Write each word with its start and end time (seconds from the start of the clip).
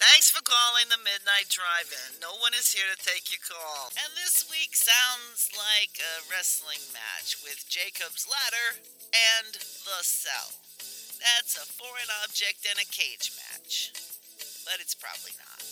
Thanks 0.00 0.32
for 0.32 0.40
calling 0.40 0.88
the 0.88 0.96
Midnight 1.04 1.52
Drive-In. 1.52 2.16
No 2.16 2.32
one 2.40 2.56
is 2.56 2.72
here 2.72 2.88
to 2.88 2.96
take 2.96 3.28
your 3.28 3.44
call. 3.44 3.92
And 3.92 4.08
this 4.16 4.48
week 4.48 4.72
sounds 4.72 5.52
like 5.52 6.00
a 6.00 6.24
wrestling 6.32 6.80
match 6.96 7.36
with 7.44 7.68
Jacob's 7.68 8.24
Ladder 8.24 8.80
and 9.12 9.52
The 9.52 10.00
Cell. 10.00 10.56
That's 11.20 11.60
a 11.60 11.68
foreign 11.76 12.08
object 12.24 12.64
and 12.64 12.80
a 12.80 12.88
cage 12.88 13.36
match. 13.36 13.92
But 14.64 14.80
it's 14.80 14.96
probably 14.96 15.36
not. 15.36 15.71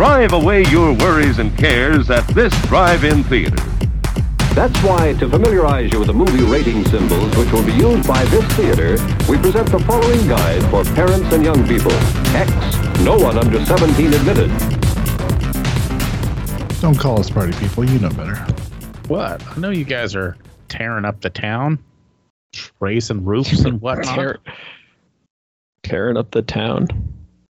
Drive 0.00 0.32
away 0.32 0.64
your 0.70 0.94
worries 0.94 1.40
and 1.40 1.54
cares 1.58 2.08
at 2.08 2.26
this 2.28 2.58
drive-in 2.68 3.22
theater. 3.24 3.62
That's 4.54 4.74
why, 4.82 5.12
to 5.18 5.28
familiarize 5.28 5.92
you 5.92 5.98
with 5.98 6.08
the 6.08 6.14
movie 6.14 6.42
rating 6.42 6.86
symbols 6.86 7.36
which 7.36 7.52
will 7.52 7.66
be 7.66 7.72
used 7.72 8.08
by 8.08 8.24
this 8.24 8.42
theater, 8.54 8.92
we 9.28 9.36
present 9.36 9.70
the 9.70 9.78
following 9.80 10.26
guide 10.26 10.62
for 10.70 10.84
parents 10.94 11.30
and 11.34 11.44
young 11.44 11.68
people. 11.68 11.92
X, 12.34 12.50
no 13.00 13.18
one 13.18 13.36
under 13.36 13.62
17 13.62 14.14
admitted. 14.14 14.48
Don't 16.80 16.98
call 16.98 17.20
us 17.20 17.28
party 17.28 17.52
people. 17.58 17.84
You 17.84 17.98
know 17.98 18.08
better. 18.08 18.36
What? 19.08 19.46
I 19.46 19.60
know 19.60 19.68
you 19.68 19.84
guys 19.84 20.16
are 20.16 20.34
tearing 20.70 21.04
up 21.04 21.20
the 21.20 21.28
town, 21.28 21.78
raising 22.80 23.22
roofs 23.22 23.66
and 23.66 23.82
whatnot. 23.82 24.14
Tear, 24.14 24.38
tearing 25.82 26.16
up 26.16 26.30
the 26.30 26.40
town. 26.40 26.88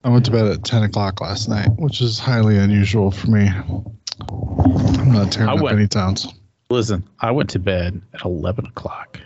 I 0.04 0.10
went 0.10 0.26
to 0.26 0.32
bed 0.32 0.48
at 0.48 0.64
10 0.64 0.84
o'clock 0.84 1.22
last 1.22 1.48
night, 1.48 1.70
which 1.78 2.02
is 2.02 2.18
highly 2.18 2.58
unusual 2.58 3.12
for 3.12 3.28
me. 3.30 3.48
I'm 3.50 5.12
not 5.12 5.32
tearing 5.32 5.50
I 5.50 5.54
up 5.54 5.62
went- 5.62 5.78
any 5.78 5.88
towns. 5.88 6.28
Listen, 6.70 7.04
I 7.20 7.32
went 7.32 7.50
to 7.52 7.60
bed 7.60 8.02
at 8.14 8.24
11 8.24 8.66
o'clock. 8.66 9.20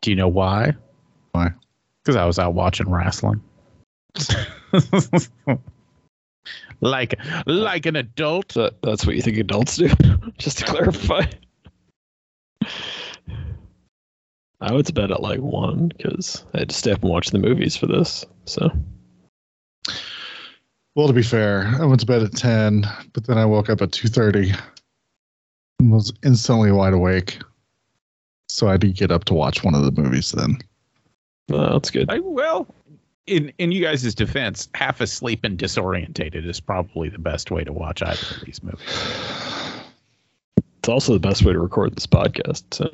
Do 0.00 0.10
you 0.10 0.16
know 0.16 0.28
why? 0.28 0.72
Why? 1.32 1.50
Because 2.02 2.14
I 2.16 2.24
was 2.26 2.38
out 2.38 2.54
watching 2.54 2.88
wrestling. 2.88 3.42
like, 6.80 7.14
like 7.46 7.86
an 7.86 7.96
adult. 7.96 8.54
That, 8.54 8.80
that's 8.82 9.04
what 9.04 9.16
you 9.16 9.22
think 9.22 9.36
adults 9.38 9.76
do? 9.76 9.88
Just 10.38 10.58
to 10.58 10.64
clarify. 10.64 11.24
I 14.62 14.72
went 14.72 14.86
to 14.86 14.92
bed 14.92 15.10
at 15.10 15.20
like 15.22 15.40
1 15.40 15.88
because 15.88 16.44
I 16.54 16.60
had 16.60 16.70
to 16.70 16.74
stay 16.74 16.92
up 16.92 17.02
and 17.02 17.10
watch 17.10 17.30
the 17.30 17.38
movies 17.38 17.76
for 17.76 17.86
this. 17.86 18.24
So, 18.44 18.70
Well, 20.94 21.08
to 21.08 21.12
be 21.12 21.22
fair, 21.22 21.66
I 21.80 21.84
went 21.84 22.00
to 22.00 22.06
bed 22.06 22.22
at 22.22 22.32
10, 22.32 22.86
but 23.12 23.26
then 23.26 23.38
I 23.38 23.44
woke 23.44 23.68
up 23.70 23.82
at 23.82 23.90
2.30 23.90 24.56
and 25.80 25.90
was 25.90 26.12
instantly 26.24 26.70
wide 26.70 26.92
awake. 26.92 27.38
So 28.48 28.68
I 28.68 28.76
did 28.76 28.94
get 28.94 29.10
up 29.10 29.24
to 29.24 29.34
watch 29.34 29.64
one 29.64 29.74
of 29.74 29.82
the 29.82 30.00
movies 30.00 30.30
then. 30.32 30.58
well, 31.48 31.72
that's 31.72 31.90
good. 31.90 32.08
I, 32.10 32.20
well, 32.20 32.72
in 33.26 33.52
in 33.58 33.72
you 33.72 33.82
guys' 33.82 34.14
defense, 34.14 34.68
half 34.74 35.00
asleep 35.00 35.44
and 35.44 35.58
disorientated 35.58 36.46
is 36.46 36.60
probably 36.60 37.08
the 37.08 37.18
best 37.18 37.50
way 37.50 37.64
to 37.64 37.72
watch 37.72 38.02
either 38.02 38.36
of 38.36 38.44
these 38.44 38.62
movies. 38.62 38.80
It's 40.78 40.88
also 40.88 41.14
the 41.14 41.20
best 41.20 41.44
way 41.44 41.52
to 41.52 41.60
record 41.60 41.96
this 41.96 42.06
podcast. 42.06 42.62
So. 42.74 42.90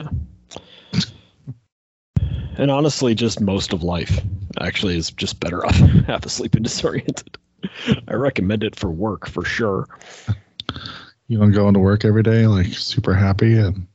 And 2.58 2.70
honestly, 2.72 3.14
just 3.14 3.41
most 3.41 3.72
of 3.72 3.84
life 3.84 4.20
actually 4.60 4.96
is 4.96 5.10
just 5.12 5.38
better 5.38 5.64
off 5.64 5.76
half 6.06 6.26
asleep 6.26 6.54
and 6.54 6.64
disoriented. 6.64 7.38
I 8.08 8.14
recommend 8.14 8.64
it 8.64 8.74
for 8.76 8.91
work 8.91 9.28
for 9.28 9.44
sure. 9.44 9.86
You 11.28 11.38
want 11.38 11.52
to 11.54 11.58
go 11.58 11.69
into 11.69 11.80
work 11.80 12.04
every 12.04 12.22
day, 12.22 12.46
like 12.46 12.66
super 12.66 13.14
happy 13.14 13.56
and 13.56 13.86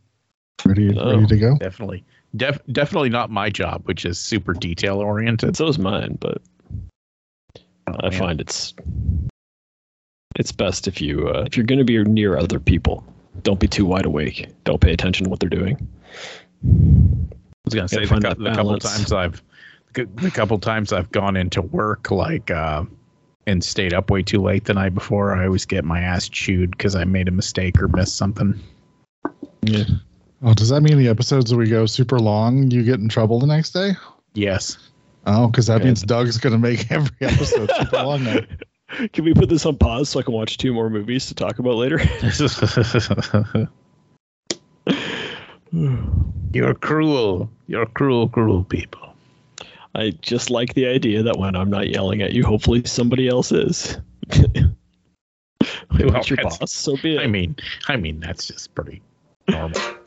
ready, 0.66 0.90
No. 0.94 1.16
ready 1.16 1.28
to 1.28 1.38
go? 1.38 1.58
Definitely, 1.58 2.06
def, 2.36 2.60
definitely 2.72 3.10
not 3.10 3.30
my 3.30 3.50
job, 3.50 3.82
which 3.86 4.06
is 4.06 4.18
super 4.18 4.54
detail 4.54 4.98
oriented. 5.00 5.58
So 5.58 5.68
is 5.68 5.78
mine, 5.78 6.18
but 6.20 6.42
I 7.88 8.12
find 8.12 8.40
it's 8.40 8.74
it's 10.38 10.52
best 10.52 10.88
if 10.88 11.02
you 11.02 11.28
uh, 11.28 11.44
if 11.46 11.58
you're 11.58 11.66
going 11.66 11.80
to 11.80 11.86
be 11.86 12.02
near 12.04 12.38
other 12.38 12.60
people, 12.60 13.04
don't 13.42 13.60
be 13.60 13.68
too 13.68 13.86
wide 13.86 14.06
awake. 14.06 14.48
Don't 14.64 14.80
pay 14.80 14.94
attention 14.94 15.26
to 15.26 15.30
what 15.30 15.40
they're 15.40 15.50
doing. 15.50 15.88
I 17.66 17.68
was 17.68 17.74
gonna 17.76 17.88
say 17.88 17.96
Gotta 17.96 18.06
the, 18.06 18.10
find 18.10 18.24
cou- 18.24 18.30
that 18.30 18.40
the 18.40 18.56
couple 18.56 18.80
times 18.80 19.12
I've 19.14 19.44
the 19.94 20.32
couple 20.32 20.60
times 20.60 20.92
I've 20.92 21.12
gone 21.12 21.38
into 21.38 21.62
work 21.62 22.12
like 22.12 22.52
uh, 22.52 22.84
and 23.48 23.64
stayed 23.64 23.94
up 23.94 24.10
way 24.10 24.22
too 24.22 24.42
late 24.42 24.66
the 24.66 24.74
night 24.74 24.94
before. 24.94 25.34
I 25.34 25.46
always 25.46 25.66
get 25.66 25.86
my 25.86 26.02
ass 26.02 26.28
chewed 26.28 26.72
because 26.72 26.96
I 26.96 27.04
made 27.06 27.28
a 27.28 27.32
mistake 27.32 27.82
or 27.82 27.88
missed 27.88 28.18
something. 28.18 28.60
Yeah. 29.62 29.86
Oh, 30.42 30.54
does 30.54 30.70
that 30.70 30.82
mean 30.82 30.98
the 30.98 31.08
episodes 31.08 31.50
that 31.52 31.58
we 31.58 31.70
go 31.70 31.86
super 31.86 32.20
long, 32.20 32.70
you 32.70 32.84
get 32.84 33.00
in 33.00 33.08
trouble 33.08 33.40
the 33.40 33.48
next 33.48 33.72
day? 33.72 33.92
Yes. 34.34 34.78
Oh, 35.26 35.48
because 35.48 35.68
that 35.68 35.78
Good. 35.78 35.86
means 35.86 36.02
Doug's 36.04 36.38
going 36.38 36.52
to 36.52 36.60
make 36.60 36.92
every 36.92 37.16
episode 37.22 37.72
super 37.78 38.04
long 38.04 38.24
now. 38.26 38.40
Can 39.14 39.24
we 39.24 39.34
put 39.34 39.48
this 39.48 39.66
on 39.66 39.78
pause 39.78 40.10
so 40.10 40.20
I 40.20 40.24
can 40.24 40.34
watch 40.34 40.58
two 40.58 40.72
more 40.72 40.88
movies 40.90 41.26
to 41.28 41.34
talk 41.34 41.58
about 41.58 41.76
later? 41.76 42.00
You're 45.74 46.74
cruel. 46.76 47.50
You're 47.68 47.86
cruel, 47.88 48.30
cruel 48.30 48.64
people. 48.64 49.16
I 49.96 50.12
just 50.22 50.50
like 50.50 50.74
the 50.76 50.88
idea 50.88 51.24
that 51.24 51.38
when 51.38 51.56
I'm 51.56 51.70
not 51.70 51.90
yelling 51.90 52.22
at 52.22 52.34
you, 52.34 52.44
hopefully 52.44 52.84
somebody 52.86 53.28
else 53.28 53.52
is. 53.52 53.98
Well, 55.98 56.12
What's 56.12 56.30
your 56.30 56.38
boss? 56.42 56.74
So 56.74 56.98
be 56.98 57.18
it. 57.18 57.22
I 57.22 57.28
mean, 57.28 57.56
I 57.88 57.96
mean 57.98 58.20
that's 58.20 58.48
just 58.48 58.74
pretty 58.76 59.02
normal. 59.48 59.80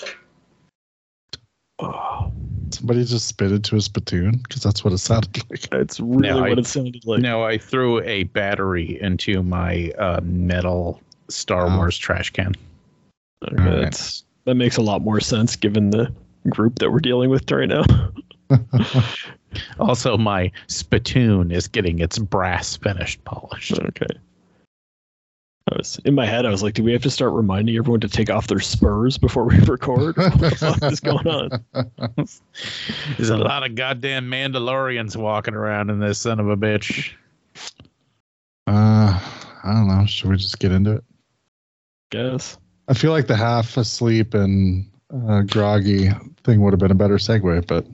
Oh, 1.78 2.32
Somebody 2.70 3.04
just 3.04 3.28
spit 3.28 3.52
into 3.52 3.76
a 3.76 3.80
spittoon 3.82 4.38
because 4.42 4.62
that's 4.62 4.82
what 4.82 4.92
it 4.94 4.98
sounded 4.98 5.42
like. 5.50 5.60
that's 5.70 6.00
really 6.00 6.28
No, 6.28 6.38
I- 6.44 6.48
what 6.48 6.58
it 6.58 6.66
sounded 6.66 7.04
like. 7.06 7.20
no, 7.20 7.44
I 7.44 7.58
threw 7.58 8.00
a 8.02 8.24
battery 8.24 8.98
into 9.00 9.42
my 9.42 9.90
uh, 9.98 10.20
metal 10.22 11.00
Star 11.28 11.66
Oh. 11.68 11.76
Wars 11.76 11.96
trash 11.98 12.30
can. 12.30 12.54
Okay, 13.44 13.62
Alright. 13.62 13.82
that's, 13.82 14.24
that 14.46 14.54
makes 14.54 14.76
a 14.76 14.82
lot 14.82 15.02
more 15.02 15.20
sense 15.20 15.54
given 15.54 15.90
the 15.90 16.12
group 16.48 16.78
that 16.78 16.90
we're 16.90 17.00
dealing 17.00 17.30
with 17.30 17.50
right 17.50 17.68
now. 17.68 17.84
Also, 19.78 20.16
my 20.16 20.50
spittoon 20.66 21.50
is 21.50 21.66
getting 21.66 21.98
its 22.00 22.18
brass 22.18 22.76
finished 22.76 23.22
polished. 23.24 23.78
Okay. 23.78 24.06
I 25.72 25.76
was 25.76 25.98
in 26.04 26.14
my 26.14 26.26
head. 26.26 26.46
I 26.46 26.50
was 26.50 26.62
like, 26.62 26.74
"Do 26.74 26.84
we 26.84 26.92
have 26.92 27.02
to 27.02 27.10
start 27.10 27.32
reminding 27.32 27.76
everyone 27.76 28.00
to 28.00 28.08
take 28.08 28.30
off 28.30 28.46
their 28.46 28.60
spurs 28.60 29.18
before 29.18 29.44
we 29.44 29.58
record? 29.66 30.16
What 30.16 30.38
the 30.38 30.50
fuck 30.50 30.92
is 30.92 31.00
going 31.00 31.26
on?" 31.26 31.64
There's 33.16 33.30
a 33.30 33.36
lot 33.36 33.64
of 33.64 33.74
goddamn 33.74 34.30
Mandalorians 34.30 35.16
walking 35.16 35.54
around 35.54 35.90
in 35.90 35.98
this 35.98 36.18
son 36.20 36.38
of 36.38 36.48
a 36.48 36.56
bitch. 36.56 37.12
Uh, 38.66 39.18
I 39.64 39.72
don't 39.72 39.88
know. 39.88 40.04
Should 40.06 40.30
we 40.30 40.36
just 40.36 40.58
get 40.58 40.70
into 40.70 40.96
it? 40.96 41.04
Guess. 42.10 42.58
I 42.88 42.94
feel 42.94 43.10
like 43.12 43.26
the 43.26 43.36
half 43.36 43.76
asleep 43.76 44.34
and 44.34 44.88
uh, 45.28 45.42
groggy 45.42 46.10
thing 46.44 46.60
would 46.62 46.72
have 46.72 46.80
been 46.80 46.90
a 46.90 46.94
better 46.94 47.16
segue, 47.16 47.66
but 47.66 47.86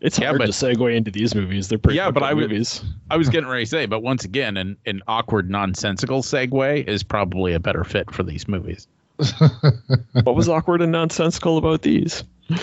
It's 0.00 0.18
Yeah, 0.18 0.28
hard 0.28 0.38
but- 0.38 0.46
to 0.46 0.52
segue 0.52 0.94
into 0.96 1.10
these 1.10 1.34
movies. 1.34 1.68
They're 1.68 1.78
pretty. 1.78 1.96
Yeah, 1.96 2.10
but 2.10 2.20
quick 2.20 2.30
I 2.30 2.34
would- 2.34 2.50
movies. 2.50 2.82
I 3.10 3.16
was 3.16 3.28
getting 3.30 3.48
ready 3.48 3.64
to 3.64 3.70
say, 3.70 3.86
but 3.86 4.02
once 4.02 4.24
again, 4.24 4.56
an, 4.56 4.76
an 4.86 5.00
awkward, 5.06 5.48
nonsensical 5.50 6.22
segue 6.22 6.88
is 6.88 7.02
probably 7.02 7.54
a 7.54 7.60
better 7.60 7.84
fit 7.84 8.10
for 8.12 8.22
these 8.22 8.46
movies. 8.48 8.86
What 10.22 10.34
was 10.36 10.48
awkward 10.48 10.80
and 10.82 10.92
nonsensical 10.92 11.58
about 11.58 11.82
these? 11.82 12.24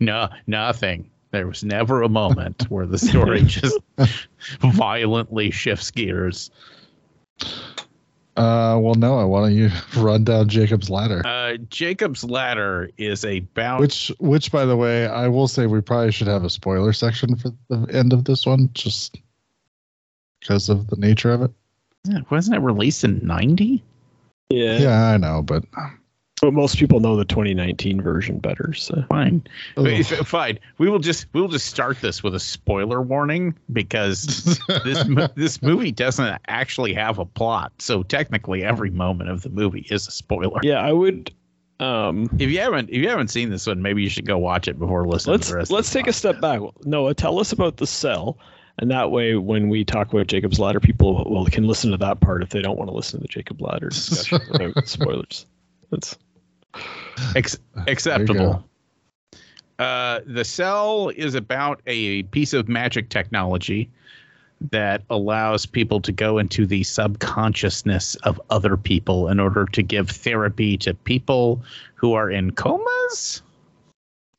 No, 0.00 0.28
nothing. 0.46 1.10
There 1.30 1.46
was 1.46 1.62
never 1.62 2.00
a 2.02 2.08
moment 2.08 2.70
where 2.70 2.86
the 2.86 2.96
story 2.98 3.42
just 3.42 3.78
violently 4.60 5.50
shifts 5.50 5.90
gears. 5.90 6.50
Uh, 8.36 8.78
well, 8.80 8.94
Noah, 8.94 9.28
why 9.28 9.40
don't 9.42 9.54
you 9.54 9.70
run 9.96 10.24
down 10.24 10.48
Jacob's 10.48 10.90
ladder? 10.90 11.22
Uh, 11.24 11.56
Jacob's 11.68 12.24
Ladder 12.24 12.90
is 12.96 13.24
a 13.24 13.40
bounty. 13.40 13.82
Which, 13.82 14.12
which, 14.18 14.50
by 14.50 14.64
the 14.64 14.76
way, 14.76 15.06
I 15.06 15.28
will 15.28 15.48
say 15.48 15.66
we 15.66 15.80
probably 15.80 16.10
should 16.12 16.26
have 16.26 16.44
a 16.44 16.50
spoiler 16.50 16.92
section 16.92 17.36
for 17.36 17.50
the 17.68 17.86
end 17.92 18.12
of 18.12 18.24
this 18.24 18.44
one, 18.44 18.70
just 18.74 19.18
because 20.40 20.68
of 20.68 20.88
the 20.88 20.96
nature 20.96 21.32
of 21.32 21.42
it. 21.42 21.50
Yeah, 22.04 22.20
Wasn't 22.30 22.56
it 22.56 22.60
released 22.60 23.04
in 23.04 23.20
90? 23.24 23.82
Yeah. 24.50 24.78
Yeah, 24.78 25.04
I 25.06 25.16
know, 25.16 25.42
but 25.42 25.64
But 26.44 26.52
most 26.52 26.76
people 26.78 27.00
know 27.00 27.16
the 27.16 27.24
2019 27.24 28.02
version 28.02 28.38
better. 28.38 28.74
So 28.74 29.02
Fine. 29.08 29.44
Ugh. 29.78 29.86
If- 29.86 30.08
Fine. 30.28 30.58
We 30.76 30.90
will 30.90 30.98
just 30.98 31.24
we 31.32 31.40
will 31.40 31.48
just 31.48 31.64
start 31.64 32.02
this 32.02 32.22
with 32.22 32.34
a 32.34 32.38
spoiler 32.38 33.00
warning 33.00 33.54
because 33.72 34.58
this 34.84 35.04
this 35.36 35.62
movie 35.62 35.90
doesn't 35.90 36.38
actually 36.48 36.92
have 36.92 37.18
a 37.18 37.24
plot. 37.24 37.72
So 37.78 38.02
technically, 38.02 38.62
every 38.62 38.90
moment 38.90 39.30
of 39.30 39.40
the 39.40 39.48
movie 39.48 39.86
is 39.90 40.06
a 40.06 40.10
spoiler. 40.10 40.60
yeah, 40.62 40.80
I 40.82 40.92
would. 40.92 41.32
Um, 41.80 42.28
If 42.38 42.50
you 42.50 42.60
haven't 42.60 42.90
if 42.90 42.96
you 42.96 43.08
haven't 43.08 43.28
seen 43.28 43.48
this 43.48 43.66
one, 43.66 43.80
maybe 43.80 44.02
you 44.02 44.10
should 44.10 44.26
go 44.26 44.36
watch 44.36 44.68
it 44.68 44.78
before 44.78 45.06
listening 45.06 45.32
let's 45.36 45.46
to 45.46 45.52
the 45.52 45.56
rest. 45.60 45.70
let's 45.70 45.88
of 45.88 45.92
the 45.94 45.98
take 46.00 46.08
a 46.08 46.12
step 46.12 46.40
back. 46.42 46.60
Noah, 46.84 47.14
tell 47.14 47.40
us 47.40 47.52
about 47.52 47.78
the 47.78 47.86
cell, 47.86 48.36
and 48.78 48.90
that 48.90 49.10
way, 49.10 49.34
when 49.36 49.70
we 49.70 49.82
talk 49.82 50.12
about 50.12 50.26
Jacob's 50.26 50.60
Ladder, 50.60 50.78
people 50.78 51.24
will 51.24 51.46
can 51.46 51.66
listen 51.66 51.90
to 51.92 51.96
that 51.96 52.20
part 52.20 52.42
if 52.42 52.50
they 52.50 52.60
don't 52.60 52.76
want 52.76 52.90
to 52.90 52.94
listen 52.94 53.18
to 53.18 53.22
the 53.22 53.28
Jacob 53.28 53.62
Ladder 53.62 53.88
discussion 53.88 54.74
spoilers. 54.84 55.46
That's 55.90 56.18
Ex- 57.36 57.58
acceptable. 57.86 58.64
Uh, 59.78 60.20
the 60.26 60.44
cell 60.44 61.10
is 61.16 61.34
about 61.34 61.80
a 61.86 62.22
piece 62.24 62.52
of 62.52 62.68
magic 62.68 63.08
technology 63.08 63.90
that 64.70 65.02
allows 65.10 65.66
people 65.66 66.00
to 66.00 66.12
go 66.12 66.38
into 66.38 66.66
the 66.66 66.82
subconsciousness 66.84 68.14
of 68.16 68.40
other 68.50 68.76
people 68.76 69.28
in 69.28 69.40
order 69.40 69.66
to 69.66 69.82
give 69.82 70.08
therapy 70.08 70.76
to 70.78 70.94
people 70.94 71.62
who 71.96 72.14
are 72.14 72.30
in 72.30 72.52
comas. 72.52 73.42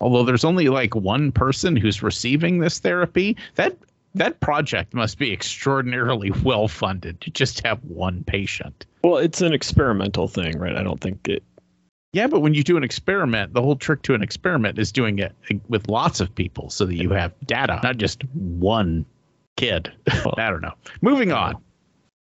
Although 0.01 0.23
there's 0.23 0.45
only 0.45 0.69
like 0.69 0.95
one 0.95 1.31
person 1.31 1.75
who's 1.75 2.01
receiving 2.01 2.59
this 2.59 2.79
therapy, 2.79 3.35
that 3.55 3.77
that 4.15 4.39
project 4.39 4.93
must 4.93 5.17
be 5.17 5.31
extraordinarily 5.31 6.31
well 6.43 6.67
funded 6.67 7.19
to 7.21 7.29
just 7.29 7.65
have 7.65 7.83
one 7.83 8.23
patient. 8.23 8.85
well, 9.03 9.17
it's 9.17 9.41
an 9.41 9.53
experimental 9.53 10.27
thing, 10.27 10.57
right? 10.57 10.75
I 10.75 10.83
don't 10.83 11.01
think 11.01 11.27
it. 11.27 11.43
Yeah, 12.15 12.27
but 12.27 12.39
when 12.39 12.53
you 12.53 12.63
do 12.63 12.77
an 12.77 12.83
experiment, 12.85 13.51
the 13.51 13.62
whole 13.62 13.75
trick 13.75 14.01
to 14.03 14.13
an 14.13 14.23
experiment 14.23 14.79
is 14.79 14.89
doing 14.89 15.19
it 15.19 15.35
with 15.67 15.89
lots 15.89 16.21
of 16.21 16.33
people 16.33 16.69
so 16.69 16.85
that 16.85 16.95
you 16.95 17.09
have 17.09 17.33
data, 17.45 17.81
not 17.83 17.97
just 17.97 18.23
one 18.33 19.06
kid. 19.57 19.91
I 20.38 20.50
don't 20.50 20.62
know. 20.62 20.71
Moving 21.01 21.33
on. 21.33 21.62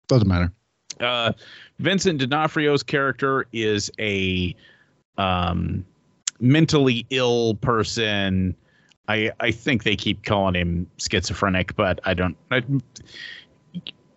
doesn't 0.08 0.26
matter. 0.26 0.50
Uh, 0.98 1.32
Vincent 1.78 2.20
D'Onofrio's 2.20 2.82
character 2.82 3.46
is 3.52 3.90
a 3.98 4.56
um, 5.18 5.84
mentally 6.40 7.04
ill 7.10 7.56
person. 7.56 8.56
I 9.08 9.30
I 9.40 9.50
think 9.50 9.84
they 9.84 9.94
keep 9.94 10.24
calling 10.24 10.54
him 10.54 10.86
schizophrenic, 10.96 11.76
but 11.76 12.00
I 12.04 12.14
don't. 12.14 12.38
I, 12.50 12.62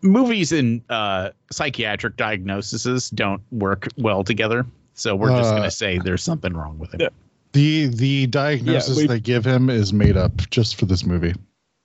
movies 0.01 0.53
and 0.53 0.81
uh, 0.89 1.31
psychiatric 1.51 2.15
diagnoses 2.15 3.09
don't 3.09 3.41
work 3.51 3.89
well 3.97 4.23
together. 4.23 4.65
So 4.95 5.15
we're 5.15 5.29
just 5.29 5.51
Uh, 5.53 5.57
gonna 5.57 5.71
say 5.71 5.99
there's 5.99 6.23
something 6.23 6.53
wrong 6.53 6.79
with 6.79 6.93
him. 6.93 7.01
Yeah. 7.01 7.09
The 7.53 7.87
the 7.87 8.27
diagnosis 8.27 8.97
we- 8.97 9.07
they 9.07 9.19
give 9.19 9.45
him 9.45 9.69
is 9.69 9.93
made 9.93 10.17
up 10.17 10.49
just 10.49 10.75
for 10.77 10.85
this 10.85 11.05
movie. 11.05 11.33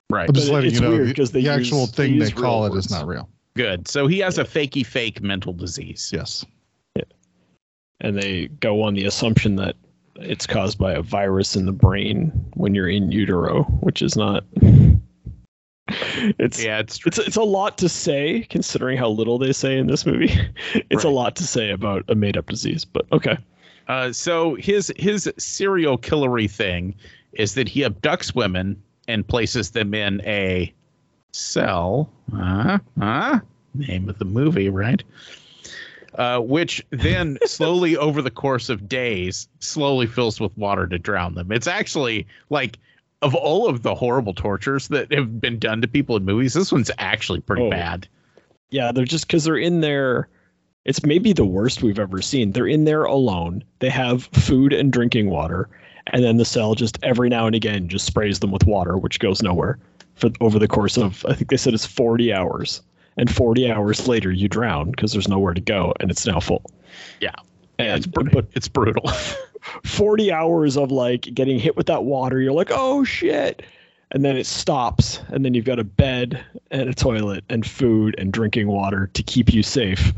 Right. 0.09 0.29
I'm 0.29 0.35
just 0.35 0.49
But 0.49 0.55
letting 0.55 0.71
it's 0.71 0.81
you 0.81 0.87
know 0.87 0.91
weird 0.93 1.09
the, 1.09 1.15
'cause 1.15 1.31
the 1.33 1.49
actual 1.49 1.81
use- 1.83 1.91
they 1.93 2.07
thing 2.09 2.19
they, 2.19 2.25
use 2.27 2.35
call 2.35 2.65
real 2.65 2.75
it 2.75 2.79
is 2.79 2.85
words. 2.87 2.91
not 2.91 3.07
real. 3.07 3.29
Good. 3.55 3.87
So 3.89 4.07
he 4.07 4.19
has 4.21 4.39
a 4.39 4.45
fakey 4.45 4.85
fake 4.87 5.23
mental 5.23 5.53
disease. 5.53 6.11
Yes. 6.15 6.45
Yeah. 6.97 7.05
and 8.01 8.17
they 8.17 8.47
go 8.61 8.83
on 8.83 8.95
the 8.95 9.05
assumption 9.05 9.57
that 9.57 9.77
it's 10.17 10.47
caused 10.47 10.79
by 10.79 10.93
a 10.95 11.03
virus 11.03 11.55
in 11.57 11.67
the 11.67 11.73
brain 11.73 12.31
when 12.55 12.75
you're 12.75 12.89
in 12.89 13.13
utero, 13.13 13.65
which 13.83 14.01
is 14.03 14.17
not. 14.17 14.45
It's 16.39 16.63
Yeah, 16.63 16.79
it's 16.79 17.01
it's 17.07 17.19
it's 17.19 17.37
a 17.37 17.43
lot 17.43 17.79
to 17.79 17.89
say 17.89 18.47
considering 18.51 18.97
how 18.97 19.09
little 19.09 19.39
they 19.39 19.53
say 19.53 19.79
in 19.79 19.87
this 19.87 20.07
movie. 20.07 20.33
It's 20.91 21.05
a 21.05 21.09
lot 21.09 21.37
to 21.37 21.45
say 21.45 21.71
about 21.71 22.05
a 22.09 22.15
made 22.15 22.37
up 22.37 22.47
disease, 22.47 22.85
but 22.85 23.07
okay. 23.13 23.39
Uh, 23.89 24.13
so 24.13 24.55
his 24.55 24.93
his 24.97 25.33
serial 25.39 25.99
killery 25.99 26.51
thing 26.51 26.95
is 27.33 27.55
that 27.55 27.69
he 27.69 27.83
abducts 27.83 28.35
women 28.35 28.81
and 29.09 29.27
places 29.27 29.71
them 29.71 29.95
in 29.95 30.21
a 30.25 30.73
cell. 31.33 32.11
Uh, 32.37 32.79
uh, 33.01 33.41
name 33.75 34.09
of 34.09 34.19
the 34.19 34.25
movie, 34.25 34.69
right? 34.69 35.03
Uh, 36.15 36.41
which 36.41 36.85
then 36.91 37.39
slowly 37.47 37.97
over 37.97 38.21
the 38.23 38.31
course 38.31 38.69
of 38.69 38.89
days 38.89 39.49
slowly 39.61 40.07
fills 40.07 40.41
with 40.41 40.57
water 40.57 40.87
to 40.87 40.99
drown 40.99 41.35
them. 41.35 41.53
It's 41.53 41.67
actually 41.67 42.27
like 42.51 42.79
of 43.23 43.35
all 43.35 43.69
of 43.69 43.83
the 43.83 43.95
horrible 43.95 44.33
tortures 44.35 44.89
that 44.89 45.13
have 45.13 45.41
been 45.41 45.59
done 45.59 45.81
to 45.83 45.89
people 45.89 46.17
in 46.17 46.25
movies, 46.25 46.55
this 46.55 46.73
one's 46.73 46.91
actually 46.99 47.41
pretty 47.41 47.63
Oh. 47.63 47.71
bad. 47.71 48.09
Yeah, 48.71 48.93
they're 48.93 49.05
just 49.05 49.27
because 49.27 49.45
they're 49.45 49.57
in 49.59 49.81
there. 49.81 50.29
It's 50.85 51.05
maybe 51.05 51.33
the 51.33 51.45
worst 51.45 51.83
we've 51.83 51.99
ever 51.99 52.23
seen. 52.23 52.53
They're 52.53 52.67
in 52.67 52.85
there 52.85 53.05
alone. 53.05 53.63
They 53.81 53.91
have 53.91 54.25
food 54.33 54.73
and 54.73 54.93
drinking 54.93 55.29
water, 55.29 55.69
and 56.09 56.25
then 56.25 56.39
the 56.39 56.45
cell 56.45 56.75
just 56.75 56.99
every 57.03 57.29
now 57.29 57.47
and 57.47 57.55
again 57.55 57.89
just 57.89 58.07
sprays 58.07 58.39
them 58.39 58.51
with 58.53 58.65
water, 58.67 58.97
which 58.97 59.19
goes 59.21 59.43
nowhere 59.43 59.79
for 60.15 60.31
over 60.41 60.59
the 60.59 60.69
course 60.69 60.97
of 60.97 61.25
I 61.29 61.35
think 61.35 61.51
they 61.51 61.57
said 61.57 61.75
it's 61.75 61.85
40 61.87 62.33
hours. 62.33 62.81
And 63.17 63.31
40 63.31 63.71
hours 63.71 64.07
later, 64.09 64.31
you 64.33 64.49
drown 64.49 64.93
because 64.93 65.13
there's 65.13 65.29
nowhere 65.29 65.53
to 65.53 65.61
go, 65.61 65.93
and 66.01 66.11
it's 66.11 66.25
now 66.27 66.41
full. 66.41 66.63
Yeah. 67.21 67.35
Yeah, 67.85 67.97
it's, 67.97 68.07
br- 68.07 68.29
but 68.33 68.47
it's 68.53 68.69
brutal. 68.69 69.09
40 69.85 70.33
hours 70.33 70.77
of 70.77 70.91
like 70.91 71.23
getting 71.35 71.59
hit 71.59 71.77
with 71.77 71.87
that 71.87 72.05
water, 72.05 72.41
you're 72.41 72.53
like, 72.53 72.71
oh 72.71 73.05
shit. 73.05 73.63
And 74.13 74.25
then 74.25 74.37
it 74.37 74.47
stops, 74.47 75.21
and 75.29 75.45
then 75.45 75.55
you've 75.55 75.65
got 75.65 75.79
a 75.79 75.85
bed 75.85 76.45
and 76.73 76.89
a 76.89 76.95
toilet 76.95 77.45
and 77.49 77.65
food 77.65 78.17
and 78.19 78.33
drinking 78.33 78.67
water 78.67 79.09
to 79.15 79.23
keep 79.23 79.53
you 79.53 79.63
safe 79.63 80.13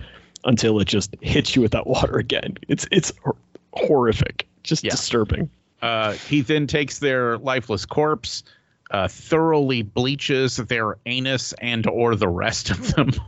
until 0.44 0.80
it 0.80 0.86
just 0.86 1.14
hits 1.20 1.54
you 1.54 1.60
with 1.62 1.72
that 1.72 1.86
water 1.94 2.16
again. 2.16 2.56
It's 2.68 2.86
it's 2.90 3.12
hor- 3.22 3.36
horrific, 3.74 4.46
just 4.62 4.82
Yeah. 4.84 4.92
disturbing. 4.92 5.50
Uh, 5.82 6.12
he 6.12 6.40
then 6.40 6.66
takes 6.66 7.00
their 7.00 7.36
lifeless 7.38 7.84
corpse, 7.84 8.44
uh, 8.92 9.08
thoroughly 9.08 9.82
bleaches 9.82 10.56
their 10.56 10.96
anus 11.06 11.52
and 11.54 11.86
or 11.88 12.14
the 12.14 12.28
rest 12.28 12.70
of 12.70 12.94
them. 12.94 13.10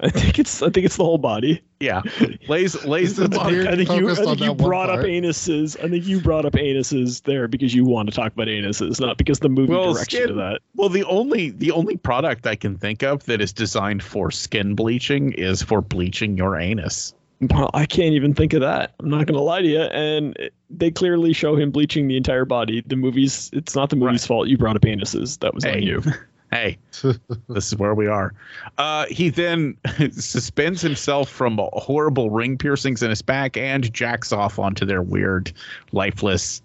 I 0.00 0.10
think 0.10 0.38
it's 0.38 0.62
I 0.62 0.70
think 0.70 0.86
it's 0.86 0.96
the 0.96 1.04
whole 1.04 1.18
body. 1.18 1.60
yeah, 1.80 2.02
lays 2.48 2.84
lays 2.84 3.18
on. 3.18 3.30
weird. 3.50 3.66
I 3.66 3.74
think 3.76 3.90
you 3.90 4.08
I 4.08 4.14
think 4.14 4.40
you 4.40 4.54
brought 4.54 4.90
up 4.90 5.00
anuses. 5.00 5.76
I 5.82 5.88
think 5.88 6.06
you 6.06 6.20
brought 6.20 6.44
up 6.44 6.52
anuses 6.52 7.22
there 7.24 7.48
because 7.48 7.74
you 7.74 7.84
want 7.84 8.08
to 8.08 8.14
talk 8.14 8.32
about 8.32 8.46
anuses, 8.46 9.00
not 9.00 9.18
because 9.18 9.40
the 9.40 9.48
movie 9.48 9.72
Well, 9.72 9.94
directs 9.94 10.12
you 10.12 10.18
skin- 10.20 10.28
to 10.28 10.34
that. 10.34 10.60
Well, 10.76 10.88
the 10.88 11.04
only 11.04 11.50
the 11.50 11.72
only 11.72 11.96
product 11.96 12.46
I 12.46 12.54
can 12.54 12.76
think 12.78 13.02
of 13.02 13.24
that 13.24 13.40
is 13.40 13.52
designed 13.52 14.02
for 14.02 14.30
skin 14.30 14.74
bleaching 14.76 15.32
is 15.32 15.62
for 15.62 15.80
bleaching 15.80 16.36
your 16.36 16.56
anus. 16.56 17.12
Well, 17.40 17.70
I 17.74 17.86
can't 17.86 18.14
even 18.14 18.34
think 18.34 18.52
of 18.52 18.60
that. 18.60 18.94
I'm 19.00 19.08
not 19.10 19.26
gonna 19.26 19.40
lie 19.40 19.62
to 19.62 19.68
you. 19.68 19.80
And 19.80 20.36
they 20.70 20.90
clearly 20.92 21.32
show 21.32 21.56
him 21.56 21.70
bleaching 21.72 22.06
the 22.08 22.16
entire 22.16 22.44
body. 22.44 22.82
The 22.86 22.96
movie's 22.96 23.50
it's 23.52 23.74
not 23.74 23.90
the 23.90 23.96
movie's 23.96 24.26
fault. 24.26 24.46
You 24.48 24.58
brought 24.58 24.76
up 24.76 24.82
anuses. 24.82 25.38
That 25.40 25.54
was 25.54 25.64
on 25.64 25.82
you. 25.82 26.02
Hey, 26.50 26.78
this 27.48 27.66
is 27.66 27.76
where 27.76 27.94
we 27.94 28.06
are. 28.06 28.32
Uh, 28.78 29.04
he 29.10 29.28
then 29.28 29.76
suspends 30.12 30.80
himself 30.80 31.28
from 31.28 31.58
horrible 31.74 32.30
ring 32.30 32.56
piercings 32.56 33.02
in 33.02 33.10
his 33.10 33.20
back 33.22 33.56
and 33.56 33.92
jacks 33.92 34.32
off 34.32 34.58
onto 34.58 34.86
their 34.86 35.02
weird, 35.02 35.52
lifeless, 35.92 36.62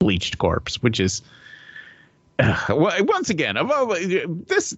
bleached 0.00 0.38
corpse, 0.38 0.82
which 0.82 0.98
is 0.98 1.22
uh, 2.38 2.56
well, 2.70 3.04
once 3.04 3.28
again, 3.30 3.56
this, 4.46 4.76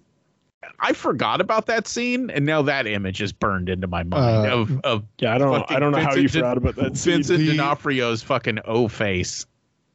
I 0.79 0.93
forgot 0.93 1.39
about 1.41 1.67
that 1.67 1.87
scene, 1.87 2.29
and 2.29 2.45
now 2.45 2.61
that 2.63 2.87
image 2.87 3.21
is 3.21 3.31
burned 3.31 3.69
into 3.69 3.87
my 3.87 4.03
mind 4.03 4.51
Uh, 4.51 4.57
of 4.57 4.79
of 4.81 5.03
Yeah, 5.19 5.33
I 5.33 5.37
don't. 5.37 5.71
I 5.71 5.79
don't 5.79 5.91
know 5.91 5.99
how 5.99 6.13
you 6.13 6.23
Vincent 6.23 6.43
forgot 6.43 6.57
about 6.57 6.75
that. 6.75 6.97
scene. 6.97 7.13
Vincent 7.13 7.39
the- 7.39 7.55
D'Onofrio's 7.57 8.21
fucking 8.23 8.59
O 8.65 8.87
face 8.87 9.45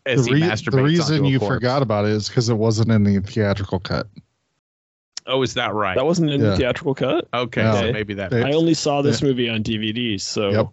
as 0.07 0.27
The, 0.27 0.35
he 0.35 0.41
masturbates. 0.43 0.71
the 0.73 0.83
reason 0.83 1.15
onto 1.17 1.27
a 1.27 1.31
you 1.31 1.39
corpse. 1.39 1.55
forgot 1.55 1.83
about 1.83 2.05
it 2.07 2.13
is 2.13 2.29
because 2.29 2.49
it 2.49 2.55
wasn't 2.55 2.91
in 2.91 3.05
the 3.05 3.21
theatrical 3.21 3.81
cut. 3.81 4.07
Oh, 5.27 5.43
is 5.43 5.55
that 5.55 5.75
right? 5.75 5.97
That 5.97 6.07
wasn't 6.07 6.31
in 6.31 6.41
the 6.41 6.57
theatrical 6.57 6.95
cut. 6.95 7.29
okay, 7.35 7.63
No. 7.63 7.75
so 7.81 7.93
maybe 7.93 8.15
that. 8.15 8.31
They- 8.31 8.43
I 8.43 8.53
only 8.53 8.75
saw 8.75 9.03
this 9.03 9.23
movie 9.23 9.49
on 9.49 9.63
DVD, 9.63 10.21
so 10.21 10.51
Yep. 10.51 10.69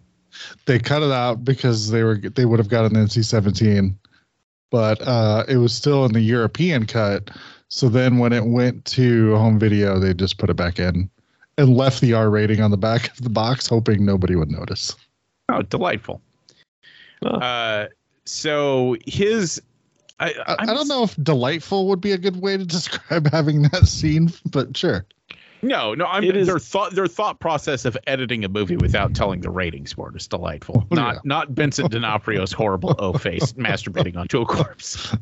They 0.66 0.78
cut 0.78 1.02
it 1.02 1.10
out 1.10 1.44
because 1.44 1.90
they 1.90 2.02
were 2.02 2.16
they 2.16 2.44
would 2.44 2.58
have 2.58 2.68
gotten 2.68 2.96
an 2.96 3.06
NC-17, 3.06 3.94
but 4.70 5.00
uh, 5.06 5.44
it 5.48 5.56
was 5.56 5.72
still 5.74 6.04
in 6.04 6.12
the 6.12 6.20
European 6.20 6.86
cut. 6.86 7.30
So 7.68 7.88
then 7.88 8.18
when 8.18 8.32
it 8.32 8.44
went 8.44 8.84
to 8.86 9.34
home 9.36 9.58
video, 9.58 9.98
they 9.98 10.12
just 10.14 10.38
put 10.38 10.50
it 10.50 10.54
back 10.56 10.78
in 10.78 11.08
and 11.56 11.76
left 11.76 12.00
the 12.02 12.12
R 12.12 12.30
rating 12.30 12.60
on 12.60 12.70
the 12.70 12.76
back 12.76 13.08
of 13.10 13.22
the 13.22 13.30
box, 13.30 13.66
hoping 13.66 14.04
nobody 14.04 14.36
would 14.36 14.50
notice. 14.50 14.94
Oh, 15.48 15.62
delightful. 15.62 16.20
Oh. 17.24 17.28
Uh, 17.30 17.88
so 18.28 18.96
his, 19.06 19.60
I, 20.20 20.32
I, 20.46 20.56
I'm 20.60 20.66
don't 20.66 20.88
know 20.88 21.02
if 21.02 21.16
delightful 21.22 21.88
would 21.88 22.00
be 22.00 22.12
a 22.12 22.18
good 22.18 22.40
way 22.40 22.56
to 22.56 22.64
describe 22.66 23.30
having 23.30 23.62
that 23.62 23.86
scene, 23.86 24.30
but 24.46 24.76
sure. 24.76 25.06
No, 25.60 25.92
no, 25.92 26.04
I'm 26.06 26.22
It 26.22 26.36
is- 26.36 26.46
their 26.46 26.60
thought 26.60 26.92
their 26.94 27.08
thought 27.08 27.40
process 27.40 27.84
of 27.84 27.98
editing 28.06 28.44
a 28.44 28.48
movie 28.48 28.76
without 28.76 29.12
telling 29.16 29.40
the 29.40 29.50
ratings 29.50 29.92
for 29.92 30.16
is 30.16 30.28
delightful. 30.28 30.86
Oh, 30.88 30.94
not 30.94 31.14
yeah. 31.14 31.20
not 31.24 31.48
Vincent 31.50 31.90
D'Onofrio's 31.92 32.52
horrible 32.52 32.94
O 33.00 33.12
face 33.14 33.52
masturbating 33.54 34.16
onto 34.16 34.40
a 34.40 34.46
corpse. 34.46 35.16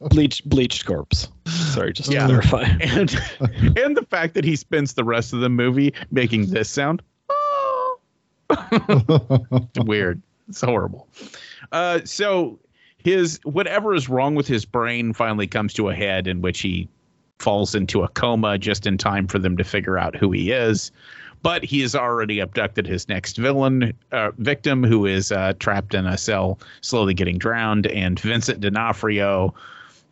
Bleached 0.00 0.48
bleached 0.48 0.86
corpse. 0.86 1.28
Sorry, 1.46 1.92
just 1.92 2.10
Yeah. 2.10 2.26
to 2.28 2.40
clarify. 2.40 2.62
And 2.80 3.14
and 3.76 3.94
the 3.94 4.06
fact 4.08 4.32
that 4.32 4.44
he 4.44 4.56
spends 4.56 4.94
the 4.94 5.04
rest 5.04 5.34
of 5.34 5.40
the 5.40 5.50
movie 5.50 5.92
making 6.10 6.46
this 6.46 6.70
sound. 6.70 7.02
weird. 9.84 10.22
It's 10.48 10.60
horrible. 10.60 11.08
Uh, 11.72 12.00
so 12.04 12.58
his 12.98 13.40
whatever 13.44 13.94
is 13.94 14.08
wrong 14.08 14.34
with 14.34 14.46
his 14.46 14.64
brain 14.64 15.12
finally 15.12 15.46
comes 15.46 15.74
to 15.74 15.88
a 15.88 15.94
head 15.94 16.26
in 16.26 16.40
which 16.40 16.60
he 16.60 16.88
falls 17.38 17.74
into 17.74 18.02
a 18.02 18.08
coma 18.08 18.58
just 18.58 18.86
in 18.86 18.98
time 18.98 19.26
for 19.26 19.38
them 19.38 19.56
to 19.56 19.64
figure 19.64 19.98
out 19.98 20.16
who 20.16 20.32
he 20.32 20.50
is. 20.50 20.90
But 21.40 21.64
he 21.64 21.80
has 21.82 21.94
already 21.94 22.40
abducted 22.40 22.86
his 22.86 23.08
next 23.08 23.36
villain 23.36 23.92
uh, 24.10 24.32
victim, 24.38 24.82
who 24.82 25.06
is 25.06 25.30
uh, 25.30 25.52
trapped 25.60 25.94
in 25.94 26.04
a 26.04 26.18
cell, 26.18 26.58
slowly 26.80 27.14
getting 27.14 27.38
drowned. 27.38 27.86
And 27.86 28.18
Vincent 28.18 28.58
D'Onofrio 28.58 29.54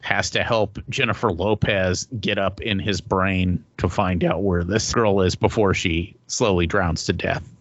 has 0.02 0.30
to 0.30 0.44
help 0.44 0.78
Jennifer 0.88 1.32
Lopez 1.32 2.06
get 2.20 2.38
up 2.38 2.60
in 2.60 2.78
his 2.78 3.00
brain 3.00 3.64
to 3.78 3.88
find 3.88 4.22
out 4.22 4.44
where 4.44 4.62
this 4.62 4.92
girl 4.92 5.20
is 5.20 5.34
before 5.34 5.74
she 5.74 6.14
slowly 6.28 6.66
drowns 6.66 7.04
to 7.06 7.12
death. 7.12 7.52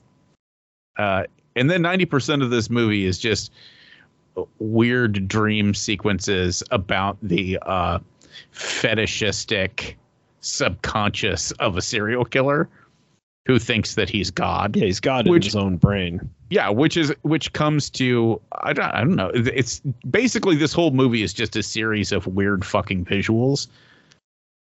Uh, 0.95 1.23
and 1.55 1.69
then 1.69 1.81
90% 1.81 2.43
of 2.43 2.49
this 2.49 2.69
movie 2.69 3.05
is 3.05 3.17
just 3.17 3.51
weird 4.59 5.27
dream 5.27 5.73
sequences 5.73 6.61
about 6.71 7.17
the 7.21 7.57
uh, 7.61 7.99
fetishistic 8.51 9.97
subconscious 10.41 11.51
of 11.53 11.77
a 11.77 11.81
serial 11.81 12.25
killer 12.25 12.69
who 13.45 13.59
thinks 13.59 13.95
that 13.95 14.09
he's 14.09 14.31
God. 14.31 14.75
Yeah, 14.75 14.85
he's 14.85 14.99
God 14.99 15.27
Which- 15.27 15.45
in 15.45 15.47
his 15.47 15.55
own 15.55 15.77
brain. 15.77 16.29
Yeah, 16.49 16.69
which 16.69 16.95
is 16.95 17.11
which 17.23 17.53
comes 17.53 17.89
to 17.91 18.39
I 18.61 18.71
don't 18.73 18.85
I 18.85 18.99
don't 18.99 19.15
know. 19.15 19.31
It's 19.33 19.79
basically 20.09 20.55
this 20.55 20.73
whole 20.73 20.91
movie 20.91 21.23
is 21.23 21.33
just 21.33 21.55
a 21.55 21.63
series 21.63 22.11
of 22.11 22.27
weird 22.27 22.63
fucking 22.63 23.05
visuals. 23.05 23.67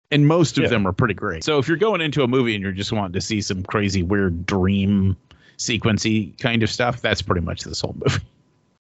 And 0.10 0.28
most 0.28 0.58
of 0.58 0.64
Yeah. 0.64 0.70
them 0.70 0.88
are 0.88 0.94
pretty 0.94 1.14
great. 1.14 1.44
So 1.44 1.58
if 1.60 1.68
you're 1.68 1.76
going 1.76 2.00
into 2.00 2.24
a 2.24 2.28
movie 2.28 2.54
and 2.56 2.64
you're 2.64 2.72
just 2.72 2.94
wanting 2.94 3.14
to 3.14 3.22
see 3.22 3.42
some 3.42 3.64
crazy 3.64 4.02
weird 4.02 4.46
dream 4.46 5.18
sequency 5.64 6.38
kind 6.40 6.64
of 6.64 6.70
stuff, 6.70 7.02
that's 7.02 7.22
pretty 7.22 7.42
much 7.42 7.64
this 7.64 7.82
whole 7.82 7.96
movie. 7.98 8.24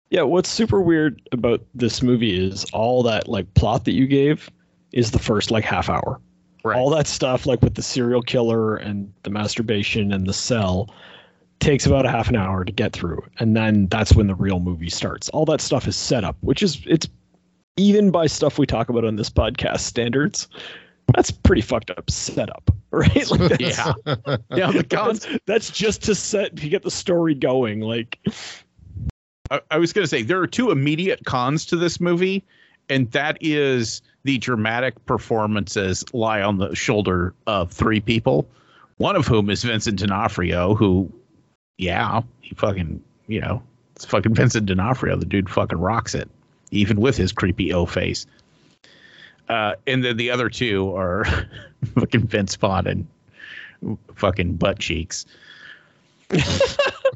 Yeah, 0.09 0.21
what's 0.21 0.49
super 0.49 0.79
weird 0.79 1.21
about 1.33 1.61
this 1.75 2.01
movie 2.01 2.47
is 2.47 2.65
all 2.71 3.03
that 3.03 3.27
like 3.27 3.53
plot 3.55 3.83
that 3.85 3.91
you 3.91 4.07
gave 4.07 4.49
is 4.93 5.11
the 5.11 5.19
first 5.19 5.51
like 5.51 5.65
half 5.65 5.89
hour. 5.89 6.21
Right. 6.63 6.77
All 6.77 6.89
that 6.91 7.07
stuff 7.07 7.45
like 7.45 7.61
with 7.61 7.75
the 7.75 7.81
serial 7.81 8.21
killer 8.21 8.77
and 8.77 9.11
the 9.23 9.29
masturbation 9.29 10.13
and 10.13 10.25
the 10.25 10.33
cell 10.33 10.93
takes 11.59 11.85
about 11.85 12.05
a 12.05 12.09
half 12.09 12.29
an 12.29 12.35
hour 12.35 12.63
to 12.63 12.71
get 12.71 12.93
through 12.93 13.21
and 13.39 13.57
then 13.57 13.87
that's 13.87 14.13
when 14.13 14.27
the 14.27 14.35
real 14.35 14.59
movie 14.59 14.89
starts. 14.89 15.27
All 15.29 15.45
that 15.45 15.59
stuff 15.59 15.87
is 15.87 15.95
set 15.95 16.23
up, 16.23 16.37
which 16.41 16.63
is 16.63 16.81
it's 16.85 17.07
even 17.75 18.11
by 18.11 18.27
stuff 18.27 18.57
we 18.57 18.65
talk 18.65 18.89
about 18.89 19.05
on 19.05 19.15
this 19.15 19.29
podcast 19.29 19.81
standards, 19.81 20.47
that's 21.15 21.31
pretty 21.31 21.61
fucked 21.61 21.91
up 21.91 22.09
setup, 22.09 22.71
right? 22.91 23.29
Like 23.29 23.39
that's, 23.49 23.61
Yeah. 23.61 23.93
Yeah, 24.55 24.71
the 24.71 24.85
cons 24.89 25.27
that's, 25.45 25.69
just 25.69 26.03
to 26.03 26.15
set 26.15 26.55
to 26.57 26.69
get 26.69 26.83
the 26.83 26.91
story 26.91 27.33
going 27.33 27.81
like 27.81 28.19
I, 29.51 29.61
I 29.71 29.77
was 29.77 29.93
going 29.93 30.03
to 30.03 30.09
say 30.09 30.21
there 30.23 30.41
are 30.41 30.47
two 30.47 30.71
immediate 30.71 31.25
cons 31.25 31.65
to 31.67 31.75
this 31.75 31.99
movie, 31.99 32.43
and 32.89 33.11
that 33.11 33.37
is 33.41 34.01
the 34.23 34.37
dramatic 34.37 35.05
performances 35.05 36.03
lie 36.13 36.41
on 36.41 36.57
the 36.57 36.75
shoulder 36.75 37.33
of 37.45 37.71
three 37.71 37.99
people, 37.99 38.47
one 38.97 39.15
of 39.15 39.27
whom 39.27 39.49
is 39.49 39.63
Vincent 39.63 39.99
D'Onofrio, 39.99 40.75
who, 40.75 41.11
yeah, 41.77 42.21
he 42.41 42.55
fucking, 42.55 43.01
you 43.27 43.39
know, 43.39 43.63
it's 43.95 44.05
fucking 44.05 44.35
Vincent 44.35 44.65
D'Onofrio. 44.65 45.15
The 45.15 45.25
dude 45.25 45.49
fucking 45.49 45.79
rocks 45.79 46.13
it, 46.13 46.29
even 46.71 46.99
with 46.99 47.17
his 47.17 47.31
creepy 47.31 47.73
O 47.73 47.85
face. 47.85 48.25
Uh, 49.49 49.73
and 49.85 50.03
then 50.03 50.17
the 50.17 50.29
other 50.29 50.49
two 50.49 50.95
are 50.95 51.25
fucking 51.95 52.27
Vince 52.27 52.55
Vaughn 52.55 52.87
and 52.87 53.97
fucking 54.15 54.55
butt 54.55 54.79
cheeks. 54.79 55.25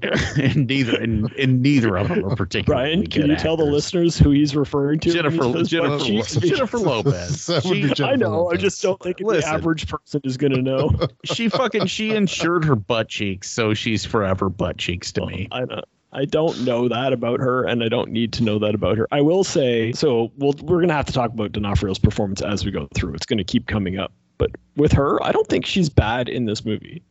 and 0.02 0.68
neither 0.68 0.96
and, 0.96 1.30
and 1.34 1.62
neither 1.62 1.98
of 1.98 2.08
them 2.08 2.24
are 2.24 2.36
particularly 2.36 2.96
Brian, 2.96 3.08
can 3.08 3.24
good 3.24 3.30
you 3.32 3.36
tell 3.36 3.58
the 3.58 3.66
listeners 3.66 4.18
who 4.18 4.32
he's 4.32 4.56
referring 4.56 5.02
to? 5.02 5.12
Jennifer 5.12 5.52
says 5.52 5.68
Jennifer, 5.68 5.98
butt? 5.98 6.44
Jennifer 6.44 6.78
Lopez. 6.78 7.46
That 7.52 7.66
would 7.66 7.74
be 7.74 7.90
She, 7.90 7.94
Jennifer 7.94 8.06
I 8.06 8.16
know. 8.16 8.50
I 8.50 8.56
just 8.56 8.82
don't 8.82 9.02
think 9.02 9.18
the 9.18 9.44
average 9.46 9.88
person 9.88 10.22
is 10.24 10.38
going 10.38 10.54
to 10.54 10.62
know. 10.62 10.92
she 11.26 11.50
fucking 11.50 11.88
she 11.88 12.12
insured 12.12 12.64
her 12.64 12.78
butt 12.78 13.10
cheeks, 13.10 13.50
so 13.50 13.74
she's 13.74 14.06
forever 14.06 14.48
butt 14.48 14.78
cheeks 14.78 15.12
to 15.14 15.26
me. 15.26 15.50
I 15.52 15.66
don't. 15.66 15.86
I 16.14 16.26
don't 16.26 16.66
know 16.66 16.90
that 16.90 17.14
about 17.14 17.40
her, 17.40 17.64
and 17.64 17.84
I 17.84 17.88
don't 17.90 18.12
need 18.12 18.34
to 18.34 18.44
know 18.44 18.60
that 18.60 18.76
about 18.76 18.98
her. 18.98 19.08
I 19.12 19.22
will 19.22 19.44
say, 19.46 19.92
so 19.94 20.32
we'll, 20.38 20.54
we're 20.62 20.78
going 20.78 20.90
to 20.90 20.94
have 20.94 21.06
to 21.06 21.14
talk 21.14 21.32
about 21.32 21.54
D'Onofrio's 21.54 22.00
performance 22.00 22.42
as 22.42 22.66
we 22.66 22.72
go 22.72 22.88
through. 22.94 23.14
It's 23.14 23.26
going 23.26 23.38
to 23.38 23.44
keep 23.46 23.68
coming 23.68 23.98
up. 23.98 24.12
But 24.38 24.52
with 24.76 24.92
her, 24.92 25.24
I 25.24 25.32
don't 25.32 25.48
think 25.48 25.66
she's 25.66 25.88
bad 25.90 26.28
in 26.28 26.46
this 26.46 26.66
movie. 26.66 27.02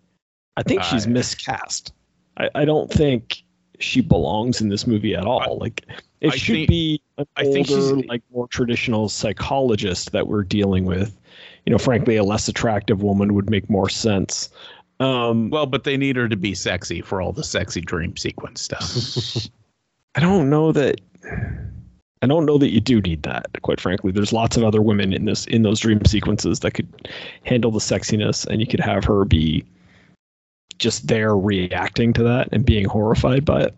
I 0.56 0.62
think 0.62 0.82
she's 0.82 1.06
I- 1.06 1.10
miscast. 1.10 1.92
I, 2.36 2.50
I 2.54 2.64
don't 2.64 2.90
think 2.92 3.42
she 3.78 4.02
belongs 4.02 4.60
in 4.60 4.68
this 4.68 4.86
movie 4.86 5.14
at 5.14 5.24
all. 5.24 5.56
like 5.58 5.86
it 6.20 6.34
I 6.34 6.36
should 6.36 6.54
think- 6.56 6.68
be 6.68 7.00
an 7.16 7.26
I 7.36 7.44
think 7.44 7.68
she's- 7.68 7.90
older, 7.90 8.06
like 8.06 8.22
more 8.30 8.48
traditional 8.48 9.08
psychologist 9.08 10.12
that 10.12 10.26
we're 10.26 10.42
dealing 10.44 10.84
with. 10.84 11.16
You 11.64 11.72
know, 11.72 11.78
frankly, 11.78 12.16
a 12.16 12.24
less 12.24 12.48
attractive 12.48 13.02
woman 13.02 13.32
would 13.34 13.48
make 13.48 13.70
more 13.70 13.88
sense. 13.88 14.50
Um, 15.00 15.50
Well, 15.50 15.66
but 15.66 15.84
they 15.84 15.96
need 15.96 16.16
her 16.16 16.28
to 16.28 16.36
be 16.36 16.54
sexy 16.54 17.00
for 17.00 17.20
all 17.20 17.32
the 17.32 17.42
sexy 17.44 17.80
dream 17.80 18.16
sequence 18.16 18.60
stuff. 18.60 19.48
I 20.14 20.20
don't 20.20 20.50
know 20.50 20.72
that. 20.72 21.00
I 22.22 22.26
don't 22.26 22.44
know 22.44 22.58
that 22.58 22.70
you 22.70 22.80
do 22.80 23.00
need 23.00 23.22
that. 23.22 23.46
Quite 23.62 23.80
frankly, 23.80 24.12
there's 24.12 24.32
lots 24.32 24.56
of 24.58 24.62
other 24.64 24.82
women 24.82 25.12
in 25.14 25.24
this 25.24 25.46
in 25.46 25.62
those 25.62 25.80
dream 25.80 26.04
sequences 26.04 26.60
that 26.60 26.72
could 26.72 27.08
handle 27.44 27.70
the 27.70 27.78
sexiness, 27.78 28.46
and 28.46 28.60
you 28.60 28.66
could 28.66 28.80
have 28.80 29.04
her 29.04 29.24
be 29.24 29.64
just 30.78 31.06
there 31.08 31.36
reacting 31.36 32.12
to 32.14 32.22
that 32.22 32.48
and 32.52 32.66
being 32.66 32.84
horrified 32.86 33.44
by 33.44 33.62
it. 33.62 33.74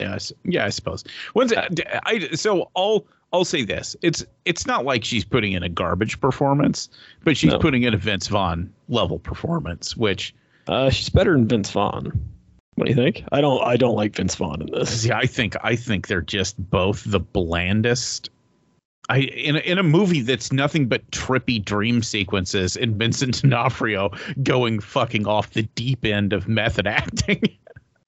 Yes, 0.00 0.32
yeah, 0.44 0.66
I 0.66 0.68
suppose. 0.70 1.04
When's 1.32 1.52
it, 1.52 1.80
I 2.04 2.28
so 2.34 2.70
I'll 2.76 3.06
I'll 3.32 3.46
say 3.46 3.64
this. 3.64 3.96
It's 4.02 4.22
it's 4.44 4.66
not 4.66 4.84
like 4.84 5.02
she's 5.04 5.24
putting 5.24 5.52
in 5.52 5.62
a 5.62 5.68
garbage 5.70 6.20
performance, 6.20 6.90
but 7.24 7.38
she's 7.38 7.52
No. 7.52 7.58
putting 7.58 7.84
in 7.84 7.94
a 7.94 7.98
Vince 7.98 8.28
Vaughn 8.28 8.70
level 8.88 9.18
performance, 9.18 9.96
which 9.96 10.34
Uh, 10.66 10.90
she's 10.90 11.08
better 11.08 11.32
than 11.32 11.48
Vince 11.48 11.70
Vaughn. 11.70 12.12
What 12.74 12.86
do 12.86 12.90
you 12.90 12.96
think? 12.96 13.24
I 13.32 13.40
don't. 13.40 13.62
I 13.62 13.76
don't 13.76 13.94
like 13.94 14.16
Vince 14.16 14.34
Vaughn 14.34 14.62
in 14.62 14.70
this. 14.72 15.04
Yeah, 15.04 15.18
I 15.18 15.26
think 15.26 15.56
I 15.62 15.76
think 15.76 16.06
they're 16.06 16.22
just 16.22 16.56
both 16.70 17.04
the 17.04 17.20
blandest. 17.20 18.30
I 19.08 19.18
in 19.18 19.56
a, 19.56 19.58
in 19.60 19.78
a 19.78 19.82
movie 19.82 20.22
that's 20.22 20.52
nothing 20.52 20.88
but 20.88 21.08
trippy 21.10 21.62
dream 21.62 22.02
sequences 22.02 22.76
and 22.76 22.96
Vincent 22.96 23.42
D'Onofrio 23.42 24.10
going 24.42 24.80
fucking 24.80 25.26
off 25.26 25.50
the 25.50 25.64
deep 25.74 26.04
end 26.04 26.32
of 26.32 26.48
method 26.48 26.86
acting. 26.86 27.42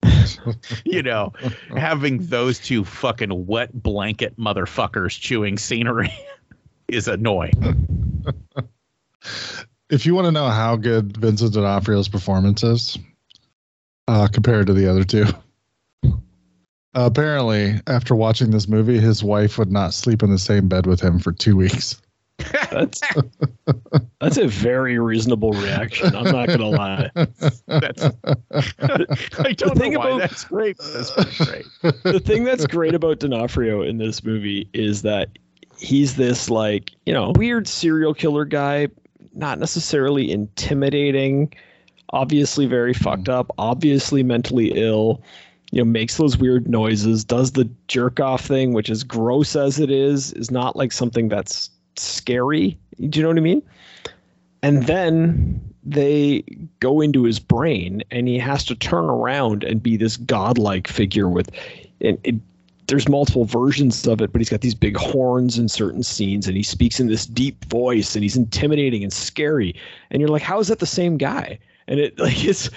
you 0.84 1.02
know, 1.02 1.32
having 1.76 2.26
those 2.26 2.58
two 2.58 2.84
fucking 2.84 3.46
wet 3.46 3.82
blanket 3.82 4.38
motherfuckers 4.38 5.18
chewing 5.18 5.58
scenery 5.58 6.12
is 6.88 7.08
annoying. 7.08 8.24
If 9.94 10.04
you 10.06 10.14
want 10.14 10.26
to 10.26 10.32
know 10.32 10.48
how 10.48 10.76
good 10.76 11.16
Vincent 11.16 11.54
D'Onofrio's 11.54 12.08
performance 12.08 12.62
is 12.64 12.98
uh, 14.08 14.26
compared 14.26 14.66
to 14.66 14.72
the 14.72 14.90
other 14.90 15.04
two, 15.04 15.24
uh, 16.04 16.10
apparently 16.94 17.80
after 17.86 18.14
watching 18.14 18.50
this 18.50 18.66
movie, 18.68 18.98
his 18.98 19.22
wife 19.22 19.56
would 19.58 19.70
not 19.70 19.94
sleep 19.94 20.22
in 20.22 20.30
the 20.30 20.38
same 20.38 20.68
bed 20.68 20.86
with 20.86 21.00
him 21.00 21.18
for 21.18 21.32
two 21.32 21.56
weeks. 21.56 22.00
That's 22.72 23.00
that's 24.20 24.38
a 24.38 24.48
very 24.48 24.98
reasonable 24.98 25.52
reaction. 25.52 26.16
I'm 26.16 26.24
not 26.32 26.48
gonna 26.48 26.66
lie. 26.68 27.08
That's 27.68 28.04
I 28.04 29.52
don't 29.52 29.78
thing 29.78 29.92
know 29.92 30.00
why 30.00 30.08
about- 30.08 30.18
that's 30.20 30.44
great. 30.44 30.76
but 30.76 30.92
That's 30.92 31.10
great. 31.46 31.64
the 32.02 32.18
thing 32.20 32.42
that's 32.42 32.66
great 32.66 32.92
about 32.96 33.20
D'Onofrio 33.20 33.82
in 33.82 33.98
this 33.98 34.24
movie 34.24 34.68
is 34.74 35.02
that 35.02 35.28
he's 35.78 36.16
this 36.16 36.50
like 36.50 36.90
you 37.06 37.12
know 37.14 37.30
weird 37.36 37.68
serial 37.68 38.12
killer 38.14 38.44
guy, 38.44 38.88
not 39.34 39.58
necessarily 39.58 40.30
intimidating, 40.30 41.52
obviously 42.10 42.66
very 42.66 42.92
hmm. 42.94 43.02
fucked 43.02 43.28
up, 43.28 43.50
obviously 43.58 44.22
mentally 44.22 44.72
ill. 44.74 45.22
You 45.70 45.80
know, 45.80 45.86
makes 45.86 46.18
those 46.18 46.36
weird 46.36 46.68
noises, 46.68 47.24
does 47.24 47.52
the 47.52 47.68
jerk 47.88 48.20
off 48.20 48.44
thing, 48.44 48.74
which 48.74 48.88
is 48.88 49.02
gross 49.02 49.56
as 49.56 49.80
it 49.80 49.90
is, 49.90 50.32
is 50.34 50.50
not 50.50 50.76
like 50.76 50.92
something 50.92 51.28
that's 51.28 51.68
scary. 51.96 52.78
Do 53.00 53.18
you 53.18 53.22
know 53.24 53.30
what 53.30 53.38
I 53.38 53.40
mean? 53.40 53.62
And 54.62 54.84
then 54.84 55.74
they 55.82 56.44
go 56.80 57.00
into 57.00 57.24
his 57.24 57.40
brain 57.40 58.02
and 58.10 58.28
he 58.28 58.38
has 58.38 58.64
to 58.66 58.74
turn 58.74 59.04
around 59.06 59.64
and 59.64 59.82
be 59.82 59.96
this 59.96 60.16
godlike 60.16 60.86
figure 60.86 61.28
with 61.28 61.50
and 62.00 62.18
it, 62.24 62.36
there's 62.94 63.08
multiple 63.08 63.44
versions 63.44 64.06
of 64.06 64.20
it, 64.20 64.30
but 64.30 64.40
he's 64.40 64.48
got 64.48 64.60
these 64.60 64.76
big 64.76 64.96
horns 64.96 65.58
in 65.58 65.68
certain 65.68 66.04
scenes, 66.04 66.46
and 66.46 66.56
he 66.56 66.62
speaks 66.62 67.00
in 67.00 67.08
this 67.08 67.26
deep 67.26 67.64
voice, 67.64 68.14
and 68.14 68.22
he's 68.22 68.36
intimidating 68.36 69.02
and 69.02 69.12
scary. 69.12 69.74
And 70.12 70.20
you're 70.20 70.28
like, 70.28 70.42
how 70.42 70.60
is 70.60 70.68
that 70.68 70.78
the 70.78 70.86
same 70.86 71.16
guy? 71.16 71.58
And 71.88 71.98
it 71.98 72.16
like 72.20 72.44
it's 72.44 72.70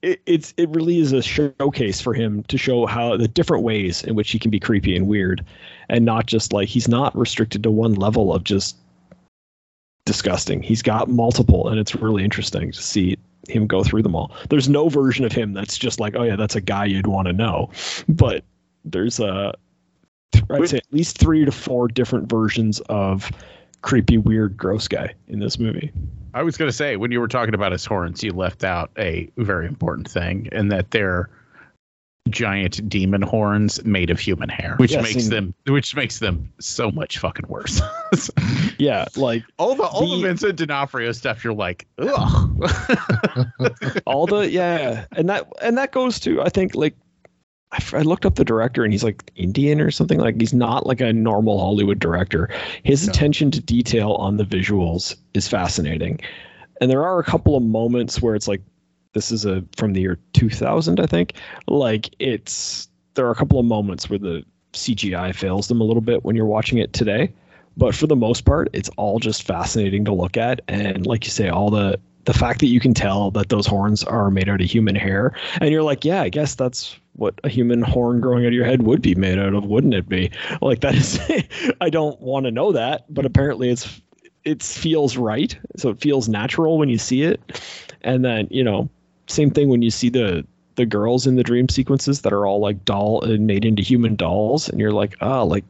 it, 0.00 0.20
it's 0.26 0.54
it 0.56 0.68
really 0.68 1.00
is 1.00 1.12
a 1.12 1.22
showcase 1.22 2.00
for 2.00 2.14
him 2.14 2.44
to 2.44 2.56
show 2.56 2.86
how 2.86 3.16
the 3.16 3.26
different 3.26 3.64
ways 3.64 4.04
in 4.04 4.14
which 4.14 4.30
he 4.30 4.38
can 4.38 4.52
be 4.52 4.60
creepy 4.60 4.94
and 4.94 5.08
weird, 5.08 5.44
and 5.88 6.04
not 6.04 6.26
just 6.26 6.52
like 6.52 6.68
he's 6.68 6.86
not 6.86 7.16
restricted 7.18 7.64
to 7.64 7.70
one 7.72 7.94
level 7.94 8.32
of 8.32 8.44
just 8.44 8.76
disgusting. 10.06 10.62
He's 10.62 10.82
got 10.82 11.08
multiple, 11.08 11.66
and 11.66 11.80
it's 11.80 11.96
really 11.96 12.22
interesting 12.22 12.70
to 12.70 12.80
see 12.80 13.18
him 13.48 13.66
go 13.66 13.82
through 13.82 14.02
them 14.02 14.14
all. 14.14 14.36
There's 14.50 14.68
no 14.68 14.88
version 14.88 15.24
of 15.24 15.32
him 15.32 15.52
that's 15.52 15.76
just 15.76 15.98
like, 15.98 16.14
oh 16.14 16.22
yeah, 16.22 16.36
that's 16.36 16.54
a 16.54 16.60
guy 16.60 16.84
you'd 16.84 17.08
want 17.08 17.26
to 17.26 17.32
know, 17.32 17.70
but 18.08 18.44
there's 18.84 19.18
a 19.18 19.54
I'd 20.50 20.68
say 20.68 20.76
at 20.78 20.92
least 20.92 21.18
three 21.18 21.44
to 21.44 21.52
four 21.52 21.88
different 21.88 22.28
versions 22.28 22.80
of 22.88 23.30
creepy, 23.82 24.18
weird, 24.18 24.56
gross 24.56 24.88
guy 24.88 25.14
in 25.28 25.38
this 25.40 25.58
movie. 25.58 25.92
I 26.32 26.42
was 26.42 26.56
going 26.56 26.68
to 26.68 26.76
say 26.76 26.96
when 26.96 27.12
you 27.12 27.20
were 27.20 27.28
talking 27.28 27.54
about 27.54 27.72
his 27.72 27.84
horns, 27.84 28.22
you 28.22 28.32
left 28.32 28.64
out 28.64 28.90
a 28.98 29.30
very 29.36 29.66
important 29.66 30.08
thing, 30.08 30.48
and 30.52 30.70
that 30.72 30.90
they're 30.90 31.28
giant 32.30 32.88
demon 32.88 33.20
horns 33.20 33.84
made 33.84 34.08
of 34.08 34.18
human 34.18 34.48
hair, 34.48 34.74
which 34.78 34.92
Yes, 34.92 35.02
makes 35.02 35.28
them 35.28 35.54
which 35.66 35.94
makes 35.94 36.18
them 36.20 36.50
so 36.58 36.90
much 36.90 37.18
fucking 37.18 37.46
worse. 37.48 37.80
Yeah, 38.78 39.06
like 39.16 39.44
all 39.58 39.74
the 39.76 39.84
all 39.84 40.08
the, 40.08 40.16
The- 40.16 40.22
Vincent 40.22 40.56
D'Onofrio 40.56 41.12
stuff, 41.12 41.44
you're 41.44 41.52
like, 41.54 41.86
ugh. 41.98 42.60
all 44.06 44.26
the 44.26 44.48
yeah, 44.50 45.04
and 45.12 45.28
that 45.28 45.46
and 45.62 45.78
that 45.78 45.92
goes 45.92 46.18
to 46.20 46.42
I 46.42 46.48
think 46.48 46.74
like 46.74 46.94
I, 47.74 47.76
f- 47.78 47.92
I 47.94 48.00
looked 48.02 48.24
up 48.24 48.36
the 48.36 48.44
director 48.44 48.84
and 48.84 48.92
he's 48.92 49.04
like 49.04 49.30
Indian 49.36 49.80
or 49.80 49.90
something 49.90 50.18
like 50.18 50.40
he's 50.40 50.54
not 50.54 50.86
like 50.86 51.00
a 51.00 51.12
normal 51.12 51.58
Hollywood 51.58 51.98
director. 51.98 52.48
His 52.84 53.06
No. 53.06 53.10
attention 53.10 53.50
to 53.50 53.60
detail 53.60 54.12
on 54.12 54.36
the 54.36 54.44
visuals 54.44 55.16
is 55.34 55.48
fascinating, 55.48 56.20
and 56.80 56.90
there 56.90 57.04
are 57.04 57.18
a 57.18 57.24
couple 57.24 57.56
of 57.56 57.62
moments 57.62 58.22
where 58.22 58.34
it's 58.34 58.48
like 58.48 58.62
this 59.12 59.30
is 59.30 59.44
a 59.44 59.64
from 59.76 59.92
the 59.92 60.00
year 60.00 60.18
2000 60.32 60.98
I 61.00 61.06
think 61.06 61.34
like 61.68 62.14
it's 62.18 62.88
there 63.14 63.26
are 63.26 63.30
a 63.30 63.36
couple 63.36 63.58
of 63.60 63.66
moments 63.66 64.08
where 64.10 64.18
the 64.18 64.44
CGI 64.72 65.34
fails 65.34 65.68
them 65.68 65.80
a 65.80 65.84
little 65.84 66.00
bit 66.00 66.24
when 66.24 66.34
you're 66.34 66.46
watching 66.46 66.78
it 66.78 66.92
today 66.92 67.32
but 67.76 67.94
for 67.94 68.06
the 68.08 68.16
most 68.16 68.44
part 68.44 68.68
it's 68.72 68.88
all 68.96 69.18
just 69.20 69.42
fascinating 69.44 70.04
to 70.04 70.12
look 70.12 70.36
at 70.36 70.60
and 70.68 71.06
like 71.06 71.24
you 71.24 71.30
say 71.30 71.48
all 71.48 71.70
the 71.70 71.98
the 72.24 72.32
fact 72.34 72.58
that 72.60 72.66
you 72.66 72.80
can 72.80 72.92
tell 72.94 73.30
that 73.30 73.50
those 73.50 73.66
horns 73.68 74.02
are 74.02 74.30
made 74.32 74.48
out 74.48 74.60
of 74.60 74.68
human 74.68 74.96
hair 74.96 75.32
and 75.60 75.70
you're 75.70 75.82
like 75.84 76.04
yeah 76.04 76.22
i 76.22 76.28
guess 76.28 76.54
that's 76.56 76.98
what 77.14 77.40
a 77.44 77.48
human 77.48 77.80
horn 77.82 78.20
growing 78.20 78.44
out 78.44 78.48
of 78.48 78.54
your 78.54 78.64
head 78.64 78.82
would 78.82 79.00
be 79.00 79.14
made 79.14 79.38
out 79.38 79.54
of 79.54 79.64
wouldn't 79.64 79.94
it 79.94 80.08
be 80.08 80.30
like 80.60 80.80
that 80.80 80.94
is 80.94 81.18
i 81.80 81.88
don't 81.88 82.20
want 82.20 82.44
to 82.44 82.50
know 82.50 82.72
that 82.72 83.04
but 83.12 83.24
apparently 83.24 83.70
it's 83.70 84.00
it 84.44 84.62
feels 84.62 85.16
right 85.16 85.58
so 85.76 85.88
it 85.88 86.00
feels 86.00 86.28
natural 86.28 86.76
when 86.78 86.88
you 86.88 86.98
see 86.98 87.22
it 87.22 87.40
and 88.02 88.24
then 88.24 88.46
you 88.50 88.62
know 88.64 88.88
same 89.26 89.50
thing 89.50 89.68
when 89.68 89.82
you 89.82 89.90
see 89.90 90.08
the 90.08 90.44
the 90.74 90.84
girls 90.84 91.26
in 91.26 91.36
the 91.36 91.42
dream 91.44 91.68
sequences 91.68 92.22
that 92.22 92.32
are 92.32 92.46
all 92.46 92.58
like 92.60 92.84
doll 92.84 93.22
and 93.22 93.46
made 93.46 93.64
into 93.64 93.82
human 93.82 94.16
dolls 94.16 94.68
and 94.68 94.80
you're 94.80 94.92
like 94.92 95.14
oh 95.20 95.44
like 95.44 95.64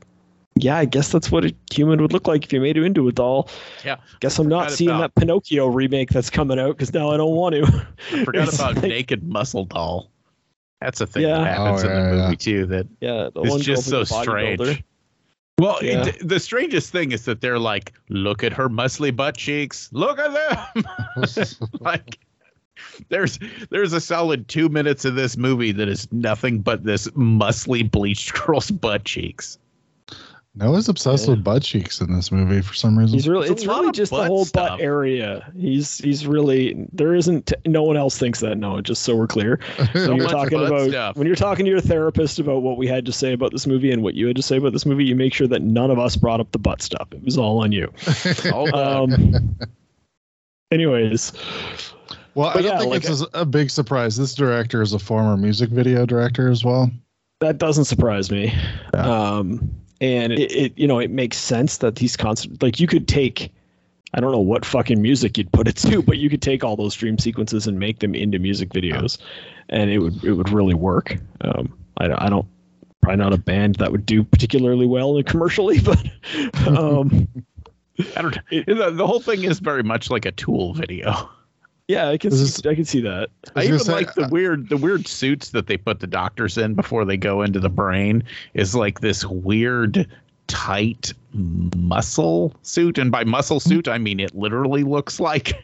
yeah, 0.57 0.77
I 0.77 0.85
guess 0.85 1.11
that's 1.11 1.33
what 1.33 1.45
a 1.45 1.53
human 1.73 2.01
would 2.01 2.13
look 2.13 2.29
like 2.29 2.45
if 2.45 2.53
you 2.53 2.61
made 2.61 2.77
him 2.77 2.85
into 2.85 3.09
a 3.09 3.13
doll. 3.13 3.49
Yeah. 3.85 3.97
Guess 4.21 4.39
I'm 4.39 4.47
not 4.49 4.71
seeing 4.71 4.91
about- 4.91 5.15
that 5.15 5.21
Pinocchio 5.21 5.67
remake 5.67 6.11
that's 6.11 6.31
coming 6.31 6.61
out 6.61 6.77
because 6.77 6.95
now 6.95 7.11
I 7.11 7.17
don't 7.17 7.35
want 7.35 7.57
to. 7.57 7.87
I 8.13 8.25
forgot 8.25 8.55
about 8.55 8.77
like- 8.77 8.85
naked 8.85 9.25
muscle 9.25 9.65
doll. 9.65 10.11
That's 10.81 11.01
a 11.01 11.07
thing 11.07 11.23
Yeah. 11.23 11.39
that 11.39 11.57
happens 11.59 11.85
Oh, 11.85 11.89
in 11.89 11.95
the 11.97 12.11
movie 12.11 12.21
yeah. 12.31 12.35
too. 12.37 12.67
That 12.67 12.87
Yeah, 13.01 13.29
It's 13.37 13.65
just 13.65 13.89
so 13.89 14.01
like 14.01 14.09
a 14.11 14.13
bodybuilder. 14.13 14.57
strange. 14.65 14.85
Well, 15.59 15.79
Yeah. 15.83 16.07
it, 16.07 16.29
the 16.29 16.41
strangest 16.41 16.91
thing 16.91 17.13
is 17.13 17.25
that 17.27 17.41
they're 17.41 17.59
like, 17.61 17.93
look 18.09 18.43
at 18.45 18.53
her 18.53 18.69
muscly 18.69 19.15
butt 19.15 19.37
cheeks. 19.37 19.89
Look 19.93 20.19
at 20.19 20.33
them. 20.75 20.85
like, 21.81 22.19
there's 23.09 23.39
there's 23.71 23.93
a 23.93 24.01
solid 24.01 24.49
two 24.49 24.69
minutes 24.69 25.05
of 25.05 25.15
this 25.15 25.37
movie 25.37 25.71
that 25.73 25.89
is 25.89 26.13
nothing 26.13 26.59
but 26.59 26.83
this 26.85 27.07
muscly 27.09 27.89
bleached 27.89 28.35
girl's 28.47 28.71
butt 28.71 29.05
cheeks. 29.05 29.59
Noah's 30.57 30.89
obsessed 30.89 31.25
Yeah. 31.27 31.35
with 31.35 31.43
butt 31.43 31.63
cheeks 31.63 32.01
in 32.01 32.15
this 32.15 32.31
movie 32.31 32.61
for 32.63 32.75
some 32.75 32.97
reason. 32.97 33.15
He's 33.15 33.27
really 33.29 33.49
There's 33.49 33.63
a 33.63 33.65
it's 33.65 33.67
really 33.67 33.91
just 33.91 34.13
the 34.13 34.25
whole 34.25 34.45
stuff. 34.45 34.71
butt 34.79 34.81
area. 34.81 35.51
He's 35.57 35.99
he's 35.99 36.27
really 36.29 36.87
there 36.93 37.13
isn't 37.15 37.53
no 37.67 37.83
one 37.83 37.97
else 37.97 38.17
thinks 38.19 38.39
that 38.41 38.57
no, 38.57 38.81
just 38.81 39.03
so 39.03 39.17
we're 39.17 39.27
clear. 39.27 39.59
So 39.95 40.11
when 40.11 40.17
you're 40.19 40.29
talking 40.29 40.65
about 40.65 40.91
stuff. 40.91 41.17
when 41.17 41.27
you're 41.27 41.35
talking 41.37 41.65
to 41.65 41.71
your 41.71 41.81
therapist 41.81 42.39
about 42.39 42.63
what 42.63 42.77
we 42.79 42.87
had 42.87 43.05
to 43.07 43.13
say 43.13 43.33
about 43.33 43.51
this 43.53 43.67
movie 43.67 43.91
and 43.91 44.03
what 44.05 44.15
you 44.15 44.29
had 44.29 44.37
to 44.37 44.43
say 44.43 44.57
about 44.57 44.73
this 44.73 44.87
movie, 44.87 45.05
you 45.05 45.17
make 45.17 45.35
sure 45.35 45.49
that 45.49 45.63
none 45.63 45.91
of 45.91 45.99
us 45.99 46.15
brought 46.15 46.39
up 46.41 46.53
the 46.53 46.59
butt 46.59 46.81
stuff. 46.83 47.09
It 47.11 47.25
was 47.25 47.37
all 47.37 47.63
on 47.63 47.73
you. 47.73 47.93
All 48.53 48.75
Um 48.77 49.57
anyways, 50.71 51.33
well, 52.35 52.49
I 52.49 52.55
don't 52.55 52.65
yeah, 52.65 52.79
think 52.79 52.91
like 52.91 53.05
it's 53.05 53.23
a, 53.23 53.27
a 53.41 53.45
big 53.45 53.71
surprise. 53.71 54.17
This 54.17 54.35
director 54.35 54.83
is 54.83 54.93
a 54.93 54.99
former 54.99 55.37
music 55.37 55.71
video 55.71 56.07
director 56.07 56.49
as 56.49 56.65
well. 56.65 56.91
that 57.41 57.59
doesn't 57.59 57.85
surprise 57.87 58.31
me. 58.31 58.53
Yeah. 58.93 59.01
Um, 59.37 59.71
and 60.05 60.33
it, 60.35 60.53
it, 60.53 60.79
you 60.79 60.87
know, 60.87 60.99
it 60.99 61.11
makes 61.11 61.39
sense 61.39 61.79
that 61.79 61.97
these 61.97 62.17
constant, 62.17 62.63
like 62.63 62.79
you 62.79 62.87
could 62.87 63.09
take, 63.09 63.51
I 64.13 64.21
don't 64.21 64.33
know 64.33 64.39
what 64.39 64.65
fucking 64.65 65.01
music 65.01 65.39
you'd 65.39 65.51
put 65.51 65.67
it 65.67 65.77
to, 65.77 66.03
but 66.03 66.19
you 66.19 66.29
could 66.29 66.43
take 66.43 66.63
all 66.63 66.77
those 66.77 66.95
dream 66.95 67.19
sequences 67.19 67.67
and 67.67 67.79
make 67.79 68.01
them 68.01 68.15
into 68.15 68.39
music 68.39 68.69
videos, 68.69 69.17
and 69.71 69.91
it 69.91 69.99
would 69.99 70.23
it 70.23 70.33
would 70.33 70.51
really 70.51 70.75
work. 70.75 71.17
Um, 71.41 71.77
I 71.97 72.09
don't, 72.09 72.19
I 72.21 72.29
don't, 72.29 72.47
probably 73.01 73.17
not 73.17 73.33
a 73.33 73.39
band 73.39 73.77
that 73.77 73.93
would 73.93 74.05
do 74.05 74.25
particularly 74.25 74.87
well 74.87 75.23
commercially, 75.23 75.81
but 75.81 76.05
um, 76.67 77.27
I 78.15 78.23
don't. 78.23 78.39
the, 78.51 78.93
the 78.95 79.07
whole 79.07 79.21
thing 79.21 79.45
is 79.45 79.59
very 79.59 79.83
much 79.83 80.11
like 80.11 80.27
a 80.27 80.33
Tool 80.33 80.75
video. 80.75 81.31
Yeah, 81.89 82.09
I 82.09 82.17
can 82.19 82.31
This 82.31 82.55
see, 82.55 82.69
I 82.69 82.75
can 82.75 82.85
see 82.85 83.01
that. 83.03 83.29
I 83.55 83.63
I 83.63 83.65
even 83.65 83.79
say, 83.79 83.93
like 83.93 84.15
the 84.15 84.25
uh, 84.25 84.29
weird 84.31 84.69
the 84.69 84.77
weird 84.77 85.07
suits 85.07 85.51
that 85.51 85.67
they 85.67 85.77
put 85.77 86.01
the 86.01 86.07
doctors 86.07 86.57
in 86.59 86.75
before 86.75 87.05
they 87.05 87.17
go 87.17 87.43
into 87.43 87.61
the 87.61 87.69
brain 87.69 88.23
is 88.55 88.75
like 88.75 89.01
this 89.01 89.25
weird 89.27 90.07
tight 90.47 91.13
muscle 91.33 92.55
suit 92.63 92.99
and 92.99 93.11
by 93.11 93.25
muscle 93.25 93.61
suit 93.61 93.89
I 93.89 93.99
mean 93.99 94.21
it 94.21 94.35
literally 94.35 94.83
looks 94.85 95.19
like 95.21 95.55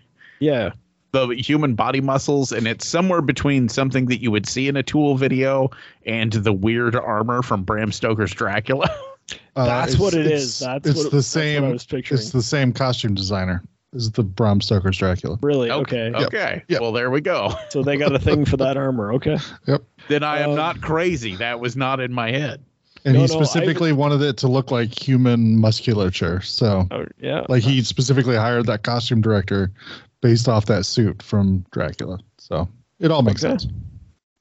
Yeah, 0.41 0.73
the 1.13 1.29
human 1.29 1.75
body 1.75 2.01
muscles 2.01 2.51
and 2.53 2.67
it's 2.67 2.87
somewhere 2.87 3.21
between 3.23 3.69
something 3.69 4.07
that 4.07 4.23
you 4.23 4.31
would 4.31 4.47
see 4.49 4.69
in 4.69 4.77
a 4.77 4.83
tool 4.83 5.17
video 5.17 5.71
and 6.07 6.33
the 6.33 6.53
weird 6.53 6.97
armor 6.97 7.43
from 7.43 7.63
Bram 7.63 7.93
Stoker's 7.93 8.33
Dracula. 8.33 8.89
Uh, 9.55 9.65
that's 9.65 9.97
what 9.97 10.13
it's- 10.13 10.59
That's 10.59 10.89
it's 10.89 10.97
what, 10.97 11.05
the 11.05 11.11
that's 11.11 11.13
what 11.13 11.23
same. 11.25 11.65
I 11.65 11.71
was 11.71 11.85
picturing. 11.87 12.19
It's 12.21 12.31
the 12.31 12.43
same 12.43 12.73
costume 12.73 13.15
designer. 13.15 13.63
This 13.93 14.05
is 14.05 14.11
the 14.13 14.23
Bram 14.23 14.61
Stoker's 14.61 14.97
Dracula. 14.99 15.39
really 15.43 15.71
okay. 15.71 16.13
Okay. 16.15 16.63
Yep. 16.69 16.81
Well, 16.81 16.93
there 16.93 17.11
we 17.11 17.21
go. 17.21 17.53
So 17.71 17.83
they 17.83 17.97
got 17.97 18.15
a 18.15 18.19
thing 18.21 18.45
for 18.45 18.57
that 18.59 18.77
armor. 18.77 19.13
Okay. 19.15 19.37
Yep. 19.67 19.83
Then 20.09 20.23
I 20.23 20.41
am 20.41 20.51
Um, 20.51 20.57
not 20.57 20.81
crazy. 20.81 21.37
That 21.37 21.59
was 21.61 21.77
not 21.77 21.99
in 22.01 22.13
my 22.13 22.31
head. 22.31 22.63
And 23.05 23.15
No, 23.15 23.21
he 23.21 23.27
no, 23.27 23.33
I- 23.41 23.43
specifically 23.45 23.93
wanted 23.93 24.23
it 24.23 24.37
to 24.39 24.49
look 24.49 24.71
like 24.71 24.97
human 24.97 25.59
musculature. 25.59 26.41
So, 26.43 26.87
Oh 26.91 27.07
yeah. 27.19 27.45
like, 27.49 27.63
he 27.63 27.83
specifically 27.83 28.37
hired 28.37 28.67
that 28.67 28.83
costume 28.83 29.21
director 29.23 29.73
based 30.21 30.49
off 30.49 30.67
that 30.67 30.85
suit 30.87 31.23
from 31.23 31.65
Dracula. 31.73 32.19
So, 32.39 32.69
it 33.01 33.11
all 33.11 33.23
makes 33.23 33.43
Okay. 33.45 33.53
sense. 33.59 33.67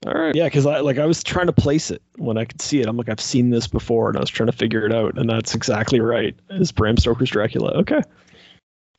All 0.06 0.14
right. 0.14 0.34
Yeah, 0.36 0.46
because 0.46 0.66
I 0.66 0.80
like 0.80 0.98
I 0.98 1.06
was 1.06 1.24
trying 1.24 1.48
to 1.48 1.54
place 1.54 1.90
it 1.92 2.02
when 2.18 2.38
I 2.38 2.46
could 2.46 2.62
see 2.62 2.80
it. 2.82 2.88
I'm 2.88 2.96
like, 2.98 3.10
I've 3.10 3.20
seen 3.20 3.50
this 3.50 3.68
before, 3.68 4.08
and 4.10 4.18
I 4.18 4.22
was 4.22 4.30
trying 4.30 4.48
to 4.48 4.56
figure 4.56 4.86
it 4.86 4.94
out, 4.94 5.18
and 5.18 5.30
that's 5.30 5.54
exactly 5.56 6.00
right. 6.00 6.36
It's 6.52 6.72
Bram 6.72 6.96
Stoker's 6.98 7.30
Dracula. 7.32 7.72
Okay. 7.80 8.02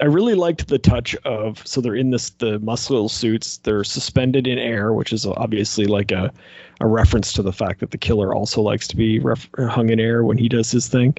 I 0.01 0.07
really 0.07 0.35
liked 0.35 0.69
the 0.69 0.79
touch 0.79 1.15
of 1.25 1.67
so 1.67 1.81
they're 1.81 1.95
in 1.95 2.11
this 2.11 2.31
the 2.31 2.59
muscle 2.61 3.09
suits. 3.09 3.59
They're 3.59 3.85
suspended 3.85 4.47
in 4.47 4.59
air, 4.59 4.93
which 4.93 5.13
is 5.13 5.27
obviously 5.27 5.87
like 5.87 6.11
a 6.11 6.33
a 6.81 6.87
reference 6.87 7.33
to 7.35 7.43
the 7.43 7.53
fact 7.53 7.81
that 7.81 7.91
the 7.91 7.99
killer 7.99 8.35
also 8.35 8.63
likes 8.63 8.89
to 8.89 8.97
be 8.97 9.19
ref- 9.19 9.51
hung 9.59 9.91
in 9.91 10.01
air 10.01 10.25
when 10.25 10.39
he 10.39 10.49
does 10.49 10.71
his 10.71 10.89
thing. 10.89 11.15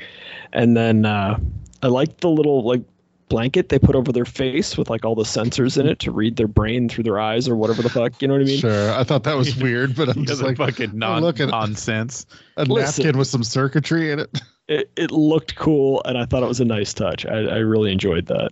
And 0.53 0.75
then 0.75 1.05
uh, 1.05 1.39
I 1.83 1.87
liked 1.87 2.21
the 2.21 2.29
little 2.29 2.63
like 2.63 2.81
blanket 3.29 3.69
they 3.69 3.77
put 3.79 3.95
over 3.95 4.11
their 4.11 4.25
face 4.25 4.75
with 4.77 4.89
like 4.89 5.05
all 5.05 5.13
the 5.15 5.23
sensors 5.23 5.79
in 5.79 5.87
it 5.87 5.99
to 5.99 6.11
read 6.11 6.35
their 6.35 6.47
brain 6.47 6.89
through 6.89 7.03
their 7.03 7.19
eyes 7.19 7.47
or 7.47 7.55
whatever 7.55 7.81
the 7.83 7.89
fuck. 7.89 8.19
You 8.21 8.27
know 8.27 8.33
what 8.33 8.41
I 8.41 8.45
mean? 8.45 8.59
Sure. 8.59 8.91
I 8.93 9.03
thought 9.03 9.23
that 9.23 9.37
was 9.37 9.55
weird, 9.61 9.95
but 9.95 10.09
I'm 10.09 10.25
just 10.25 10.41
like 10.41 10.57
fucking 10.57 10.97
non- 10.97 11.21
look 11.21 11.39
at- 11.39 11.49
nonsense. 11.49 12.25
a 12.57 12.65
Listen. 12.65 13.03
napkin 13.05 13.19
with 13.19 13.27
some 13.27 13.43
circuitry 13.43 14.11
in 14.11 14.19
it. 14.19 14.41
it, 14.67 14.91
it 14.97 15.11
looked 15.11 15.55
cool 15.55 16.01
and 16.05 16.17
I 16.17 16.25
thought 16.25 16.41
it 16.41 16.47
was 16.47 16.59
a 16.59 16.65
nice 16.65 16.93
touch. 16.93 17.25
I, 17.27 17.37
I 17.37 17.57
really 17.57 17.91
enjoyed 17.91 18.25
that. 18.25 18.51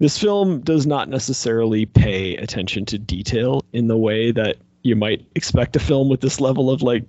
This 0.00 0.18
film 0.18 0.60
does 0.60 0.86
not 0.86 1.10
necessarily 1.10 1.84
pay 1.84 2.36
attention 2.36 2.86
to 2.86 2.98
detail 2.98 3.62
in 3.72 3.86
the 3.86 3.98
way 3.98 4.32
that 4.32 4.56
you 4.82 4.96
might 4.96 5.26
expect 5.36 5.76
a 5.76 5.78
film 5.78 6.08
with 6.08 6.22
this 6.22 6.40
level 6.40 6.70
of 6.70 6.82
like 6.82 7.04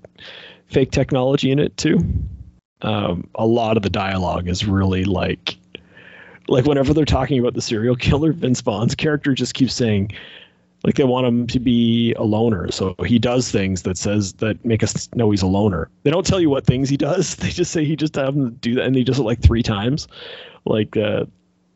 fake 0.68 0.92
technology 0.92 1.52
in 1.52 1.60
it 1.60 1.76
too. 1.78 2.00
Um, 2.82 3.30
a 3.36 3.46
lot 3.46 3.78
of 3.78 3.84
the 3.84 3.90
dialogue 3.90 4.50
is 4.50 4.66
really 4.66 5.06
like 5.06 5.58
like 6.50 6.66
whenever 6.66 6.94
they're 6.94 7.06
talking 7.06 7.40
about 7.40 7.54
the 7.54 7.62
serial 7.62 7.96
killer, 7.96 8.34
Vince 8.34 8.60
Vaughn's 8.60 8.94
character 8.94 9.34
just 9.34 9.54
keeps 9.54 9.74
saying, 9.74 10.12
Like 10.84 10.96
they 10.96 11.06
want 11.06 11.26
him 11.26 11.48
to 11.48 11.60
be 11.62 12.14
a 12.16 12.24
loner, 12.24 12.72
so 12.72 12.94
he 13.06 13.20
does 13.20 13.50
things 13.50 13.84
that 13.84 13.98
says 13.98 14.34
that 14.34 14.66
make 14.66 14.84
us 14.84 15.08
know 15.16 15.32
he's 15.32 15.44
a 15.44 15.48
loner. 15.48 15.90
They 16.04 16.12
don't 16.12 16.26
tell 16.26 16.42
you 16.42 16.50
what 16.50 16.66
things 16.66 16.90
he 16.90 16.98
does. 16.98 17.36
They 17.40 17.50
just 17.52 17.72
say 17.72 17.86
he 17.86 17.96
just 17.96 18.16
have 18.16 18.36
him 18.36 18.56
do 18.56 18.76
that, 18.76 18.86
and 18.86 18.96
he 18.96 19.06
does 19.06 19.20
it 19.20 19.24
like 19.24 19.42
three 19.42 19.64
times. 19.64 20.10
Like 20.66 20.98
uh, 20.98 21.26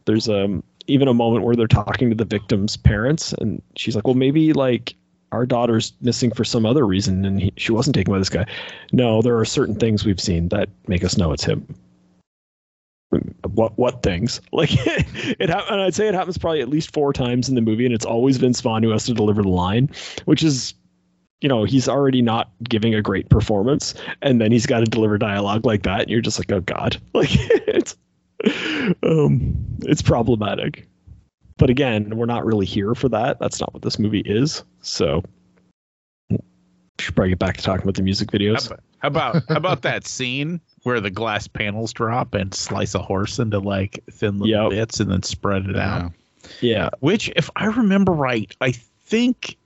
there's 0.05 0.27
um 0.27 0.61
even 0.87 1.07
a 1.07 1.13
moment 1.13 1.45
where 1.45 1.55
they're 1.55 1.67
talking 1.67 2.09
to 2.09 2.15
the 2.15 2.25
victim's 2.25 2.77
parents, 2.77 3.33
and 3.33 3.61
she's 3.75 3.95
like, 3.95 4.05
"Well, 4.05 4.15
maybe 4.15 4.53
like 4.53 4.95
our 5.31 5.45
daughter's 5.45 5.93
missing 6.01 6.31
for 6.31 6.43
some 6.43 6.65
other 6.65 6.85
reason, 6.85 7.25
and 7.25 7.41
he, 7.41 7.53
she 7.57 7.71
wasn't 7.71 7.95
taken 7.95 8.13
by 8.13 8.19
this 8.19 8.29
guy." 8.29 8.45
No, 8.91 9.21
there 9.21 9.37
are 9.37 9.45
certain 9.45 9.75
things 9.75 10.05
we've 10.05 10.19
seen 10.19 10.49
that 10.49 10.69
make 10.87 11.03
us 11.03 11.17
know 11.17 11.31
it's 11.31 11.43
him. 11.43 11.67
What 13.53 13.77
what 13.77 14.03
things? 14.03 14.41
Like 14.51 14.69
it 14.73 15.49
ha- 15.49 15.65
and 15.69 15.81
i'd 15.81 15.95
say 15.95 16.07
it 16.07 16.13
happens 16.13 16.37
probably 16.37 16.61
at 16.61 16.69
least 16.69 16.93
four 16.93 17.13
times 17.13 17.49
in 17.49 17.55
the 17.55 17.61
movie 17.61 17.85
and 17.85 17.93
it's 17.93 18.05
always 18.05 18.37
vince 18.37 18.61
vaughn 18.61 18.83
who 18.83 18.89
has 18.89 19.05
to 19.05 19.13
deliver 19.13 19.41
the 19.41 19.49
line 19.49 19.89
which 20.25 20.43
is 20.43 20.73
you 21.41 21.49
know 21.49 21.63
he's 21.65 21.87
already 21.87 22.21
not 22.21 22.51
giving 22.63 22.95
a 22.95 23.01
great 23.01 23.29
performance 23.29 23.93
and 24.21 24.39
then 24.39 24.51
he's 24.51 24.65
got 24.65 24.79
to 24.79 24.85
deliver 24.85 25.17
dialogue 25.17 25.65
like 25.65 25.83
that 25.83 26.01
and 26.01 26.09
you're 26.09 26.21
just 26.21 26.39
like 26.39 26.51
oh 26.51 26.61
god. 26.61 26.97
Like 27.13 27.29
it's 27.31 27.95
um 29.03 29.55
it's 29.83 30.01
problematic 30.01 30.87
but 31.57 31.69
again 31.69 32.15
we're 32.15 32.25
not 32.25 32.45
really 32.45 32.65
here 32.65 32.93
for 32.95 33.09
that 33.09 33.39
that's 33.39 33.59
not 33.59 33.73
what 33.73 33.81
this 33.83 33.97
movie 33.99 34.21
is 34.25 34.63
so 34.81 35.23
we 36.29 36.37
should 36.99 37.15
probably 37.15 37.29
get 37.29 37.39
back 37.39 37.57
to 37.57 37.63
talking 37.63 37.83
about 37.83 37.95
the 37.95 38.03
music 38.03 38.29
videos 38.29 38.69
How 38.99 39.07
about 39.07 39.33
how 39.33 39.37
about, 39.37 39.43
how 39.49 39.55
about 39.55 39.81
that 39.83 40.07
scene 40.07 40.61
where 40.83 40.99
the 41.01 41.09
glass 41.11 41.47
panels 41.47 41.91
drop 41.93 42.33
and 42.33 42.53
slice 42.53 42.95
a 42.95 42.99
horse 42.99 43.39
into 43.39 43.59
like 43.59 43.99
thin 44.11 44.39
little 44.39 44.69
Yep. 44.69 44.69
bits 44.71 44.99
and 44.99 45.11
then 45.11 45.23
spread 45.23 45.65
it 45.67 45.77
out? 45.77 46.11
yeah 46.61 46.89
Which, 46.99 47.29
if 47.35 47.49
I 47.55 47.65
remember 47.65 48.11
right, 48.11 48.55
I 48.61 48.71
think 48.71 49.57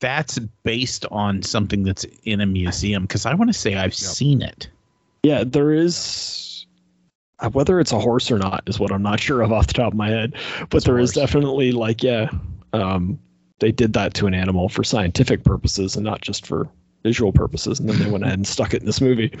that's 0.00 0.38
based 0.64 1.04
on 1.10 1.42
something 1.42 1.82
that's 1.84 2.04
in 2.24 2.40
a 2.40 2.46
museum 2.46 3.02
because 3.02 3.26
I 3.26 3.34
want 3.34 3.50
to 3.50 3.58
say 3.58 3.76
I've 3.76 3.94
seen 3.94 4.42
it. 4.42 4.68
Yeah, 5.22 5.44
there 5.44 5.72
is. 5.72 6.51
Uh, 7.42 7.50
Whether 7.50 7.80
it's 7.80 7.92
a 7.92 7.98
horse 7.98 8.30
or 8.30 8.38
not 8.38 8.62
is 8.66 8.80
what 8.80 8.92
I'm 8.92 9.02
not 9.02 9.20
sure 9.26 9.42
of 9.42 9.52
off 9.52 9.66
the 9.66 9.74
top 9.74 9.92
of 9.92 9.98
my 9.98 10.08
head, 10.08 10.34
but 10.70 10.78
It's 10.78 10.86
there 10.86 10.98
is 10.98 11.12
definitely 11.12 11.72
like 11.72 12.02
yeah, 12.02 12.30
um, 12.72 13.18
they 13.60 13.72
did 13.72 13.92
that 13.92 14.14
to 14.14 14.26
an 14.26 14.34
animal 14.34 14.68
for 14.68 14.84
scientific 14.84 15.44
purposes 15.44 15.96
and 15.96 16.04
not 16.04 16.20
just 16.20 16.46
for 16.46 16.68
visual 17.02 17.32
purposes, 17.32 17.80
and 17.80 17.88
then 17.88 17.98
they 17.98 18.10
went 18.10 18.24
ahead 18.24 18.38
and 18.38 18.46
stuck 18.46 18.72
it 18.74 18.80
in 18.80 18.86
this 18.86 19.00
movie. 19.00 19.32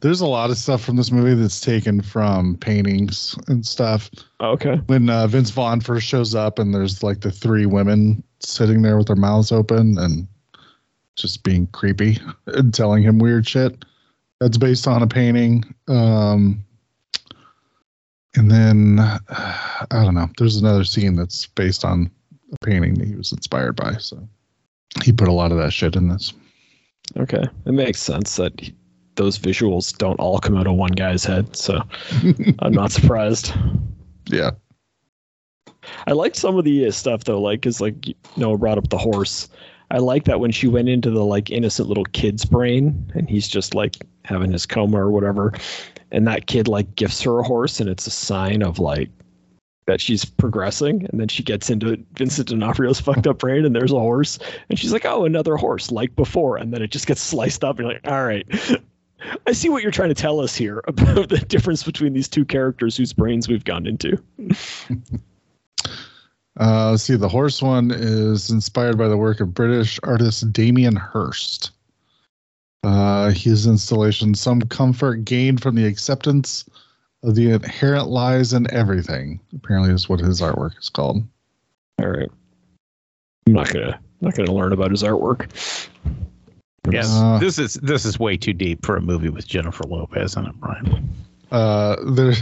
There's 0.00 0.20
a 0.20 0.26
lot 0.26 0.50
of 0.50 0.56
stuff 0.56 0.82
from 0.82 0.96
this 0.96 1.10
movie 1.10 1.34
that's 1.34 1.60
taken 1.60 2.00
from 2.00 2.56
paintings 2.58 3.36
and 3.48 3.66
stuff. 3.66 4.08
Okay, 4.40 4.76
When 4.86 5.10
uh, 5.10 5.26
Vince 5.26 5.50
Vaughn 5.50 5.80
first 5.80 6.06
shows 6.06 6.34
up, 6.34 6.58
and 6.58 6.74
there's 6.74 7.02
like 7.02 7.20
the 7.20 7.32
three 7.32 7.66
women 7.66 8.22
sitting 8.40 8.82
there 8.82 8.96
with 8.96 9.08
their 9.08 9.16
mouths 9.16 9.52
open 9.52 9.98
and 9.98 10.26
just 11.16 11.42
being 11.42 11.66
creepy 11.68 12.18
and 12.46 12.72
telling 12.72 13.02
him 13.02 13.18
weird 13.18 13.46
shit. 13.46 13.84
That's 14.40 14.56
based 14.56 14.86
on 14.86 15.02
a 15.02 15.06
painting. 15.06 15.64
Um, 15.88 16.64
and 18.36 18.50
then 18.50 18.98
uh, 18.98 19.18
I 19.90 20.04
don't 20.04 20.14
know. 20.14 20.28
There's 20.38 20.56
another 20.56 20.84
scene 20.84 21.16
that's 21.16 21.46
based 21.46 21.84
on 21.84 22.10
a 22.52 22.66
painting 22.66 22.94
that 22.94 23.08
he 23.08 23.14
was 23.14 23.32
inspired 23.32 23.76
by. 23.76 23.94
So 23.94 24.28
he 25.02 25.12
put 25.12 25.28
a 25.28 25.32
lot 25.32 25.52
of 25.52 25.58
that 25.58 25.72
shit 25.72 25.96
in 25.96 26.08
this. 26.08 26.32
okay, 27.16 27.42
it 27.66 27.72
makes 27.72 28.00
sense 28.00 28.36
that 28.36 28.58
he- 28.60 28.74
those 29.16 29.38
visuals 29.38 29.96
don't 29.98 30.18
all 30.20 30.38
come 30.38 30.56
out 30.56 30.66
of 30.66 30.74
one 30.76 30.92
guy's 30.92 31.24
head, 31.24 31.54
so 31.56 31.82
I'm 32.60 32.72
not 32.72 32.90
surprised. 32.92 33.52
Yeah. 34.26 34.52
I 36.06 36.12
liked 36.12 36.36
some 36.36 36.56
of 36.56 36.64
the 36.64 36.86
uh, 36.86 36.90
stuff 36.90 37.24
though, 37.24 37.40
like 37.40 37.60
because 37.60 37.80
like 37.80 38.06
you- 38.08 38.14
Noah 38.36 38.56
brought 38.58 38.78
up 38.78 38.88
the 38.88 38.98
horse. 38.98 39.48
I 39.90 39.98
like 39.98 40.24
that 40.24 40.40
when 40.40 40.52
she 40.52 40.68
went 40.68 40.88
into 40.88 41.10
the 41.10 41.24
like 41.24 41.50
innocent 41.50 41.88
little 41.88 42.04
kid's 42.04 42.44
brain, 42.44 43.10
and 43.14 43.28
he's 43.28 43.48
just 43.48 43.74
like 43.74 43.96
having 44.24 44.52
his 44.52 44.66
coma 44.66 44.98
or 44.98 45.10
whatever, 45.10 45.52
and 46.12 46.26
that 46.26 46.46
kid 46.46 46.68
like 46.68 46.94
gifts 46.94 47.22
her 47.22 47.38
a 47.40 47.42
horse, 47.42 47.80
and 47.80 47.88
it's 47.88 48.06
a 48.06 48.10
sign 48.10 48.62
of 48.62 48.78
like 48.78 49.08
that 49.86 50.00
she's 50.00 50.24
progressing, 50.24 51.06
and 51.10 51.20
then 51.20 51.26
she 51.26 51.42
gets 51.42 51.68
into 51.68 51.98
Vincent 52.12 52.48
D'Onofrio's 52.48 53.00
fucked 53.00 53.26
up 53.26 53.38
brain, 53.38 53.64
and 53.64 53.74
there's 53.74 53.92
a 53.92 53.98
horse, 53.98 54.38
and 54.68 54.78
she's 54.78 54.92
like, 54.92 55.04
oh, 55.04 55.24
another 55.24 55.56
horse 55.56 55.90
like 55.90 56.14
before, 56.14 56.56
and 56.56 56.72
then 56.72 56.82
it 56.82 56.90
just 56.90 57.06
gets 57.06 57.20
sliced 57.22 57.64
up, 57.64 57.78
and 57.78 57.86
you're 57.86 57.94
like, 57.94 58.06
all 58.06 58.24
right. 58.24 58.46
I 59.46 59.52
see 59.52 59.68
what 59.68 59.82
you're 59.82 59.92
trying 59.92 60.08
to 60.08 60.14
tell 60.14 60.40
us 60.40 60.56
here 60.56 60.82
about 60.86 61.28
the 61.28 61.38
difference 61.40 61.82
between 61.82 62.14
these 62.14 62.26
two 62.26 62.46
characters 62.46 62.96
whose 62.96 63.12
brains 63.12 63.48
we've 63.48 63.64
gone 63.64 63.86
into. 63.86 64.16
Uh, 66.60 66.90
let's 66.90 67.02
see, 67.04 67.16
the 67.16 67.28
horse 67.28 67.62
one 67.62 67.90
is 67.90 68.50
inspired 68.50 68.98
by 68.98 69.08
the 69.08 69.16
work 69.16 69.40
of 69.40 69.54
British 69.54 69.98
artist 70.02 70.52
Damien 70.52 70.94
Hirst. 70.94 71.70
Uh, 72.84 73.30
his 73.30 73.66
installation, 73.66 74.34
Some 74.34 74.60
Comfort 74.62 75.24
Gained 75.24 75.62
from 75.62 75.74
the 75.74 75.86
Acceptance 75.86 76.66
of 77.22 77.34
the 77.34 77.50
Inherent 77.52 78.08
Lies 78.08 78.52
in 78.52 78.70
Everything, 78.72 79.40
apparently 79.54 79.92
is 79.92 80.08
what 80.08 80.20
his 80.20 80.40
artwork 80.40 80.78
is 80.78 80.88
called. 80.88 81.22
All 81.98 82.08
right. 82.08 82.30
I'm 83.46 83.52
not 83.54 83.72
gonna 83.72 83.98
not 84.20 84.34
gonna 84.34 84.52
learn 84.52 84.72
about 84.72 84.90
his 84.90 85.02
artwork. 85.02 85.48
Yes, 86.90 87.08
Uh, 87.10 87.38
this 87.38 87.58
is 87.58 87.74
this 87.74 88.04
is 88.04 88.18
way 88.18 88.36
too 88.36 88.52
deep 88.52 88.84
for 88.84 88.96
a 88.96 89.00
movie 89.02 89.28
with 89.28 89.46
Jennifer 89.46 89.84
Lopez 89.84 90.36
in 90.36 90.46
it, 90.46 90.54
Brian. 90.60 91.08
Uh, 91.50 91.96
the, 91.96 92.40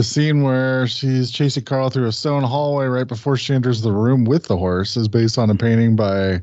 the 0.00 0.04
scene 0.04 0.42
where 0.42 0.86
she's 0.86 1.30
chasing 1.30 1.62
Carl 1.62 1.90
through 1.90 2.06
a 2.06 2.12
stone 2.12 2.42
hallway 2.42 2.86
right 2.86 3.06
before 3.06 3.36
she 3.36 3.52
enters 3.52 3.82
the 3.82 3.92
room 3.92 4.24
with 4.24 4.44
the 4.44 4.56
horse 4.56 4.96
is 4.96 5.08
based 5.08 5.36
on 5.36 5.50
a 5.50 5.54
painting 5.54 5.94
by 5.94 6.40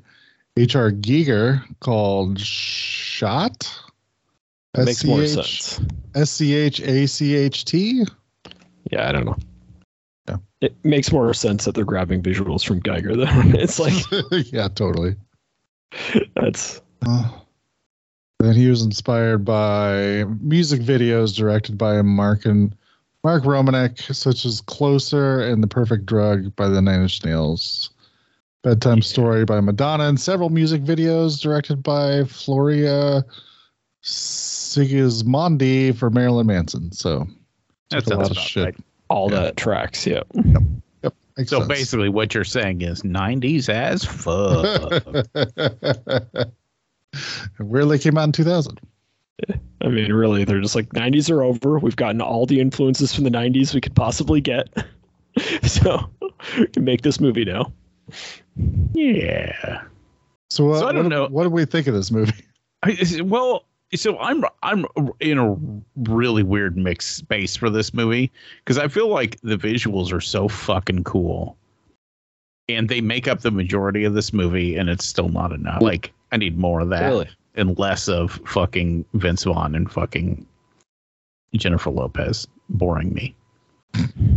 H.R. 0.57 0.91
Giger 0.91 1.63
called 1.79 2.37
Schacht. 2.37 3.67
That 4.75 4.85
makes 4.85 5.03
more 5.03 5.25
sense. 5.25 5.81
S 6.13 6.29
C 6.29 6.53
H 6.53 6.81
A 6.81 7.07
C 7.07 7.33
H 7.33 7.65
T. 7.65 8.05
Yeah, 8.91 9.09
I 9.09 9.11
don't 9.11 9.25
know. 9.25 9.37
Yeah. 10.29 10.37
It 10.61 10.75
makes 10.83 11.11
more 11.11 11.33
sense 11.33 11.65
that 11.65 11.73
they're 11.73 11.83
grabbing 11.83 12.21
visuals 12.21 12.63
from 12.63 12.79
Giger 12.79 13.17
then. 13.17 13.55
It's 13.59 13.79
like 13.79 14.51
yeah, 14.53 14.67
totally. 14.67 15.15
that's 16.35 16.79
Uh, 17.03 17.31
then 18.39 18.53
he 18.53 18.69
was 18.69 18.83
inspired 18.83 19.43
by 19.43 20.25
music 20.41 20.81
videos 20.81 21.35
directed 21.35 21.75
by 21.75 22.03
Mark 22.03 22.45
and 22.45 22.75
Mark 23.23 23.43
Romanek, 23.43 24.13
such 24.15 24.45
as 24.45 24.61
"Closer" 24.61 25.41
and 25.41 25.61
"The 25.63 25.67
Perfect 25.67 26.05
Drug" 26.05 26.55
by 26.55 26.69
the 26.69 26.81
Nine 26.81 27.01
Inch 27.01 27.23
Nails. 27.25 27.89
Bedtime 28.63 29.01
Story 29.01 29.45
by 29.45 29.59
Madonna, 29.61 30.05
and 30.05 30.19
several 30.19 30.49
music 30.49 30.81
videos 30.83 31.39
directed 31.41 31.83
by 31.83 32.23
Floria 32.23 33.23
Sigismondi 34.03 35.95
for 35.95 36.09
Marilyn 36.09 36.47
Manson. 36.47 36.91
So 36.91 37.27
That 37.91 38.07
a 38.07 38.09
lot 38.09 38.17
sounds 38.17 38.31
of 38.31 38.37
about 38.37 38.47
shit. 38.47 38.65
right. 38.65 38.75
all 39.09 39.31
Yeah. 39.31 39.39
that 39.41 39.57
tracks. 39.57 40.05
Yeah. 40.07 40.23
Makes 41.37 41.51
So 41.51 41.59
sense. 41.59 41.67
basically, 41.67 42.09
what 42.09 42.33
you're 42.33 42.43
saying 42.43 42.81
is 42.81 43.03
'90s 43.03 43.69
as 43.69 44.03
fuck. 44.03 45.03
Weirdly 47.59 47.99
came 47.99 48.17
out 48.17 48.23
in 48.25 48.31
2000. 48.31 48.79
I 49.81 49.87
mean, 49.89 50.11
really, 50.11 50.43
they're 50.43 50.61
just 50.61 50.75
like 50.75 50.89
90s 50.89 51.29
are 51.29 51.43
over. 51.43 51.79
We've 51.79 51.95
gotten 51.95 52.21
all 52.21 52.45
the 52.45 52.59
influences 52.59 53.13
from 53.13 53.23
the 53.23 53.29
90s 53.29 53.73
we 53.73 53.81
could 53.81 53.95
possibly 53.95 54.41
get. 54.41 54.67
so 55.63 56.09
we 56.57 56.67
can 56.67 56.83
make 56.83 57.01
this 57.03 57.19
movie 57.19 57.45
now. 57.45 57.71
yeah. 58.93 59.83
So, 60.49 60.71
uh, 60.71 60.79
So 60.79 60.87
I 60.87 60.91
don't 60.91 61.03
what, 61.03 61.09
know. 61.09 61.27
What 61.27 61.43
do 61.43 61.49
we 61.49 61.65
think 61.65 61.87
of 61.87 61.93
this 61.93 62.11
movie? 62.11 62.33
I, 62.83 62.91
is- 62.91 63.21
well, 63.21 63.65
so 63.95 64.17
I'm 64.19 64.43
I'm 64.63 64.85
in 65.19 65.37
a 65.37 65.55
really 66.09 66.43
weird 66.43 66.77
mixed 66.77 67.15
space 67.15 67.55
for 67.55 67.69
this 67.69 67.93
movie 67.93 68.31
because 68.59 68.77
I 68.77 68.87
feel 68.87 69.07
like 69.07 69.39
the 69.41 69.57
visuals 69.57 70.11
are 70.11 70.19
so 70.21 70.47
fucking 70.49 71.03
cool, 71.05 71.57
and 72.67 72.89
they 72.89 72.99
make 73.01 73.27
up 73.27 73.41
the 73.41 73.51
majority 73.51 74.03
of 74.03 74.13
this 74.13 74.33
movie, 74.33 74.75
and 74.75 74.89
it's 74.89 75.05
still 75.05 75.29
not 75.29 75.53
enough. 75.53 75.81
Like 75.81 76.11
I 76.33 76.37
need 76.37 76.57
more 76.57 76.81
of 76.81 76.89
that 76.89 77.07
Really? 77.07 77.29
And 77.57 77.77
less 77.77 78.07
of 78.07 78.39
fucking 78.45 79.03
Vince 79.13 79.43
Vaughn 79.43 79.75
and 79.75 79.91
fucking 79.91 80.45
Jennifer 81.55 81.89
Lopez 81.89 82.47
boring 82.69 83.13
me. 83.13 83.35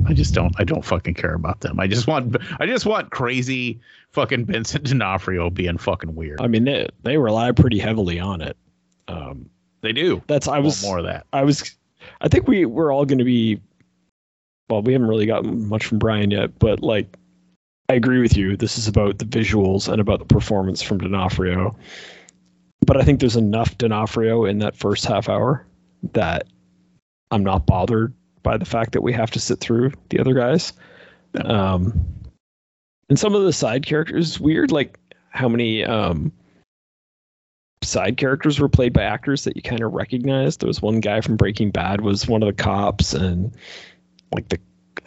I 0.06 0.14
just 0.14 0.33
don't. 0.35 0.54
I 0.59 0.64
don't 0.64 0.85
fucking 0.85 1.14
care 1.14 1.35
about 1.35 1.61
them. 1.61 1.78
I 1.78 1.87
just 1.87 2.06
want. 2.06 2.37
I 2.59 2.66
just 2.66 2.87
want 2.87 3.11
crazy 3.11 3.78
fucking 4.12 4.46
Vincent 4.46 4.85
D'Onofrio 4.85 5.50
being 5.50 5.76
fucking 5.76 6.14
weird. 6.14 6.40
I 6.40 6.46
mean, 6.46 6.64
they, 6.64 6.88
they 7.02 7.16
rely 7.18 7.52
pretty 7.52 7.78
heavily 7.78 8.18
on 8.18 8.40
it. 8.40 8.56
Um, 9.09 9.50
they 9.83 9.92
do. 9.92 10.22
that's 10.26 10.48
I 10.48 10.56
I 10.56 10.59
was 10.61 10.83
want 10.83 10.90
more 10.90 10.98
of 10.98 11.04
that. 11.04 11.26
I 11.33 11.42
was, 11.42 11.74
I 12.20 12.28
think 12.28 12.48
we 12.48 12.64
we're 12.64 12.92
all 12.92 13.04
going 13.04 13.18
to 13.18 13.24
be. 13.24 13.61
Well, 14.68 14.83
we 14.83 14.92
haven't 14.92 15.09
really 15.09 15.26
gotten 15.26 15.68
much 15.68 15.85
from 15.85 15.98
Brian 15.98 16.30
yet, 16.30 16.59
but 16.59 16.80
like, 16.80 17.16
I 17.88 17.94
agree 17.94 18.20
with 18.20 18.37
you. 18.37 18.56
This 18.56 18.78
is 18.78 18.87
about 18.87 19.18
the 19.18 19.24
visuals 19.24 19.88
and 19.88 20.00
about 20.00 20.20
the 20.20 20.24
performance 20.24 20.80
from 20.80 20.98
D'Onofrio. 20.98 21.76
But 22.86 22.96
I 22.96 23.02
think 23.02 23.20
there's 23.20 23.36
enough 23.36 23.78
D'Onofrio 23.78 24.44
in 24.44 24.58
that 24.58 24.76
first 24.76 25.04
half 25.06 25.28
hour 25.28 25.66
that 26.12 26.46
I'm 27.30 27.44
not 27.44 27.66
bothered 27.66 28.12
by 28.42 28.56
the 28.56 28.64
fact 28.64 28.92
that 28.92 29.02
we 29.02 29.12
have 29.12 29.30
to 29.32 29.40
sit 29.40 29.60
through 29.60 29.92
the 30.08 30.18
other 30.18 30.34
guys. 30.34 30.72
Um, 31.44 32.06
And 33.08 33.18
some 33.18 33.34
of 33.34 33.42
the 33.42 33.52
side 33.52 33.84
characters 33.86 34.40
weird, 34.40 34.72
like 34.72 34.98
how 35.30 35.48
many 35.48 35.84
um 35.84 36.32
side 37.82 38.16
characters 38.16 38.60
were 38.60 38.68
played 38.68 38.92
by 38.92 39.02
actors 39.02 39.44
that 39.44 39.56
you 39.56 39.62
kind 39.62 39.82
of 39.82 39.92
recognized. 39.92 40.60
There 40.60 40.66
was 40.66 40.82
one 40.82 41.00
guy 41.00 41.20
from 41.20 41.36
Breaking 41.36 41.70
Bad 41.70 42.02
was 42.02 42.28
one 42.28 42.42
of 42.42 42.46
the 42.46 42.62
cops, 42.62 43.14
and 43.14 43.54
like 44.34 44.48
the 44.48 44.58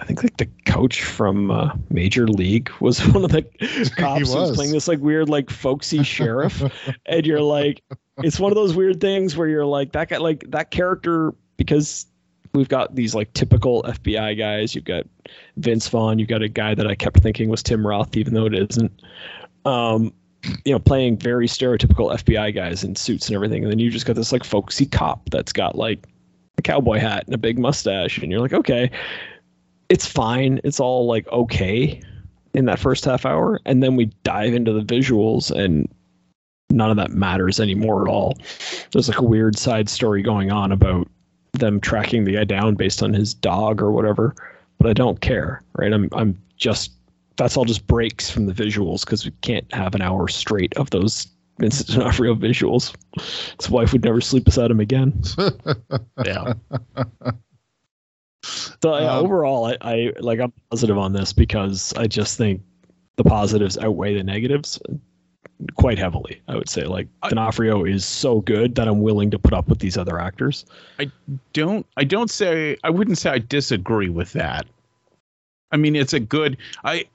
I 0.03 0.05
think 0.05 0.21
like 0.21 0.35
the 0.35 0.49
coach 0.65 1.01
from 1.01 1.49
uh, 1.49 1.73
Major 1.89 2.27
League 2.27 2.69
was 2.81 2.99
one 3.07 3.23
of 3.23 3.31
the 3.31 3.43
cops 3.95 4.19
who 4.19 4.37
was. 4.37 4.49
was 4.49 4.55
playing 4.57 4.73
this 4.73 4.89
like 4.89 4.99
weird 4.99 5.29
like 5.29 5.49
folksy 5.49 6.03
sheriff, 6.03 6.61
and 7.05 7.25
you're 7.25 7.41
like, 7.41 7.81
it's 8.17 8.37
one 8.37 8.51
of 8.51 8.55
those 8.55 8.75
weird 8.75 8.99
things 8.99 9.37
where 9.37 9.47
you're 9.47 9.65
like 9.65 9.93
that 9.93 10.09
guy 10.09 10.17
like 10.17 10.43
that 10.51 10.71
character 10.71 11.33
because 11.55 12.05
we've 12.53 12.67
got 12.67 12.95
these 12.95 13.15
like 13.15 13.31
typical 13.31 13.81
FBI 13.83 14.37
guys. 14.37 14.75
You've 14.75 14.83
got 14.83 15.05
Vince 15.55 15.87
Vaughn. 15.87 16.19
You've 16.19 16.27
got 16.27 16.41
a 16.41 16.49
guy 16.49 16.75
that 16.75 16.85
I 16.85 16.95
kept 16.95 17.21
thinking 17.21 17.47
was 17.47 17.63
Tim 17.63 17.87
Roth, 17.87 18.17
even 18.17 18.33
though 18.33 18.45
it 18.45 18.55
isn't. 18.55 18.91
Um, 19.63 20.13
you 20.65 20.73
know, 20.73 20.79
playing 20.79 21.17
very 21.17 21.47
stereotypical 21.47 22.13
FBI 22.13 22.53
guys 22.53 22.83
in 22.83 22.97
suits 22.97 23.29
and 23.29 23.35
everything, 23.35 23.63
and 23.63 23.71
then 23.71 23.79
you 23.79 23.89
just 23.89 24.05
got 24.05 24.17
this 24.17 24.33
like 24.33 24.43
folksy 24.43 24.85
cop 24.85 25.29
that's 25.29 25.53
got 25.53 25.77
like 25.77 26.05
a 26.57 26.61
cowboy 26.61 26.99
hat 26.99 27.23
and 27.25 27.33
a 27.33 27.37
big 27.37 27.57
mustache, 27.57 28.17
and 28.17 28.29
you're 28.29 28.41
like, 28.41 28.51
okay, 28.51 28.91
it's 29.89 30.06
fine. 30.06 30.60
It's 30.63 30.80
all 30.80 31.06
like 31.06 31.28
okay 31.30 32.02
in 32.54 32.65
that 32.65 32.80
first 32.80 33.06
half 33.06 33.26
hour, 33.26 33.60
and 33.65 33.82
then 33.82 33.96
we 33.96 34.06
dive 34.24 34.54
into 34.54 34.74
the 34.74 34.82
visuals, 34.82 35.52
and 35.52 35.88
none 36.69 36.91
of 36.91 36.98
that 36.98 37.12
matters 37.12 37.60
anymore 37.60 38.08
at 38.08 38.12
all. 38.12 38.38
There's 38.91 39.08
like 39.08 39.19
a 39.19 39.24
weird 39.24 39.58
side 39.58 39.89
story 39.89 40.22
going 40.22 40.52
on 40.52 40.72
about 40.72 41.08
them 41.54 41.80
tracking 41.80 42.26
the 42.26 42.34
guy 42.34 42.43
down 42.43 42.76
based 42.76 43.04
on 43.04 43.13
his 43.13 43.34
dog 43.34 43.82
or 43.82 43.91
whatever, 43.91 44.36
but 44.80 44.89
I 44.89 44.93
don't 44.93 45.22
care, 45.22 45.63
right? 45.78 45.93
I'm 45.93 46.10
I'm 46.13 46.39
just 46.58 46.91
that's 47.36 47.58
all 47.58 47.65
just 47.65 47.88
breaks 47.88 48.30
from 48.30 48.46
the 48.46 48.54
visuals 48.54 49.06
because 49.06 49.26
we 49.26 49.32
can't 49.41 49.72
have 49.74 49.96
an 49.96 50.02
hour 50.02 50.28
straight 50.28 50.76
of 50.78 50.89
those 50.91 51.28
Vincent 51.60 51.89
D'Onofrio 51.89 52.36
visuals. 52.48 52.93
His 53.60 53.69
wife 53.69 53.93
would 53.93 54.04
never 54.04 54.22
sleep 54.22 54.46
beside 54.46 54.72
him 54.72 54.80
again. 54.80 55.22
Yeah. 56.26 56.54
So 58.43 58.97
yeah, 58.97 59.17
Um, 59.17 59.25
overall, 59.25 59.65
I, 59.65 59.77
I 59.82 60.13
like 60.19 60.39
I'm 60.39 60.51
positive 60.69 60.97
on 60.97 61.13
this 61.13 61.34
because 61.34 61.93
I 61.95 62.08
just 62.08 62.38
think 62.38 62.62
the 63.15 63.23
positives 63.23 63.77
outweigh 63.77 64.15
the 64.15 64.23
negatives 64.23 64.79
quite 65.75 65.97
heavily. 65.97 66.41
I 66.47 66.56
would 66.56 66.67
say 66.67 66.84
like 66.84 67.08
D'Onofrio 67.29 67.86
is 67.86 68.06
so 68.06 68.41
good 68.41 68.75
that 68.75 68.88
I'm 68.88 69.01
willing 69.01 69.32
to 69.32 69.39
put 69.39 69.53
up 69.53 69.69
with 69.69 69.79
these 69.79 69.97
other 69.97 70.19
actors. 70.19 70.65
I 70.99 71.10
don't 71.53 71.86
I 71.95 72.03
don't 72.03 72.29
say 72.29 72.75
I 72.84 72.89
wouldn't 72.89 73.17
say 73.17 73.29
I 73.29 73.39
disagree 73.39 74.10
with 74.10 74.34
that. 74.34 74.65
I 75.71 75.77
mean 75.77 75.95
it's 75.95 76.13
a 76.13 76.19
good 76.19 76.58
I 76.84 77.06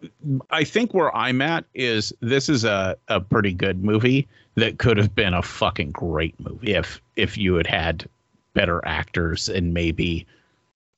I 0.51 0.64
think 0.64 0.95
where 0.95 1.14
I'm 1.14 1.43
at 1.43 1.64
is 1.75 2.12
this 2.21 2.49
is 2.49 2.64
a, 2.64 2.97
a 3.09 3.21
pretty 3.21 3.53
good 3.53 3.85
movie 3.85 4.27
that 4.55 4.79
could 4.79 4.97
have 4.97 5.14
been 5.14 5.35
a 5.35 5.43
fucking 5.43 5.91
great 5.91 6.38
movie 6.41 6.75
if 6.75 7.03
if 7.17 7.37
you 7.37 7.55
had 7.57 7.67
had 7.67 8.09
better 8.55 8.81
actors 8.87 9.49
and 9.49 9.75
maybe 9.75 10.27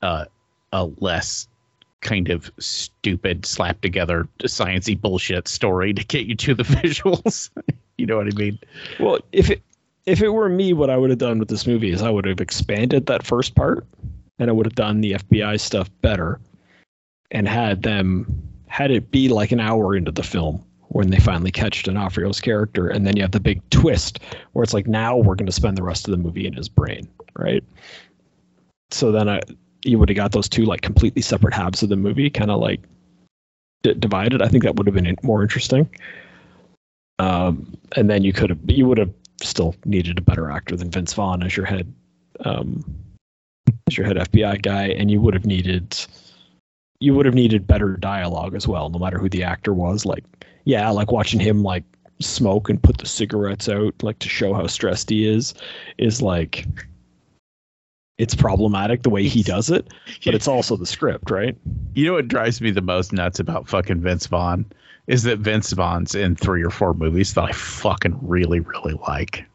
uh, 0.03 0.25
a 0.73 0.85
less 0.99 1.49
kind 2.01 2.31
of 2.31 2.51
stupid 2.59 3.45
slap 3.45 3.81
together 3.83 4.27
sciency 4.45 4.99
bullshit 4.99 5.47
story 5.47 5.93
to 5.93 6.05
get 6.05 6.27
you 6.27 6.35
to 6.35 6.55
the 6.55 6.63
visuals. 6.81 7.51
you 7.99 8.07
know 8.07 8.17
what 8.17 8.27
I 8.27 8.37
mean? 8.37 8.59
Well, 8.99 9.19
if 9.33 9.51
it 9.51 9.63
if 10.07 10.23
it 10.23 10.31
were 10.31 10.49
me, 10.49 10.73
what 10.73 10.91
I 10.91 10.97
would 10.97 11.11
have 11.11 11.19
done 11.19 11.39
with 11.39 11.49
this 11.49 11.67
movie 11.67 11.91
is 11.91 12.03
I 12.03 12.11
would 12.11 12.25
have 12.25 12.41
expanded 12.41 13.07
that 13.07 13.27
first 13.27 13.55
part, 13.55 13.87
and 14.39 14.49
I 14.49 14.53
would 14.53 14.67
have 14.67 14.75
done 14.75 15.03
the 15.03 15.13
FBI 15.13 15.61
stuff 15.61 15.91
better, 16.01 16.41
and 17.31 17.47
had 17.47 17.83
them 17.83 18.27
had 18.67 18.91
it 18.91 19.11
be 19.11 19.29
like 19.29 19.53
an 19.53 19.61
hour 19.61 19.95
into 19.95 20.11
the 20.11 20.23
film 20.23 20.65
when 20.89 21.11
they 21.11 21.21
finally 21.21 21.51
catch 21.51 21.83
D'Onofrio's 21.83 22.41
character, 22.41 22.89
and 22.89 23.07
then 23.07 23.17
you 23.17 23.23
have 23.23 23.31
the 23.33 23.41
big 23.41 23.61
twist 23.71 24.21
where 24.53 24.63
it's 24.63 24.75
like 24.75 24.89
now 24.89 25.17
we're 25.17 25.37
going 25.37 25.47
to 25.47 25.53
spend 25.53 25.77
the 25.77 25.83
rest 25.83 26.09
of 26.09 26.13
the 26.13 26.19
movie 26.19 26.47
in 26.47 26.55
his 26.55 26.69
brain, 26.69 27.09
right? 27.37 27.63
So 28.91 29.13
then 29.13 29.29
I 29.29 29.41
you 29.85 29.99
would 29.99 30.09
have 30.09 30.17
got 30.17 30.33
those 30.33 30.49
two 30.49 30.65
like 30.65 30.83
completely 30.83 31.23
separate 31.23 31.55
halves 31.55 31.83
of 31.83 31.89
the 31.89 31.97
movie, 31.97 32.31
kind 32.31 32.51
of 32.51 32.61
like 32.61 32.81
d- 33.83 33.95
divided. 33.95 34.43
I 34.43 34.49
think 34.49 34.65
that 34.65 34.77
would 34.77 34.87
have 34.87 34.95
been 34.95 35.17
more 35.23 35.43
interesting. 35.43 35.89
Um, 37.19 37.77
and 37.97 38.09
then 38.09 38.23
you 38.23 38.33
could 38.33 38.51
have 38.51 38.59
you 38.67 38.87
would 38.87 38.99
have 38.99 39.13
still 39.43 39.75
needed 39.85 40.19
a 40.19 40.23
better 40.23 40.51
actor 40.51 40.77
than 40.77 40.91
Vince 40.91 41.13
Vaughn 41.15 41.43
as 41.43 41.57
your 41.57 41.67
head 41.67 41.93
um, 42.45 42.85
as 43.87 43.97
your 43.97 44.07
head 44.07 44.17
FBI 44.17 44.63
guy, 44.63 44.89
and 44.89 45.11
you 45.11 45.21
would 45.21 45.35
have 45.35 45.47
needed 45.47 45.97
you 47.01 47.15
would 47.15 47.27
have 47.27 47.35
needed 47.35 47.67
better 47.67 47.97
dialogue 47.97 48.55
as 48.55 48.69
well, 48.69 48.91
no 48.91 48.99
matter 48.99 49.19
who 49.19 49.29
the 49.29 49.43
actor 49.43 49.73
was. 49.73 50.05
Like, 50.05 50.25
yeah, 50.65 50.91
like 50.91 51.11
watching 51.11 51.41
him 51.41 51.63
like 51.63 51.85
smoke 52.21 52.69
and 52.69 52.83
put 52.83 52.99
the 52.99 53.07
cigarettes 53.07 53.69
out, 53.69 53.95
like 54.03 54.19
to 54.21 54.29
show 54.29 54.53
how 54.53 54.67
stressed 54.67 55.09
he 55.09 55.27
is, 55.27 55.55
is 55.97 56.21
like 56.21 56.67
it's 58.21 58.35
problematic 58.35 59.03
the 59.03 59.09
way 59.09 59.27
he 59.27 59.43
does 59.43 59.71
it, 59.71 59.89
but 60.27 60.35
it's 60.35 60.47
also 60.47 60.77
the 60.77 60.85
script, 60.85 61.31
right? 61.31 61.57
You 61.95 62.05
know 62.05 62.13
what 62.13 62.29
drives 62.29 62.61
me 62.61 62.71
the 62.71 62.83
most 62.83 63.15
nuts 63.15 63.41
about 63.41 63.67
fucking 63.67 64.03
Vince 64.03 64.27
Vaughn 64.27 64.67
is 65.07 65.23
that 65.23 65.39
Vince 65.39 65.73
Vaughn's 65.73 66.15
in 66.15 66.37
three 66.37 66.63
or 66.63 66.69
four 66.69 66.93
movies 66.93 67.33
that 67.33 67.45
I 67.45 67.53
fucking 67.53 68.19
really, 68.21 68.61
really 68.61 68.93
like. 69.09 69.47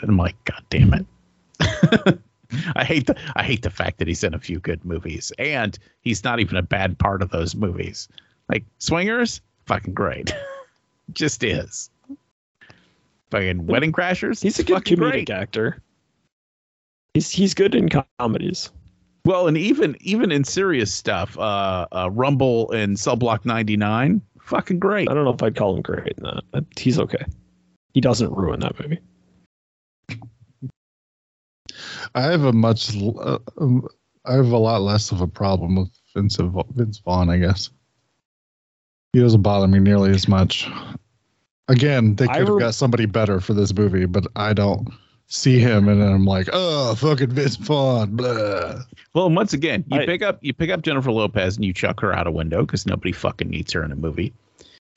And 0.00 0.10
I'm 0.10 0.16
like, 0.16 0.42
God 0.46 0.64
damn 0.70 0.94
it. 0.94 1.06
I 2.74 2.84
hate 2.84 3.06
the 3.06 3.16
I 3.36 3.42
hate 3.42 3.60
the 3.60 3.70
fact 3.70 3.98
that 3.98 4.08
he's 4.08 4.24
in 4.24 4.32
a 4.32 4.38
few 4.38 4.60
good 4.60 4.82
movies. 4.82 5.30
And 5.38 5.78
he's 6.00 6.24
not 6.24 6.40
even 6.40 6.56
a 6.56 6.62
bad 6.62 6.98
part 6.98 7.20
of 7.20 7.28
those 7.28 7.54
movies. 7.54 8.08
Like 8.48 8.64
Swingers, 8.78 9.42
fucking 9.66 9.92
great. 9.92 10.34
Just 11.12 11.44
is. 11.44 11.90
Fucking 13.30 13.66
Wedding 13.66 13.92
Crashers. 13.92 14.42
He's 14.42 14.58
a 14.58 14.64
good 14.64 14.76
fucking 14.76 14.96
comedic 14.96 15.10
great. 15.10 15.30
actor. 15.30 15.82
He's 17.16 17.30
he's 17.30 17.54
good 17.54 17.74
in 17.74 17.88
comedies. 17.88 18.70
Well, 19.24 19.48
and 19.48 19.56
even 19.56 19.96
even 20.00 20.30
in 20.30 20.44
serious 20.44 20.92
stuff, 20.92 21.38
uh, 21.38 21.86
uh 21.90 22.10
Rumble 22.12 22.70
and 22.72 22.98
Cell 22.98 23.16
Block 23.16 23.46
99, 23.46 24.20
fucking 24.42 24.78
great. 24.78 25.08
I 25.08 25.14
don't 25.14 25.24
know 25.24 25.32
if 25.32 25.42
I'd 25.42 25.56
call 25.56 25.76
him 25.76 25.80
great 25.80 26.12
in 26.18 26.24
that. 26.24 26.66
He's 26.78 26.98
okay. 26.98 27.24
He 27.94 28.02
doesn't 28.02 28.30
ruin 28.32 28.60
that 28.60 28.78
movie. 28.78 28.98
I 32.14 32.20
have 32.20 32.44
a 32.44 32.52
much, 32.52 32.94
uh, 32.94 33.38
um, 33.56 33.88
I 34.26 34.34
have 34.34 34.52
a 34.52 34.58
lot 34.58 34.82
less 34.82 35.10
of 35.10 35.22
a 35.22 35.26
problem 35.26 35.76
with 35.76 35.88
Vince, 36.14 36.36
Vince 36.74 36.98
Vaughn, 36.98 37.30
I 37.30 37.38
guess. 37.38 37.70
He 39.14 39.20
doesn't 39.20 39.40
bother 39.40 39.68
me 39.68 39.78
nearly 39.78 40.10
as 40.10 40.28
much. 40.28 40.68
Again, 41.68 42.14
they 42.16 42.26
could 42.26 42.36
have 42.36 42.48
rem- 42.48 42.58
got 42.58 42.74
somebody 42.74 43.06
better 43.06 43.40
for 43.40 43.54
this 43.54 43.74
movie, 43.74 44.04
but 44.04 44.26
I 44.36 44.52
don't 44.52 44.90
see 45.28 45.58
him 45.58 45.88
and 45.88 46.02
I'm 46.02 46.24
like, 46.24 46.48
oh, 46.52 46.94
fucking 46.94 47.30
Vince 47.30 47.56
Vaughn, 47.56 48.14
blah. 48.16 48.80
Well, 49.14 49.30
once 49.30 49.52
again, 49.52 49.84
you 49.88 50.00
I- 50.00 50.06
pick 50.06 50.22
up 50.22 50.38
you 50.42 50.52
pick 50.52 50.70
up 50.70 50.82
Jennifer 50.82 51.10
Lopez 51.12 51.56
and 51.56 51.64
you 51.64 51.72
chuck 51.72 52.00
her 52.00 52.12
out 52.12 52.26
a 52.26 52.30
window 52.30 52.62
because 52.62 52.86
nobody 52.86 53.12
fucking 53.12 53.48
needs 53.50 53.72
her 53.72 53.82
in 53.82 53.92
a 53.92 53.96
movie, 53.96 54.32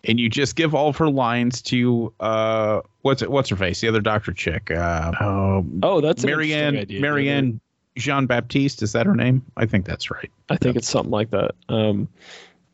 and 0.03 0.19
you 0.19 0.29
just 0.29 0.55
give 0.55 0.75
all 0.75 0.89
of 0.89 0.97
her 0.97 1.09
lines 1.09 1.61
to 1.63 2.13
uh 2.19 2.81
what's 3.01 3.21
it 3.21 3.31
what's 3.31 3.49
her 3.49 3.55
face 3.55 3.81
the 3.81 3.87
other 3.87 4.01
doctor 4.01 4.31
chick 4.33 4.71
uh 4.71 5.11
oh 5.21 5.65
Oh, 5.83 6.01
that's 6.01 6.23
Marianne 6.23 6.77
idea. 6.77 6.99
Marianne 7.01 7.59
Jean 7.97 8.25
Baptiste 8.27 8.81
is 8.81 8.91
that 8.93 9.05
her 9.05 9.15
name? 9.15 9.43
I 9.57 9.65
think 9.65 9.85
that's 9.85 10.09
right. 10.11 10.29
I 10.49 10.55
think 10.57 10.77
it's 10.77 10.87
something 10.87 11.11
like 11.11 11.31
that. 11.31 11.51
Um, 11.67 12.07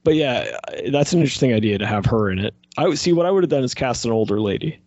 but 0.03 0.13
yeah, 0.15 0.45
that's 0.91 1.13
an 1.13 1.19
interesting 1.19 1.51
idea 1.51 1.79
to 1.79 1.85
have 1.87 2.05
her 2.05 2.29
in 2.29 2.37
it. 2.37 2.53
I 2.77 2.87
would 2.87 2.99
see 2.99 3.11
what 3.11 3.25
I 3.25 3.31
would 3.31 3.41
have 3.41 3.49
done 3.49 3.63
is 3.63 3.73
cast 3.73 4.05
an 4.05 4.11
older 4.11 4.39
lady, 4.39 4.77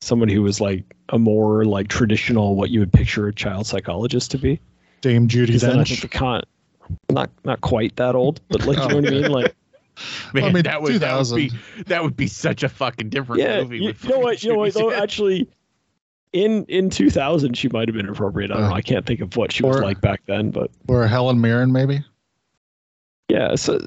someone 0.00 0.28
who 0.28 0.42
was 0.42 0.60
like 0.60 0.84
a 1.10 1.18
more 1.18 1.64
like 1.64 1.88
traditional 1.88 2.56
what 2.56 2.70
you 2.70 2.80
would 2.80 2.92
picture 2.92 3.26
a 3.28 3.34
child 3.34 3.66
psychologist 3.66 4.30
to 4.32 4.38
be. 4.38 4.60
Dame 5.00 5.28
Judi 5.28 5.46
Because 5.46 5.62
then 5.62 5.78
I 5.78 5.84
think 5.84 5.98
Dench. 5.98 6.02
the 6.02 6.08
con, 6.08 6.42
not 7.10 7.30
not 7.44 7.60
quite 7.60 7.96
that 7.96 8.14
old, 8.14 8.40
but 8.48 8.64
like 8.66 8.78
you 8.78 8.88
know 8.88 8.96
what 8.96 9.06
I 9.06 9.10
mean, 9.10 9.30
like. 9.30 9.54
Man, 10.34 10.52
mean, 10.52 10.62
that 10.64 10.82
would 10.82 10.96
that 11.00 11.16
would 11.26 11.34
be 11.36 11.50
that 11.86 12.02
would 12.02 12.16
be 12.16 12.26
such 12.26 12.62
a 12.62 12.68
fucking 12.68 13.08
different 13.08 13.40
yeah, 13.40 13.62
movie. 13.62 13.78
you, 13.78 13.94
you 14.02 14.08
know 14.10 14.18
what? 14.18 14.42
You 14.42 14.52
know 14.52 14.58
what? 14.58 14.74
Though 14.74 14.92
actually, 14.92 15.48
in 16.34 16.66
in 16.66 16.90
2000, 16.90 17.56
she 17.56 17.68
might 17.70 17.88
have 17.88 17.94
been 17.96 18.06
appropriate. 18.08 18.50
I 18.50 18.56
don't 18.56 18.64
Uh, 18.64 18.68
know. 18.68 18.74
I 18.74 18.82
can't 18.82 19.06
think 19.06 19.20
of 19.20 19.34
what 19.38 19.52
she 19.52 19.62
was 19.64 19.80
like 19.80 20.02
back 20.02 20.20
then, 20.26 20.50
but 20.50 20.70
Or 20.86 21.06
Helen 21.06 21.40
Mirren, 21.40 21.72
maybe? 21.72 22.04
yeah, 23.30 23.54
so 23.54 23.78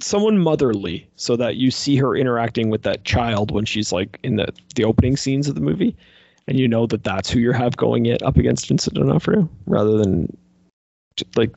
someone 0.00 0.38
motherly, 0.38 1.08
so 1.16 1.36
that 1.36 1.56
you 1.56 1.70
see 1.70 1.96
her 1.96 2.16
interacting 2.16 2.70
with 2.70 2.82
that 2.82 3.04
child 3.04 3.50
when 3.50 3.64
she's 3.64 3.92
like 3.92 4.18
in 4.22 4.36
the 4.36 4.48
the 4.74 4.84
opening 4.84 5.16
scenes 5.16 5.48
of 5.48 5.54
the 5.54 5.60
movie, 5.60 5.96
and 6.48 6.58
you 6.58 6.68
know 6.68 6.86
that 6.86 7.04
that's 7.04 7.30
who 7.30 7.38
you 7.40 7.52
have 7.52 7.76
going 7.76 8.06
it 8.06 8.22
up 8.22 8.36
against 8.36 8.68
Vincent 8.68 8.94
D'Onofrio, 8.96 9.48
rather 9.66 9.96
than 9.98 10.36
like 11.36 11.52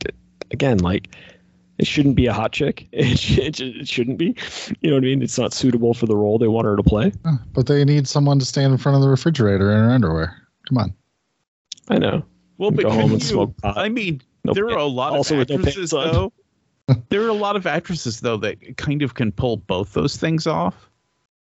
again 0.50 0.78
like. 0.78 1.14
It 1.78 1.86
shouldn't 1.86 2.16
be 2.16 2.26
a 2.26 2.32
hot 2.32 2.50
chick. 2.50 2.88
It, 2.92 3.16
sh- 3.20 3.38
it, 3.38 3.60
it 3.60 3.86
shouldn't 3.86 4.18
be. 4.18 4.34
You 4.80 4.90
know 4.90 4.96
what 4.96 5.04
I 5.04 5.06
mean? 5.06 5.22
It's 5.22 5.38
not 5.38 5.52
suitable 5.52 5.94
for 5.94 6.06
the 6.06 6.16
role 6.16 6.36
they 6.36 6.48
want 6.48 6.64
her 6.66 6.74
to 6.74 6.82
play. 6.82 7.12
But 7.52 7.68
they 7.68 7.84
need 7.84 8.08
someone 8.08 8.40
to 8.40 8.44
stand 8.44 8.72
in 8.72 8.78
front 8.78 8.96
of 8.96 9.02
the 9.02 9.08
refrigerator 9.08 9.70
in 9.70 9.78
her 9.78 9.90
underwear. 9.92 10.36
Come 10.68 10.78
on. 10.78 10.94
I 11.88 11.98
know. 11.98 12.24
Well, 12.56 12.72
but 12.72 12.82
go 12.82 12.90
home 12.90 13.02
couldn't 13.02 13.12
and 13.12 13.22
you- 13.22 13.28
smoke 13.28 13.56
pot. 13.58 13.78
I 13.78 13.88
mean, 13.90 14.20
No 14.42 14.54
there 14.54 14.68
are 14.70 14.78
a 14.78 14.84
lot 14.86 15.12
Also 15.12 15.34
of 15.34 15.38
with 15.38 15.50
no 15.50 15.56
actresses 15.58 15.90
though. 15.90 16.32
There 17.08 17.22
are 17.22 17.28
a 17.28 17.34
lot 17.34 17.56
of 17.56 17.66
actresses 17.66 18.20
though 18.20 18.36
that 18.38 18.76
kind 18.76 19.02
of 19.02 19.14
can 19.14 19.32
pull 19.32 19.56
both 19.56 19.92
those 19.92 20.16
things 20.16 20.46
off. 20.46 20.88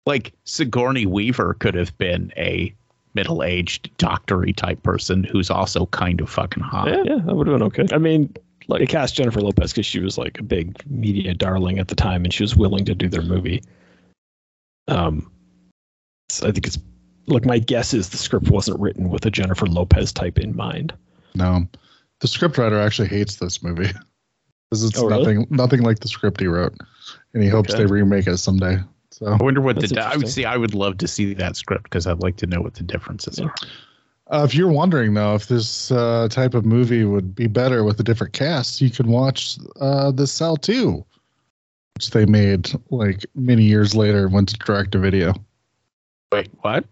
Like 0.07 0.33
Sigourney 0.45 1.07
Weaver 1.07 1.55
could 1.55 1.75
have 1.75 1.97
been 1.99 2.33
a 2.37 2.75
middle-aged 3.15 3.97
doctory 3.99 4.53
type 4.53 4.83
person 4.83 5.25
who's 5.25 5.51
also 5.51 5.87
kind 5.87 6.21
of 6.21 6.31
fucking 6.31 6.63
hot. 6.63 6.89
Yeah, 6.89 7.03
yeah, 7.05 7.19
that 7.25 7.35
would 7.35 7.47
have 7.47 7.59
been 7.59 7.67
okay. 7.67 7.87
I 7.93 7.99
mean, 7.99 8.35
like 8.69 8.81
they 8.81 8.87
cast 8.87 9.15
Jennifer 9.15 9.41
Lopez 9.41 9.73
because 9.73 9.87
she 9.87 10.01
was 10.01 10.17
like 10.17 10.39
a 10.39 10.43
big 10.43 10.81
media 10.89 11.35
darling 11.35 11.79
at 11.79 11.89
the 11.89 11.95
time, 11.95 12.25
and 12.25 12.33
she 12.33 12.43
was 12.43 12.57
willing 12.57 12.85
to 12.85 12.95
do 12.95 13.09
their 13.09 13.23
movie. 13.23 13.63
Um, 14.89 15.31
so 16.29 16.49
I 16.49 16.53
think 16.53 16.67
it's 16.67 16.79
look. 17.27 17.45
My 17.45 17.59
guess 17.59 17.93
is 17.93 18.09
the 18.09 18.17
script 18.17 18.51
wasn't 18.51 18.81
written 18.81 19.11
with 19.11 19.27
a 19.27 19.31
Jennifer 19.31 19.67
Lopez 19.67 20.13
type 20.13 20.39
in 20.39 20.57
mind. 20.57 20.93
No, 21.35 21.67
the 22.21 22.29
scriptwriter 22.29 22.85
actually 22.85 23.09
hates 23.09 23.37
this 23.37 23.63
movie 23.63 23.91
because 24.71 24.85
it's 24.85 24.99
Oh, 24.99 25.07
really? 25.07 25.19
nothing 25.35 25.47
nothing 25.51 25.83
like 25.83 25.99
the 26.01 26.09
script 26.09 26.41
he 26.41 26.47
wrote, 26.47 26.75
and 27.35 27.43
he 27.43 27.49
hopes 27.49 27.75
Okay. 27.75 27.83
they 27.85 27.87
remake 27.91 28.27
it 28.27 28.37
someday. 28.39 28.79
So 29.11 29.27
I 29.27 29.37
wonder 29.37 29.61
what 29.61 29.77
That's 29.81 29.93
the. 29.93 30.01
I 30.01 30.05
would 30.11 30.15
interesting. 30.15 30.43
see. 30.43 30.45
I 30.47 30.57
would 30.57 30.75
love 30.75 30.99
to 30.99 31.09
see 31.09 31.35
that 31.35 31.57
script 31.57 31.85
because 31.85 32.07
I'd 32.07 32.21
like 32.21 32.37
to 32.37 32.47
know 32.47 32.61
what 32.61 32.75
the 32.75 32.85
differences 32.85 33.39
Yeah. 33.39 33.47
are. 33.47 33.55
Uh, 34.33 34.45
if 34.45 34.55
you're 34.55 34.71
wondering 34.71 35.15
though, 35.15 35.35
if 35.35 35.49
this 35.49 35.91
uh, 35.91 36.29
type 36.31 36.55
of 36.55 36.65
movie 36.65 37.05
would 37.05 37.35
be 37.35 37.49
better 37.49 37.83
with 37.83 37.99
a 37.99 38.05
different 38.05 38.33
cast, 38.33 38.81
you 38.81 38.89
can 38.89 39.09
watch 39.09 39.59
uh, 39.81 40.13
The 40.13 40.25
Cell 40.29 40.57
2, 40.57 41.05
which 41.97 42.11
they 42.11 42.27
made 42.27 42.71
like 42.91 43.27
many 43.35 43.65
years 43.65 43.93
later, 43.97 44.27
and 44.27 44.33
went 44.33 44.49
to 44.51 44.57
direct 44.59 44.93
to 44.93 45.01
video, 45.01 45.35
Wait, 46.31 46.49
what? 46.61 46.85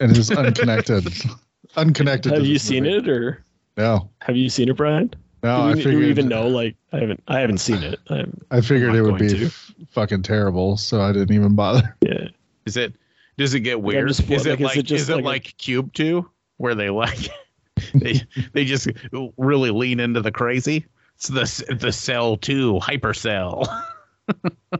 and 0.00 0.10
it 0.10 0.16
is 0.16 0.30
unconnected. 0.38 1.06
unconnected. 1.76 2.32
Have 2.32 2.40
to 2.40 2.48
you 2.48 2.54
this 2.54 2.62
seen 2.62 2.84
movie. 2.84 2.96
it, 2.96 3.08
or 3.10 3.44
No, 3.76 4.08
have 4.22 4.36
you 4.36 4.48
seen 4.48 4.70
it, 4.70 4.76
Brian? 4.78 5.12
No. 5.46 5.62
do, 5.62 5.68
I 5.70 5.74
we, 5.74 5.82
do 5.82 5.98
we 5.98 6.08
even 6.10 6.28
know? 6.28 6.48
Like, 6.48 6.76
I 6.92 6.98
haven't. 6.98 7.22
I 7.28 7.40
haven't 7.40 7.58
seen 7.58 7.82
it. 7.82 7.98
I'm, 8.10 8.40
I 8.50 8.60
figured 8.60 8.94
it 8.94 9.02
would 9.02 9.18
be 9.18 9.46
f- 9.46 9.74
fucking 9.90 10.22
terrible, 10.22 10.76
so 10.76 11.00
I 11.00 11.12
didn't 11.12 11.34
even 11.34 11.54
bother. 11.54 11.96
yeah. 12.02 12.28
Is 12.64 12.76
it? 12.76 12.94
Does 13.36 13.54
it 13.54 13.60
get 13.60 13.80
weird? 13.80 14.08
just- 14.08 14.28
is 14.30 14.46
like, 14.46 14.60
it 14.60 14.60
is 14.60 14.66
like? 14.66 14.76
it 14.76 14.82
just 14.82 15.02
is 15.02 15.08
it 15.10 15.14
like 15.16 15.24
like, 15.24 15.48
a- 15.48 15.52
Cube 15.52 15.92
Two, 15.92 16.30
where 16.56 16.74
they 16.74 16.90
like 16.90 17.28
they 17.94 18.22
they 18.52 18.64
just 18.64 18.88
really 19.36 19.70
lean 19.70 20.00
into 20.00 20.20
the 20.20 20.32
crazy? 20.32 20.86
It's 21.16 21.28
the 21.28 21.76
the 21.78 21.92
Cell 21.92 22.36
Two 22.36 22.78
hypercell. 22.82 23.66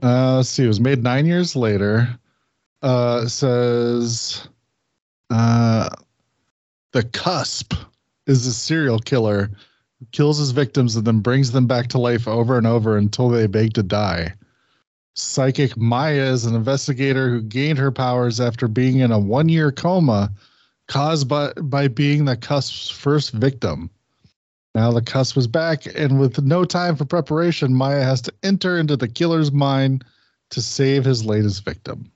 Uh, 0.02 0.36
let's 0.36 0.48
see. 0.48 0.64
It 0.64 0.66
was 0.66 0.80
made 0.80 1.04
nine 1.04 1.24
years 1.24 1.54
later. 1.54 2.18
Uh, 2.82 3.26
says, 3.26 4.48
uh, 5.30 5.88
the 6.90 7.04
cusp 7.04 7.74
is 8.26 8.44
a 8.46 8.52
serial 8.52 8.98
killer 8.98 9.50
who 9.52 9.54
kills 10.12 10.38
his 10.38 10.50
victims 10.50 10.96
and 10.96 11.06
then 11.06 11.20
brings 11.20 11.52
them 11.52 11.66
back 11.66 11.88
to 11.88 11.98
life 11.98 12.28
over 12.28 12.58
and 12.58 12.66
over 12.66 12.96
until 12.96 13.28
they 13.28 13.46
beg 13.46 13.74
to 13.74 13.82
die. 13.82 14.34
Psychic 15.14 15.76
Maya 15.76 16.24
is 16.24 16.44
an 16.44 16.54
investigator 16.54 17.30
who 17.30 17.42
gained 17.42 17.78
her 17.78 17.90
powers 17.90 18.40
after 18.40 18.68
being 18.68 18.98
in 18.98 19.12
a 19.12 19.18
one-year 19.18 19.72
coma 19.72 20.30
caused 20.88 21.28
by, 21.28 21.52
by 21.54 21.88
being 21.88 22.24
the 22.24 22.36
cusp's 22.36 22.90
first 22.90 23.32
victim. 23.32 23.90
Now 24.74 24.92
the 24.92 25.00
cusp 25.00 25.36
was 25.36 25.46
back, 25.46 25.86
and 25.96 26.20
with 26.20 26.42
no 26.42 26.66
time 26.66 26.96
for 26.96 27.06
preparation, 27.06 27.74
Maya 27.74 28.04
has 28.04 28.20
to 28.22 28.34
enter 28.42 28.76
into 28.76 28.96
the 28.96 29.08
killer's 29.08 29.50
mind 29.50 30.04
to 30.50 30.60
save 30.60 31.04
his 31.04 31.24
latest 31.24 31.64
victim. 31.64 32.12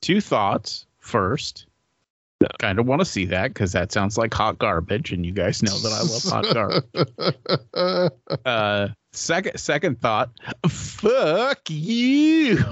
Two 0.00 0.20
thoughts. 0.20 0.86
First, 1.00 1.66
kind 2.58 2.78
of 2.78 2.86
want 2.86 3.00
to 3.00 3.04
see 3.04 3.24
that 3.26 3.48
because 3.48 3.72
that 3.72 3.92
sounds 3.92 4.16
like 4.16 4.32
hot 4.32 4.58
garbage, 4.58 5.12
and 5.12 5.26
you 5.26 5.32
guys 5.32 5.62
know 5.62 5.78
that 5.78 5.92
I 5.92 6.00
love 6.02 6.22
hot 6.24 6.46
garbage. 7.74 8.44
Uh, 8.44 8.88
second 9.12 9.58
second 9.58 10.00
thought. 10.00 10.30
Fuck 10.68 11.60
you. 11.68 12.56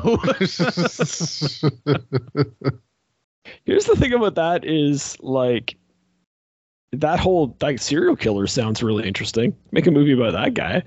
Here's 3.64 3.86
the 3.86 3.96
thing 3.96 4.12
about 4.12 4.34
that 4.34 4.64
is 4.64 5.16
like 5.20 5.76
that 6.92 7.20
whole 7.20 7.56
like 7.60 7.78
serial 7.78 8.16
killer 8.16 8.46
sounds 8.46 8.82
really 8.82 9.06
interesting. 9.06 9.54
Make 9.72 9.86
a 9.86 9.90
movie 9.90 10.12
about 10.12 10.32
that 10.32 10.54
guy. 10.54 10.82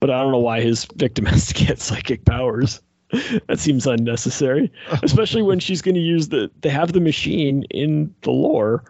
But 0.00 0.10
I 0.10 0.20
don't 0.20 0.32
know 0.32 0.38
why 0.38 0.62
his 0.62 0.86
victim 0.96 1.26
has 1.26 1.48
to 1.48 1.54
get 1.54 1.78
psychic 1.78 2.24
powers. 2.24 2.80
that 3.48 3.58
seems 3.58 3.86
unnecessary. 3.86 4.72
Especially 5.02 5.42
when 5.42 5.58
she's 5.60 5.82
gonna 5.82 5.98
use 5.98 6.28
the 6.28 6.50
they 6.60 6.68
have 6.68 6.92
the 6.92 7.00
machine 7.00 7.64
in 7.70 8.14
the 8.22 8.30
lore 8.30 8.84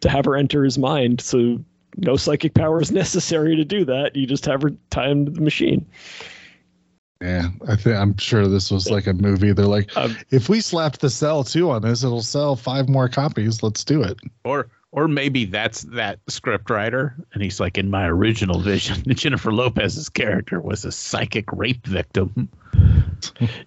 to 0.00 0.08
have 0.08 0.24
her 0.24 0.36
enter 0.36 0.64
his 0.64 0.78
mind, 0.78 1.20
so 1.20 1.62
no 1.96 2.16
psychic 2.16 2.54
power 2.54 2.80
is 2.80 2.90
necessary 3.02 3.56
to 3.56 3.64
do 3.64 3.84
that. 3.84 4.16
You 4.16 4.26
just 4.26 4.46
have 4.46 4.62
her 4.62 4.70
time 4.90 5.26
the 5.26 5.40
machine. 5.40 5.84
yeah, 7.20 7.48
I 7.68 7.76
think 7.76 7.96
I'm 7.96 8.16
sure 8.16 8.48
this 8.48 8.70
was 8.70 8.90
like 8.90 9.06
a 9.06 9.12
movie. 9.12 9.52
They're 9.52 9.66
like, 9.66 9.94
Um, 9.96 10.16
if 10.30 10.48
we 10.48 10.60
slapped 10.60 11.00
the 11.00 11.10
Cell 11.10 11.44
Two 11.44 11.70
on 11.70 11.82
this, 11.82 12.02
it'll 12.02 12.22
sell 12.22 12.56
five 12.56 12.88
more 12.88 13.08
copies. 13.08 13.62
Let's 13.62 13.84
do 13.84 14.02
it. 14.02 14.18
or 14.44 14.68
or 14.92 15.06
maybe 15.08 15.44
that's 15.44 15.82
that 15.82 16.18
script 16.28 16.68
writer, 16.70 17.14
and 17.32 17.42
he's 17.42 17.60
like, 17.60 17.78
in 17.78 17.90
my 17.90 18.06
original 18.06 18.60
vision, 18.60 19.02
Jennifer 19.08 19.52
Lopez's 19.52 20.08
character 20.08 20.60
was 20.60 20.84
a 20.84 20.92
psychic 20.92 21.52
rape 21.52 21.86
victim. 21.86 22.48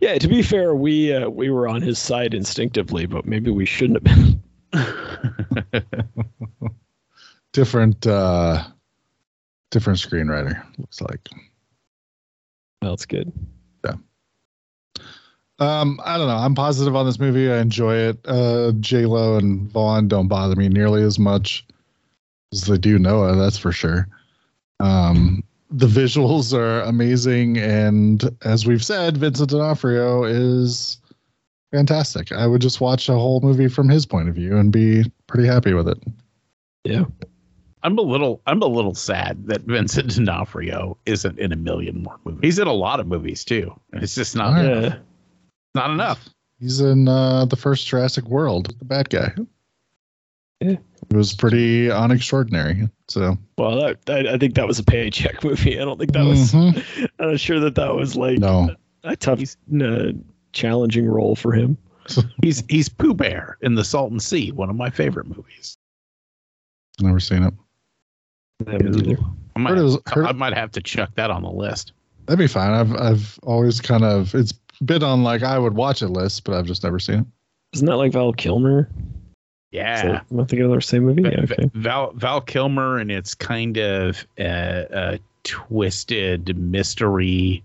Yeah, 0.01 0.17
to 0.17 0.27
be 0.27 0.41
fair, 0.41 0.73
we 0.73 1.13
uh, 1.13 1.29
we 1.29 1.51
were 1.51 1.67
on 1.67 1.83
his 1.83 1.99
side 1.99 2.33
instinctively, 2.33 3.05
but 3.05 3.25
maybe 3.27 3.51
we 3.51 3.65
shouldn't 3.65 4.07
have 4.07 4.41
been. 4.73 5.83
Different, 7.53 8.07
uh, 8.07 8.63
different 9.69 9.99
screenwriter 9.99 10.65
looks 10.79 11.01
like. 11.01 11.29
That's 12.81 13.05
good. 13.05 13.31
Um, 15.63 15.99
I 16.03 16.17
don't 16.17 16.27
know. 16.27 16.35
I'm 16.35 16.55
positive 16.55 16.95
on 16.95 17.05
this 17.05 17.19
movie. 17.19 17.51
I 17.51 17.59
enjoy 17.59 17.95
it. 17.95 18.19
Uh, 18.25 18.73
J 18.79 19.05
Lo 19.05 19.37
and 19.37 19.71
Vaughn 19.71 20.07
don't 20.07 20.27
bother 20.27 20.55
me 20.55 20.67
nearly 20.67 21.03
as 21.03 21.17
much 21.17 21.65
as 22.51 22.65
they 22.65 22.77
do 22.77 22.99
Noah. 22.99 23.35
That's 23.35 23.57
for 23.57 23.71
sure. 23.71 24.07
Um, 24.79 25.43
the 25.71 25.87
visuals 25.87 26.53
are 26.53 26.81
amazing, 26.81 27.57
and 27.57 28.29
as 28.43 28.65
we've 28.65 28.83
said, 28.83 29.17
Vincent 29.17 29.49
D'Onofrio 29.51 30.23
is 30.23 30.97
fantastic. 31.71 32.31
I 32.31 32.45
would 32.45 32.61
just 32.61 32.81
watch 32.81 33.07
a 33.09 33.13
whole 33.13 33.39
movie 33.41 33.67
from 33.69 33.89
his 33.89 34.05
point 34.05 34.29
of 34.29 34.35
view 34.35 34.57
and 34.57 34.71
be 34.71 35.11
pretty 35.27 35.47
happy 35.47 35.73
with 35.73 35.87
it. 35.87 35.97
Yeah. 36.83 37.05
I'm 37.83 37.97
a 37.97 38.01
little 38.01 38.41
I'm 38.45 38.61
a 38.61 38.67
little 38.67 38.93
sad 38.93 39.47
that 39.47 39.61
Vincent 39.61 40.15
D'Onofrio 40.15 40.97
isn't 41.05 41.39
in 41.39 41.51
a 41.51 41.55
million 41.55 42.03
more 42.03 42.19
movies. 42.23 42.39
He's 42.43 42.59
in 42.59 42.67
a 42.67 42.73
lot 42.73 42.99
of 42.99 43.07
movies 43.07 43.43
too. 43.43 43.73
and 43.91 44.03
It's 44.03 44.15
just 44.15 44.35
not 44.35 44.53
right. 44.53 44.99
Yeah. 45.75 45.81
not 45.81 45.91
enough. 45.91 46.29
He's 46.59 46.79
in 46.79 47.07
uh, 47.07 47.45
the 47.45 47.55
first 47.55 47.87
Jurassic 47.87 48.25
World, 48.25 48.73
the 48.79 48.85
bad 48.85 49.09
guy. 49.09 49.31
Yeah. 50.61 50.77
It 51.09 51.15
was 51.15 51.33
pretty 51.35 51.87
unextraordinary. 51.87 52.89
So 53.09 53.37
Well, 53.57 53.81
that, 53.81 54.05
that 54.05 54.27
I 54.27 54.37
think 54.37 54.55
that 54.55 54.65
was 54.67 54.79
a 54.79 54.83
paycheck 54.83 55.43
movie. 55.43 55.79
I 55.79 55.83
don't 55.83 55.97
think 55.99 56.13
that 56.13 56.23
was. 56.25 56.51
Mhm. 56.53 57.09
I'm 57.19 57.31
not 57.31 57.39
sure 57.39 57.59
that 57.59 57.75
that 57.75 57.93
was 57.95 58.15
like 58.15 58.39
no, 58.39 58.69
a 59.03 59.15
tough, 59.17 59.41
uh, 59.81 60.11
challenging 60.53 61.05
role 61.07 61.35
for 61.35 61.51
him. 61.51 61.77
He's 62.41 62.63
he's 62.69 62.89
Pooh 62.89 63.13
Bear 63.13 63.57
in 63.61 63.75
The 63.75 63.83
Salton 63.85 64.19
Sea, 64.19 64.51
one 64.51 64.69
of 64.69 64.75
my 64.75 64.89
favorite 64.89 65.25
movies. 65.27 65.77
never 67.01 67.19
seen 67.19 67.43
it. 67.43 67.53
I. 68.67 68.71
I 69.55 69.59
might, 69.59 69.69
Heard 69.71 69.79
it 69.79 69.83
was- 69.83 69.97
heard- 70.07 70.25
I 70.25 70.31
might 70.31 70.53
have 70.53 70.71
to 70.71 70.81
chuck 70.81 71.11
that 71.15 71.29
on 71.31 71.43
the 71.43 71.51
list. 71.51 71.93
That'd 72.25 72.39
be 72.39 72.47
fine. 72.47 72.71
I've 72.71 72.93
I've 72.95 73.39
always 73.43 73.79
kind 73.81 74.03
of 74.03 74.33
it's 74.35 74.53
been 74.85 75.03
on 75.03 75.23
like 75.23 75.43
I 75.43 75.57
would 75.59 75.73
watch 75.75 76.01
it 76.01 76.09
list, 76.09 76.43
but 76.43 76.53
I've 76.55 76.65
just 76.65 76.83
never 76.83 76.99
seen 76.99 77.19
it. 77.19 77.25
Isn't 77.73 77.87
that 77.87 77.97
like 77.97 78.11
Val 78.11 78.33
Kilmer? 78.33 78.89
Yeah. 79.71 80.03
that- 80.03 80.25
Am 80.31 80.39
I 80.39 80.43
thinking 80.43 80.61
of 80.63 80.71
the 80.71 80.81
same 80.81 81.03
movie? 81.05 81.23
Yeah, 81.23 81.41
okay. 81.41 81.69
Val 81.73 82.11
Val 82.13 82.41
Kilmer 82.41 82.97
and 82.99 83.11
it's 83.11 83.33
kind 83.33 83.77
of 83.77 84.25
a, 84.37 84.87
a 84.91 85.19
twisted 85.43 86.57
mystery 86.57 87.63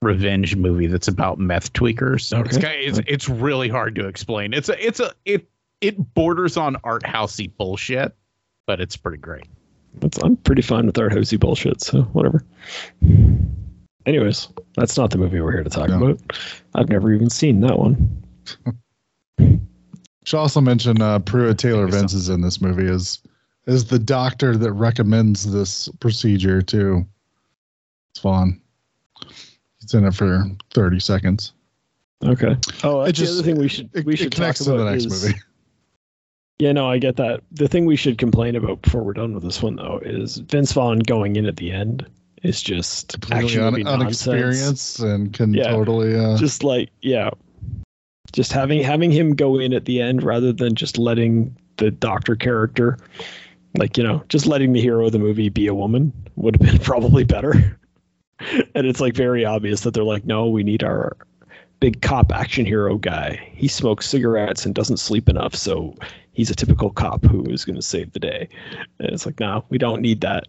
revenge 0.00 0.56
movie 0.56 0.86
that's 0.88 1.06
about 1.08 1.38
meth 1.38 1.72
tweakers. 1.74 2.32
It's, 2.44 2.56
Okay. 2.56 2.74
ki- 2.80 2.86
it's 2.86 3.00
it's 3.06 3.28
really 3.28 3.68
hard 3.68 3.94
to 3.96 4.06
explain. 4.08 4.52
It's 4.54 4.68
a 4.68 4.84
it's 4.86 4.98
a 5.00 5.12
it 5.24 5.46
it 5.80 6.14
borders 6.14 6.56
on 6.56 6.76
art 6.84 7.02
housey 7.04 7.50
bullshit, 7.56 8.14
but 8.66 8.80
it's 8.80 8.96
pretty 8.96 9.18
great. 9.18 9.44
That's, 10.00 10.18
I'm 10.22 10.36
pretty 10.38 10.62
fine 10.62 10.86
with 10.86 10.98
art 10.98 11.12
housey 11.12 11.38
bullshit, 11.38 11.82
so 11.82 12.02
whatever. 12.02 12.44
Anyways, 14.06 14.48
that's 14.76 14.96
not 14.96 15.10
the 15.10 15.18
movie 15.18 15.40
we're 15.40 15.52
here 15.52 15.64
to 15.64 15.70
talk 15.70 15.88
No. 15.88 15.96
about. 16.04 16.20
I've 16.74 16.88
never 16.88 17.12
even 17.12 17.30
seen 17.30 17.60
that 17.60 17.78
one. 17.78 18.22
Should 20.24 20.38
also 20.38 20.60
mention 20.60 21.00
uh, 21.02 21.18
Pruitt 21.20 21.58
Taylor 21.58 21.84
Maybe 21.84 21.92
so. 21.92 21.98
Vince 21.98 22.14
is 22.14 22.28
in 22.28 22.40
this 22.40 22.60
movie 22.60 22.86
as 22.88 23.18
is 23.66 23.84
the 23.86 23.98
doctor 23.98 24.56
that 24.56 24.72
recommends 24.72 25.50
this 25.52 25.88
procedure 26.00 26.62
to 26.62 27.04
Swan. 28.14 28.60
He's 29.80 29.94
in 29.94 30.04
it 30.04 30.14
for 30.14 30.44
thirty 30.70 31.00
seconds. 31.00 31.52
Okay. 32.24 32.56
Oh, 32.84 33.04
that's 33.04 33.18
just- 33.18 33.32
the 33.32 33.38
other 33.40 33.42
thing 33.52 33.60
we 33.60 33.68
should 33.68 33.90
It, 33.94 34.04
we 34.04 34.16
should 34.16 34.30
talk 34.32 34.36
connects 34.36 34.64
to 34.64 34.74
about 34.74 34.84
the 34.84 34.90
next 34.92 35.04
is- 35.06 35.24
movie. 35.24 35.38
Yeah, 36.58 36.70
no, 36.70 36.88
I 36.88 36.98
get 36.98 37.16
that. 37.16 37.42
The 37.50 37.66
thing 37.66 37.86
we 37.86 37.96
should 37.96 38.18
complain 38.18 38.54
about 38.54 38.82
before 38.82 39.02
we're 39.02 39.14
done 39.14 39.34
with 39.34 39.42
this 39.42 39.60
one, 39.60 39.74
though, 39.74 39.98
is 40.04 40.36
Vince 40.36 40.70
Vaughn 40.72 41.00
going 41.00 41.34
in 41.34 41.46
at 41.46 41.56
the 41.56 41.72
end 41.72 42.06
is 42.42 42.62
just 42.62 43.20
completely 43.20 43.58
un- 43.58 43.72
nonsense. 43.82 44.26
unexperienced 44.26 45.00
and 45.00 45.32
can 45.32 45.54
Yeah. 45.54 45.70
totally 45.70 46.14
uh, 46.16 46.36
Just 46.38 46.64
like 46.64 46.90
yeah, 47.02 47.30
just 48.32 48.52
having 48.52 48.82
having 48.82 49.10
him 49.10 49.34
go 49.34 49.58
in 49.58 49.72
at 49.72 49.84
the 49.84 50.00
end 50.00 50.22
rather 50.22 50.52
than 50.52 50.74
just 50.74 50.98
letting 50.98 51.56
the 51.76 51.90
doctor 51.90 52.34
character, 52.36 52.98
like 53.78 53.96
you 53.96 54.04
know, 54.04 54.22
just 54.28 54.46
letting 54.46 54.72
the 54.72 54.80
hero 54.80 55.06
of 55.06 55.12
the 55.12 55.18
movie 55.18 55.48
be 55.48 55.66
a 55.66 55.74
woman 55.74 56.12
would 56.36 56.56
have 56.60 56.68
been 56.70 56.78
probably 56.84 57.24
better. 57.24 57.78
and 58.74 58.86
it's 58.86 59.00
like 59.00 59.14
very 59.14 59.44
obvious 59.44 59.82
that 59.82 59.94
they're 59.94 60.02
like, 60.04 60.24
no, 60.24 60.48
we 60.48 60.62
need 60.64 60.82
our 60.82 61.16
big 61.80 62.00
cop 62.02 62.32
action 62.32 62.64
hero 62.66 62.96
guy. 62.96 63.38
He 63.54 63.68
smokes 63.68 64.08
cigarettes 64.08 64.64
and 64.66 64.74
doesn't 64.74 64.96
sleep 64.98 65.28
enough, 65.28 65.54
so 65.54 65.94
he's 66.32 66.50
a 66.50 66.54
typical 66.54 66.90
cop 66.90 67.24
who 67.24 67.44
is 67.44 67.64
going 67.64 67.76
to 67.76 67.82
save 67.82 68.12
the 68.12 68.20
day. 68.20 68.48
And 68.98 69.10
it's 69.10 69.26
like, 69.26 69.38
no, 69.40 69.64
we 69.68 69.78
don't 69.78 70.00
need 70.00 70.20
that. 70.22 70.44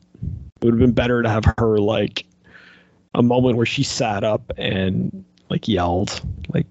It 0.64 0.68
would 0.68 0.76
have 0.76 0.80
been 0.80 0.94
better 0.94 1.22
to 1.22 1.30
have 1.30 1.44
her 1.58 1.78
like 1.78 2.26
a 3.14 3.22
moment 3.22 3.58
where 3.58 3.66
she 3.66 3.84
sat 3.84 4.24
up 4.24 4.50
and 4.58 5.26
like 5.50 5.68
yelled, 5.68 6.22
like, 6.54 6.66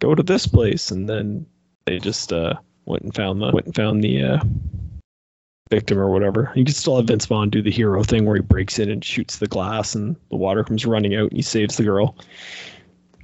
"Go 0.00 0.16
to 0.16 0.22
this 0.24 0.48
place," 0.48 0.90
and 0.90 1.08
then 1.08 1.46
they 1.84 2.00
just 2.00 2.32
uh, 2.32 2.54
went 2.86 3.04
and 3.04 3.14
found 3.14 3.40
the 3.40 3.52
went 3.52 3.66
and 3.66 3.74
found 3.76 4.02
the 4.02 4.22
uh, 4.24 4.40
victim 5.70 5.96
or 5.96 6.10
whatever. 6.10 6.50
You 6.56 6.64
could 6.64 6.74
still 6.74 6.96
have 6.96 7.06
Vince 7.06 7.26
Vaughn 7.26 7.50
do 7.50 7.62
the 7.62 7.70
hero 7.70 8.02
thing 8.02 8.26
where 8.26 8.34
he 8.34 8.42
breaks 8.42 8.80
in 8.80 8.90
and 8.90 9.04
shoots 9.04 9.38
the 9.38 9.46
glass, 9.46 9.94
and 9.94 10.16
the 10.30 10.36
water 10.36 10.64
comes 10.64 10.84
running 10.84 11.14
out, 11.14 11.28
and 11.28 11.36
he 11.36 11.42
saves 11.42 11.76
the 11.76 11.84
girl. 11.84 12.16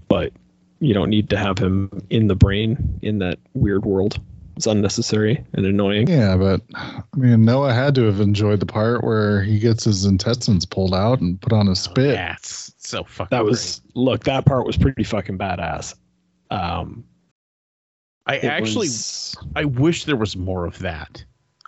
But 0.06 0.32
you 0.78 0.94
don't 0.94 1.10
need 1.10 1.30
to 1.30 1.36
have 1.36 1.58
him 1.58 1.90
in 2.10 2.28
the 2.28 2.36
brain 2.36 3.00
in 3.02 3.18
that 3.18 3.40
weird 3.54 3.84
world. 3.84 4.20
It's 4.56 4.66
unnecessary 4.66 5.44
and 5.52 5.66
annoying. 5.66 6.08
yeah, 6.08 6.36
but 6.36 6.62
I 6.74 7.02
mean 7.14 7.44
Noah 7.44 7.74
had 7.74 7.94
to 7.96 8.04
have 8.04 8.20
enjoyed 8.20 8.60
the 8.60 8.66
part 8.66 9.04
where 9.04 9.42
he 9.42 9.58
gets 9.58 9.84
his 9.84 10.06
intestines 10.06 10.64
pulled 10.64 10.94
out 10.94 11.20
and 11.20 11.38
put 11.40 11.52
on 11.52 11.68
a 11.68 11.76
spit. 11.76 12.14
Yeah, 12.14 12.34
it's 12.38 12.72
so 12.78 13.04
fucking. 13.04 13.36
That 13.36 13.44
was 13.44 13.82
look. 13.94 14.24
That 14.24 14.46
part 14.46 14.66
was 14.66 14.76
pretty 14.78 15.04
fucking 15.04 15.36
badass. 15.36 15.94
Um, 16.50 17.04
I 18.26 18.38
actually, 18.38 18.86
was- 18.88 19.36
I 19.54 19.64
wish 19.66 20.04
there 20.04 20.16
was 20.16 20.36
more 20.36 20.64
of 20.66 20.78
that. 20.80 21.24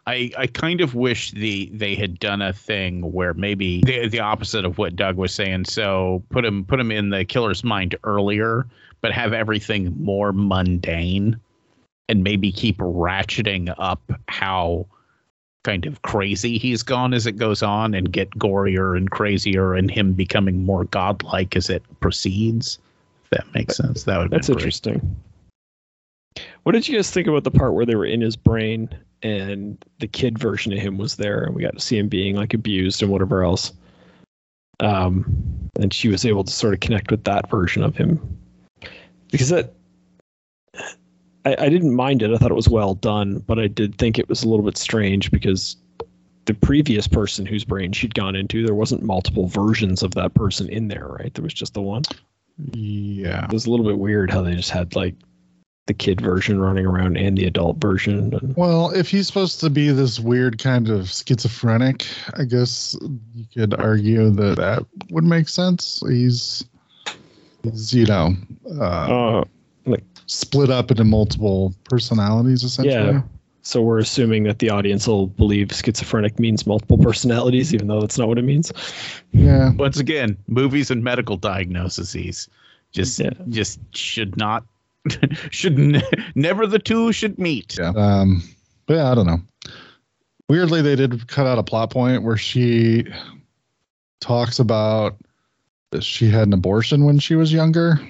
I, 0.07 0.31
I 0.39 0.47
kind 0.47 0.81
of 0.81 0.95
wish 0.95 1.33
the 1.33 1.69
they 1.75 1.95
had 1.95 2.19
done 2.19 2.41
a 2.41 2.55
thing 2.55 3.13
where 3.13 3.35
maybe 3.35 3.83
the 3.85 4.09
the 4.09 4.21
opposite 4.21 4.65
of 4.65 4.79
what 4.79 4.97
Doug 4.97 5.17
was 5.17 5.35
saying. 5.35 5.67
So 5.67 6.25
put 6.31 6.47
him 6.47 6.65
put 6.65 6.81
him 6.81 6.91
in 6.91 7.11
the 7.11 7.27
killer's 7.27 7.63
mind 7.63 7.95
earlier, 8.05 8.67
but 9.03 9.13
have 9.13 9.35
everything 9.35 9.95
more 10.03 10.33
mundane, 10.33 11.39
and 12.09 12.25
maybe 12.25 12.51
keep 12.51 12.79
ratcheting 12.79 13.75
up 13.79 14.01
how 14.29 14.87
kind 15.65 15.87
of 15.87 16.03
crazy 16.03 16.57
he's 16.57 16.83
gone 16.83 17.13
as 17.13 17.27
it 17.27 17.33
goes 17.33 17.63
on, 17.63 17.95
and 17.95 18.13
get 18.13 18.31
gorier 18.31 18.97
and 18.97 19.11
crazier, 19.11 19.75
and 19.75 19.91
him 19.91 20.13
becoming 20.13 20.65
more 20.65 20.85
godlike 20.85 21.57
as 21.57 21.69
it 21.69 21.83
proceeds. 22.01 22.79
If 23.25 23.31
that 23.31 23.55
makes 23.55 23.77
sense. 23.77 24.05
That 24.05 24.19
would 24.19 24.31
That's 24.31 24.49
interesting. 24.49 25.17
What 26.63 26.73
did 26.73 26.89
you 26.89 26.97
guys 26.97 27.11
think 27.11 27.27
about 27.27 27.45
the 27.45 27.51
part 27.51 27.75
where 27.75 27.87
they 27.87 27.95
were 27.95 28.07
in 28.07 28.21
his 28.21 28.37
brain 28.37 28.89
and 29.23 29.83
the 29.99 30.07
kid 30.07 30.39
version 30.39 30.73
of 30.73 30.79
him 30.79 30.99
was 30.99 31.17
there 31.17 31.43
and 31.43 31.55
we 31.55 31.63
got 31.63 31.75
to 31.75 31.81
see 31.81 31.99
him 31.99 32.09
being 32.09 32.37
like 32.37 32.55
abused 32.55 33.03
and 33.03 33.11
whatever 33.11 33.43
else? 33.43 33.73
Um, 34.81 35.69
and 35.81 35.93
she 35.93 36.09
was 36.09 36.25
able 36.25 36.45
to 36.45 36.53
sort 36.53 36.75
of 36.75 36.81
connect 36.81 37.11
with 37.11 37.25
that 37.25 37.51
version 37.51 37.83
of 37.83 37.97
him 37.97 38.39
because 39.31 39.49
that 39.49 39.75
I, 41.49 41.65
I 41.65 41.69
didn't 41.69 41.95
mind 41.95 42.23
it. 42.23 42.31
I 42.33 42.37
thought 42.37 42.51
it 42.51 42.55
was 42.55 42.69
well 42.69 42.95
done, 42.95 43.39
but 43.47 43.59
I 43.59 43.69
did 43.69 43.97
think 43.97 44.19
it 44.19 44.29
was 44.29 44.43
a 44.43 44.49
little 44.49 44.65
bit 44.65 44.77
strange 44.77 45.31
because 45.31 45.77
the 46.45 46.55
previous 46.55 47.09
person 47.09 47.47
whose 47.47 47.65
brain 47.65 47.93
she'd 47.93 48.15
gone 48.15 48.37
into, 48.37 48.65
there 48.65 48.75
wasn't 48.75 49.03
multiple 49.03 49.47
versions 49.47 50.03
of 50.03 50.15
that 50.15 50.35
person 50.35 50.69
in 50.69 50.89
there, 50.89 51.07
right? 51.07 51.33
There 51.35 51.43
was 51.43 51.55
just 51.55 51.75
the 51.75 51.81
one. 51.81 52.03
Yeah. 52.73 53.45
It 53.45 53.53
was 53.53 53.67
a 53.67 53.71
little 53.71 53.87
bit 53.87 53.99
weird 53.99 54.31
how 54.31 54.43
they 54.43 54.55
just 54.55 54.71
had 54.71 54.95
like 54.95 55.15
the 55.87 55.95
kid 55.95 56.21
version 56.21 56.61
running 56.61 56.85
around 56.85 57.17
and 57.17 57.39
the 57.39 57.45
adult 57.45 57.79
version. 57.79 58.55
Well, 58.57 58.91
if 58.91 59.09
he's 59.09 59.27
supposed 59.27 59.61
to 59.61 59.71
be 59.71 59.91
this 59.91 60.21
weird 60.21 60.59
kind 60.59 60.91
of 60.91 61.09
schizophrenic, 61.09 62.07
I 62.35 62.45
guess 62.45 62.97
you 63.35 63.47
could 63.55 63.75
argue 63.75 64.31
that 64.31 64.57
that 64.57 64.87
would 65.11 65.25
make 65.25 65.49
sense. 65.49 66.03
He's, 66.07 66.65
he's 67.63 67.95
you 67.95 68.05
know, 68.05 68.35
uh, 68.71 69.39
uh, 69.39 69.45
split 70.27 70.71
up 70.71 70.91
into 70.91 71.05
multiple 71.05 71.75
personalities, 71.85 72.63
essentially. 72.63 72.95
yeah. 73.15 73.23
So 73.63 73.83
we're 73.83 73.99
assuming 73.99 74.45
that 74.45 74.61
the 74.61 74.71
audience 74.71 75.07
will 75.07 75.27
believe 75.27 75.71
schizophrenic 75.73 76.39
means 76.39 76.67
multiple 76.67 76.97
personalities, 76.97 77.75
even 77.75 77.87
though 77.89 78.01
that's 78.01 78.17
not 78.17 78.29
what 78.29 78.39
it 78.39 78.45
means. 78.45 78.73
Yeah. 79.33 79.73
once 79.75 79.99
again, 79.99 80.37
movies 80.47 80.91
and 80.91 81.05
medical 81.05 81.37
diagnoses 81.37 82.49
just 82.93 83.19
Yeah. 83.21 83.31
just 83.51 83.79
should 83.95 84.37
not 84.39 84.65
should 85.51 85.77
ne- 85.79 86.03
never 86.35 86.67
the 86.67 86.79
two 86.79 87.13
should 87.13 87.39
meet. 87.39 87.77
Yeah. 87.79 87.93
Um, 87.95 88.43
but 88.87 88.95
yeah, 88.95 89.13
I 89.13 89.15
don't 89.15 89.27
know. 89.27 89.41
Weirdly, 90.49 90.81
they 90.81 90.97
did 90.97 91.29
cut 91.29 91.47
out 91.47 91.59
a 91.59 91.63
plot 91.63 91.91
point 91.91 92.23
where 92.23 92.39
she 92.39 93.05
talks 94.21 94.59
about 94.59 95.17
that 95.91 96.03
she 96.03 96.31
had 96.31 96.47
an 96.47 96.55
abortion 96.55 97.05
when 97.05 97.19
she 97.19 97.35
was 97.35 97.53
younger. 97.53 98.01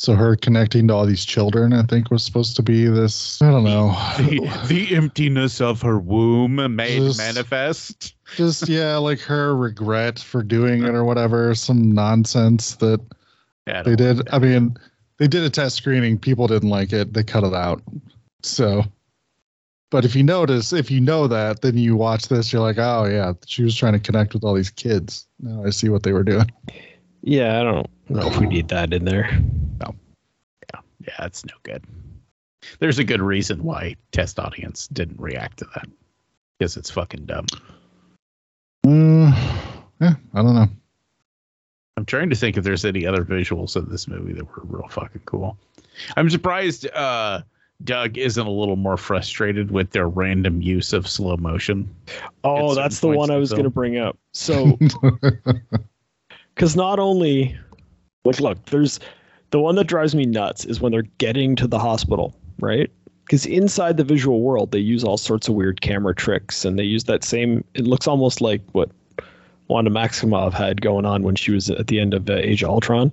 So 0.00 0.14
her 0.14 0.34
connecting 0.34 0.88
to 0.88 0.94
all 0.94 1.04
these 1.04 1.26
children, 1.26 1.74
I 1.74 1.82
think, 1.82 2.10
was 2.10 2.24
supposed 2.24 2.56
to 2.56 2.62
be 2.62 2.86
this. 2.86 3.42
I 3.42 3.50
don't 3.50 3.64
know. 3.64 3.90
The, 4.16 4.48
the 4.66 4.96
emptiness 4.96 5.60
of 5.60 5.82
her 5.82 5.98
womb 5.98 6.56
made 6.74 6.96
Just- 7.02 7.18
manifest. 7.18 8.14
Just 8.34 8.66
yeah, 8.70 8.96
like 8.96 9.20
her 9.20 9.54
regret 9.54 10.18
for 10.18 10.42
doing 10.42 10.84
it 10.84 10.94
or 10.94 11.04
whatever. 11.04 11.54
Some 11.54 11.92
nonsense 11.92 12.76
that 12.76 12.98
Yeah, 13.66 13.82
they 13.82 13.94
did. 13.94 14.16
like 14.16 14.32
I 14.32 14.38
mean, 14.38 14.74
they 15.18 15.28
did 15.28 15.42
a 15.42 15.50
test 15.50 15.76
screening. 15.76 16.16
People 16.18 16.46
didn't 16.46 16.70
like 16.70 16.94
it. 16.94 17.12
They 17.12 17.22
cut 17.22 17.44
it 17.44 17.52
out. 17.52 17.82
So, 18.42 18.84
but 19.90 20.06
if 20.06 20.16
you 20.16 20.22
notice, 20.22 20.72
if 20.72 20.90
you 20.90 21.02
know 21.02 21.26
that, 21.26 21.60
then 21.60 21.76
you 21.76 21.94
watch 21.94 22.28
this, 22.28 22.54
you're 22.54 22.62
like, 22.62 22.78
oh 22.78 23.04
yeah, 23.04 23.34
she 23.44 23.62
was 23.64 23.76
trying 23.76 23.92
to 23.92 23.98
connect 23.98 24.32
with 24.32 24.44
all 24.44 24.54
these 24.54 24.70
kids. 24.70 25.26
Now 25.40 25.62
I 25.62 25.68
see 25.68 25.90
what 25.90 26.04
they 26.04 26.14
were 26.14 26.24
doing. 26.24 26.50
Yeah, 27.20 27.60
I 27.60 27.64
don't 27.64 27.86
know 28.08 28.26
if 28.28 28.38
we 28.38 28.46
need 28.46 28.68
that 28.68 28.94
in 28.94 29.04
there. 29.04 29.28
Yeah, 31.06 31.24
it's 31.24 31.44
no 31.44 31.54
good. 31.62 31.84
There's 32.78 32.98
a 32.98 33.04
good 33.04 33.22
reason 33.22 33.64
why 33.64 33.96
test 34.12 34.38
audience 34.38 34.88
didn't 34.88 35.20
react 35.20 35.58
to 35.58 35.66
that 35.74 35.88
because 36.58 36.76
it's 36.76 36.90
fucking 36.90 37.26
dumb. 37.26 37.46
Mm, 38.86 39.32
yeah, 40.00 40.14
I 40.34 40.42
don't 40.42 40.54
know. 40.54 40.68
I'm 41.96 42.04
trying 42.06 42.30
to 42.30 42.36
think 42.36 42.56
if 42.56 42.64
there's 42.64 42.84
any 42.84 43.06
other 43.06 43.24
visuals 43.24 43.76
in 43.76 43.90
this 43.90 44.08
movie 44.08 44.32
that 44.34 44.44
were 44.44 44.62
real 44.64 44.88
fucking 44.88 45.22
cool. 45.26 45.58
I'm 46.16 46.30
surprised 46.30 46.88
uh, 46.92 47.42
Doug 47.84 48.18
isn't 48.18 48.46
a 48.46 48.50
little 48.50 48.76
more 48.76 48.96
frustrated 48.96 49.70
with 49.70 49.90
their 49.90 50.08
random 50.08 50.62
use 50.62 50.92
of 50.92 51.08
slow 51.08 51.36
motion. 51.36 51.94
Oh, 52.44 52.74
that's 52.74 53.00
the 53.00 53.08
one 53.08 53.30
I 53.30 53.36
was 53.36 53.50
going 53.50 53.64
to 53.64 53.70
bring 53.70 53.98
up. 53.98 54.18
So, 54.32 54.78
because 56.54 56.76
not 56.76 56.98
only, 56.98 57.56
like, 58.24 58.40
look, 58.40 58.64
there's 58.66 59.00
the 59.50 59.60
one 59.60 59.74
that 59.76 59.84
drives 59.84 60.14
me 60.14 60.26
nuts 60.26 60.64
is 60.64 60.80
when 60.80 60.92
they're 60.92 61.02
getting 61.18 61.56
to 61.56 61.66
the 61.66 61.78
hospital, 61.78 62.34
right? 62.60 62.90
Because 63.24 63.46
inside 63.46 63.96
the 63.96 64.04
visual 64.04 64.40
world, 64.40 64.72
they 64.72 64.78
use 64.78 65.04
all 65.04 65.16
sorts 65.16 65.48
of 65.48 65.54
weird 65.54 65.80
camera 65.80 66.14
tricks, 66.14 66.64
and 66.64 66.78
they 66.78 66.84
use 66.84 67.04
that 67.04 67.22
same. 67.24 67.64
It 67.74 67.84
looks 67.84 68.06
almost 68.06 68.40
like 68.40 68.62
what 68.72 68.90
Wanda 69.68 69.90
Maximoff 69.90 70.52
had 70.52 70.80
going 70.80 71.06
on 71.06 71.22
when 71.22 71.36
she 71.36 71.52
was 71.52 71.70
at 71.70 71.86
the 71.86 72.00
end 72.00 72.12
of 72.12 72.28
uh, 72.28 72.34
Age 72.34 72.62
of 72.62 72.70
Ultron, 72.70 73.12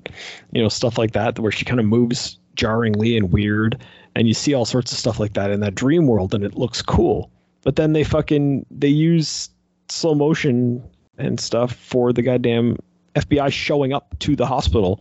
you 0.52 0.62
know, 0.62 0.70
stuff 0.70 0.98
like 0.98 1.12
that, 1.12 1.38
where 1.40 1.52
she 1.52 1.66
kind 1.66 1.80
of 1.80 1.86
moves 1.86 2.40
jarringly 2.56 3.16
and 3.16 3.32
weird, 3.32 3.80
and 4.16 4.28
you 4.28 4.34
see 4.34 4.54
all 4.54 4.66
sorts 4.66 4.92
of 4.92 4.98
stuff 4.98 5.20
like 5.20 5.34
that 5.34 5.52
in 5.52 5.60
that 5.60 5.76
dream 5.76 6.08
world, 6.08 6.34
and 6.34 6.44
it 6.44 6.56
looks 6.56 6.82
cool. 6.82 7.30
But 7.62 7.76
then 7.76 7.94
they 7.94 8.04
fucking 8.04 8.66
they 8.72 8.88
use 8.88 9.50
slow 9.90 10.16
motion 10.16 10.84
and 11.18 11.40
stuff 11.40 11.74
for 11.74 12.12
the 12.12 12.22
goddamn 12.22 12.78
FBI 13.16 13.52
showing 13.52 13.94
up 13.94 14.18
to 14.20 14.36
the 14.36 14.46
hospital. 14.46 15.00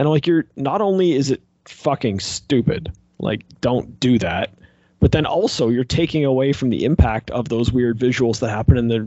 And 0.00 0.08
like 0.08 0.26
you're 0.26 0.46
not 0.56 0.80
only 0.80 1.12
is 1.12 1.30
it 1.30 1.42
fucking 1.66 2.20
stupid, 2.20 2.90
like 3.18 3.44
don't 3.60 4.00
do 4.00 4.18
that, 4.18 4.54
but 4.98 5.12
then 5.12 5.26
also 5.26 5.68
you're 5.68 5.84
taking 5.84 6.24
away 6.24 6.54
from 6.54 6.70
the 6.70 6.86
impact 6.86 7.30
of 7.32 7.50
those 7.50 7.70
weird 7.70 7.98
visuals 7.98 8.40
that 8.40 8.48
happen 8.48 8.78
in 8.78 8.88
the 8.88 9.06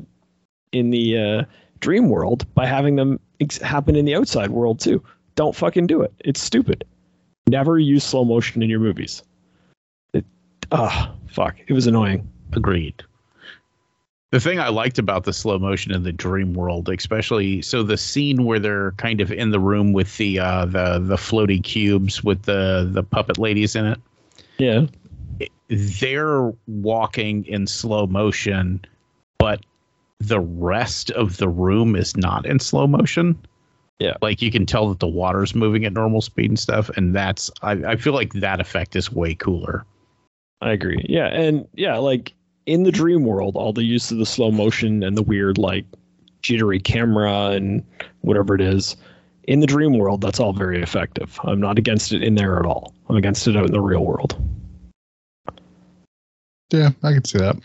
in 0.71 0.91
the 0.91 1.17
uh, 1.17 1.43
dream 1.79 2.09
world 2.09 2.45
by 2.53 2.67
having 2.67 2.95
them 2.95 3.19
ex- 3.39 3.57
happen 3.57 3.95
in 3.95 4.05
the 4.05 4.13
outside 4.13 4.51
world 4.51 4.79
too. 4.79 5.03
Don't 5.33 5.55
fucking 5.55 5.87
do 5.87 6.03
it. 6.03 6.13
It's 6.19 6.39
stupid. 6.39 6.83
Never 7.47 7.79
use 7.79 8.03
slow 8.03 8.23
motion 8.23 8.61
in 8.61 8.69
your 8.69 8.79
movies. 8.79 9.23
It 10.13 10.25
ah 10.71 11.11
fuck. 11.27 11.55
It 11.65 11.73
was 11.73 11.87
annoying. 11.87 12.29
Agreed. 12.51 13.01
The 14.33 14.39
thing 14.39 14.59
I 14.59 14.69
liked 14.69 14.97
about 14.97 15.25
the 15.25 15.31
slow 15.31 15.59
motion 15.59 15.91
in 15.91 16.01
the 16.01 16.11
dream 16.11 16.55
world, 16.55 16.89
especially 16.89 17.61
so 17.61 17.83
the 17.83 17.97
scene 17.97 18.45
where 18.45 18.57
they're 18.57 18.93
kind 18.93 19.21
of 19.21 19.31
in 19.31 19.51
the 19.51 19.59
room 19.59 19.93
with 19.93 20.17
the 20.17 20.39
uh, 20.39 20.65
the 20.65 20.97
the 20.97 21.17
floaty 21.17 21.63
cubes 21.63 22.23
with 22.23 22.41
the 22.41 22.89
the 22.91 23.03
puppet 23.03 23.37
ladies 23.37 23.75
in 23.75 23.85
it, 23.85 23.99
Yeah, 24.57 24.87
it, 25.39 25.51
they're 25.67 26.51
walking 26.65 27.45
in 27.45 27.67
slow 27.67 28.07
motion, 28.07 28.83
but 29.37 29.63
the 30.17 30.39
rest 30.39 31.11
of 31.11 31.37
the 31.37 31.47
room 31.47 31.95
is 31.95 32.17
not 32.17 32.47
in 32.47 32.57
slow 32.57 32.87
motion. 32.87 33.37
Yeah. 33.99 34.15
Like 34.23 34.41
you 34.41 34.49
can 34.49 34.65
tell 34.65 34.89
that 34.89 34.99
the 34.99 35.07
water's 35.07 35.53
moving 35.53 35.85
at 35.85 35.93
normal 35.93 36.21
speed 36.21 36.49
and 36.49 36.59
stuff. 36.59 36.89
And 36.97 37.15
that's, 37.15 37.51
I, 37.61 37.73
I 37.73 37.95
feel 37.97 38.13
like 38.13 38.33
that 38.33 38.59
effect 38.59 38.95
is 38.95 39.11
way 39.11 39.35
cooler. 39.35 39.85
I 40.59 40.71
agree. 40.71 41.05
Yeah, 41.07 41.27
and 41.27 41.67
yeah, 41.75 41.97
like 41.97 42.33
in 42.65 42.83
the 42.83 42.91
dream 42.91 43.25
world, 43.25 43.55
all 43.55 43.73
the 43.73 43.83
use 43.83 44.11
of 44.11 44.17
the 44.17 44.25
slow 44.25 44.51
motion 44.51 45.03
and 45.03 45.17
the 45.17 45.23
weird 45.23 45.57
like 45.57 45.85
jittery 46.41 46.79
camera 46.79 47.51
and 47.51 47.83
whatever 48.21 48.55
it 48.55 48.61
is, 48.61 48.95
in 49.45 49.59
the 49.59 49.67
dream 49.67 49.97
world, 49.97 50.21
that's 50.21 50.39
all 50.39 50.53
very 50.53 50.81
effective. 50.81 51.39
I'm 51.43 51.59
not 51.59 51.77
against 51.77 52.13
it 52.13 52.23
in 52.23 52.35
there 52.35 52.59
at 52.59 52.65
all. 52.65 52.93
I'm 53.09 53.17
against 53.17 53.47
it 53.47 53.57
out 53.57 53.65
in 53.65 53.71
the 53.71 53.81
real 53.81 54.05
world. 54.05 54.41
Yeah, 56.71 56.91
I 57.03 57.13
can 57.13 57.25
see 57.25 57.37
that. 57.39 57.57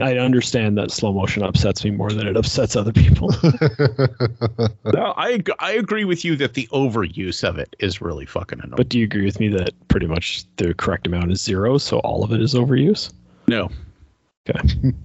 I 0.00 0.18
understand 0.18 0.76
that 0.78 0.90
slow 0.90 1.12
motion 1.12 1.42
upsets 1.42 1.84
me 1.84 1.90
more 1.90 2.10
than 2.10 2.26
it 2.26 2.36
upsets 2.36 2.76
other 2.76 2.92
people. 2.92 3.30
No, 4.92 5.14
I 5.16 5.42
I 5.58 5.72
agree 5.72 6.04
with 6.04 6.24
you 6.24 6.36
that 6.36 6.54
the 6.54 6.68
overuse 6.72 7.48
of 7.48 7.58
it 7.58 7.74
is 7.78 8.00
really 8.00 8.26
fucking 8.26 8.58
annoying. 8.60 8.76
but 8.76 8.88
do 8.88 8.98
you 8.98 9.04
agree 9.04 9.24
with 9.24 9.40
me 9.40 9.48
that 9.48 9.70
pretty 9.88 10.06
much 10.06 10.44
the 10.56 10.74
correct 10.74 11.06
amount 11.06 11.32
is 11.32 11.40
zero, 11.40 11.78
so 11.78 11.98
all 12.00 12.24
of 12.24 12.32
it 12.32 12.42
is 12.42 12.54
overuse? 12.54 13.12
No. 13.52 13.70
Okay. 14.48 14.92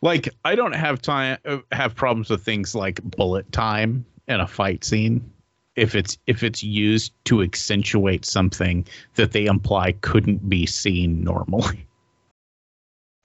Like 0.00 0.30
I 0.46 0.54
don't 0.54 0.74
have 0.74 1.02
time 1.02 1.36
uh, 1.44 1.58
have 1.70 1.94
problems 1.94 2.30
with 2.30 2.42
things 2.42 2.74
like 2.74 3.02
bullet 3.02 3.50
time 3.52 4.06
in 4.26 4.40
a 4.40 4.46
fight 4.46 4.82
scene 4.82 5.30
if 5.76 5.94
it's 5.94 6.16
if 6.26 6.42
it's 6.42 6.62
used 6.62 7.12
to 7.26 7.42
accentuate 7.42 8.24
something 8.24 8.86
that 9.16 9.32
they 9.32 9.44
imply 9.44 9.92
couldn't 10.00 10.48
be 10.48 10.64
seen 10.64 11.22
normally. 11.22 11.86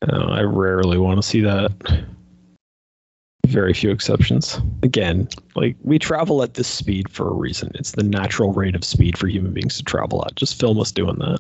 Uh, 0.07 0.25
I 0.29 0.41
rarely 0.41 0.97
want 0.97 1.21
to 1.21 1.27
see 1.27 1.39
that. 1.41 1.71
Very 3.47 3.73
few 3.73 3.89
exceptions. 3.89 4.59
Again, 4.83 5.29
like 5.55 5.77
we 5.81 5.97
travel 5.97 6.43
at 6.43 6.55
this 6.55 6.67
speed 6.67 7.09
for 7.09 7.29
a 7.29 7.33
reason. 7.33 7.71
It's 7.75 7.91
the 7.91 8.03
natural 8.03 8.51
rate 8.51 8.75
of 8.75 8.83
speed 8.83 9.17
for 9.17 9.27
human 9.27 9.53
beings 9.53 9.77
to 9.77 9.83
travel 9.83 10.25
at. 10.25 10.35
Just 10.35 10.59
film 10.59 10.77
us 10.79 10.91
doing 10.91 11.19
that. 11.19 11.39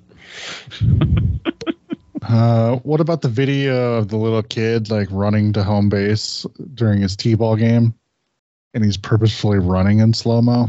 uh, 2.29 2.75
what 2.77 3.01
about 3.01 3.21
the 3.21 3.29
video 3.29 3.95
of 3.95 4.09
the 4.09 4.17
little 4.17 4.43
kid 4.43 4.89
like 4.91 5.07
running 5.11 5.51
to 5.53 5.63
home 5.63 5.89
base 5.89 6.45
during 6.75 7.01
his 7.01 7.15
t-ball 7.15 7.55
game, 7.55 7.93
and 8.73 8.85
he's 8.85 8.97
purposefully 8.97 9.57
running 9.57 9.99
in 9.99 10.13
slow 10.13 10.41
mo, 10.41 10.67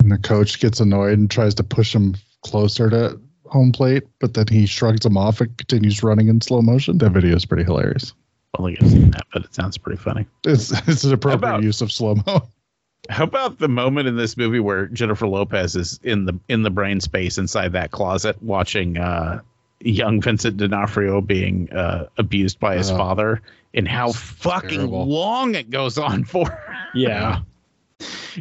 and 0.00 0.12
the 0.12 0.18
coach 0.18 0.60
gets 0.60 0.78
annoyed 0.78 1.18
and 1.18 1.30
tries 1.30 1.54
to 1.54 1.64
push 1.64 1.94
him 1.94 2.14
closer 2.42 2.90
to 2.90 3.18
home 3.46 3.72
plate, 3.72 4.02
but 4.20 4.34
then 4.34 4.46
he 4.48 4.66
shrugs 4.66 5.06
him 5.06 5.16
off 5.16 5.40
and 5.40 5.56
continues 5.56 6.02
running 6.02 6.28
in 6.28 6.40
slow 6.40 6.60
motion. 6.60 6.98
That 6.98 7.10
video 7.10 7.34
is 7.34 7.46
pretty 7.46 7.64
hilarious. 7.64 8.12
I 8.54 8.58
don't 8.58 8.66
think 8.66 8.82
I've 8.82 8.90
seen 8.90 9.10
that, 9.12 9.26
but 9.32 9.44
it 9.44 9.54
sounds 9.54 9.78
pretty 9.78 10.00
funny. 10.00 10.26
It's 10.44 10.70
it's 10.88 11.04
an 11.04 11.14
appropriate 11.14 11.50
about- 11.50 11.62
use 11.62 11.80
of 11.80 11.90
slow 11.90 12.16
mo. 12.26 12.48
How 13.08 13.22
about 13.22 13.58
the 13.58 13.68
moment 13.68 14.08
in 14.08 14.16
this 14.16 14.36
movie 14.36 14.58
where 14.58 14.86
Jennifer 14.88 15.28
Lopez 15.28 15.76
is 15.76 16.00
in 16.02 16.24
the 16.24 16.38
in 16.48 16.62
the 16.62 16.70
brain 16.70 17.00
space 17.00 17.38
inside 17.38 17.72
that 17.72 17.92
closet 17.92 18.42
watching 18.42 18.96
uh, 18.98 19.40
young 19.80 20.20
Vincent 20.20 20.56
D'Onofrio 20.56 21.20
being 21.20 21.70
uh, 21.72 22.06
abused 22.18 22.58
by 22.60 22.76
his 22.76 22.90
Uh, 22.90 22.96
father, 22.96 23.42
and 23.74 23.86
how 23.86 24.12
fucking 24.12 24.70
terrible. 24.78 25.06
long 25.06 25.54
it 25.54 25.70
goes 25.70 25.98
on 25.98 26.24
for? 26.32 26.46
Yeah. 26.94 27.40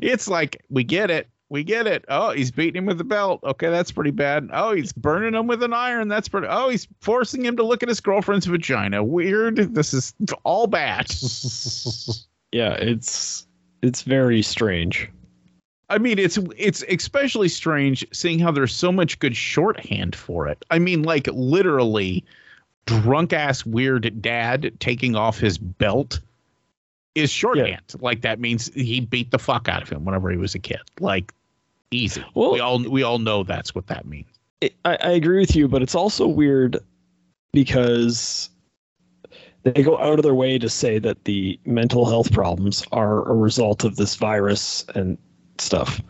it's 0.02 0.28
like 0.28 0.62
we 0.70 0.84
get 0.84 1.10
it, 1.12 1.28
we 1.50 1.64
get 1.64 1.88
it. 1.88 2.04
Oh, 2.10 2.32
he's 2.32 2.52
beating 2.52 2.80
him 2.80 2.86
with 2.86 2.98
the 2.98 3.04
belt. 3.04 3.40
Okay, 3.44 3.70
that's 3.70 3.92
pretty 3.92 4.12
bad. 4.12 4.50
Oh, 4.52 4.74
he's 4.74 4.92
burning 4.94 5.34
him 5.34 5.48
with 5.48 5.62
an 5.64 5.74
iron. 5.74 6.08
That's 6.08 6.28
pretty. 6.28 6.48
Oh, 6.50 6.70
he's 6.70 6.88
forcing 7.02 7.46
him 7.46 7.56
to 7.58 7.64
look 7.64 7.84
at 7.84 7.90
his 7.90 8.00
girlfriend's 8.00 8.46
vagina. 8.48 9.04
Weird. 9.04 9.58
This 9.76 9.94
is 9.94 10.14
all 10.44 10.68
bad. 10.68 11.12
Yeah, 12.52 12.74
it's 12.76 13.46
it's 13.82 14.04
very 14.04 14.42
strange. 14.42 15.10
I 15.90 15.98
mean, 15.98 16.18
it's 16.18 16.40
it's 16.58 16.84
especially 16.90 17.48
strange 17.48 18.06
seeing 18.12 18.40
how 18.40 18.52
there's 18.52 18.74
so 18.76 18.92
much 18.92 19.20
good 19.20 19.36
shorthand 19.36 20.16
for 20.16 20.48
it. 20.48 20.66
I 20.72 20.80
mean, 20.80 21.04
like 21.04 21.28
literally, 21.28 22.24
drunk 22.86 23.34
ass 23.34 23.66
weird 23.66 24.22
dad 24.22 24.74
taking 24.80 25.16
off 25.16 25.38
his 25.38 25.58
belt 25.58 26.20
is 27.14 27.30
shorthand. 27.32 27.82
Like 28.00 28.22
that 28.22 28.40
means 28.40 28.74
he 28.74 29.00
beat 29.00 29.32
the 29.32 29.40
fuck 29.40 29.70
out 29.70 29.82
of 29.84 29.90
him 29.90 30.06
whenever 30.06 30.32
he 30.32 30.38
was 30.38 30.56
a 30.56 30.60
kid. 30.60 30.82
Like 31.00 31.32
easy. 31.92 32.24
Well- 32.34 32.54
we 32.54 32.60
all 32.60 32.80
we 32.90 33.04
all 33.04 33.20
know 33.20 33.44
that's 33.44 33.76
what 33.76 33.88
that 33.88 34.06
means. 34.06 34.28
it, 34.62 34.74
I, 34.86 34.98
I 35.02 35.10
agree 35.12 35.40
with 35.40 35.56
you, 35.56 35.68
but 35.68 35.82
it's 35.82 35.96
also 35.96 36.28
weird 36.28 36.78
because 37.54 38.50
they 39.64 39.84
go 39.84 39.98
out 39.98 40.20
of 40.20 40.24
their 40.24 40.36
way 40.36 40.58
to 40.60 40.70
say 40.70 41.00
that 41.00 41.24
the 41.26 41.60
mental 41.66 42.06
health 42.06 42.32
problems 42.32 42.84
are 42.92 43.28
a 43.30 43.36
result 43.36 43.84
of 43.84 43.96
this 43.96 44.16
virus 44.16 44.86
and 44.96 45.18
stuff. 45.62 46.02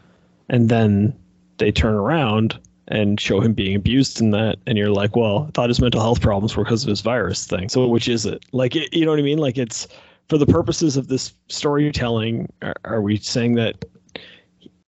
And 0.50 0.70
then 0.70 1.18
they 1.58 1.72
turn 1.72 1.96
around 1.96 2.60
and 2.88 3.20
show 3.20 3.42
him 3.42 3.54
being 3.54 3.76
abused 3.76 4.22
in 4.22 4.32
that. 4.32 4.58
And 4.68 4.78
you're 4.78 4.92
like, 4.92 5.16
well, 5.16 5.46
I 5.48 5.52
thought 5.52 5.70
his 5.70 5.82
mental 5.82 6.02
health 6.02 6.22
problems 6.22 6.56
were 6.56 6.64
because 6.64 6.84
of 6.84 6.90
his 6.90 7.02
virus 7.02 7.46
thing. 7.48 7.70
So 7.70 7.88
which 7.88 8.08
is 8.08 8.26
it? 8.26 8.46
Like, 8.52 8.76
it, 8.76 8.94
you 8.94 9.06
know 9.06 9.12
what 9.12 9.20
I 9.20 9.24
mean? 9.24 9.40
Like, 9.40 9.58
it's 9.58 9.88
for 10.30 10.38
the 10.38 10.46
purposes 10.46 10.98
of 10.98 11.08
this 11.08 11.34
storytelling, 11.48 12.52
are, 12.62 12.76
are 12.84 13.02
we 13.02 13.18
saying 13.18 13.56
that 13.56 13.86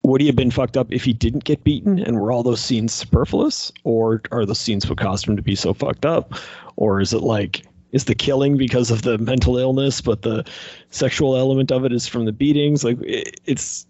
would 0.06 0.20
he 0.20 0.28
have 0.28 0.36
been 0.36 0.52
fucked 0.52 0.76
up 0.76 0.92
if 0.92 1.02
he 1.02 1.12
didn't 1.12 1.44
get 1.44 1.64
beaten 1.64 1.98
and 1.98 2.20
were 2.20 2.30
all 2.30 2.44
those 2.44 2.60
scenes 2.60 2.94
superfluous 2.94 3.72
or 3.82 4.22
are 4.30 4.46
the 4.46 4.54
scenes 4.54 4.88
what 4.88 4.98
caused 4.98 5.26
him 5.26 5.34
to 5.34 5.42
be 5.42 5.56
so 5.56 5.74
fucked 5.74 6.06
up 6.06 6.34
or 6.76 7.00
is 7.00 7.12
it 7.12 7.22
like 7.22 7.66
is 7.90 8.04
the 8.04 8.14
killing 8.14 8.56
because 8.56 8.92
of 8.92 9.02
the 9.02 9.18
mental 9.18 9.58
illness 9.58 10.00
but 10.00 10.22
the 10.22 10.44
sexual 10.90 11.36
element 11.36 11.72
of 11.72 11.84
it 11.84 11.92
is 11.92 12.06
from 12.06 12.24
the 12.24 12.30
beatings 12.30 12.84
like 12.84 12.96
it, 13.02 13.40
it's 13.46 13.84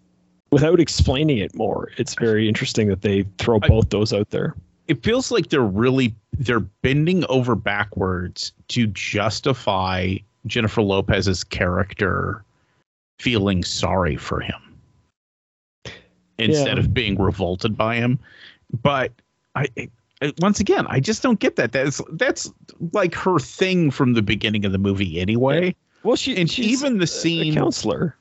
without 0.51 0.79
explaining 0.79 1.37
it 1.37 1.53
more 1.55 1.89
it's 1.97 2.15
very 2.15 2.47
interesting 2.47 2.87
that 2.87 3.01
they 3.01 3.23
throw 3.37 3.59
both 3.59 3.89
those 3.89 4.13
out 4.13 4.29
there 4.29 4.55
It 4.87 5.03
feels 5.03 5.31
like 5.31 5.49
they're 5.49 5.61
really 5.61 6.13
they're 6.39 6.59
bending 6.61 7.25
over 7.29 7.55
backwards 7.55 8.53
to 8.69 8.87
justify 8.87 10.15
Jennifer 10.45 10.81
Lopez's 10.81 11.43
character 11.43 12.43
feeling 13.19 13.63
sorry 13.63 14.15
for 14.15 14.39
him 14.39 14.79
instead 16.37 16.77
Yeah. 16.77 16.83
of 16.83 16.93
being 16.93 17.17
revolted 17.17 17.75
by 17.75 17.95
him. 17.95 18.19
But 18.81 19.11
I, 19.55 19.67
I 20.21 20.33
once 20.39 20.59
again, 20.59 20.85
I 20.87 20.99
just 20.99 21.23
don't 21.23 21.39
get 21.39 21.55
that. 21.55 21.71
That's 21.71 22.01
that's 22.11 22.51
like 22.93 23.15
her 23.15 23.39
thing 23.39 23.91
from 23.91 24.13
the 24.13 24.21
beginning 24.21 24.63
of 24.65 24.71
the 24.71 24.77
movie 24.77 25.19
anyway. 25.19 25.75
well 26.03 26.15
she 26.15 26.37
And 26.37 26.49
she's 26.49 26.67
even 26.83 26.97
the 26.99 27.03
a 27.05 27.07
scene 27.07 27.53
counselor 27.55 28.15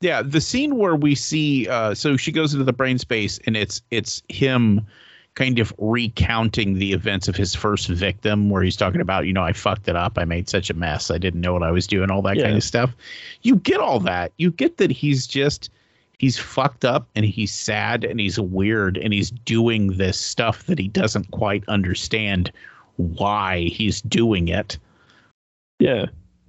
yeah 0.00 0.22
the 0.22 0.40
scene 0.40 0.76
where 0.76 0.96
we 0.96 1.14
see 1.14 1.68
uh 1.68 1.94
so 1.94 2.16
she 2.16 2.32
goes 2.32 2.52
into 2.52 2.64
the 2.64 2.72
brain 2.72 2.98
space 2.98 3.38
and 3.46 3.56
it's 3.56 3.82
it's 3.90 4.22
him 4.28 4.86
kind 5.34 5.60
of 5.60 5.72
recounting 5.78 6.74
the 6.74 6.92
events 6.92 7.28
of 7.28 7.36
his 7.36 7.54
first 7.54 7.88
victim 7.88 8.50
where 8.50 8.62
he's 8.62 8.76
talking 8.76 9.00
about 9.00 9.26
you 9.26 9.32
know 9.32 9.44
i 9.44 9.52
fucked 9.52 9.88
it 9.88 9.96
up. 9.96 10.18
I 10.18 10.24
made 10.24 10.48
such 10.48 10.68
a 10.68 10.74
mess. 10.74 11.10
I 11.10 11.18
didn't 11.18 11.40
know 11.40 11.52
what 11.52 11.62
i 11.62 11.70
was 11.70 11.86
doing 11.86 12.10
all 12.10 12.22
that 12.22 12.38
kind 12.38 12.56
of 12.56 12.64
stuff. 12.64 12.94
You 13.42 13.56
get 13.56 13.78
all 13.78 14.00
that. 14.00 14.32
You 14.38 14.50
get 14.50 14.78
that 14.78 14.90
he's 14.90 15.26
just 15.26 15.70
he's 16.18 16.36
fucked 16.36 16.84
up 16.84 17.08
and 17.14 17.24
he's 17.24 17.52
sad 17.52 18.04
and 18.04 18.20
he's 18.20 18.38
weird 18.38 18.98
and 18.98 19.12
he's 19.12 19.30
doing 19.30 19.96
this 19.96 20.20
stuff 20.20 20.66
that 20.66 20.78
he 20.78 20.88
doesn't 20.88 21.30
quite 21.30 21.64
understand 21.68 22.52
why 22.96 23.62
he's 23.72 24.02
doing 24.02 24.48
it. 24.48 24.76
Yeah. 25.78 26.06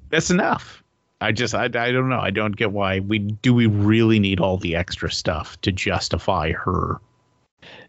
That's 0.10 0.32
enough. 0.32 0.84
I 1.22 1.32
just 1.32 1.54
I, 1.54 1.66
I 1.66 1.92
don't 1.92 2.10
know. 2.10 2.20
I 2.20 2.30
don't 2.30 2.56
get 2.56 2.72
why 2.72 3.00
we 3.00 3.20
do 3.20 3.54
we 3.54 3.66
really 3.68 4.20
need 4.20 4.40
all 4.40 4.58
the 4.58 4.76
extra 4.76 5.12
stuff 5.12 5.60
to 5.62 5.72
justify 5.72 6.52
her 6.54 7.00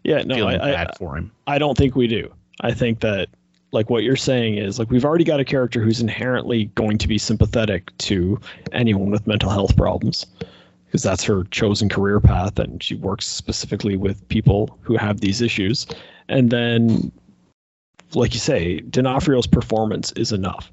yeah 0.03 0.21
no 0.23 0.35
feeling 0.35 0.59
I, 0.59 0.83
I, 0.83 0.91
for 0.97 1.17
him. 1.17 1.31
I 1.47 1.57
don't 1.57 1.77
think 1.77 1.95
we 1.95 2.07
do. 2.07 2.31
I 2.61 2.73
think 2.73 2.99
that 2.99 3.29
like 3.71 3.89
what 3.89 4.03
you're 4.03 4.15
saying 4.15 4.57
is 4.57 4.79
like 4.79 4.89
we've 4.89 5.05
already 5.05 5.23
got 5.23 5.39
a 5.39 5.45
character 5.45 5.81
who's 5.81 6.01
inherently 6.01 6.65
going 6.75 6.97
to 6.97 7.07
be 7.07 7.17
sympathetic 7.17 7.95
to 7.99 8.39
anyone 8.73 9.11
with 9.11 9.25
mental 9.27 9.49
health 9.49 9.77
problems 9.77 10.25
because 10.85 11.03
that's 11.03 11.23
her 11.23 11.45
chosen 11.45 11.87
career 11.87 12.19
path 12.19 12.59
and 12.59 12.83
she 12.83 12.95
works 12.95 13.25
specifically 13.25 13.95
with 13.95 14.27
people 14.27 14.77
who 14.81 14.97
have 14.97 15.21
these 15.21 15.41
issues. 15.41 15.87
And 16.27 16.49
then 16.49 17.11
like 18.13 18.33
you 18.33 18.41
say, 18.41 18.81
D'Onofrio's 18.81 19.47
performance 19.47 20.11
is 20.13 20.33
enough. 20.33 20.69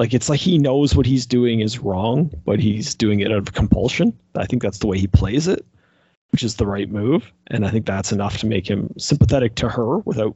Like 0.00 0.12
it's 0.12 0.28
like 0.28 0.40
he 0.40 0.58
knows 0.58 0.96
what 0.96 1.06
he's 1.06 1.26
doing 1.26 1.60
is 1.60 1.78
wrong, 1.78 2.32
but 2.44 2.58
he's 2.58 2.96
doing 2.96 3.20
it 3.20 3.30
out 3.30 3.38
of 3.38 3.52
compulsion. 3.52 4.18
I 4.34 4.46
think 4.46 4.62
that's 4.62 4.78
the 4.78 4.88
way 4.88 4.98
he 4.98 5.06
plays 5.06 5.46
it 5.46 5.64
which 6.32 6.42
is 6.42 6.56
the 6.56 6.66
right 6.66 6.88
move. 6.90 7.32
And 7.48 7.66
I 7.66 7.70
think 7.70 7.86
that's 7.86 8.12
enough 8.12 8.38
to 8.38 8.46
make 8.46 8.68
him 8.68 8.92
sympathetic 8.98 9.54
to 9.56 9.68
her 9.68 9.98
without 9.98 10.34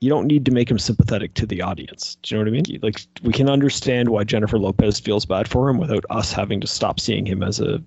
you 0.00 0.08
don't 0.08 0.26
need 0.26 0.46
to 0.46 0.50
make 0.50 0.70
him 0.70 0.78
sympathetic 0.78 1.34
to 1.34 1.46
the 1.46 1.60
audience. 1.60 2.16
Do 2.22 2.34
you 2.34 2.38
know 2.38 2.50
what 2.50 2.58
I 2.58 2.62
mean? 2.62 2.80
Like 2.82 3.00
we 3.22 3.32
can 3.32 3.50
understand 3.50 4.08
why 4.08 4.24
Jennifer 4.24 4.58
Lopez 4.58 4.98
feels 4.98 5.26
bad 5.26 5.46
for 5.46 5.68
him 5.68 5.76
without 5.76 6.04
us 6.08 6.32
having 6.32 6.60
to 6.62 6.66
stop 6.66 6.98
seeing 6.98 7.26
him 7.26 7.42
as 7.42 7.60
a 7.60 7.82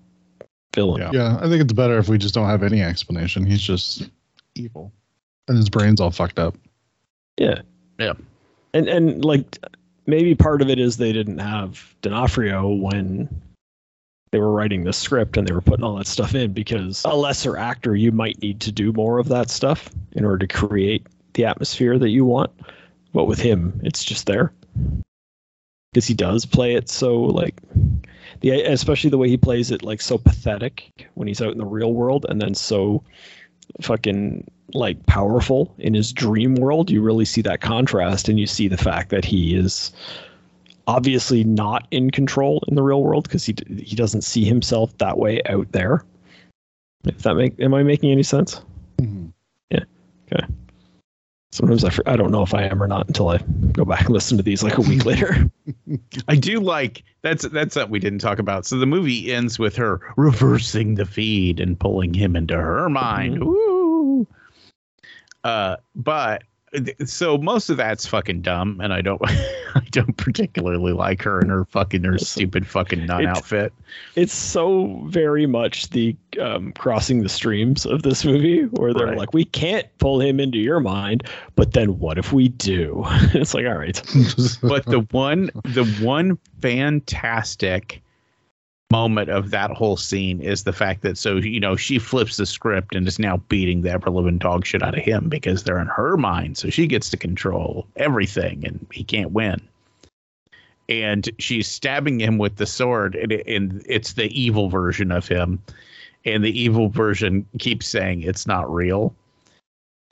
villain. 0.74 1.02
Yeah. 1.02 1.10
Yeah, 1.12 1.38
I 1.40 1.48
think 1.48 1.60
it's 1.60 1.72
better 1.72 1.98
if 1.98 2.08
we 2.08 2.18
just 2.18 2.34
don't 2.34 2.46
have 2.46 2.62
any 2.62 2.82
explanation. 2.82 3.44
He's 3.44 3.62
just 3.62 4.08
evil, 4.54 4.92
and 5.48 5.56
his 5.56 5.68
brain's 5.68 6.00
all 6.00 6.12
fucked 6.12 6.38
up. 6.38 6.56
Yeah. 7.36 7.62
Yeah. 7.98 8.12
And 8.74 8.88
and 8.88 9.24
like 9.24 9.58
maybe 10.06 10.34
part 10.34 10.62
of 10.62 10.70
it 10.70 10.78
is 10.78 10.96
they 10.96 11.12
didn't 11.12 11.38
have 11.38 11.94
D'Onofrio 12.02 12.68
when 12.68 13.42
they 14.30 14.38
were 14.38 14.52
writing 14.52 14.84
the 14.84 14.92
script 14.92 15.36
and 15.36 15.46
they 15.46 15.54
were 15.54 15.60
putting 15.60 15.84
all 15.84 15.96
that 15.96 16.06
stuff 16.06 16.34
in 16.34 16.52
because 16.52 17.02
a 17.04 17.14
lesser 17.14 17.56
actor 17.56 17.94
you 17.94 18.10
might 18.10 18.40
need 18.42 18.60
to 18.60 18.72
do 18.72 18.92
more 18.92 19.18
of 19.18 19.28
that 19.28 19.48
stuff 19.48 19.88
in 20.12 20.24
order 20.24 20.46
to 20.46 20.52
create 20.52 21.06
the 21.34 21.44
atmosphere 21.44 21.98
that 21.98 22.08
you 22.08 22.24
want. 22.24 22.50
But 23.12 23.26
with 23.26 23.38
him, 23.38 23.80
it's 23.84 24.02
just 24.02 24.26
there 24.26 24.52
because 25.94 26.06
he 26.08 26.14
does 26.14 26.44
play 26.44 26.74
it 26.74 26.88
so 26.88 27.20
like 27.20 27.54
the 28.40 28.50
especially 28.50 29.10
the 29.10 29.18
way 29.18 29.28
he 29.28 29.36
plays 29.36 29.70
it 29.70 29.84
like 29.84 30.00
so 30.00 30.18
pathetic 30.18 31.08
when 31.14 31.28
he's 31.28 31.40
out 31.40 31.52
in 31.52 31.58
the 31.58 31.64
real 31.64 31.92
world 31.92 32.26
and 32.28 32.42
then 32.42 32.52
so 32.52 33.04
fucking 33.80 34.48
like 34.72 35.04
powerful 35.06 35.74
in 35.78 35.94
his 35.94 36.12
dream 36.12 36.54
world 36.56 36.90
you 36.90 37.00
really 37.02 37.24
see 37.24 37.42
that 37.42 37.60
contrast 37.60 38.28
and 38.28 38.40
you 38.40 38.46
see 38.46 38.68
the 38.68 38.76
fact 38.76 39.10
that 39.10 39.24
he 39.24 39.54
is 39.54 39.92
obviously 40.86 41.44
not 41.44 41.86
in 41.90 42.10
control 42.10 42.62
in 42.68 42.74
the 42.74 42.82
real 42.82 43.02
world 43.02 43.24
because 43.24 43.44
he 43.44 43.54
he 43.78 43.96
doesn't 43.96 44.22
see 44.22 44.44
himself 44.44 44.96
that 44.98 45.18
way 45.18 45.40
out 45.46 45.70
there. 45.72 46.04
If 47.04 47.22
that 47.22 47.34
make 47.34 47.58
am 47.60 47.74
i 47.74 47.82
making 47.82 48.10
any 48.10 48.22
sense? 48.22 48.60
Mhm. 48.98 49.32
yeah. 49.70 49.84
Okay 50.32 50.46
sometimes 51.54 51.84
I, 51.84 51.92
I 52.06 52.16
don't 52.16 52.30
know 52.30 52.42
if 52.42 52.52
i 52.54 52.64
am 52.64 52.82
or 52.82 52.86
not 52.86 53.06
until 53.06 53.28
i 53.28 53.38
go 53.72 53.84
back 53.84 54.02
and 54.02 54.10
listen 54.10 54.36
to 54.36 54.42
these 54.42 54.62
like 54.62 54.78
a 54.78 54.82
week 54.82 55.04
later 55.06 55.50
I 56.28 56.36
do 56.36 56.60
like 56.60 57.04
that's 57.22 57.46
that's 57.48 57.74
something 57.74 57.90
we 57.90 57.98
didn't 57.98 58.18
talk 58.18 58.38
about. 58.38 58.66
So 58.66 58.78
the 58.78 58.86
movie 58.86 59.32
ends 59.32 59.58
with 59.58 59.76
her 59.76 60.00
reversing 60.16 60.96
the 60.96 61.06
feed 61.06 61.60
and 61.60 61.78
pulling 61.78 62.14
him 62.14 62.36
into 62.36 62.54
her 62.54 62.88
mind. 62.88 63.42
Ooh. 63.42 64.26
Uh, 65.42 65.76
but 65.94 66.44
so 67.04 67.38
most 67.38 67.70
of 67.70 67.76
that's 67.76 68.06
fucking 68.06 68.42
dumb, 68.42 68.80
and 68.82 68.92
I 68.92 69.00
don't 69.00 69.20
I 69.76 69.80
don't 69.90 70.16
particularly 70.16 70.92
like 70.92 71.22
her 71.22 71.40
and 71.40 71.50
her 71.50 71.64
fucking 71.66 72.04
her 72.04 72.18
stupid 72.18 72.66
fucking 72.66 73.06
nun 73.06 73.22
It- 73.22 73.26
outfit. 73.28 73.72
it's 74.16 74.32
so 74.34 75.02
very 75.06 75.46
much 75.46 75.90
the 75.90 76.16
um, 76.40 76.72
crossing 76.72 77.22
the 77.22 77.28
streams 77.28 77.86
of 77.86 78.02
this 78.02 78.24
movie 78.24 78.62
where 78.62 78.92
they're 78.94 79.06
Right. 79.08 79.18
like 79.18 79.32
we 79.34 79.44
can't 79.44 79.86
pull 79.98 80.20
him 80.20 80.40
into 80.40 80.58
your 80.58 80.80
mind 80.80 81.22
but 81.56 81.72
then 81.74 81.98
what 81.98 82.18
if 82.18 82.32
we 82.32 82.48
do 82.48 83.02
it's 83.34 83.54
like 83.54 83.66
all 83.66 83.76
right 83.78 84.00
But 84.62 84.84
the 84.86 85.06
one 85.10 85.50
the 85.64 85.84
one 86.02 86.38
fantastic 86.60 88.02
moment 88.94 89.28
of 89.28 89.50
that 89.50 89.72
whole 89.72 89.96
scene 89.96 90.40
is 90.40 90.62
the 90.62 90.72
fact 90.72 91.02
that 91.02 91.18
so 91.18 91.36
you 91.38 91.58
know 91.58 91.74
she 91.74 91.98
flips 91.98 92.36
the 92.36 92.46
script 92.46 92.94
and 92.94 93.08
is 93.08 93.18
now 93.18 93.38
beating 93.48 93.82
the 93.82 93.90
ever 93.90 94.08
living 94.08 94.38
dog 94.38 94.64
shit 94.64 94.84
out 94.84 94.96
of 94.96 95.02
him 95.02 95.28
because 95.28 95.64
they're 95.64 95.80
in 95.80 95.88
her 95.88 96.16
mind. 96.16 96.56
So 96.56 96.70
she 96.70 96.86
gets 96.86 97.10
to 97.10 97.16
control 97.16 97.88
everything 97.96 98.64
and 98.64 98.86
he 98.92 99.02
can't 99.02 99.32
win. 99.32 99.60
And 100.88 101.28
she's 101.40 101.66
stabbing 101.66 102.20
him 102.20 102.38
with 102.38 102.54
the 102.56 102.66
sword 102.66 103.16
and, 103.16 103.32
it, 103.32 103.44
and 103.48 103.84
it's 103.88 104.12
the 104.12 104.28
evil 104.40 104.68
version 104.68 105.10
of 105.10 105.26
him. 105.26 105.60
And 106.24 106.44
the 106.44 106.56
evil 106.56 106.88
version 106.88 107.46
keeps 107.58 107.88
saying 107.88 108.22
it's 108.22 108.46
not 108.46 108.72
real 108.72 109.14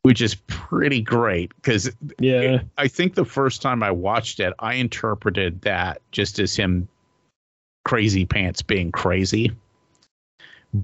which 0.04 0.20
is 0.20 0.34
pretty 0.48 1.00
great 1.00 1.54
because 1.54 1.88
yeah. 2.18 2.60
I 2.76 2.88
think 2.88 3.14
the 3.14 3.24
first 3.24 3.62
time 3.62 3.84
I 3.84 3.92
watched 3.92 4.40
it, 4.40 4.52
I 4.58 4.74
interpreted 4.74 5.60
that 5.60 6.02
just 6.10 6.40
as 6.40 6.56
him 6.56 6.88
crazy 7.84 8.24
pants 8.24 8.62
being 8.62 8.92
crazy. 8.92 9.52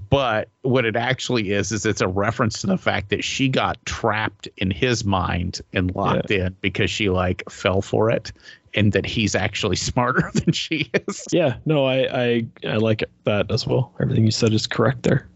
But 0.09 0.49
what 0.61 0.85
it 0.85 0.95
actually 0.95 1.51
is, 1.51 1.71
is 1.71 1.83
it's 1.85 2.01
a 2.01 2.07
reference 2.07 2.61
to 2.61 2.67
the 2.67 2.77
fact 2.77 3.09
that 3.09 3.23
she 3.23 3.49
got 3.49 3.83
trapped 3.85 4.47
in 4.57 4.69
his 4.69 5.03
mind 5.03 5.61
and 5.73 5.93
locked 5.95 6.29
in 6.29 6.55
because 6.61 6.91
she 6.91 7.09
like 7.09 7.43
fell 7.49 7.81
for 7.81 8.11
it 8.11 8.31
and 8.75 8.91
that 8.93 9.05
he's 9.05 9.33
actually 9.33 9.75
smarter 9.89 10.29
than 10.35 10.53
she 10.53 10.91
is. 10.93 11.25
yeah 11.31 11.55
no 11.65 11.85
I, 11.85 12.21
I 12.25 12.45
i 12.67 12.75
like 12.75 13.03
that 13.23 13.49
as 13.49 13.65
well 13.65 13.91
everything 13.99 14.25
you 14.25 14.31
said 14.31 14.53
is 14.53 14.67
correct 14.67 15.01
there 15.01 15.27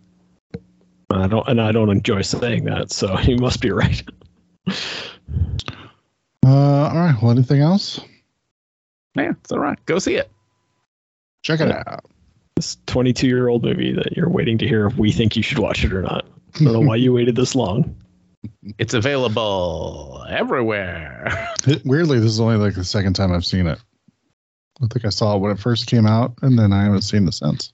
i 1.09 1.25
don't 1.25 1.47
and 1.47 1.59
i 1.59 1.71
don't 1.71 1.89
enjoy 1.89 2.21
saying 2.21 2.65
that 2.65 2.91
so 2.91 3.17
you 3.21 3.37
must 3.37 3.59
be 3.59 3.71
right 3.71 4.03
Uh, 6.45 6.89
all 6.93 6.95
right. 6.99 7.15
Well, 7.21 7.31
anything 7.31 7.61
else? 7.61 7.99
Yeah, 9.15 9.31
it's 9.31 9.51
all 9.51 9.59
right. 9.59 9.77
Go 9.85 9.97
see 9.99 10.15
it. 10.15 10.29
Check 11.43 11.59
it 11.59 11.67
Yeah. 11.69 11.83
out. 11.87 12.05
this 12.55 12.77
22 12.87 13.27
year 13.27 13.47
old 13.47 13.63
movie 13.63 13.93
that 13.93 14.15
you're 14.17 14.29
waiting 14.29 14.57
to 14.59 14.67
hear 14.67 14.85
if 14.87 14.97
we 14.97 15.11
think 15.11 15.35
you 15.35 15.43
should 15.43 15.59
watch 15.59 15.83
it 15.83 15.91
or 15.91 16.01
not 16.03 16.23
i 16.55 16.63
don't 16.63 16.71
know 16.73 16.79
why 16.81 16.95
you 16.95 17.11
waited 17.13 17.35
this 17.35 17.55
long 17.55 17.95
It's 18.77 18.93
available 18.93 20.25
everywhere. 20.29 21.53
Weirdly, 21.85 22.19
this 22.19 22.31
is 22.31 22.39
only 22.41 22.57
like 22.57 22.75
the 22.75 22.83
second 22.83 23.13
time 23.13 23.31
I've 23.31 23.45
seen 23.45 23.67
it. 23.67 23.79
I 24.81 24.87
think 24.87 25.05
I 25.05 25.09
saw 25.09 25.35
it 25.37 25.39
when 25.39 25.51
it 25.51 25.59
first 25.59 25.87
came 25.87 26.05
out, 26.05 26.33
and 26.41 26.59
then 26.59 26.73
I 26.73 26.83
haven't 26.83 27.03
seen 27.03 27.25
it 27.25 27.33
since. 27.33 27.71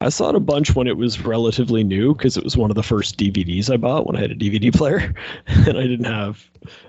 I 0.00 0.08
saw 0.08 0.30
it 0.30 0.34
a 0.34 0.40
bunch 0.40 0.74
when 0.74 0.86
it 0.86 0.96
was 0.96 1.20
relatively 1.20 1.84
new 1.84 2.14
because 2.14 2.38
it 2.38 2.44
was 2.44 2.56
one 2.56 2.70
of 2.70 2.74
the 2.76 2.82
first 2.82 3.18
DVDs 3.18 3.70
I 3.70 3.76
bought 3.76 4.06
when 4.06 4.16
I 4.16 4.20
had 4.20 4.30
a 4.30 4.34
DVD 4.34 4.74
player, 4.76 5.12
and 5.46 5.76
I 5.76 5.82
didn't 5.86 6.04
have 6.06 6.42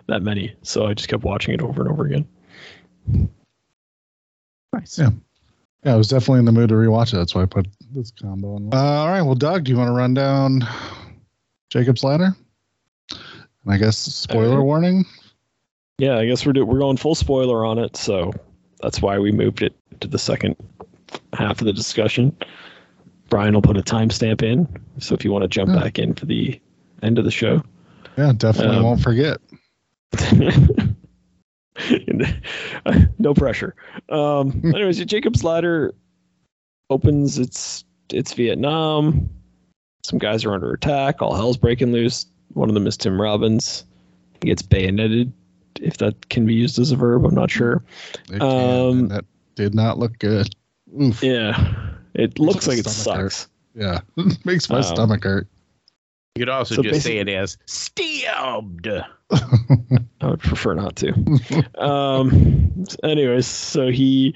that 0.07 0.21
many, 0.23 0.55
so 0.61 0.85
I 0.87 0.93
just 0.93 1.09
kept 1.09 1.23
watching 1.23 1.53
it 1.53 1.61
over 1.61 1.81
and 1.81 1.91
over 1.91 2.05
again. 2.05 2.25
Nice. 4.71 4.97
Yeah. 4.97 5.09
Yeah, 5.83 5.93
I 5.93 5.95
was 5.95 6.09
definitely 6.09 6.39
in 6.39 6.45
the 6.45 6.51
mood 6.51 6.69
to 6.69 6.75
rewatch 6.75 7.13
it. 7.13 7.17
That's 7.17 7.33
why 7.33 7.43
I 7.43 7.45
put 7.45 7.67
this 7.93 8.11
combo 8.11 8.55
on. 8.55 8.69
Uh, 8.73 8.77
all 8.77 9.07
right. 9.07 9.21
Well, 9.21 9.35
Doug, 9.35 9.63
do 9.63 9.71
you 9.71 9.77
want 9.77 9.87
to 9.87 9.93
run 9.93 10.13
down 10.13 10.67
Jacob's 11.69 12.03
Ladder? 12.03 12.35
And 13.11 13.73
I 13.73 13.77
guess 13.77 13.97
spoiler 13.97 14.59
Uh, 14.59 14.63
warning. 14.63 15.05
Yeah, 15.97 16.17
I 16.17 16.25
guess 16.25 16.45
we're 16.45 16.53
do- 16.53 16.65
we're 16.65 16.79
going 16.79 16.97
full 16.97 17.15
spoiler 17.15 17.65
on 17.65 17.77
it, 17.79 17.95
so 17.97 18.31
that's 18.81 19.01
why 19.01 19.19
we 19.19 19.31
moved 19.31 19.61
it 19.61 19.73
to 20.01 20.07
the 20.07 20.19
second 20.19 20.55
half 21.33 21.59
of 21.61 21.65
the 21.65 21.73
discussion. 21.73 22.35
Brian 23.29 23.53
will 23.53 23.61
put 23.61 23.77
a 23.77 23.81
timestamp 23.81 24.41
in, 24.41 24.67
so 24.97 25.13
if 25.13 25.23
you 25.23 25.31
want 25.31 25.43
to 25.43 25.47
jump 25.47 25.69
Yeah. 25.71 25.79
back 25.81 25.99
in 25.99 26.13
for 26.13 26.25
the 26.25 26.59
end 27.03 27.19
of 27.19 27.25
the 27.25 27.31
show. 27.31 27.61
Yeah, 28.17 28.33
definitely 28.35 28.77
Um, 28.77 28.83
won't 28.83 29.01
forget. 29.01 29.39
no 33.19 33.33
pressure. 33.33 33.75
Um, 34.09 34.61
anyways, 34.65 35.03
Jacob's 35.05 35.43
Ladder 35.43 35.93
opens. 36.89 37.37
It's 37.37 37.83
it's 38.11 38.33
Vietnam. 38.33 39.29
Some 40.03 40.19
guys 40.19 40.45
are 40.45 40.53
under 40.53 40.73
attack. 40.73 41.21
All 41.21 41.35
hell's 41.35 41.57
breaking 41.57 41.91
loose. 41.91 42.25
One 42.53 42.69
of 42.69 42.73
them 42.73 42.87
is 42.87 42.97
Tim 42.97 43.21
Robbins. 43.21 43.85
He 44.41 44.47
gets 44.47 44.61
bayoneted, 44.61 45.31
if 45.81 45.97
that 45.97 46.29
can 46.29 46.45
be 46.45 46.53
used 46.53 46.79
as 46.79 46.91
a 46.91 46.95
verb. 46.95 47.25
I'm 47.25 47.35
not 47.35 47.51
sure. 47.51 47.83
Can, 48.27 48.41
um, 48.41 49.07
that 49.09 49.25
did 49.55 49.75
not 49.75 49.99
look 49.99 50.17
good. 50.19 50.49
Oof. 50.99 51.21
Yeah, 51.21 51.91
it 52.15 52.39
looks 52.39 52.67
like 52.67 52.79
it 52.79 52.87
stomach 52.87 53.21
hurt. 53.21 53.31
sucks. 53.33 53.49
Yeah, 53.75 53.99
makes 54.45 54.69
my 54.69 54.77
Um, 54.77 54.83
stomach 54.83 55.23
hurt. 55.23 55.47
You 56.35 56.41
could 56.45 56.49
also 56.49 56.75
So 56.75 56.83
just 56.83 57.01
say 57.01 57.17
it 57.17 57.27
as 57.27 57.57
stabbed. 57.65 58.87
I 59.31 60.27
would 60.27 60.39
prefer 60.39 60.73
not 60.73 60.95
to. 60.97 61.13
um. 61.77 62.85
Anyways, 63.03 63.45
so 63.45 63.89
he 63.89 64.35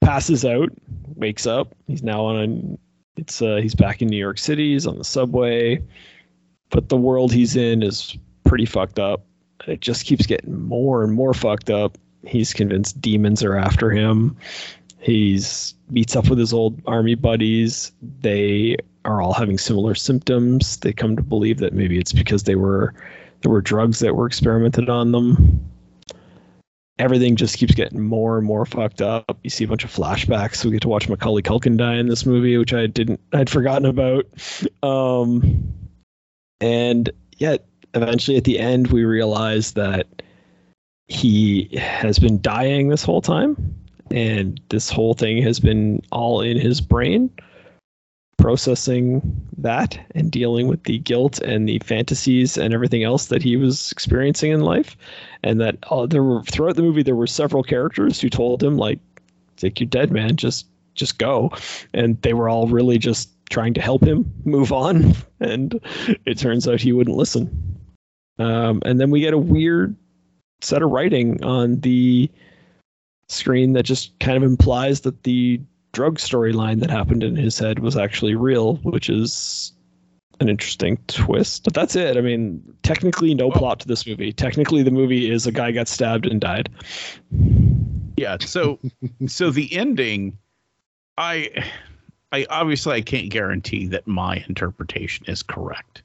passes 0.00 0.44
out, 0.44 0.70
wakes 1.14 1.46
up. 1.46 1.74
He's 1.86 2.02
now 2.02 2.24
on. 2.24 2.36
A, 2.36 3.20
it's 3.20 3.40
uh, 3.40 3.56
he's 3.56 3.74
back 3.74 4.02
in 4.02 4.08
New 4.08 4.16
York 4.16 4.38
City. 4.38 4.72
He's 4.72 4.86
on 4.86 4.98
the 4.98 5.04
subway, 5.04 5.80
but 6.70 6.88
the 6.88 6.96
world 6.96 7.32
he's 7.32 7.56
in 7.56 7.82
is 7.82 8.16
pretty 8.44 8.66
fucked 8.66 8.98
up. 8.98 9.24
It 9.66 9.80
just 9.80 10.04
keeps 10.04 10.26
getting 10.26 10.60
more 10.62 11.04
and 11.04 11.12
more 11.12 11.34
fucked 11.34 11.70
up. 11.70 11.96
He's 12.26 12.52
convinced 12.52 13.00
demons 13.00 13.42
are 13.44 13.56
after 13.56 13.90
him. 13.90 14.36
He's 14.98 15.74
meets 15.90 16.16
up 16.16 16.28
with 16.28 16.38
his 16.38 16.52
old 16.52 16.80
army 16.86 17.14
buddies. 17.14 17.92
They 18.20 18.76
are 19.04 19.20
all 19.20 19.32
having 19.32 19.58
similar 19.58 19.94
symptoms. 19.94 20.78
They 20.78 20.92
come 20.92 21.16
to 21.16 21.22
believe 21.22 21.58
that 21.58 21.72
maybe 21.72 21.98
it's 21.98 22.12
because 22.12 22.44
they 22.44 22.54
were 22.54 22.94
there 23.42 23.50
were 23.50 23.60
drugs 23.60 23.98
that 23.98 24.16
were 24.16 24.26
experimented 24.26 24.88
on 24.88 25.12
them. 25.12 25.70
Everything 26.98 27.36
just 27.36 27.58
keeps 27.58 27.74
getting 27.74 28.00
more 28.00 28.38
and 28.38 28.46
more 28.46 28.64
fucked 28.64 29.02
up. 29.02 29.38
You 29.42 29.50
see 29.50 29.64
a 29.64 29.68
bunch 29.68 29.84
of 29.84 29.92
flashbacks. 29.92 30.64
We 30.64 30.70
get 30.70 30.82
to 30.82 30.88
watch 30.88 31.08
Macaulay 31.08 31.42
Culkin 31.42 31.76
die 31.76 31.96
in 31.96 32.08
this 32.08 32.24
movie, 32.24 32.56
which 32.56 32.72
I 32.72 32.86
didn't, 32.86 33.20
I'd 33.32 33.50
forgotten 33.50 33.84
about. 33.84 34.24
Um, 34.82 35.74
and 36.60 37.10
yet, 37.36 37.66
eventually, 37.94 38.36
at 38.36 38.44
the 38.44 38.58
end, 38.58 38.86
we 38.88 39.04
realize 39.04 39.72
that 39.72 40.22
he 41.08 41.68
has 41.76 42.18
been 42.18 42.40
dying 42.40 42.88
this 42.88 43.04
whole 43.04 43.20
time, 43.20 43.74
and 44.10 44.58
this 44.70 44.88
whole 44.88 45.14
thing 45.14 45.42
has 45.42 45.60
been 45.60 46.00
all 46.12 46.40
in 46.40 46.58
his 46.58 46.80
brain 46.80 47.28
processing 48.44 49.22
that 49.56 49.98
and 50.14 50.30
dealing 50.30 50.68
with 50.68 50.84
the 50.84 50.98
guilt 50.98 51.38
and 51.38 51.66
the 51.66 51.78
fantasies 51.78 52.58
and 52.58 52.74
everything 52.74 53.02
else 53.02 53.28
that 53.28 53.42
he 53.42 53.56
was 53.56 53.90
experiencing 53.90 54.52
in 54.52 54.60
life. 54.60 54.98
And 55.42 55.62
that 55.62 55.78
uh, 55.90 56.04
there 56.04 56.22
were 56.22 56.42
throughout 56.42 56.76
the 56.76 56.82
movie 56.82 57.02
there 57.02 57.16
were 57.16 57.26
several 57.26 57.62
characters 57.62 58.20
who 58.20 58.28
told 58.28 58.62
him 58.62 58.76
like 58.76 58.98
like 59.62 59.80
you're 59.80 59.88
dead 59.88 60.12
man. 60.12 60.36
Just 60.36 60.66
just 60.94 61.16
go. 61.16 61.52
And 61.94 62.20
they 62.20 62.34
were 62.34 62.50
all 62.50 62.68
really 62.68 62.98
just 62.98 63.30
trying 63.48 63.72
to 63.74 63.80
help 63.80 64.04
him 64.04 64.30
move 64.44 64.72
on. 64.72 65.14
And 65.40 65.78
it 66.24 66.38
turns 66.38 66.66
out 66.66 66.80
he 66.80 66.92
wouldn't 66.92 67.16
listen. 67.16 67.78
Um, 68.38 68.80
and 68.84 68.98
then 68.98 69.10
we 69.10 69.20
get 69.20 69.34
a 69.34 69.38
weird 69.38 69.94
set 70.62 70.82
of 70.82 70.90
writing 70.90 71.42
on 71.44 71.80
the 71.80 72.30
screen 73.28 73.74
that 73.74 73.82
just 73.82 74.18
kind 74.20 74.38
of 74.38 74.42
implies 74.42 75.02
that 75.02 75.22
the 75.22 75.60
drug 75.94 76.18
storyline 76.18 76.80
that 76.80 76.90
happened 76.90 77.22
in 77.22 77.36
his 77.36 77.58
head 77.58 77.78
was 77.78 77.96
actually 77.96 78.34
real, 78.34 78.76
which 78.76 79.08
is 79.08 79.72
an 80.40 80.48
interesting 80.48 80.98
twist. 81.06 81.64
But 81.64 81.72
that's 81.72 81.96
it. 81.96 82.16
I 82.16 82.20
mean, 82.20 82.62
technically, 82.82 83.34
no 83.34 83.50
plot 83.50 83.80
to 83.80 83.88
this 83.88 84.06
movie. 84.06 84.32
Technically, 84.32 84.82
the 84.82 84.90
movie 84.90 85.30
is 85.30 85.46
a 85.46 85.52
guy 85.52 85.72
got 85.72 85.88
stabbed 85.88 86.26
and 86.26 86.40
died. 86.40 86.68
Yeah. 88.16 88.36
So, 88.40 88.78
so 89.26 89.50
the 89.50 89.74
ending, 89.74 90.36
I, 91.16 91.50
I 92.32 92.46
obviously 92.50 92.94
I 92.94 93.00
can't 93.00 93.30
guarantee 93.30 93.86
that 93.86 94.06
my 94.06 94.44
interpretation 94.48 95.24
is 95.28 95.42
correct, 95.42 96.02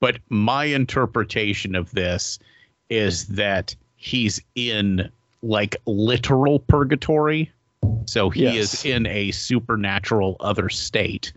but 0.00 0.18
my 0.28 0.64
interpretation 0.64 1.74
of 1.74 1.90
this 1.90 2.38
is 2.88 3.26
that 3.28 3.74
he's 3.96 4.40
in 4.54 5.10
like 5.42 5.76
literal 5.86 6.60
purgatory. 6.60 7.50
So 8.06 8.30
he 8.30 8.42
Yes. 8.44 8.74
is 8.74 8.84
in 8.84 9.06
a 9.06 9.30
supernatural 9.30 10.36
other 10.40 10.68
state. 10.68 11.32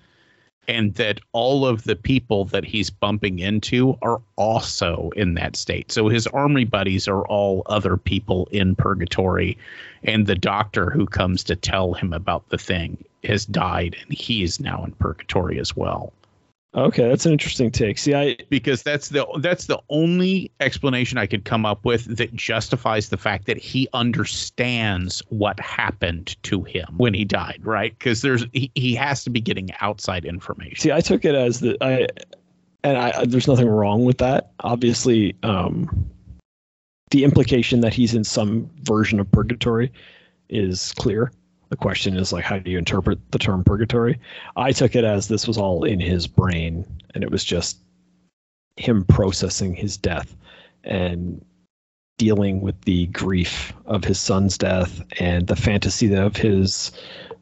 And 0.70 0.94
that 0.96 1.22
all 1.32 1.66
of 1.66 1.86
the 1.86 1.96
people 1.96 2.44
that 2.46 2.66
he's 2.66 2.90
bumping 2.90 3.40
into 3.40 3.98
are 4.02 4.20
also 4.36 5.12
in 5.16 5.36
that 5.36 5.56
state. 5.56 5.94
So 5.94 6.10
his 6.10 6.28
army 6.28 6.66
buddies 6.66 7.08
are 7.08 7.26
all 7.28 7.64
other 7.68 7.96
people 7.96 8.50
in 8.52 8.76
purgatory. 8.76 9.58
And 10.04 10.28
the 10.28 10.36
doctor 10.36 10.90
who 10.90 11.06
comes 11.06 11.42
to 11.46 11.56
tell 11.56 11.94
him 11.94 12.12
about 12.12 12.50
the 12.50 12.58
thing 12.58 13.02
has 13.24 13.46
died 13.46 13.96
and 14.04 14.18
he 14.18 14.44
is 14.44 14.60
now 14.60 14.84
in 14.84 14.92
purgatory 14.92 15.58
as 15.58 15.76
well 15.76 16.12
Okay, 16.76 17.08
that's 17.08 17.26
an 17.26 17.32
interesting 17.32 17.72
take. 17.72 17.98
See, 17.98 18.14
I 18.14 18.38
because 18.50 18.84
that's 18.84 19.10
the 19.10 19.26
that's 19.40 19.66
the 19.66 19.80
only 19.90 20.52
explanation 20.60 21.18
I 21.18 21.26
could 21.26 21.46
come 21.46 21.66
up 21.66 21.86
with 21.86 22.18
that 22.18 22.36
justifies 22.36 23.10
the 23.10 23.18
fact 23.18 23.46
that 23.48 23.58
he 23.58 23.88
understands 23.94 25.24
what 25.30 25.60
happened 25.60 26.36
to 26.44 26.64
him 26.64 26.88
when 26.98 27.14
he 27.14 27.24
died, 27.24 27.62
right? 27.64 27.98
Because 27.98 28.22
there's 28.22 28.46
he, 28.52 28.70
he 28.76 28.94
has 28.96 29.24
to 29.24 29.30
be 29.30 29.40
getting 29.40 29.70
outside 29.80 30.26
information. 30.26 30.78
see, 30.78 30.92
I 30.92 31.00
took 31.00 31.24
it 31.24 31.36
as 31.36 31.62
the 31.62 31.78
I, 31.82 32.08
and 32.84 32.98
I, 32.98 33.26
there's 33.26 33.48
nothing 33.48 33.68
wrong 33.68 34.04
with 34.04 34.18
that. 34.18 34.52
Obviously, 34.60 35.36
um, 35.44 36.10
the 37.12 37.24
implication 37.24 37.80
that 37.82 37.94
he's 37.94 38.14
in 38.14 38.26
some 38.26 38.70
version 38.82 39.20
of 39.20 39.32
purgatory 39.32 39.92
is 40.50 40.94
clear. 40.94 41.32
The 41.70 41.76
question 41.76 42.16
is 42.16 42.32
like, 42.32 42.46
how 42.46 42.60
do 42.60 42.72
you 42.72 42.78
interpret 42.78 43.20
the 43.32 43.40
term 43.40 43.64
purgatory? 43.64 44.20
I 44.56 44.72
took 44.72 44.96
it 44.96 45.04
as 45.04 45.28
this 45.28 45.48
was 45.48 45.58
all 45.58 45.84
in 45.84 46.00
his 46.00 46.28
brain, 46.28 46.86
and 47.14 47.24
it 47.24 47.32
was 47.32 47.44
just 47.44 47.80
him 48.78 49.04
processing 49.06 49.76
his 49.76 49.98
death 49.98 50.36
and 50.84 51.44
dealing 52.18 52.62
with 52.62 52.80
the 52.82 53.08
grief 53.08 53.74
of 53.86 54.04
his 54.04 54.20
son's 54.20 54.58
death 54.58 55.02
and 55.20 55.48
the 55.48 55.56
fantasy 55.56 56.14
of 56.16 56.36
his 56.36 56.92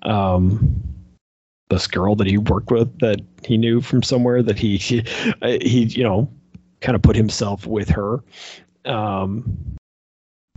um 0.03 0.81
this 1.69 1.87
girl 1.87 2.15
that 2.15 2.27
he 2.27 2.37
worked 2.37 2.71
with 2.71 2.99
that 2.99 3.19
he 3.43 3.57
knew 3.57 3.81
from 3.81 4.03
somewhere 4.03 4.43
that 4.43 4.59
he 4.59 4.77
he, 4.77 5.03
he 5.61 5.83
you 5.85 6.03
know 6.03 6.29
kind 6.81 6.95
of 6.95 7.01
put 7.01 7.15
himself 7.15 7.65
with 7.65 7.89
her 7.89 8.23
um 8.85 9.57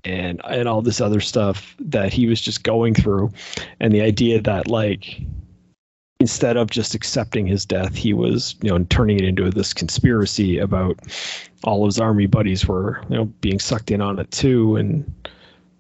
and 0.05 0.41
and 0.45 0.69
all 0.69 0.83
this 0.83 1.01
other 1.01 1.21
stuff 1.21 1.75
that 1.79 2.13
he 2.13 2.27
was 2.27 2.41
just 2.41 2.63
going 2.63 2.95
through. 2.95 3.31
And 3.81 3.93
the 3.93 4.01
idea 4.01 4.41
that 4.43 4.69
like 4.69 5.21
instead 6.21 6.57
of 6.57 6.71
just 6.71 6.95
accepting 6.95 7.47
his 7.47 7.65
death 7.65 7.95
he 7.95 8.13
was 8.13 8.57
you 8.61 8.71
know 8.71 8.85
turning 8.91 9.19
it 9.19 9.25
into 9.25 9.51
this 9.51 9.73
conspiracy 9.73 10.59
about 10.59 10.99
all 11.63 11.85
of 11.85 11.89
his 11.89 12.01
army 12.01 12.27
buddies 12.27 12.67
were 12.67 13.01
you 13.09 13.17
know 13.17 13.25
being 13.41 13.59
sucked 13.59 13.91
in 13.91 14.01
on 14.01 14.19
it 14.19 14.31
too. 14.31 14.77
And 14.77 15.13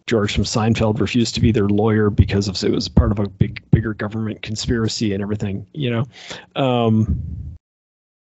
George 0.07 0.35
from 0.35 0.45
Seinfeld 0.45 1.01
refused 1.01 1.35
to 1.35 1.41
be 1.41 1.53
their 1.53 1.69
lawyer 1.69 2.09
because 2.09 2.49
of 2.49 2.63
it 2.65 2.73
was 2.73 2.89
part 2.89 3.13
of 3.13 3.19
a 3.19 3.29
big 3.29 3.63
bigger 3.71 3.95
government 3.95 4.43
conspiracy 4.43 5.13
and 5.13 5.23
everything 5.23 5.67
you 5.73 5.91
know? 5.91 6.05
Um 6.57 7.57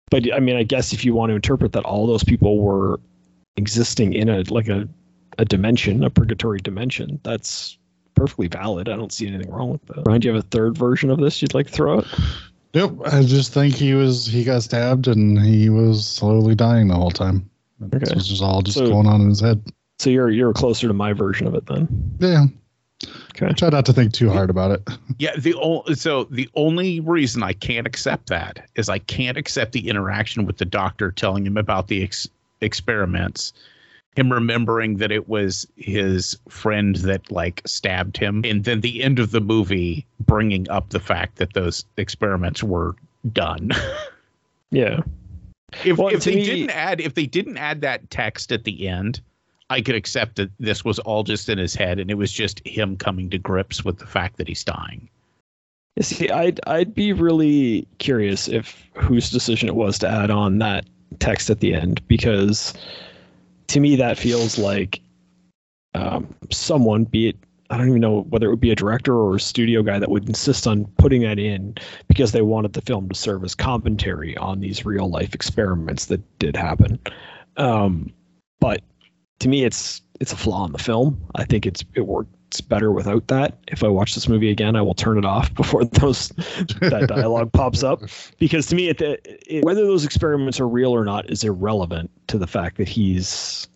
but 0.09 0.31
I 0.33 0.39
mean 0.39 0.55
I 0.55 0.63
guess 0.63 0.93
if 0.93 1.03
you 1.03 1.13
want 1.13 1.31
to 1.31 1.35
interpret 1.35 1.73
that 1.73 1.85
all 1.85 2.07
those 2.07 2.23
people 2.23 2.59
were 2.59 2.99
existing 3.55 4.13
in 4.13 4.29
a 4.29 4.43
like 4.49 4.67
a 4.67 4.87
a 5.37 5.45
dimension, 5.45 6.03
a 6.03 6.09
purgatory 6.09 6.59
dimension. 6.59 7.19
That's 7.23 7.77
perfectly 8.15 8.47
valid. 8.47 8.89
I 8.89 8.95
don't 8.95 9.11
see 9.11 9.27
anything 9.27 9.51
wrong 9.51 9.71
with 9.71 9.85
that. 9.87 10.03
Ryan, 10.05 10.21
do 10.21 10.27
you 10.27 10.33
have 10.35 10.43
a 10.43 10.47
third 10.47 10.77
version 10.77 11.09
of 11.09 11.19
this 11.19 11.41
you'd 11.41 11.53
like 11.53 11.67
to 11.67 11.73
throw 11.73 11.97
out? 11.99 12.07
Nope. 12.73 13.01
I 13.05 13.23
just 13.23 13.53
think 13.53 13.75
he 13.75 13.93
was 13.93 14.25
he 14.25 14.43
got 14.43 14.63
stabbed 14.63 15.07
and 15.07 15.39
he 15.39 15.69
was 15.69 16.05
slowly 16.07 16.55
dying 16.55 16.87
the 16.87 16.95
whole 16.95 17.11
time. 17.11 17.49
This 17.79 18.03
Okay. 18.09 18.15
was 18.15 18.27
just 18.27 18.41
all 18.41 18.61
just 18.61 18.77
So- 18.77 18.87
going 18.89 19.07
on 19.07 19.21
in 19.21 19.29
his 19.29 19.39
head. 19.41 19.61
So 19.99 20.09
you're 20.09 20.29
you're 20.31 20.53
closer 20.53 20.87
to 20.87 20.93
my 20.93 21.13
version 21.13 21.45
of 21.47 21.53
it 21.55 21.65
then. 21.67 21.87
Yeah. 22.19 22.45
Okay. 23.35 23.47
I 23.47 23.51
try 23.51 23.69
not 23.69 23.85
to 23.87 23.93
think 23.93 24.13
too 24.13 24.29
hard 24.29 24.49
about 24.49 24.71
it. 24.71 24.87
Yeah, 25.19 25.35
the 25.37 25.53
o- 25.55 25.83
so 25.93 26.23
the 26.25 26.47
only 26.55 26.99
reason 26.99 27.43
I 27.43 27.53
can't 27.53 27.85
accept 27.85 28.27
that 28.29 28.65
is 28.75 28.89
I 28.89 28.99
can't 28.99 29.37
accept 29.37 29.71
the 29.73 29.89
interaction 29.89 30.45
with 30.45 30.57
the 30.57 30.65
doctor 30.65 31.11
telling 31.11 31.45
him 31.45 31.57
about 31.57 31.87
the 31.89 32.03
ex- 32.03 32.27
experiments, 32.61 33.53
him 34.15 34.31
remembering 34.31 34.97
that 34.97 35.11
it 35.11 35.27
was 35.27 35.67
his 35.75 36.37
friend 36.49 36.95
that 36.97 37.31
like 37.31 37.61
stabbed 37.65 38.17
him, 38.17 38.43
and 38.45 38.63
then 38.63 38.81
the 38.81 39.03
end 39.03 39.19
of 39.19 39.31
the 39.31 39.41
movie 39.41 40.05
bringing 40.19 40.69
up 40.69 40.89
the 40.89 40.99
fact 40.99 41.37
that 41.37 41.53
those 41.53 41.83
experiments 41.97 42.63
were 42.63 42.95
done. 43.31 43.71
Yeah. 44.71 45.01
if 45.85 45.99
Well, 45.99 46.07
if 46.07 46.23
they 46.23 46.33
me- 46.35 46.45
didn't 46.45 46.71
add 46.71 46.99
if 46.99 47.13
they 47.13 47.27
didn't 47.27 47.57
add 47.57 47.81
that 47.81 48.09
text 48.09 48.51
at 48.51 48.63
the 48.63 48.87
end, 48.87 49.21
I 49.69 49.81
could 49.81 49.93
accept 49.93 50.37
that 50.37 50.49
this 50.59 50.83
was 50.83 50.97
all 50.97 51.23
just 51.23 51.47
in 51.47 51.59
his 51.59 51.75
head 51.75 51.99
and 51.99 52.09
it 52.09 52.15
was 52.15 52.31
just 52.31 52.65
him 52.67 52.97
coming 52.97 53.29
to 53.29 53.37
grips 53.37 53.85
with 53.85 53.99
the 53.99 54.07
fact 54.07 54.37
that 54.37 54.47
he's 54.47 54.63
dying. 54.63 55.07
See, 56.01 56.27
I'd 56.31 56.59
I'd 56.65 56.95
be 56.95 57.13
really 57.13 57.87
curious 57.99 58.47
if 58.47 58.83
whose 58.95 59.29
decision 59.29 59.69
it 59.69 59.75
was 59.75 59.99
to 59.99 60.07
add 60.09 60.31
on 60.31 60.57
that 60.57 60.85
text 61.19 61.51
at 61.51 61.59
the 61.59 61.75
end 61.75 62.01
because 62.07 62.73
to 63.67 63.79
me 63.79 63.95
that 63.95 64.17
feels 64.17 64.57
like 64.57 65.01
um, 65.95 66.33
someone, 66.51 67.03
be 67.03 67.29
it 67.29 67.37
I 67.73 67.77
don't 67.77 67.89
even 67.89 68.01
know 68.01 68.21
whether 68.29 68.45
it 68.45 68.49
would 68.51 68.59
be 68.59 68.69
a 68.69 68.75
director 68.75 69.15
or 69.15 69.35
a 69.35 69.39
studio 69.39 69.81
guy 69.81 69.97
that 69.97 70.11
would 70.11 70.27
insist 70.27 70.67
on 70.67 70.85
putting 70.99 71.21
that 71.21 71.39
in 71.39 71.73
because 72.07 72.31
they 72.31 72.43
wanted 72.43 72.73
the 72.73 72.81
film 72.81 73.09
to 73.09 73.15
serve 73.15 73.43
as 73.43 73.55
commentary 73.55 74.37
on 74.37 74.59
these 74.59 74.85
real 74.85 75.09
life 75.09 75.33
experiments 75.33 76.05
that 76.05 76.21
did 76.37 76.55
happen. 76.55 76.99
Um, 77.57 78.13
but 78.59 78.81
to 79.39 79.49
me, 79.49 79.63
it's 79.63 80.03
it's 80.19 80.31
a 80.31 80.37
flaw 80.37 80.65
in 80.65 80.71
the 80.71 80.77
film. 80.77 81.19
I 81.33 81.45
think 81.45 81.65
it's 81.65 81.83
it 81.95 82.05
works 82.53 82.61
better 82.61 82.91
without 82.91 83.27
that. 83.27 83.57
If 83.67 83.83
I 83.83 83.87
watch 83.87 84.13
this 84.13 84.27
movie 84.27 84.51
again, 84.51 84.75
I 84.75 84.81
will 84.81 84.93
turn 84.93 85.17
it 85.17 85.25
off 85.25 85.53
before 85.55 85.85
those 85.85 86.29
that 86.81 87.05
dialogue 87.07 87.51
pops 87.51 87.83
up 87.83 88.01
because 88.39 88.67
to 88.67 88.75
me, 88.75 88.89
it, 88.89 89.01
it, 89.01 89.63
whether 89.63 89.85
those 89.85 90.05
experiments 90.05 90.59
are 90.59 90.67
real 90.67 90.91
or 90.91 91.03
not 91.03 91.29
is 91.29 91.43
irrelevant 91.43 92.11
to 92.27 92.37
the 92.37 92.47
fact 92.47 92.77
that 92.77 92.87
he's 92.87 93.67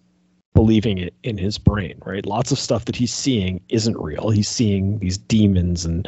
believing 0.54 0.98
it 0.98 1.14
in 1.24 1.38
his 1.38 1.58
brain. 1.58 2.00
Right? 2.06 2.26
Lots 2.26 2.52
of 2.52 2.60
stuff 2.60 2.86
that 2.86 2.96
he's 2.96 3.14
seeing 3.14 3.62
isn't 3.70 3.98
real. 3.98 4.30
He's 4.30 4.50
seeing 4.50 5.00
these 5.00 5.18
demons 5.18 5.84
and 5.86 6.08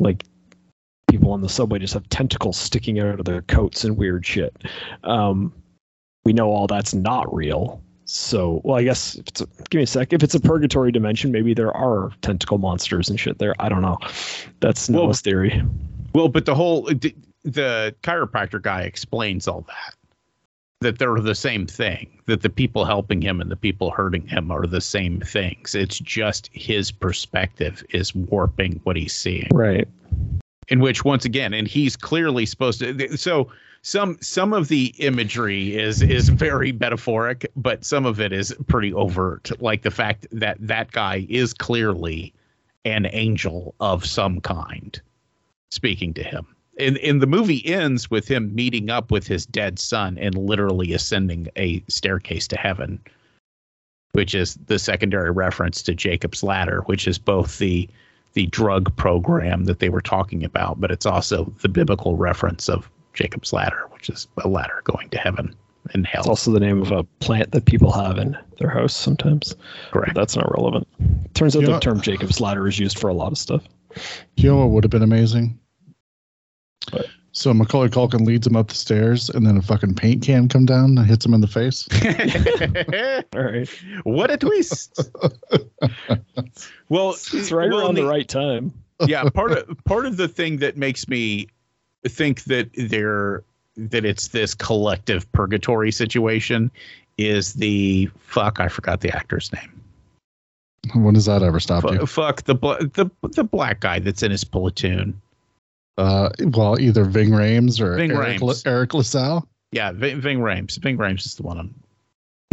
like 0.00 0.24
people 1.08 1.32
on 1.32 1.40
the 1.40 1.48
subway 1.48 1.78
just 1.78 1.94
have 1.94 2.08
tentacles 2.08 2.56
sticking 2.56 2.98
out 2.98 3.20
of 3.20 3.24
their 3.24 3.42
coats 3.42 3.84
and 3.84 3.96
weird 3.96 4.26
shit. 4.26 4.54
Um, 5.04 5.52
we 6.24 6.32
know 6.32 6.50
all 6.50 6.66
that's 6.66 6.94
not 6.94 7.32
real. 7.32 7.80
So, 8.10 8.62
well, 8.64 8.78
I 8.78 8.84
guess 8.84 9.16
if 9.16 9.28
it's 9.28 9.42
a, 9.42 9.46
give 9.68 9.80
me 9.80 9.82
a 9.82 9.86
sec. 9.86 10.14
If 10.14 10.22
it's 10.22 10.34
a 10.34 10.40
purgatory 10.40 10.90
dimension, 10.90 11.30
maybe 11.30 11.52
there 11.52 11.76
are 11.76 12.10
tentacle 12.22 12.56
monsters 12.56 13.10
and 13.10 13.20
shit 13.20 13.38
there. 13.38 13.54
I 13.58 13.68
don't 13.68 13.82
know. 13.82 13.98
That's 14.60 14.88
Well, 14.88 15.04
Noah's 15.04 15.20
theory. 15.20 15.62
Well, 16.14 16.28
but 16.28 16.46
the 16.46 16.54
whole 16.54 16.86
the, 16.86 17.14
the 17.44 17.94
chiropractor 18.02 18.62
guy 18.62 18.82
explains 18.82 19.46
all 19.46 19.60
that. 19.68 19.94
That 20.80 20.98
they're 20.98 21.20
the 21.20 21.34
same 21.34 21.66
thing. 21.66 22.08
That 22.24 22.40
the 22.40 22.48
people 22.48 22.86
helping 22.86 23.20
him 23.20 23.42
and 23.42 23.50
the 23.50 23.56
people 23.56 23.90
hurting 23.90 24.26
him 24.26 24.50
are 24.50 24.66
the 24.66 24.80
same 24.80 25.20
things. 25.20 25.74
It's 25.74 25.98
just 25.98 26.48
his 26.54 26.90
perspective 26.90 27.84
is 27.90 28.14
warping 28.14 28.80
what 28.84 28.96
he's 28.96 29.14
seeing. 29.14 29.48
Right. 29.52 29.86
In 30.68 30.80
which, 30.80 31.04
once 31.04 31.26
again, 31.26 31.52
and 31.52 31.68
he's 31.68 31.94
clearly 31.94 32.46
supposed 32.46 32.80
to. 32.80 33.18
So 33.18 33.50
some 33.82 34.18
some 34.20 34.52
of 34.52 34.68
the 34.68 34.86
imagery 34.98 35.76
is 35.76 36.02
is 36.02 36.28
very 36.28 36.72
metaphoric, 36.72 37.50
but 37.56 37.84
some 37.84 38.06
of 38.06 38.20
it 38.20 38.32
is 38.32 38.54
pretty 38.66 38.92
overt. 38.92 39.50
Like 39.60 39.82
the 39.82 39.90
fact 39.90 40.26
that 40.32 40.56
that 40.60 40.92
guy 40.92 41.26
is 41.28 41.54
clearly 41.54 42.32
an 42.84 43.06
angel 43.12 43.74
of 43.80 44.04
some 44.04 44.40
kind 44.40 45.00
speaking 45.70 46.14
to 46.14 46.22
him. 46.22 46.46
And, 46.78 47.20
the 47.20 47.26
movie 47.26 47.66
ends 47.66 48.08
with 48.08 48.28
him 48.28 48.54
meeting 48.54 48.88
up 48.88 49.10
with 49.10 49.26
his 49.26 49.44
dead 49.44 49.80
son 49.80 50.16
and 50.16 50.36
literally 50.36 50.92
ascending 50.92 51.48
a 51.56 51.82
staircase 51.88 52.46
to 52.48 52.56
heaven, 52.56 53.00
which 54.12 54.32
is 54.32 54.54
the 54.66 54.78
secondary 54.78 55.32
reference 55.32 55.82
to 55.82 55.94
Jacob's 55.94 56.44
Ladder, 56.44 56.82
which 56.82 57.08
is 57.08 57.18
both 57.18 57.58
the 57.58 57.88
the 58.34 58.46
drug 58.46 58.94
program 58.96 59.64
that 59.64 59.80
they 59.80 59.88
were 59.88 60.02
talking 60.02 60.44
about, 60.44 60.80
but 60.80 60.92
it's 60.92 61.06
also 61.06 61.52
the 61.62 61.68
biblical 61.68 62.14
reference 62.14 62.68
of 62.68 62.88
Jacob's 63.18 63.52
Ladder, 63.52 63.86
which 63.90 64.08
is 64.08 64.28
a 64.44 64.48
ladder 64.48 64.80
going 64.84 65.08
to 65.10 65.18
heaven 65.18 65.52
and 65.92 66.06
hell. 66.06 66.20
It's 66.20 66.28
also 66.28 66.52
the 66.52 66.60
name 66.60 66.80
of 66.80 66.92
a 66.92 67.02
plant 67.20 67.50
that 67.50 67.64
people 67.64 67.90
have 67.92 68.16
in 68.18 68.38
their 68.58 68.68
house 68.70 68.94
sometimes. 68.94 69.56
correct. 69.90 70.14
That's 70.14 70.36
not 70.36 70.48
relevant. 70.56 70.86
Turns 71.34 71.56
out 71.56 71.60
You 71.62 71.66
the 71.66 71.72
know- 71.72 71.80
term 71.80 72.00
Jacob's 72.00 72.40
ladder 72.40 72.68
is 72.68 72.78
used 72.78 72.98
for 72.98 73.08
a 73.08 73.14
lot 73.14 73.32
of 73.32 73.38
stuff. 73.38 73.64
You 74.36 74.50
know 74.50 74.58
what 74.58 74.70
would 74.70 74.84
have 74.84 74.90
been 74.92 75.02
amazing? 75.02 75.58
What? 76.92 77.06
So 77.32 77.52
Macaulay 77.52 77.88
Culkin 77.88 78.24
leads 78.26 78.46
him 78.46 78.56
up 78.56 78.68
the 78.68 78.74
stairs, 78.74 79.28
and 79.30 79.46
then 79.46 79.56
a 79.56 79.62
fucking 79.62 79.94
paint 79.94 80.22
can 80.24 80.48
come 80.48 80.64
down 80.66 80.96
and 80.96 81.06
hits 81.06 81.24
him 81.26 81.34
in 81.34 81.40
the 81.40 81.46
face. 81.46 81.86
All 83.34 83.42
right, 83.42 83.68
what 84.04 84.30
a 84.30 84.36
twist! 84.36 85.10
well, 86.88 87.10
it's 87.10 87.52
right 87.52 87.68
well, 87.70 87.80
around 87.80 87.94
the 87.94 88.02
the- 88.02 88.08
right 88.08 88.28
time. 88.28 88.72
yeah 89.06 89.28
part 89.30 89.52
of 89.52 89.68
part 89.84 90.06
of 90.06 90.16
the 90.16 90.26
thing 90.28 90.56
that 90.58 90.76
makes 90.76 91.06
me 91.08 91.46
think 92.08 92.44
that 92.44 92.70
they're 92.74 93.42
that 93.76 94.04
it's 94.04 94.28
this 94.28 94.54
collective 94.54 95.30
purgatory 95.32 95.92
situation 95.92 96.70
is 97.16 97.54
the 97.54 98.08
fuck 98.18 98.58
I 98.60 98.68
forgot 98.68 99.00
the 99.00 99.14
actor's 99.14 99.52
name. 99.52 99.80
when 100.94 101.14
does 101.14 101.26
that 101.26 101.42
ever 101.42 101.60
stop 101.60 101.82
Fu- 101.82 101.92
you? 101.94 102.06
fuck 102.06 102.42
the 102.44 102.54
the 102.54 103.08
the 103.32 103.44
black 103.44 103.80
guy 103.80 103.98
that's 103.98 104.22
in 104.22 104.30
his 104.30 104.44
platoon. 104.44 105.20
Uh, 105.96 106.30
well, 106.54 106.78
either 106.80 107.04
Ving 107.04 107.30
Rhames 107.30 107.80
or 107.80 107.96
Ving 107.96 108.12
Eric, 108.12 108.40
Rhames. 108.40 108.66
Eric 108.66 108.94
LaSalle. 108.94 109.46
Yeah, 109.72 109.90
Ving, 109.92 110.20
Ving 110.20 110.38
Rhames. 110.38 110.78
Ving 110.78 110.96
Rhames 110.96 111.26
is 111.26 111.34
the 111.34 111.42
one 111.42 111.58
I'm 111.58 111.74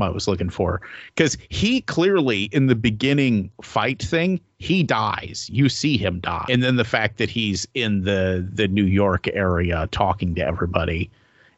I 0.02 0.10
was 0.10 0.28
looking 0.28 0.50
for 0.50 0.82
because 1.16 1.38
he 1.48 1.80
clearly 1.82 2.44
in 2.46 2.68
the 2.68 2.76
beginning 2.76 3.50
fight 3.62 4.02
thing 4.02 4.42
he 4.60 4.84
dies. 4.84 5.50
You 5.52 5.70
see 5.70 5.98
him 5.98 6.20
die, 6.20 6.46
and 6.50 6.62
then 6.62 6.76
the 6.76 6.84
fact 6.84 7.18
that 7.18 7.30
he's 7.30 7.66
in 7.74 8.04
the 8.04 8.46
the 8.52 8.68
New 8.68 8.84
York 8.84 9.28
area 9.30 9.88
talking 9.92 10.36
to 10.36 10.46
everybody, 10.46 11.10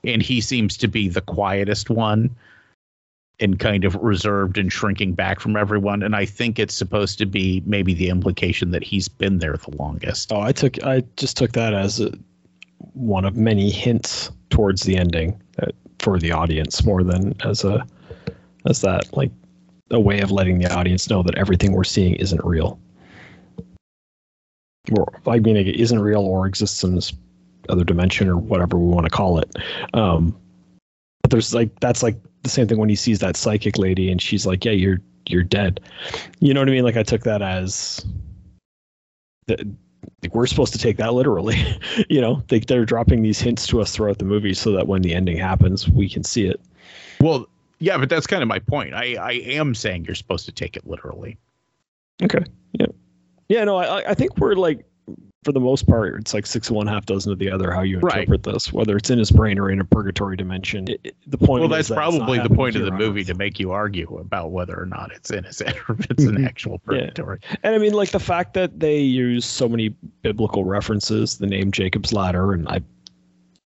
and 0.03 0.21
he 0.21 0.39
seems 0.39 0.77
to 0.77 0.87
be 0.87 1.09
the 1.09 1.21
quietest 1.21 1.89
one 1.89 2.35
and 3.39 3.59
kind 3.59 3.85
of 3.85 3.95
reserved 3.95 4.57
and 4.57 4.71
shrinking 4.71 5.13
back 5.13 5.39
from 5.39 5.55
everyone. 5.55 6.03
And 6.03 6.15
I 6.15 6.25
think 6.25 6.59
it's 6.59 6.73
supposed 6.73 7.17
to 7.19 7.25
be 7.25 7.63
maybe 7.65 7.93
the 7.93 8.09
implication 8.09 8.71
that 8.71 8.83
he's 8.83 9.07
been 9.07 9.39
there 9.39 9.57
the 9.57 9.75
longest. 9.77 10.31
Oh, 10.31 10.41
I 10.41 10.51
took 10.51 10.83
I 10.83 11.03
just 11.17 11.37
took 11.37 11.53
that 11.53 11.73
as 11.73 11.99
a, 11.99 12.11
one 12.93 13.25
of 13.25 13.35
many 13.35 13.71
hints 13.71 14.29
towards 14.51 14.83
the 14.83 14.95
ending 14.95 15.41
that, 15.55 15.73
for 15.97 16.19
the 16.19 16.31
audience, 16.31 16.85
more 16.85 17.03
than 17.03 17.35
as 17.43 17.63
a 17.63 17.85
as 18.67 18.81
that 18.81 19.15
like 19.15 19.31
a 19.91 19.99
way 19.99 20.19
of 20.19 20.31
letting 20.31 20.59
the 20.59 20.73
audience 20.73 21.09
know 21.09 21.23
that 21.23 21.35
everything 21.35 21.71
we're 21.71 21.83
seeing 21.83 22.15
isn't 22.15 22.43
real. 22.43 22.79
Or 24.91 25.21
I 25.25 25.39
mean, 25.39 25.57
it 25.57 25.67
isn't 25.67 25.99
real 25.99 26.21
or 26.21 26.47
exists 26.47 26.83
in 26.83 26.95
this 26.95 27.13
other 27.69 27.83
dimension 27.83 28.29
or 28.29 28.37
whatever 28.37 28.77
we 28.77 28.87
want 28.87 29.05
to 29.05 29.09
call 29.09 29.39
it. 29.39 29.55
Um, 29.93 30.37
but 31.21 31.31
there's 31.31 31.53
like 31.53 31.77
that's 31.79 32.03
like 32.03 32.15
the 32.43 32.49
same 32.49 32.67
thing 32.67 32.77
when 32.77 32.89
he 32.89 32.95
sees 32.95 33.19
that 33.19 33.35
psychic 33.35 33.77
lady 33.77 34.11
and 34.11 34.21
she's 34.21 34.45
like, 34.45 34.63
"Yeah, 34.63 34.71
you're 34.71 35.01
you're 35.27 35.43
dead." 35.43 35.81
You 36.39 36.53
know 36.53 36.61
what 36.61 36.69
I 36.69 36.71
mean? 36.71 36.83
Like 36.83 36.97
I 36.97 37.03
took 37.03 37.23
that 37.23 37.41
as 37.41 38.05
the, 39.47 39.75
we're 40.31 40.47
supposed 40.47 40.73
to 40.73 40.79
take 40.79 40.97
that 40.97 41.13
literally 41.13 41.57
you 42.09 42.21
know 42.21 42.43
they, 42.47 42.59
they're 42.59 42.85
dropping 42.85 43.23
these 43.23 43.39
hints 43.39 43.67
to 43.67 43.81
us 43.81 43.91
throughout 43.91 44.19
the 44.19 44.25
movie 44.25 44.53
so 44.53 44.71
that 44.71 44.87
when 44.87 45.01
the 45.01 45.13
ending 45.13 45.37
happens 45.37 45.87
we 45.89 46.09
can 46.09 46.23
see 46.23 46.45
it 46.45 46.59
Well, 47.19 47.47
yeah, 47.79 47.97
but 47.97 48.09
that's 48.09 48.27
kind 48.27 48.41
of 48.41 48.47
my 48.47 48.59
point. 48.59 48.93
I 48.93 49.15
I 49.15 49.31
am 49.33 49.75
saying 49.75 50.05
you're 50.05 50.15
supposed 50.15 50.45
to 50.45 50.51
take 50.51 50.75
it 50.77 50.85
literally. 50.87 51.37
okay 52.23 52.43
yeah 52.73 52.87
yeah 53.49 53.63
no 53.63 53.77
i 53.77 54.09
i 54.09 54.13
think 54.15 54.37
we're 54.39 54.55
like 54.55 54.83
for 55.43 55.51
the 55.53 55.59
most 55.59 55.87
part 55.87 56.19
it's 56.19 56.33
like 56.33 56.45
six 56.45 56.69
of 56.69 56.75
one 56.75 56.87
half 56.87 57.05
dozen 57.05 57.31
of 57.31 57.37
the 57.39 57.49
other 57.49 57.71
how 57.71 57.81
you 57.81 57.99
Right. 57.99 58.21
interpret 58.27 58.41
this 58.43 58.73
whether 58.73 58.97
it's 58.97 59.09
in 59.11 59.19
his 59.19 59.31
brain 59.31 59.57
or 59.59 59.69
in 59.69 59.79
a 59.79 59.85
purgatory 59.85 60.35
dimension 60.35 60.87
It- 60.89 60.99
it- 61.03 61.15
the 61.27 61.37
point 61.37 61.59
Well, 61.61 61.69
that's 61.69 61.87
that 61.89 61.95
probably 61.95 62.39
the 62.39 62.49
point 62.49 62.75
of 62.75 62.83
the 62.83 62.91
movie 62.91 63.23
to 63.25 63.33
make 63.35 63.59
you 63.59 63.71
argue 63.71 64.17
about 64.17 64.51
whether 64.51 64.77
or 64.77 64.85
not 64.87 65.11
it's 65.13 65.29
innocent 65.31 65.75
or 65.89 65.95
if 65.99 66.09
it's 66.11 66.23
an 66.25 66.35
mm-hmm. 66.35 66.45
actual 66.45 66.79
purgatory. 66.79 67.39
and 67.63 67.75
i 67.75 67.77
mean 67.77 67.93
like 67.93 68.09
the 68.11 68.19
fact 68.19 68.53
that 68.55 68.79
they 68.79 68.99
use 68.99 69.45
so 69.45 69.69
many 69.69 69.89
biblical 70.23 70.65
references 70.65 71.37
the 71.37 71.47
name 71.47 71.71
jacob's 71.71 72.11
ladder 72.11 72.51
and 72.53 72.67
i 72.67 72.81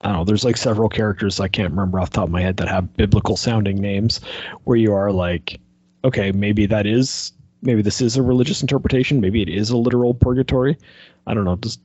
I 0.01 0.07
don't 0.09 0.17
know. 0.17 0.23
There's 0.23 0.45
like 0.45 0.57
several 0.57 0.87
characters 0.89 1.39
I 1.39 1.47
can't 1.47 1.71
remember 1.71 1.99
off 1.99 2.11
the 2.11 2.15
top 2.15 2.25
of 2.25 2.31
my 2.31 2.41
head 2.41 2.57
that 2.57 2.67
have 2.69 2.95
biblical 2.95 3.35
sounding 3.35 3.81
names, 3.81 4.21
where 4.63 4.77
you 4.77 4.93
are 4.93 5.11
like, 5.11 5.59
okay, 6.05 6.31
maybe 6.31 6.65
that 6.67 6.85
is, 6.85 7.33
maybe 7.61 7.81
this 7.81 7.99
is 8.01 8.15
a 8.15 8.23
religious 8.23 8.61
interpretation. 8.61 9.19
Maybe 9.19 9.41
it 9.41 9.49
is 9.49 9.69
a 9.69 9.77
literal 9.77 10.13
purgatory. 10.13 10.77
I 11.27 11.33
don't 11.33 11.43
know. 11.43 11.57
Does 11.57 11.77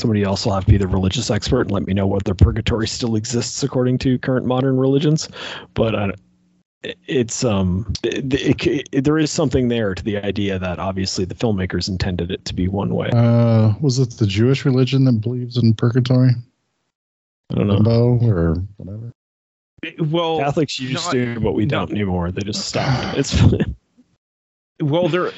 somebody 0.00 0.22
else 0.22 0.44
will 0.46 0.52
have 0.54 0.64
to 0.64 0.70
be 0.70 0.78
the 0.78 0.86
religious 0.86 1.30
expert 1.30 1.62
and 1.62 1.70
let 1.72 1.86
me 1.86 1.92
know 1.94 2.06
whether 2.06 2.34
purgatory 2.34 2.86
still 2.86 3.16
exists 3.16 3.62
according 3.62 3.98
to 3.98 4.18
current 4.18 4.46
modern 4.46 4.76
religions? 4.78 5.28
But 5.74 5.94
I, 5.96 6.12
it's 7.06 7.44
um, 7.44 7.92
it, 8.04 8.32
it, 8.32 8.86
it- 8.92 9.04
there 9.04 9.18
is 9.18 9.30
something 9.30 9.68
there 9.68 9.94
to 9.94 10.02
the 10.02 10.18
idea 10.18 10.58
that 10.58 10.78
obviously 10.78 11.24
the 11.24 11.34
filmmakers 11.34 11.88
intended 11.88 12.30
it 12.30 12.44
to 12.44 12.54
be 12.54 12.68
one 12.68 12.94
way. 12.94 13.10
Uh, 13.12 13.72
was 13.80 13.98
it 13.98 14.10
the 14.18 14.26
Jewish 14.26 14.64
religion 14.64 15.04
that 15.04 15.20
believes 15.20 15.56
in 15.56 15.74
purgatory, 15.74 16.30
I 17.52 17.56
don't 17.56 17.66
know. 17.66 17.74
limbo, 17.74 18.26
or 18.26 18.54
whatever? 18.76 19.12
Well, 19.98 20.38
Catholics 20.38 20.78
used 20.78 20.94
not- 20.94 21.12
to, 21.12 21.40
but 21.40 21.52
we 21.52 21.64
no. 21.64 21.78
don't 21.78 21.90
anymore. 21.90 22.30
They 22.30 22.42
just 22.42 22.64
stopped. 22.68 23.18
It's 23.18 23.36
well, 24.80 25.08
there. 25.08 25.32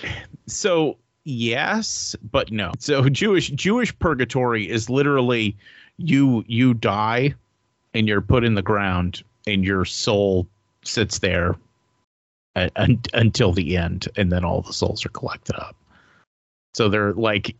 So 0.46 0.98
yes, 1.24 2.14
but 2.30 2.52
no. 2.52 2.72
So 2.78 3.08
Jewish 3.08 3.50
Jewish 3.50 3.96
purgatory 3.98 4.68
is 4.68 4.90
literally 4.90 5.56
you 5.96 6.44
you 6.46 6.74
die, 6.74 7.34
and 7.94 8.06
you're 8.06 8.20
put 8.20 8.44
in 8.44 8.54
the 8.54 8.62
ground, 8.62 9.22
and 9.46 9.64
your 9.64 9.84
soul 9.84 10.46
sits 10.84 11.18
there 11.20 11.56
uh, 12.56 12.68
un, 12.76 13.00
until 13.14 13.52
the 13.52 13.76
end, 13.76 14.08
and 14.16 14.30
then 14.30 14.44
all 14.44 14.60
the 14.60 14.72
souls 14.72 15.06
are 15.06 15.10
collected 15.10 15.56
up. 15.56 15.76
So 16.74 16.88
they're 16.88 17.14
like. 17.14 17.56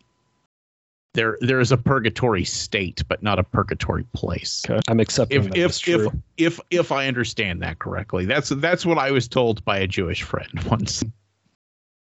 There, 1.14 1.38
there 1.40 1.60
is 1.60 1.70
a 1.70 1.76
purgatory 1.76 2.44
state, 2.44 3.02
but 3.06 3.22
not 3.22 3.38
a 3.38 3.44
purgatory 3.44 4.04
place. 4.14 4.64
okay. 4.68 4.80
I'm 4.88 4.98
accepting 4.98 5.44
if 5.44 5.50
that 5.50 5.56
if 5.56 5.78
true. 5.78 6.06
if 6.36 6.58
if 6.58 6.60
if 6.70 6.92
I 6.92 7.06
understand 7.06 7.62
that 7.62 7.78
correctly, 7.78 8.24
that's 8.24 8.48
that's 8.48 8.84
what 8.84 8.98
I 8.98 9.12
was 9.12 9.28
told 9.28 9.64
by 9.64 9.78
a 9.78 9.86
Jewish 9.86 10.22
friend 10.24 10.50
once. 10.70 11.04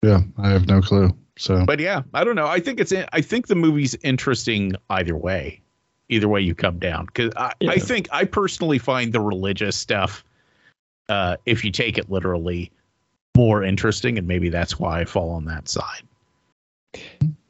Yeah, 0.03 0.21
I 0.37 0.49
have 0.49 0.67
no 0.67 0.81
clue. 0.81 1.15
So 1.37 1.65
But 1.65 1.79
yeah, 1.79 2.01
I 2.13 2.23
don't 2.23 2.35
know. 2.35 2.47
I 2.47 2.59
think 2.59 2.79
it's 2.79 2.93
I 3.13 3.21
think 3.21 3.47
the 3.47 3.55
movie's 3.55 3.95
interesting 4.03 4.73
either 4.89 5.15
way. 5.15 5.61
Either 6.09 6.27
way 6.29 6.39
you 6.39 6.55
come 6.55 6.79
down, 6.79 7.05
because 7.05 7.33
I, 7.35 7.51
I 7.67 7.79
think 7.79 8.07
I 8.13 8.23
personally 8.23 8.77
find 8.77 9.11
the 9.11 9.19
religious 9.19 9.75
stuff, 9.75 10.23
uh, 11.09 11.35
if 11.45 11.65
you 11.65 11.71
take 11.71 11.97
it 11.97 12.09
literally, 12.09 12.71
more 13.35 13.61
interesting, 13.61 14.17
and 14.17 14.25
maybe 14.25 14.47
that's 14.47 14.79
why 14.79 15.01
I 15.01 15.05
fall 15.05 15.31
on 15.31 15.43
that 15.45 15.67
side. 15.67 16.03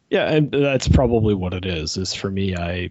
Yeah, 0.09 0.31
and 0.31 0.51
that's 0.51 0.87
probably 0.87 1.33
what 1.33 1.53
it 1.53 1.65
is. 1.65 1.97
Is 1.97 2.13
for 2.13 2.31
me, 2.31 2.55
I 2.55 2.89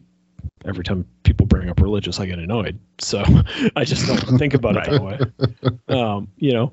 every 0.65 0.85
time 0.85 1.07
people 1.23 1.47
bring 1.47 1.69
up 1.69 1.81
religious, 1.81 2.21
I 2.21 2.27
get 2.27 2.39
annoyed. 2.39 2.79
So 2.99 3.25
I 3.77 3.85
just 3.85 4.07
don't 4.07 4.39
think 4.39 4.55
about 4.55 4.77
it 4.77 4.91
that 4.91 5.03
way. 5.03 5.79
Um, 5.89 6.29
you 6.37 6.53
know, 6.53 6.73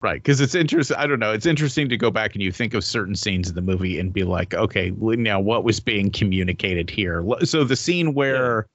Right, 0.00 0.22
because 0.22 0.40
it's 0.40 0.54
interesting. 0.54 0.96
I 0.96 1.08
don't 1.08 1.18
know. 1.18 1.32
It's 1.32 1.46
interesting 1.46 1.88
to 1.88 1.96
go 1.96 2.08
back 2.08 2.34
and 2.34 2.42
you 2.42 2.52
think 2.52 2.72
of 2.72 2.84
certain 2.84 3.16
scenes 3.16 3.48
in 3.48 3.56
the 3.56 3.60
movie 3.60 3.98
and 3.98 4.12
be 4.12 4.22
like, 4.22 4.54
okay, 4.54 4.92
now 4.92 5.40
what 5.40 5.64
was 5.64 5.80
being 5.80 6.10
communicated 6.12 6.88
here? 6.88 7.24
So 7.42 7.64
the 7.64 7.74
scene 7.74 8.14
where, 8.14 8.68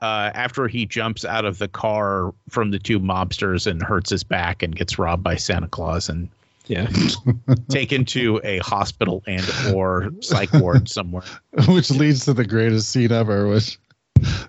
uh, 0.00 0.30
after 0.32 0.68
he 0.68 0.86
jumps 0.86 1.24
out 1.24 1.44
of 1.44 1.58
the 1.58 1.66
car 1.66 2.32
from 2.48 2.70
the 2.70 2.78
two 2.78 3.00
mobsters 3.00 3.66
and 3.66 3.82
hurts 3.82 4.10
his 4.10 4.22
back 4.22 4.62
and 4.62 4.74
gets 4.76 4.96
robbed 4.96 5.24
by 5.24 5.34
Santa 5.34 5.66
Claus 5.66 6.08
and 6.08 6.28
yeah, 6.70 6.88
taken 7.68 8.04
to 8.04 8.40
a 8.44 8.58
hospital 8.58 9.24
and 9.26 9.44
or 9.74 10.10
psych 10.20 10.52
ward 10.52 10.88
somewhere. 10.88 11.24
which 11.68 11.90
leads 11.90 12.24
to 12.26 12.32
the 12.32 12.46
greatest 12.46 12.90
scene 12.90 13.10
ever, 13.10 13.48
which 13.48 13.76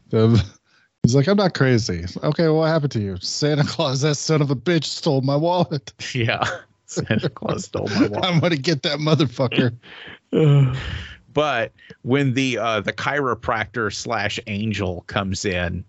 the, 0.10 0.46
he's 1.02 1.16
like, 1.16 1.28
I'm 1.28 1.38
not 1.38 1.56
crazy. 1.56 2.06
Okay, 2.24 2.44
well, 2.44 2.58
what 2.58 2.68
happened 2.68 2.92
to 2.92 3.02
you? 3.02 3.18
Santa 3.18 3.64
Claus, 3.64 4.02
that 4.02 4.16
son 4.16 4.40
of 4.44 4.52
a 4.52 4.56
bitch, 4.56 4.84
stole 4.84 5.22
my 5.22 5.36
wallet. 5.36 5.94
yeah, 6.14 6.44
Santa 6.86 7.28
Claus 7.28 7.66
stole 7.66 7.88
my 7.88 8.08
wallet. 8.08 8.24
I'm 8.24 8.40
gonna 8.40 8.56
get 8.56 8.84
that 8.84 9.00
motherfucker. 9.00 9.76
but 11.34 11.72
when 12.04 12.36
the 12.36 12.60
uh 12.60 12.82
the 12.82 12.94
chiropractor 12.94 13.92
slash 13.92 14.40
angel 14.46 15.06
comes 15.08 15.44
in 15.44 15.84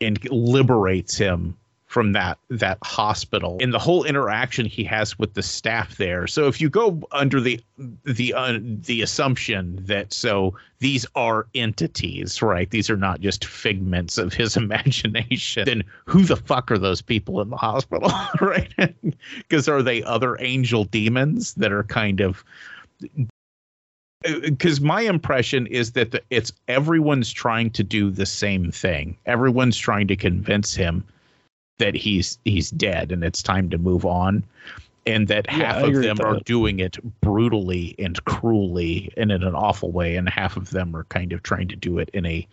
and 0.00 0.18
liberates 0.32 1.16
him 1.16 1.56
from 1.94 2.10
that 2.10 2.36
that 2.48 2.76
hospital 2.82 3.56
and 3.60 3.72
the 3.72 3.78
whole 3.78 4.02
interaction 4.02 4.66
he 4.66 4.82
has 4.82 5.16
with 5.16 5.34
the 5.34 5.42
staff 5.44 5.96
there. 5.96 6.26
So 6.26 6.48
if 6.48 6.60
you 6.60 6.68
go 6.68 7.00
under 7.12 7.40
the 7.40 7.60
the 8.02 8.34
uh, 8.34 8.58
the 8.60 9.00
assumption 9.00 9.78
that 9.86 10.12
so 10.12 10.56
these 10.80 11.06
are 11.14 11.46
entities 11.54 12.42
right? 12.42 12.68
These 12.68 12.90
are 12.90 12.96
not 12.96 13.20
just 13.20 13.44
figments 13.44 14.18
of 14.18 14.34
his 14.34 14.56
imagination 14.64 15.66
then 15.66 15.84
who 16.04 16.24
the 16.24 16.34
fuck 16.34 16.72
are 16.72 16.78
those 16.78 17.00
people 17.00 17.40
in 17.40 17.48
the 17.48 17.56
hospital 17.56 18.10
right? 18.40 18.74
Because 19.38 19.68
are 19.68 19.82
they 19.82 20.02
other 20.02 20.36
angel 20.40 20.82
demons 20.82 21.54
that 21.54 21.70
are 21.70 21.84
kind 21.84 22.20
of 22.20 22.44
because 24.42 24.80
my 24.80 25.02
impression 25.02 25.68
is 25.68 25.92
that 25.92 26.10
the, 26.10 26.22
it's 26.30 26.52
everyone's 26.66 27.32
trying 27.32 27.70
to 27.70 27.84
do 27.84 28.10
the 28.10 28.26
same 28.26 28.72
thing. 28.72 29.16
Everyone's 29.26 29.78
trying 29.78 30.08
to 30.08 30.16
convince 30.16 30.74
him 30.74 31.04
that 31.78 31.94
he's 31.94 32.38
he's 32.44 32.70
dead 32.70 33.12
and 33.12 33.24
it's 33.24 33.42
time 33.42 33.70
to 33.70 33.78
move 33.78 34.04
on. 34.04 34.44
and 35.06 35.28
that 35.28 35.46
Yeah, 35.48 35.74
half 35.74 35.76
I 35.84 35.88
of 35.88 35.94
them 35.94 36.20
are 36.20 36.40
doing 36.40 36.80
it 36.80 36.98
brutally 37.20 37.94
and 37.98 38.22
cruelly 38.24 39.12
and 39.16 39.30
in 39.30 39.42
an 39.42 39.54
awful 39.54 39.90
way, 39.92 40.16
and 40.16 40.28
half 40.28 40.56
of 40.56 40.70
them 40.70 40.94
are 40.96 41.04
kind 41.04 41.32
of 41.32 41.42
trying 41.42 41.68
to 41.68 41.76
do 41.76 41.98
it 41.98 42.10
in 42.14 42.24
a 42.24 42.46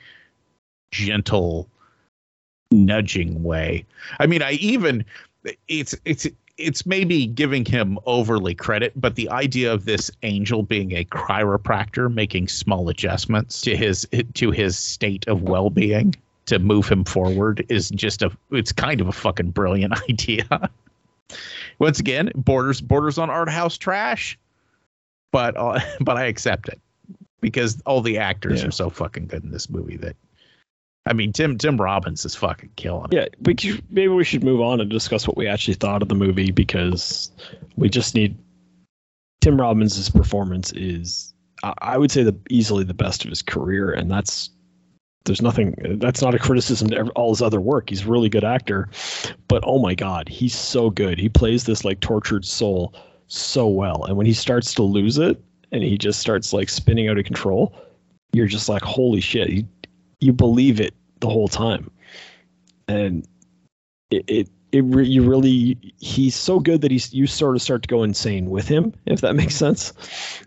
gentle, 0.91 1.69
nudging 2.71 3.43
way. 3.43 3.85
I 4.19 4.27
mean, 4.27 4.41
I 4.41 4.53
even 4.53 5.05
it's 5.67 5.95
it's 6.05 6.27
it's 6.57 6.85
maybe 6.85 7.25
giving 7.25 7.65
him 7.65 7.97
overly 8.05 8.53
credit, 8.53 8.99
but 8.99 9.15
the 9.15 9.29
idea 9.29 9.73
of 9.73 9.85
this 9.85 10.11
angel 10.23 10.63
being 10.63 10.91
a 10.91 11.05
chiropractor 11.05 12.13
making 12.13 12.49
small 12.49 12.89
adjustments 12.89 13.61
to 13.61 13.75
his 13.77 14.07
to 14.33 14.51
his 14.51 14.77
state 14.77 15.27
of 15.27 15.43
well-being 15.43 16.15
to 16.51 16.59
move 16.59 16.87
him 16.87 17.03
forward 17.03 17.65
is 17.69 17.89
just 17.89 18.21
a 18.21 18.29
it's 18.51 18.71
kind 18.71 19.01
of 19.01 19.07
a 19.07 19.11
fucking 19.11 19.51
brilliant 19.51 19.93
idea. 20.09 20.69
Once 21.79 21.99
again, 21.99 22.31
borders 22.35 22.81
borders 22.81 23.17
on 23.17 23.29
art 23.29 23.49
house 23.49 23.77
trash, 23.77 24.37
but 25.31 25.55
uh, 25.57 25.79
but 26.01 26.17
I 26.17 26.25
accept 26.25 26.67
it 26.69 26.79
because 27.41 27.81
all 27.85 28.01
the 28.01 28.17
actors 28.19 28.61
Yeah. 28.61 28.67
are 28.67 28.71
so 28.71 28.89
fucking 28.89 29.27
good 29.27 29.43
in 29.43 29.51
this 29.51 29.69
movie 29.69 29.97
that 29.97 30.15
I 31.05 31.13
mean 31.13 31.31
Tim 31.33 31.57
Tim 31.57 31.79
Robbins 31.79 32.25
is 32.25 32.35
fucking 32.35 32.71
killing 32.75 33.07
it. 33.11 33.15
Yeah, 33.15 33.27
we 33.41 33.55
could, 33.55 33.81
maybe 33.89 34.09
we 34.09 34.23
should 34.23 34.43
move 34.43 34.61
on 34.61 34.81
and 34.81 34.89
discuss 34.89 35.27
what 35.27 35.37
we 35.37 35.47
actually 35.47 35.73
thought 35.75 36.01
of 36.01 36.09
the 36.09 36.15
movie 36.15 36.51
because 36.51 37.31
we 37.75 37.89
just 37.89 38.13
need 38.13 38.37
Tim 39.41 39.59
Robbins' 39.59 40.09
performance 40.09 40.71
is 40.73 41.33
I- 41.63 41.73
I 41.79 41.97
would 41.97 42.11
say 42.11 42.23
the 42.23 42.35
easily 42.49 42.83
the 42.83 42.93
best 42.93 43.23
of 43.23 43.29
his 43.29 43.41
career, 43.41 43.91
and 43.91 44.11
that's 44.11 44.49
there's 45.25 45.41
nothing 45.41 45.75
that's 45.99 46.21
not 46.21 46.33
a 46.33 46.39
criticism 46.39 46.89
to 46.89 47.09
all 47.11 47.31
his 47.31 47.41
other 47.41 47.61
work. 47.61 47.89
He's 47.89 48.05
a 48.05 48.09
really 48.09 48.29
good 48.29 48.43
actor, 48.43 48.89
but 49.47 49.63
oh 49.65 49.79
my 49.79 49.93
god, 49.93 50.27
he's 50.27 50.55
so 50.55 50.89
good. 50.89 51.19
He 51.19 51.29
plays 51.29 51.65
this 51.65 51.85
like 51.85 51.99
tortured 51.99 52.45
soul 52.45 52.93
so 53.27 53.67
well, 53.67 54.03
and 54.05 54.17
when 54.17 54.25
he 54.25 54.33
starts 54.33 54.73
to 54.75 54.83
lose 54.83 55.17
it 55.17 55.41
and 55.71 55.83
he 55.83 55.97
just 55.97 56.19
starts 56.19 56.53
like 56.53 56.69
spinning 56.69 57.07
out 57.07 57.17
of 57.17 57.25
control, 57.25 57.75
you're 58.33 58.47
just 58.47 58.67
like 58.67 58.81
holy 58.81 59.21
shit. 59.21 59.49
He, 59.49 59.65
you 60.19 60.33
believe 60.33 60.79
it 60.79 60.93
the 61.19 61.29
whole 61.29 61.47
time, 61.47 61.91
and 62.87 63.27
it 64.09 64.23
it, 64.27 64.49
it 64.71 64.83
re- 64.85 65.07
you 65.07 65.23
really 65.23 65.77
he's 65.99 66.35
so 66.35 66.59
good 66.59 66.81
that 66.81 66.89
he's 66.89 67.13
you 67.13 67.27
sort 67.27 67.55
of 67.55 67.61
start 67.61 67.83
to 67.83 67.87
go 67.87 68.03
insane 68.03 68.49
with 68.49 68.67
him 68.67 68.93
if 69.05 69.21
that 69.21 69.35
makes 69.35 69.55
sense, 69.55 69.93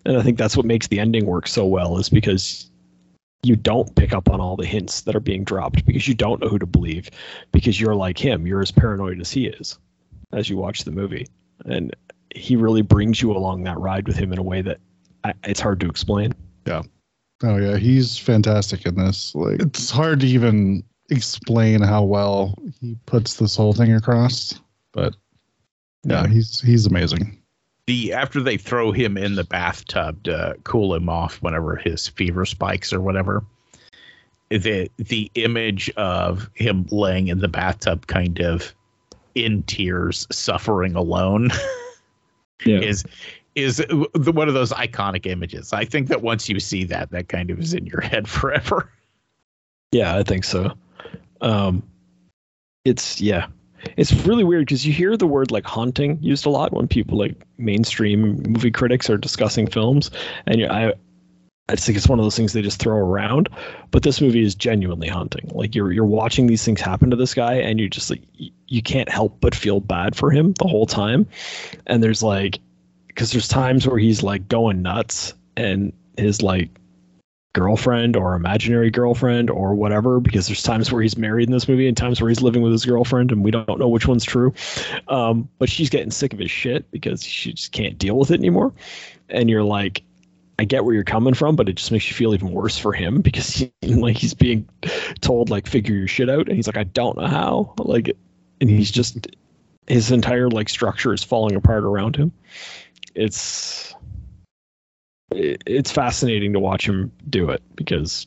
and 0.05 0.17
I 0.17 0.23
think 0.23 0.37
that's 0.37 0.57
what 0.57 0.67
makes 0.67 0.89
the 0.89 0.99
ending 0.99 1.27
work 1.27 1.47
so 1.47 1.65
well 1.65 1.97
is 1.97 2.09
because 2.09 2.71
you 3.45 3.57
don't 3.57 3.95
pick 3.97 4.13
up 4.13 4.29
on 4.31 4.41
all 4.41 4.57
the 4.57 4.67
hints 4.67 5.03
that 5.03 5.15
are 5.15 5.21
being 5.21 5.45
dropped 5.45 5.85
because 5.87 6.09
you 6.09 6.15
don't 6.15 6.41
know 6.41 6.49
who 6.49 6.59
to 6.59 6.67
believe 6.67 7.11
because 7.53 7.81
you're 7.81 7.95
like 7.95 8.19
him 8.19 8.47
you're 8.47 8.63
as 8.63 8.71
paranoid 8.71 9.21
as 9.21 9.31
he 9.31 9.47
is 9.47 9.79
as 10.33 10.49
you 10.49 10.57
watch 10.57 10.85
the 10.85 10.91
movie 10.91 11.27
and 11.67 11.95
he 12.35 12.57
really 12.57 12.83
brings 12.83 13.23
you 13.23 13.31
along 13.31 13.63
that 13.65 13.79
ride 13.79 14.07
with 14.07 14.17
him 14.17 14.33
in 14.33 14.39
a 14.39 14.43
way 14.43 14.63
that 14.63 14.79
I, 15.23 15.35
it's 15.45 15.61
hard 15.61 15.81
to 15.81 15.89
explain 15.89 16.35
yeah 16.67 16.83
Oh 17.43 17.57
yeah, 17.57 17.77
he's 17.77 18.17
fantastic 18.17 18.87
in 18.87 18.95
this. 18.95 19.35
Like 19.35 19.61
it's 19.61 19.91
hard 19.91 20.21
to 20.21 20.27
even 20.27 20.85
explain 21.11 21.83
how 21.83 22.05
well 22.05 22.57
he 22.81 22.97
puts 23.07 23.35
this 23.35 23.57
whole 23.57 23.73
thing 23.73 23.93
across. 23.93 24.59
But 24.93 25.15
yeah, 26.05 26.27
he's 26.27 26.61
he's 26.61 26.87
amazing. 26.87 27.39
The 27.87 28.13
after 28.13 28.41
they 28.41 28.57
throw 28.57 28.93
him 28.93 29.17
in 29.17 29.35
the 29.35 29.45
bathtub 29.45 30.23
to 30.25 30.57
cool 30.65 30.95
him 30.95 31.09
off 31.09 31.43
whenever 31.43 31.77
his 31.77 32.09
fever 32.09 32.45
spikes 32.45 32.93
or 32.93 33.01
whatever 33.01 33.45
the 34.51 34.91
the 34.97 35.31
image 35.35 35.91
of 35.97 36.51
him 36.55 36.87
laying 36.91 37.29
in 37.29 37.39
the 37.39 37.49
bathtub 37.49 38.07
kind 38.07 38.41
of 38.41 38.75
in 39.35 39.63
tears 39.65 40.27
suffering 40.31 40.95
alone 40.95 41.51
yeah. 42.65 42.79
is 42.79 43.05
is 43.55 43.77
the, 43.77 44.33
one 44.35 44.49
of 44.49 44.55
those 44.55 44.73
iconic 44.73 45.27
images. 45.27 45.73
I 45.73 45.85
think 45.85 46.09
that 46.09 46.23
once 46.23 46.49
you 46.49 46.59
see 46.59 46.85
that 46.85 47.11
that 47.11 47.29
kind 47.29 47.51
of 47.51 47.61
is 47.61 47.73
in 47.73 47.87
your 47.87 48.01
head 48.01 48.29
forever. 48.29 48.91
Yeah, 49.93 50.17
I 50.17 50.23
think 50.25 50.45
so. 50.45 50.73
Um, 51.41 51.83
it's 52.85 53.21
yeah, 53.21 53.47
it's 53.97 54.13
really 54.27 54.45
weird 54.45 54.67
because 54.67 54.87
you 54.87 54.93
hear 54.93 55.17
the 55.17 55.27
word 55.27 55.51
like 55.51 55.65
haunting 55.65 56.19
used 56.21 56.47
a 56.47 56.51
lot 56.51 56.73
when 56.73 56.89
people 56.89 57.19
like 57.19 57.35
mainstream 57.59 58.43
movie 58.47 58.71
critics 58.71 59.09
are 59.11 59.17
discussing 59.17 59.67
films, 59.67 60.11
and 60.47 60.61
you 60.61 60.67
I, 60.69 60.93
I 61.69 61.77
think 61.77 61.97
it's 61.97 62.09
one 62.09 62.19
of 62.19 62.25
those 62.25 62.37
things 62.37 62.53
they 62.53 62.63
just 62.63 62.79
throw 62.79 62.97
around. 62.97 63.49
But 63.91 64.03
this 64.03 64.21
movie 64.21 64.43
is 64.43 64.55
genuinely 64.55 65.09
haunting. 65.09 65.51
Like 65.55 65.75
you're 65.75 65.93
you're 65.93 66.05
watching 66.05 66.47
these 66.47 66.65
things 66.65 66.81
happen 66.81 67.11
to 67.11 67.17
this 67.17 67.35
guy, 67.35 67.55
and 67.55 67.81
you 67.81 67.89
just 67.89 68.11
like 68.11 68.23
you 68.67 68.83
can't 68.83 69.09
help 69.09 69.41
but 69.41 69.55
feel 69.55 69.81
bad 69.81 70.17
for 70.17 70.31
him 70.31 70.53
the 70.59 70.69
whole 70.69 70.87
time. 70.87 71.27
And 71.87 72.03
there's 72.03 72.23
like, 72.23 72.59
because 73.07 73.33
there's 73.33 73.49
times 73.49 73.87
where 73.87 73.99
he's 73.99 74.23
like 74.23 74.49
going 74.49 74.83
nuts, 74.83 75.35
and 75.57 75.93
his 76.19 76.43
like 76.43 76.71
girlfriend 77.55 78.17
or 78.17 78.35
imaginary 78.35 78.91
girlfriend 78.91 79.49
or 79.49 79.75
whatever 79.75 80.21
because 80.21 80.47
there's 80.47 80.63
times 80.63 80.93
where 80.93 81.01
he's 81.01 81.17
married 81.17 81.49
in 81.49 81.53
this 81.53 81.67
movie 81.69 81.89
and 81.89 81.97
times 81.97 82.21
where 82.21 82.29
he's 82.29 82.43
living 82.43 82.61
with 82.61 82.73
his 82.73 82.85
girlfriend 82.85 83.33
and 83.33 83.43
we 83.43 83.51
don't 83.51 83.79
know 83.79 83.89
which 83.89 84.07
one's 84.07 84.25
true. 84.25 84.53
Um, 85.09 85.49
but 85.59 85.71
she's 85.71 85.89
getting 85.89 86.11
sick 86.11 86.33
of 86.35 86.39
his 86.41 86.51
shit 86.51 86.91
because 86.91 87.23
she 87.23 87.53
just 87.55 87.73
can't 87.73 87.97
deal 87.97 88.19
with 88.19 88.31
it 88.31 88.41
anymore. 88.41 88.75
And 89.31 89.49
you're 89.49 89.65
like 89.65 90.03
i 90.57 90.65
get 90.65 90.85
where 90.85 90.95
you're 90.95 91.03
coming 91.03 91.35
from 91.35 91.57
but 91.57 91.69
it 91.69 91.75
just 91.75 91.91
makes 91.91 92.09
you 92.09 92.15
feel 92.15 92.33
even 92.33 92.53
worse 92.53 92.79
for 92.79 92.93
him 92.93 93.21
because 93.23 93.49
he, 93.55 93.73
like 93.83 94.17
he's 94.17 94.35
being 94.35 94.69
told 95.21 95.51
like 95.51 95.67
figure 95.67 95.95
your 95.95 96.09
shit 96.09 96.29
out. 96.29 96.49
And 96.49 96.57
he's 96.57 96.67
like 96.67 96.77
i 96.77 96.85
don't 96.85 97.17
know 97.17 97.27
how. 97.27 97.73
Like 97.79 98.17
and 98.61 98.69
he's 98.69 98.91
just 98.91 99.29
his 99.87 100.11
entire 100.11 100.49
like 100.49 100.69
structure 100.69 101.13
is 101.15 101.23
falling 101.23 101.55
apart 101.55 101.85
around 101.85 102.17
him. 102.17 102.33
It's 103.15 103.94
it- 103.94 103.94
it's 105.35 105.91
fascinating 105.91 106.53
to 106.53 106.61
watch 106.61 106.89
him 106.89 107.13
do 107.29 107.51
it 107.51 107.63
because 107.75 108.27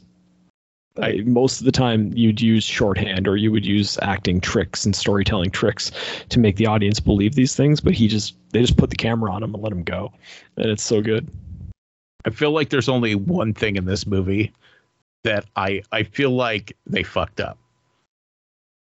I, 1.00 1.22
most 1.26 1.60
of 1.60 1.66
the 1.66 1.72
time 1.72 2.12
you'd 2.16 2.42
use 2.42 2.64
shorthand 2.64 3.28
or 3.28 3.38
you 3.38 3.52
would 3.52 3.66
use 3.66 3.98
acting 4.02 4.42
tricks 4.42 4.86
and 4.86 4.96
storytelling 4.96 5.52
tricks 5.52 5.92
to 6.30 6.40
make 6.40 6.56
the 6.56 6.66
audience 6.66 7.00
believe 7.00 7.36
these 7.36 7.56
things 7.56 7.82
but 7.82 7.94
he 7.94 8.08
just 8.08 8.36
they 8.52 8.62
just 8.62 8.78
put 8.78 8.90
the 8.90 8.96
camera 8.96 9.32
on 9.32 9.44
him 9.44 9.54
and 9.54 9.64
let 9.64 9.72
him 9.72 9.84
go. 9.84 10.12
And 10.56 10.68
it's 10.68 10.84
so 10.84 11.02
good. 11.02 11.30
I 12.26 12.30
feel 12.30 12.52
like 12.52 12.70
there's 12.70 12.90
only 12.90 13.16
one 13.16 13.54
thing 13.54 13.76
in 13.76 13.86
this 13.86 14.06
movie 14.06 14.54
that 15.24 15.46
i 15.56 15.82
i 15.92 16.04
feel 16.04 16.32
like 16.32 16.76
they 16.86 17.04
fucked 17.04 17.42
up 17.42 17.58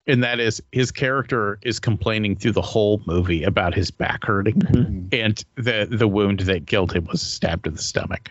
and 0.06 0.22
that 0.24 0.40
is 0.40 0.62
his 0.72 0.90
character 0.90 1.58
is 1.62 1.78
complaining 1.78 2.34
through 2.36 2.52
the 2.52 2.62
whole 2.62 3.02
movie 3.06 3.42
about 3.44 3.74
his 3.74 3.90
back 3.90 4.24
hurting 4.24 4.54
Mm-hmm. 4.54 5.08
and 5.12 5.44
the 5.56 5.86
the 5.90 6.08
wound 6.08 6.40
that 6.40 6.66
killed 6.66 6.92
him 6.92 7.04
was 7.06 7.20
stabbed 7.22 7.66
in 7.66 7.74
the 7.74 7.82
stomach 7.82 8.30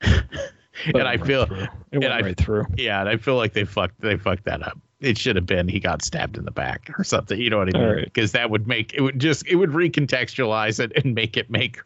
and 0.02 1.02
i 1.08 1.14
it 1.14 1.26
feel 1.26 1.46
through. 1.46 1.56
it 1.62 1.70
and 1.92 2.02
went 2.02 2.12
I- 2.14 2.20
right 2.20 2.36
through 2.36 2.66
yeah 2.76 3.00
and 3.00 3.08
i 3.08 3.16
feel 3.16 3.36
like 3.36 3.52
they 3.52 3.64
fucked 3.64 4.00
they 4.00 4.16
fucked 4.16 4.44
that 4.44 4.62
up 4.62 4.78
it 5.00 5.16
should 5.16 5.36
have 5.36 5.46
been 5.46 5.68
he 5.68 5.78
got 5.80 6.02
stabbed 6.02 6.36
in 6.36 6.44
the 6.44 6.50
back 6.50 6.90
or 6.98 7.04
something 7.04 7.40
you 7.40 7.50
know 7.50 7.58
what 7.58 7.74
i 7.74 7.78
mean 7.78 7.88
All 7.88 7.94
right. 7.96 8.04
because 8.04 8.32
that 8.32 8.50
would 8.50 8.66
make 8.66 8.94
it 8.94 9.00
would 9.00 9.18
just 9.20 9.46
it 9.46 9.56
would 9.56 9.70
recontextualize 9.70 10.80
it 10.80 10.92
and 10.96 11.14
make 11.14 11.36
it 11.36 11.50
make 11.50 11.78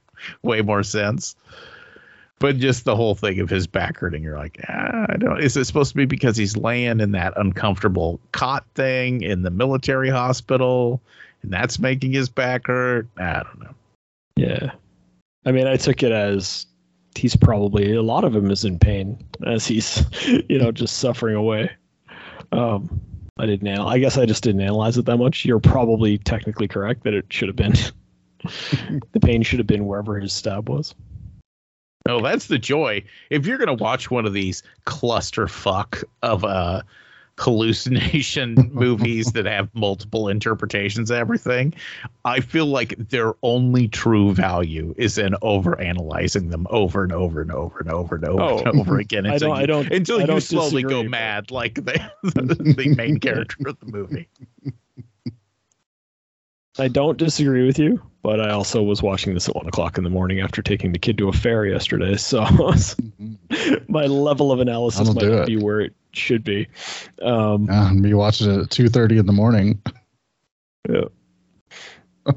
way 0.43 0.63
more 0.63 0.83
sense 0.83 1.35
but 2.43 2.59
just 2.59 2.85
the 2.85 2.97
whole 2.97 3.15
thing 3.15 3.39
of 3.39 3.49
his 3.49 3.69
back 3.69 3.97
hurting 3.97 4.23
you're 4.23 4.37
like 4.37 4.61
ah, 4.69 5.07
i 5.09 5.17
don't 5.17 5.41
is 5.41 5.57
it 5.57 5.65
supposed 5.65 5.93
to 5.93 5.97
be 5.97 6.05
because 6.05 6.37
he's 6.37 6.57
laying 6.57 6.99
in 6.99 7.13
that 7.13 7.33
uncomfortable 7.37 8.21
cot 8.33 8.67
thing 8.75 9.23
in 9.23 9.43
the 9.43 9.51
military 9.51 10.11
hospital 10.11 11.01
and 11.43 11.53
that's 11.53 11.79
making 11.79 12.13
his 12.13 12.29
back 12.29 12.67
hurt? 12.67 13.07
I 13.17 13.43
don't 13.43 13.61
know. 13.61 13.75
Yeah. 14.37 14.73
I 15.47 15.53
mean 15.53 15.67
i 15.67 15.77
took 15.77 16.03
it 16.03 16.13
as 16.13 16.67
he's 17.15 17.37
probably 17.37 17.95
a 17.95 18.03
lot 18.03 18.25
of 18.25 18.35
him 18.35 18.51
is 18.51 18.65
in 18.65 18.79
pain 18.79 19.25
as 19.47 19.67
he's 19.67 20.05
you 20.49 20.59
know 20.59 20.73
just 20.73 20.99
suffering 20.99 21.37
away. 21.37 21.71
Um 22.51 23.01
i 23.39 23.47
didn't 23.47 23.69
anal- 23.69 23.89
i 23.89 23.99
guess 23.99 24.19
i 24.19 24.27
just 24.27 24.43
didn't 24.43 24.63
analyze 24.63 24.99
it 24.99 25.07
that 25.07 25.17
much. 25.17 25.45
You're 25.45 25.61
probably 25.61 26.19
technically 26.19 26.67
correct 26.67 27.05
that 27.05 27.15
it 27.15 27.27
should 27.31 27.49
have 27.49 27.57
been. 27.57 27.75
The 29.13 29.21
pain 29.21 29.45
should 29.45 29.61
have 29.61 29.69
been 29.69 29.87
wherever 29.87 30.19
his 30.19 30.33
stab 30.33 30.69
was 30.69 30.97
Oh, 32.09 32.21
that's 32.21 32.47
the 32.49 32.59
joy. 32.59 33.05
If 33.31 33.47
you're 33.47 33.59
gonna 33.59 33.75
watch 33.75 34.11
one 34.11 34.27
of 34.27 34.33
these 34.33 34.63
clusterfuck 34.87 36.03
of 36.23 36.45
uh 36.45 36.83
hallucination 37.39 38.55
movies 38.73 39.33
that 39.33 39.47
have 39.47 39.69
multiple 39.75 40.29
interpretations 40.29 41.11
of 41.11 41.17
everything, 41.17 41.73
I 42.25 42.41
feel 42.41 42.67
like 42.67 42.95
their 43.09 43.33
only 43.43 43.89
true 43.89 44.35
value 44.35 44.95
is 44.99 45.17
in 45.17 45.35
over 45.43 45.81
analyzing 45.81 46.51
them 46.51 46.67
over 46.71 47.03
and 47.03 47.13
over 47.13 47.41
and 47.41 47.51
over 47.51 47.79
and 47.79 47.89
over 47.91 48.17
and 48.17 48.25
over 48.27 48.43
Oh, 48.43 48.59
and 48.59 48.81
over 48.81 48.99
again 48.99 49.27
I 49.31 49.35
until 49.35 49.49
don't- 49.49 49.57
you, 49.57 49.63
I 49.63 49.67
don't- 49.67 49.93
until 49.93 50.21
I 50.23 50.27
don't 50.27 50.41
slowly 50.43 50.83
go 50.83 50.89
disagree, 50.89 51.09
mad 51.09 51.51
like 51.51 51.75
the 51.77 52.11
the 52.23 52.95
main 52.97 53.19
character 53.19 53.57
of 53.67 53.79
the 53.81 53.87
movie. 53.87 54.29
I 56.79 56.89
don't 56.89 57.19
disagree 57.19 57.67
with 57.67 57.79
you 57.79 58.01
but 58.23 58.41
i 58.41 58.51
also 58.51 58.83
was 58.83 59.03
watching 59.03 59.35
this 59.35 59.49
at 59.49 59.55
one 59.55 59.67
o'clock 59.67 59.99
in 59.99 60.05
the 60.05 60.11
morning 60.11 60.41
after 60.41 60.63
taking 60.63 60.93
the 60.93 60.99
kid 60.99 61.19
to 61.19 61.29
a 61.29 61.33
fair 61.33 61.65
yesterday 61.67 62.17
so 62.17 62.41
my 63.89 64.07
level 64.07 64.51
of 64.53 64.61
analysis 64.61 65.15
might 65.15 65.47
be 65.47 65.57
where 65.57 65.81
it 65.81 65.95
should 66.13 66.45
be 66.45 66.67
um 67.23 67.67
Yeah, 67.71 67.91
and 67.91 68.01
me 68.01 68.15
watching 68.15 68.51
it 68.51 68.61
at 68.61 68.71
two 68.71 68.89
thirty 68.89 69.19
in 69.19 69.27
the 69.27 69.33
morning. 69.33 69.81
Yeah. 70.89 71.05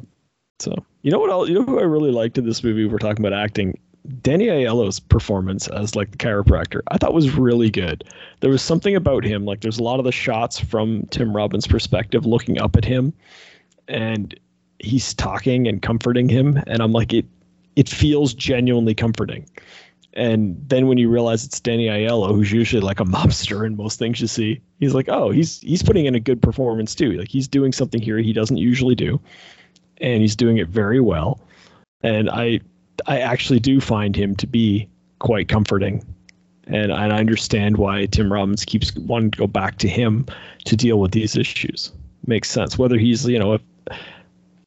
So 0.60 0.74
You 1.02 1.12
know 1.12 1.20
what? 1.20 1.30
Else, 1.30 1.50
you 1.50 1.56
know 1.56 1.66
who 1.66 1.80
I 1.80 1.84
really 1.84 2.12
liked 2.12 2.38
in 2.38 2.46
this 2.46 2.64
movie? 2.64 2.86
We're 2.86 2.98
talking 2.98 3.26
about 3.26 3.38
acting. 3.38 3.78
Danny 4.22 4.46
Aiello's 4.46 5.00
performance 5.00 5.68
as 5.68 5.96
like 5.96 6.12
the 6.12 6.18
chiropractor, 6.18 6.82
I 6.90 6.98
thought 6.98 7.14
was 7.14 7.38
really 7.38 7.70
good. 7.70 8.04
There 8.40 8.50
was 8.52 8.62
something 8.62 8.96
about 8.96 9.26
him. 9.26 9.46
Like 9.46 9.62
there's 9.62 9.80
a 9.80 9.84
lot 9.84 10.00
of 10.00 10.06
the 10.06 10.12
shots 10.12 10.60
from 10.60 11.06
Tim 11.08 11.36
Robbins' 11.36 11.68
perspective, 11.68 12.26
looking 12.26 12.60
up 12.62 12.76
at 12.78 12.86
him, 12.86 13.14
and 13.88 14.38
he's 14.80 15.14
talking 15.14 15.68
and 15.68 15.82
comforting 15.82 16.30
him, 16.30 16.62
and 16.68 16.82
I'm 16.82 16.92
like, 16.92 17.14
it 17.14 17.26
it 17.76 17.90
feels 17.90 18.34
genuinely 18.34 18.96
comforting. 18.96 19.48
And 20.14 20.58
then 20.70 20.88
when 20.88 20.98
you 20.98 21.10
realize 21.10 21.44
it's 21.44 21.60
Danny 21.60 21.88
Aiello, 21.88 22.34
who's 22.34 22.52
usually 22.52 22.82
like 22.82 23.02
a 23.02 23.06
mobster 23.06 23.66
in 23.66 23.76
most 23.76 24.00
things 24.00 24.22
you 24.22 24.28
see, 24.28 24.62
he's 24.80 24.94
like, 24.94 25.10
oh, 25.10 25.30
he's 25.30 25.60
he's 25.62 25.84
putting 25.84 26.06
in 26.06 26.16
a 26.16 26.20
good 26.20 26.42
performance 26.42 26.96
too. 26.96 27.14
Like 27.14 27.30
he's 27.30 27.48
doing 27.48 27.72
something 27.74 28.02
here 28.02 28.18
he 28.18 28.34
doesn't 28.34 28.58
usually 28.58 28.96
do, 28.96 29.20
and 30.00 30.22
he's 30.22 30.36
doing 30.36 30.58
it 30.58 30.70
very 30.70 31.00
well. 31.00 31.40
And 32.02 32.30
I 32.30 32.62
I 33.08 33.20
actually 33.20 33.60
do 33.60 33.82
find 33.82 34.16
him 34.16 34.36
to 34.38 34.48
be 34.48 34.88
quite 35.20 35.48
comforting. 35.48 36.06
And, 36.68 36.92
and 36.92 37.14
I 37.14 37.20
understand 37.20 37.78
why 37.78 38.06
Tim 38.08 38.32
Robbins 38.32 38.66
keeps 38.66 38.96
wanting 38.96 39.32
to 39.32 39.38
go 39.38 39.48
back 39.48 39.78
to 39.80 39.88
him 39.88 40.26
to 40.66 40.76
deal 40.76 41.00
with 41.00 41.12
these 41.12 41.36
issues. 41.36 41.92
Makes 42.26 42.50
sense. 42.50 42.78
Whether 42.78 42.98
he's, 42.98 43.28
you 43.28 43.38
know, 43.38 43.54
a, 43.54 43.60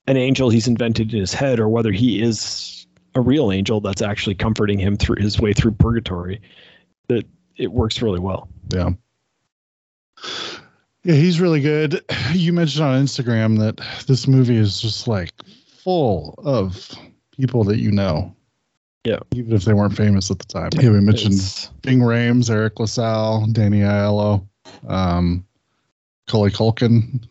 an 0.07 0.17
angel 0.17 0.51
he's 0.51 0.67
invented 0.69 1.13
in 1.13 1.21
his 1.21 1.33
head 1.35 1.61
or 1.61 1.69
whether 1.69 1.93
he 1.93 2.23
is 2.23 2.87
a 3.15 3.21
real 3.21 3.51
angel 3.53 3.81
that's 3.81 4.03
actually 4.03 4.35
comforting 4.35 4.79
him 4.79 4.97
through 4.97 5.17
his 5.21 5.41
way 5.41 5.53
through 5.53 5.73
purgatory, 5.73 6.41
that 7.09 7.25
it 7.57 7.73
works 7.73 8.01
really 8.03 8.21
well. 8.21 8.49
Yeah. 8.73 8.91
Yeah, 11.05 11.15
he's 11.15 11.41
really 11.41 11.61
good. 11.61 12.05
You 12.33 12.53
mentioned 12.53 12.85
on 12.85 13.03
Instagram 13.03 13.59
that 13.59 13.81
this 14.07 14.27
movie 14.29 14.57
is 14.57 14.81
just 14.81 15.09
like 15.09 15.33
full 15.83 16.35
of 16.45 16.93
people 17.33 17.65
that 17.65 17.79
you 17.79 17.91
know. 17.91 18.35
Yeah. 19.05 19.21
Even 19.35 19.55
if 19.55 19.65
they 19.65 19.73
weren't 19.73 19.97
famous 19.97 20.31
at 20.31 20.39
the 20.39 20.45
time. 20.45 20.69
Yeah, 20.75 20.91
we 20.91 21.01
mentioned 21.01 21.35
It's- 21.35 21.71
Ving 21.85 22.01
Rhames, 22.01 22.51
Eric 22.51 22.79
LaSalle, 22.79 23.47
Danny 23.53 23.81
Aiello, 23.81 24.47
um, 24.87 25.45
Cully 26.27 26.51
Culkin. 26.51 27.27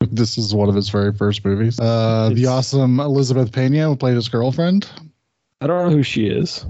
This 0.10 0.38
is 0.38 0.54
one 0.54 0.68
of 0.68 0.74
his 0.74 0.88
very 0.88 1.12
first 1.12 1.44
movies. 1.44 1.80
Uh, 1.80 2.30
the 2.32 2.46
awesome 2.46 3.00
Elizabeth 3.00 3.50
Pena, 3.52 3.96
played 3.96 4.14
his 4.14 4.28
girlfriend. 4.28 4.88
I 5.60 5.66
don't 5.66 5.88
know 5.88 5.96
who 5.96 6.02
she 6.02 6.28
is. 6.28 6.64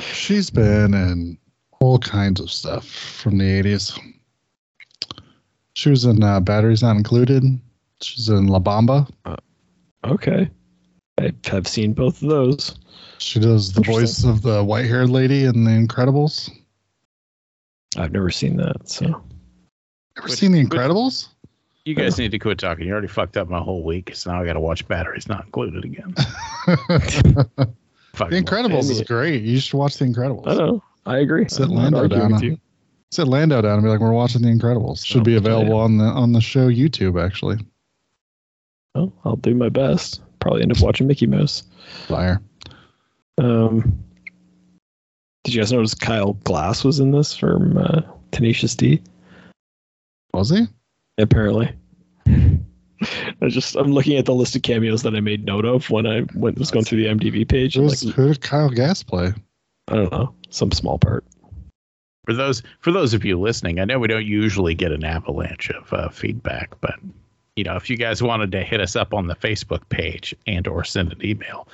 She's 0.00 0.50
been 0.50 0.94
in 0.94 1.38
all 1.80 1.98
kinds 1.98 2.40
of 2.40 2.50
stuff 2.50 2.88
from 2.88 3.38
the 3.38 3.44
80s. 3.44 3.98
She 5.74 5.90
was 5.90 6.04
in 6.04 6.22
uh, 6.22 6.40
Batteries 6.40 6.82
Not 6.82 6.96
Included. 6.96 7.44
She's 8.00 8.28
in 8.28 8.46
La 8.48 8.58
Bamba. 8.58 9.08
Okay. 10.04 10.50
I 11.18 11.32
have 11.46 11.66
seen 11.66 11.92
both 11.92 12.22
of 12.22 12.28
those. 12.28 12.78
She 13.18 13.40
does 13.40 13.72
the 13.72 13.82
voice 13.82 14.24
of 14.24 14.42
the 14.42 14.64
white 14.64 14.86
haired 14.86 15.10
lady 15.10 15.44
in 15.44 15.64
The 15.64 15.70
Incredibles. 15.70 16.50
I've 17.96 18.12
never 18.12 18.30
seen 18.30 18.56
that. 18.56 18.88
So 18.88 19.22
Ever 20.18 20.28
seen 20.28 20.52
The 20.52 20.64
but- 20.64 20.78
Incredibles? 20.78 21.28
You 21.84 21.94
guys 21.94 22.18
need 22.18 22.32
to 22.32 22.38
quit 22.40 22.58
talking. 22.58 22.84
You 22.86 22.92
already 22.92 23.06
fucked 23.06 23.36
up 23.36 23.48
my 23.48 23.60
whole 23.60 23.84
week, 23.84 24.10
so 24.12 24.32
now 24.32 24.42
I 24.42 24.44
got 24.44 24.54
to 24.54 24.60
watch 24.60 24.88
Batteries 24.88 25.28
Not 25.28 25.44
Included 25.44 25.84
again. 25.84 26.14
the 26.16 27.68
Incredibles 28.18 28.90
is 28.90 29.02
great. 29.02 29.42
You 29.44 29.60
should 29.60 29.76
watch 29.78 29.96
The 29.98 30.04
Incredibles. 30.04 30.48
I 30.48 30.54
know. 30.54 30.82
I 31.06 31.18
agree. 31.18 31.46
Sit 31.48 31.68
Lando 31.68 32.08
down. 32.08 32.32
with 32.32 32.42
on- 32.42 32.60
Sit 33.12 33.28
Lando 33.28 33.62
down 33.62 33.74
and 33.74 33.82
be 33.84 33.88
like, 33.88 34.00
"We're 34.00 34.10
watching 34.12 34.42
The 34.42 34.48
Incredibles." 34.48 35.06
Should 35.06 35.20
Oh, 35.20 35.24
be 35.24 35.36
available 35.36 35.76
yeah. 35.76 35.82
on 35.82 35.98
the 35.98 36.04
on 36.06 36.32
the 36.32 36.40
show 36.40 36.68
YouTube. 36.68 37.24
Actually, 37.24 37.58
Well, 38.96 39.12
I'll 39.24 39.36
do 39.36 39.54
my 39.54 39.68
best. 39.68 40.20
Probably 40.40 40.62
end 40.62 40.72
up 40.72 40.80
watching 40.80 41.06
Mickey 41.06 41.28
Mouse. 41.28 41.62
liar. 42.08 42.40
Um, 43.38 43.96
did 45.44 45.54
you 45.54 45.60
guys 45.60 45.70
notice 45.72 45.94
Kyle 45.94 46.32
Gass 46.44 46.82
was 46.82 46.98
in 46.98 47.12
this 47.12 47.36
from 47.36 47.78
uh, 47.78 48.00
Tenacious 48.32 48.74
D? 48.74 49.00
Was 50.36 50.50
he? 50.50 50.66
Apparently. 51.16 51.74
I 52.26 53.48
just 53.48 53.74
I'm 53.74 53.92
looking 53.92 54.18
at 54.18 54.26
the 54.26 54.34
list 54.34 54.54
of 54.54 54.62
cameos 54.62 55.02
that 55.02 55.14
I 55.14 55.20
made 55.20 55.46
note 55.46 55.64
of 55.64 55.88
when 55.88 56.06
I 56.06 56.26
went 56.34 56.58
was 56.58 56.70
going 56.70 56.84
through 56.84 56.98
the 56.98 57.06
MDB 57.06 57.48
page. 57.48 57.74
Who, 57.74 57.80
and 57.80 57.90
was, 57.90 58.04
like, 58.04 58.14
who 58.14 58.28
did 58.28 58.42
Kyle 58.42 58.68
Gass 58.68 59.02
play? 59.02 59.32
I 59.88 59.94
don't 59.94 60.12
know, 60.12 60.34
some 60.50 60.72
small 60.72 60.98
part. 60.98 61.24
For 62.26 62.34
those 62.34 62.62
for 62.80 62.92
those 62.92 63.14
of 63.14 63.24
you 63.24 63.40
listening, 63.40 63.80
I 63.80 63.86
know 63.86 63.98
we 63.98 64.08
don't 64.08 64.26
usually 64.26 64.74
get 64.74 64.92
an 64.92 65.04
avalanche 65.04 65.70
of 65.70 65.92
uh, 65.92 66.08
feedback, 66.10 66.78
but 66.82 66.96
you 67.54 67.64
know, 67.64 67.76
if 67.76 67.88
you 67.88 67.96
guys 67.96 68.22
wanted 68.22 68.52
to 68.52 68.62
hit 68.62 68.82
us 68.82 68.94
up 68.94 69.14
on 69.14 69.28
the 69.28 69.36
Facebook 69.36 69.88
page 69.88 70.34
and 70.46 70.68
or 70.68 70.84
send 70.84 71.12
an 71.12 71.24
email 71.24 71.66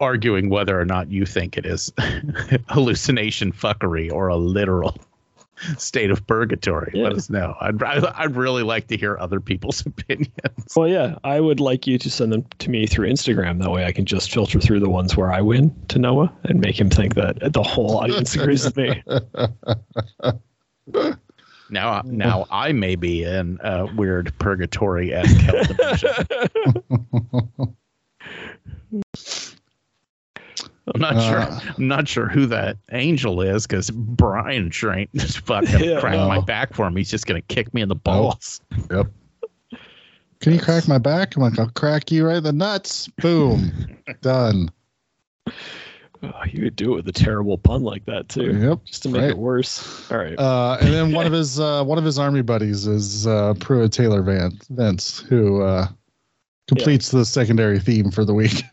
arguing 0.00 0.48
whether 0.48 0.80
or 0.80 0.84
not 0.84 1.10
you 1.10 1.26
think 1.26 1.56
it 1.56 1.66
is 1.66 1.92
hallucination 2.68 3.52
fuckery 3.52 4.12
or 4.12 4.28
a 4.28 4.36
literal 4.36 4.96
state 5.78 6.10
of 6.10 6.26
purgatory, 6.26 6.92
let 6.94 7.12
us 7.12 7.30
know. 7.30 7.54
I'd 7.60 7.82
I'd 7.82 8.36
really 8.36 8.62
like 8.62 8.88
to 8.88 8.96
hear 8.96 9.16
other 9.18 9.40
people's 9.40 9.84
opinions. 9.86 10.32
Well, 10.76 10.88
yeah, 10.88 11.18
I 11.24 11.40
would 11.40 11.60
like 11.60 11.86
you 11.86 11.98
to 11.98 12.10
send 12.10 12.32
them 12.32 12.44
to 12.60 12.70
me 12.70 12.86
through 12.86 13.08
Instagram. 13.08 13.62
That 13.62 13.70
way, 13.70 13.84
I 13.84 13.92
can 13.92 14.04
just 14.06 14.32
filter 14.32 14.60
through 14.60 14.80
the 14.80 14.90
ones 14.90 15.16
where 15.16 15.32
I 15.32 15.40
win 15.40 15.74
to 15.88 15.98
Noah 15.98 16.32
and 16.44 16.60
make 16.60 16.78
him 16.78 16.90
think 16.90 17.14
that 17.14 17.52
the 17.52 17.62
whole 17.62 17.98
audience 17.98 18.34
agrees 18.34 18.64
with 18.64 18.76
me. 18.76 19.02
Now, 21.70 22.00
now 22.04 22.46
I 22.50 22.72
may 22.72 22.96
be 22.96 23.24
in 23.24 23.58
a 23.62 23.84
weird 23.94 24.32
purgatory 24.38 25.12
esque 25.12 25.36
hell 25.36 25.64
dimension. 25.64 26.14
I'm 30.94 31.00
not 31.00 31.16
Uh, 31.16 31.28
sure. 31.60 31.72
I'm 31.76 31.88
not 31.88 32.08
sure 32.08 32.28
who 32.28 32.46
that 32.46 32.76
angel 32.92 33.40
is 33.42 33.66
because 33.66 33.90
Brian 33.90 34.70
sure 34.70 34.92
ain't 34.94 35.12
just 35.14 35.40
fucking 35.40 35.80
Yeah, 35.84 36.00
crack 36.00 36.14
my 36.16 36.40
back 36.40 36.74
for 36.74 36.86
him. 36.86 36.96
He's 36.96 37.10
just 37.10 37.26
gonna 37.26 37.42
kick 37.42 37.72
me 37.74 37.82
in 37.82 37.88
the 37.88 37.94
balls. 37.96 38.60
Yep. 38.90 39.06
Can 40.40 40.52
you 40.52 40.60
crack 40.60 40.86
my 40.86 40.98
back? 40.98 41.34
I'm 41.36 41.42
like, 41.42 41.58
I'll 41.58 41.68
crack 41.70 42.12
you 42.12 42.24
right 42.26 42.36
in 42.36 42.44
the 42.44 42.52
nuts. 42.52 43.08
Boom. 43.20 43.98
Done. 44.22 44.70
Oh, 46.22 46.32
you 46.50 46.64
would 46.64 46.74
do 46.76 46.92
it 46.92 46.96
with 46.96 47.08
a 47.08 47.12
terrible 47.12 47.56
pun 47.58 47.82
like 47.82 48.04
that 48.06 48.28
too, 48.28 48.56
Yep. 48.56 48.84
just 48.84 49.02
to 49.04 49.08
make 49.08 49.22
right. 49.22 49.30
it 49.30 49.38
worse. 49.38 50.10
All 50.10 50.18
right. 50.18 50.36
Uh, 50.38 50.76
and 50.80 50.92
then 50.92 51.12
one 51.12 51.26
of 51.26 51.32
his 51.32 51.60
uh, 51.60 51.84
one 51.84 51.96
of 51.98 52.04
his 52.04 52.18
army 52.18 52.42
buddies 52.42 52.86
is 52.86 53.26
uh, 53.26 53.54
Pruitt 53.60 53.92
Taylor 53.92 54.22
Van 54.22 54.58
Vance, 54.70 55.20
who 55.20 55.62
uh, 55.62 55.86
completes 56.66 57.10
the 57.10 57.24
secondary 57.24 57.78
theme 57.78 58.10
for 58.10 58.24
the 58.24 58.34
week. 58.34 58.64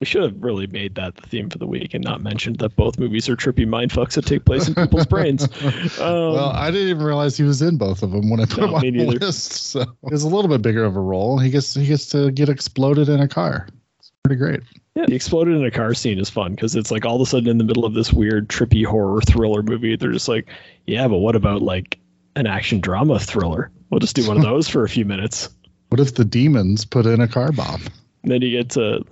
We 0.00 0.06
should 0.06 0.22
have 0.22 0.34
really 0.42 0.66
made 0.66 0.94
that 0.96 1.16
the 1.16 1.22
theme 1.28 1.48
for 1.48 1.58
the 1.58 1.66
week 1.66 1.94
and 1.94 2.02
not 2.04 2.20
mentioned 2.20 2.58
that 2.58 2.74
both 2.76 2.98
movies 2.98 3.28
are 3.28 3.36
trippy 3.36 3.66
mind 3.66 3.90
fucks 3.90 4.14
that 4.14 4.26
take 4.26 4.44
place 4.44 4.68
in 4.68 4.74
people's 4.74 5.06
brains. 5.06 5.48
Um, 6.00 6.34
well, 6.34 6.50
I 6.50 6.70
didn't 6.70 6.88
even 6.88 7.02
realize 7.06 7.36
he 7.36 7.44
was 7.44 7.62
in 7.62 7.76
both 7.78 8.02
of 8.02 8.10
them 8.10 8.28
when 8.28 8.40
I 8.40 8.44
put 8.46 8.58
No, 8.58 8.66
him 8.68 8.74
on 8.74 8.80
the 8.82 8.90
neither. 8.90 9.18
list. 9.18 9.52
So 9.52 9.80
he 9.80 10.10
has 10.10 10.24
a 10.24 10.28
little 10.28 10.48
bit 10.48 10.60
bigger 10.62 10.84
of 10.84 10.96
a 10.96 11.00
role. 11.00 11.38
He 11.38 11.50
gets 11.50 11.74
he 11.74 11.86
gets 11.86 12.06
to 12.10 12.30
get 12.32 12.48
exploded 12.48 13.08
in 13.08 13.20
a 13.20 13.28
car. 13.28 13.68
It's 14.00 14.10
pretty 14.24 14.38
great. 14.38 14.60
Yeah, 14.96 15.06
the 15.06 15.14
exploded 15.14 15.54
in 15.56 15.64
a 15.64 15.70
car 15.70 15.94
scene 15.94 16.18
is 16.18 16.28
fun 16.28 16.54
because 16.54 16.74
it's 16.76 16.90
like 16.90 17.04
all 17.04 17.16
of 17.16 17.20
a 17.22 17.26
sudden 17.26 17.48
in 17.48 17.58
the 17.58 17.64
middle 17.64 17.84
of 17.84 17.94
this 17.94 18.12
weird, 18.12 18.48
trippy 18.48 18.84
horror 18.84 19.20
thriller 19.22 19.62
movie, 19.62 19.96
they're 19.96 20.12
just 20.12 20.28
like, 20.28 20.48
yeah, 20.86 21.06
but 21.08 21.18
what 21.18 21.34
about 21.36 21.62
like 21.62 21.98
an 22.36 22.46
action 22.46 22.80
drama 22.80 23.18
thriller? 23.18 23.70
We'll 23.90 24.00
just 24.00 24.16
do 24.16 24.26
one 24.26 24.36
of 24.36 24.42
those 24.44 24.68
for 24.68 24.84
a 24.84 24.88
few 24.88 25.04
minutes. 25.04 25.48
What 25.90 26.00
if 26.00 26.14
the 26.16 26.24
demons 26.24 26.84
put 26.84 27.06
in 27.06 27.20
a 27.20 27.28
car 27.28 27.52
bomb? 27.52 27.82
And 28.22 28.32
then 28.32 28.42
you 28.42 28.50
get 28.50 28.70
to 28.70 29.04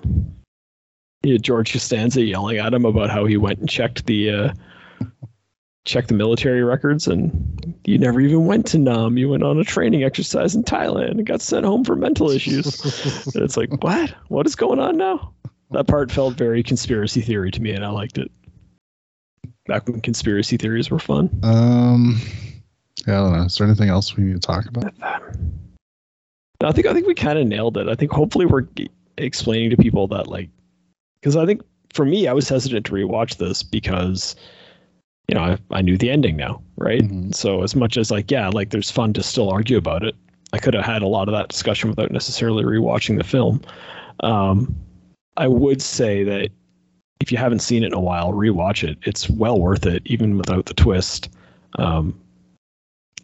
you 1.22 1.34
get 1.34 1.42
George 1.42 1.72
Costanza 1.72 2.22
yelling 2.22 2.58
at 2.58 2.74
him 2.74 2.84
about 2.84 3.10
how 3.10 3.24
he 3.24 3.36
went 3.36 3.58
and 3.60 3.68
checked 3.68 4.06
the 4.06 4.30
uh, 4.30 4.52
checked 5.84 6.08
the 6.08 6.14
military 6.14 6.62
records 6.62 7.08
and 7.08 7.74
you 7.84 7.98
never 7.98 8.20
even 8.20 8.46
went 8.46 8.66
to 8.66 8.78
Nam. 8.78 9.18
You 9.18 9.28
went 9.28 9.42
on 9.42 9.58
a 9.58 9.64
training 9.64 10.04
exercise 10.04 10.54
in 10.54 10.62
Thailand 10.62 11.12
and 11.12 11.26
got 11.26 11.40
sent 11.40 11.66
home 11.66 11.84
for 11.84 11.96
mental 11.96 12.30
issues. 12.30 13.26
And 13.34 13.44
it's 13.44 13.56
like, 13.56 13.70
what? 13.82 14.14
What 14.28 14.46
is 14.46 14.54
going 14.54 14.78
on 14.78 14.96
now? 14.96 15.32
That 15.70 15.86
part 15.86 16.12
felt 16.12 16.34
very 16.34 16.62
conspiracy 16.62 17.22
theory 17.22 17.50
to 17.50 17.62
me, 17.62 17.72
and 17.72 17.84
I 17.84 17.88
liked 17.88 18.18
it. 18.18 18.30
Back 19.66 19.88
when 19.88 20.00
conspiracy 20.00 20.56
theories 20.56 20.90
were 20.90 20.98
fun. 20.98 21.30
um, 21.42 22.20
yeah, 23.06 23.20
I 23.20 23.24
don't 23.24 23.36
know. 23.38 23.44
Is 23.44 23.56
there 23.56 23.66
anything 23.66 23.88
else 23.88 24.16
we 24.16 24.24
need 24.24 24.34
to 24.34 24.40
talk 24.40 24.66
about? 24.66 24.92
I 26.60 26.72
think 26.72 26.86
I 26.86 26.92
think 26.92 27.06
we 27.06 27.14
kind 27.14 27.38
of 27.38 27.46
nailed 27.46 27.76
it. 27.76 27.88
I 27.88 27.94
think 27.94 28.12
hopefully 28.12 28.46
we're 28.46 28.66
explaining 29.18 29.70
to 29.70 29.76
people 29.76 30.06
that 30.08 30.28
like, 30.28 30.50
because 31.22 31.36
I 31.36 31.46
think 31.46 31.62
for 31.94 32.04
me, 32.04 32.26
I 32.26 32.32
was 32.32 32.48
hesitant 32.48 32.84
to 32.86 32.92
rewatch 32.92 33.36
this 33.36 33.62
because, 33.62 34.34
you 35.28 35.36
know, 35.36 35.42
I, 35.42 35.58
I 35.70 35.80
knew 35.80 35.96
the 35.96 36.10
ending 36.10 36.36
now, 36.36 36.60
right? 36.76 37.02
Mhm. 37.02 37.32
So 37.34 37.62
as 37.62 37.76
much 37.76 37.96
as 37.96 38.10
like, 38.10 38.30
yeah, 38.30 38.48
like 38.48 38.70
there's 38.70 38.90
fun 38.90 39.12
to 39.12 39.22
still 39.22 39.48
argue 39.48 39.76
about 39.76 40.02
it. 40.02 40.16
I 40.52 40.58
could 40.58 40.74
have 40.74 40.84
had 40.84 41.02
a 41.02 41.06
lot 41.06 41.28
of 41.28 41.34
that 41.34 41.48
discussion 41.48 41.88
without 41.90 42.10
necessarily 42.10 42.64
rewatching 42.64 43.18
the 43.18 43.24
film. 43.24 43.62
Um, 44.20 44.74
I 45.36 45.46
would 45.46 45.80
say 45.80 46.24
that 46.24 46.50
if 47.20 47.30
you 47.30 47.38
haven't 47.38 47.60
seen 47.60 47.84
it 47.84 47.88
in 47.88 47.94
a 47.94 48.00
while, 48.00 48.32
rewatch 48.32 48.86
it. 48.86 48.98
It's 49.02 49.30
well 49.30 49.60
worth 49.60 49.86
it, 49.86 50.02
even 50.06 50.36
without 50.36 50.66
the 50.66 50.74
twist. 50.74 51.30
Um, 51.78 52.20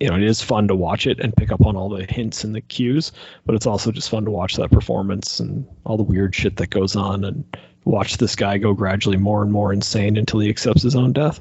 you 0.01 0.09
know, 0.09 0.17
it 0.17 0.23
is 0.23 0.41
fun 0.41 0.69
to 0.69 0.77
watch 0.77 1.07
it 1.07 1.19
and 1.19 1.37
pick 1.37 1.51
up 1.51 1.67
on 1.67 1.75
all 1.75 1.89
the 1.89 2.05
hints 2.05 2.45
and 2.45 2.55
the 2.55 2.61
cues, 2.61 3.11
but 3.45 3.57
it's 3.57 3.67
also 3.67 3.91
just 3.91 4.09
fun 4.09 4.25
to 4.25 4.31
watch 4.31 4.55
that 4.57 4.71
performance 4.71 5.41
and 5.41 5.67
all 5.85 5.97
the 5.97 6.05
weird 6.05 6.35
shit 6.35 6.57
that 6.57 6.71
goes 6.71 6.95
on 6.95 7.25
and 7.25 7.45
watch 7.85 8.17
this 8.19 8.37
guy 8.37 8.59
go 8.59 8.73
gradually 8.75 9.17
more 9.17 9.43
and 9.43 9.51
more 9.53 9.73
insane 9.73 10.17
until 10.17 10.41
he 10.41 10.49
accepts 10.49 10.83
his 10.83 10.95
own 10.97 11.13
death. 11.13 11.41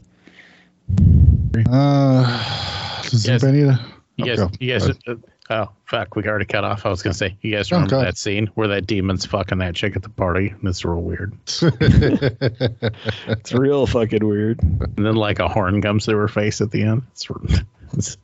Uh, 1.69 3.01
does 3.03 3.25
Yes. 3.27 3.43
anybody 3.43 3.63
need 3.63 3.69
a- 3.69 3.79
You 4.17 4.23
Oh, 4.23 4.27
guys, 4.27 4.37
go. 4.39 4.49
you 4.59 4.71
guys, 4.73 4.89
uh, 4.89 5.15
oh 5.51 5.69
fuck, 5.85 6.15
we 6.15 6.23
already 6.27 6.45
cut 6.45 6.63
off. 6.63 6.85
I 6.85 6.89
was 6.89 7.03
gonna 7.03 7.13
say, 7.13 7.37
you 7.41 7.51
guys 7.51 7.71
remember 7.71 7.91
go. 7.91 8.01
that 8.01 8.17
scene 8.17 8.47
where 8.55 8.67
that 8.69 8.87
demon's 8.87 9.25
fucking 9.25 9.59
that 9.59 9.75
chick 9.75 9.95
at 9.95 10.01
the 10.01 10.09
party? 10.09 10.53
That's 10.63 10.83
real 10.83 11.01
weird. 11.01 11.33
It's 13.29 13.53
real 13.53 13.85
fucking 13.85 14.25
weird. 14.25 14.61
And 14.63 15.05
then 15.05 15.15
like 15.15 15.39
a 15.39 15.47
horn 15.47 15.81
comes 15.81 16.05
through 16.05 16.17
her 16.17 16.27
face 16.27 16.61
at 16.61 16.71
the 16.71 16.81
end. 16.83 17.03
It's, 17.11 17.27
it's 17.93 18.17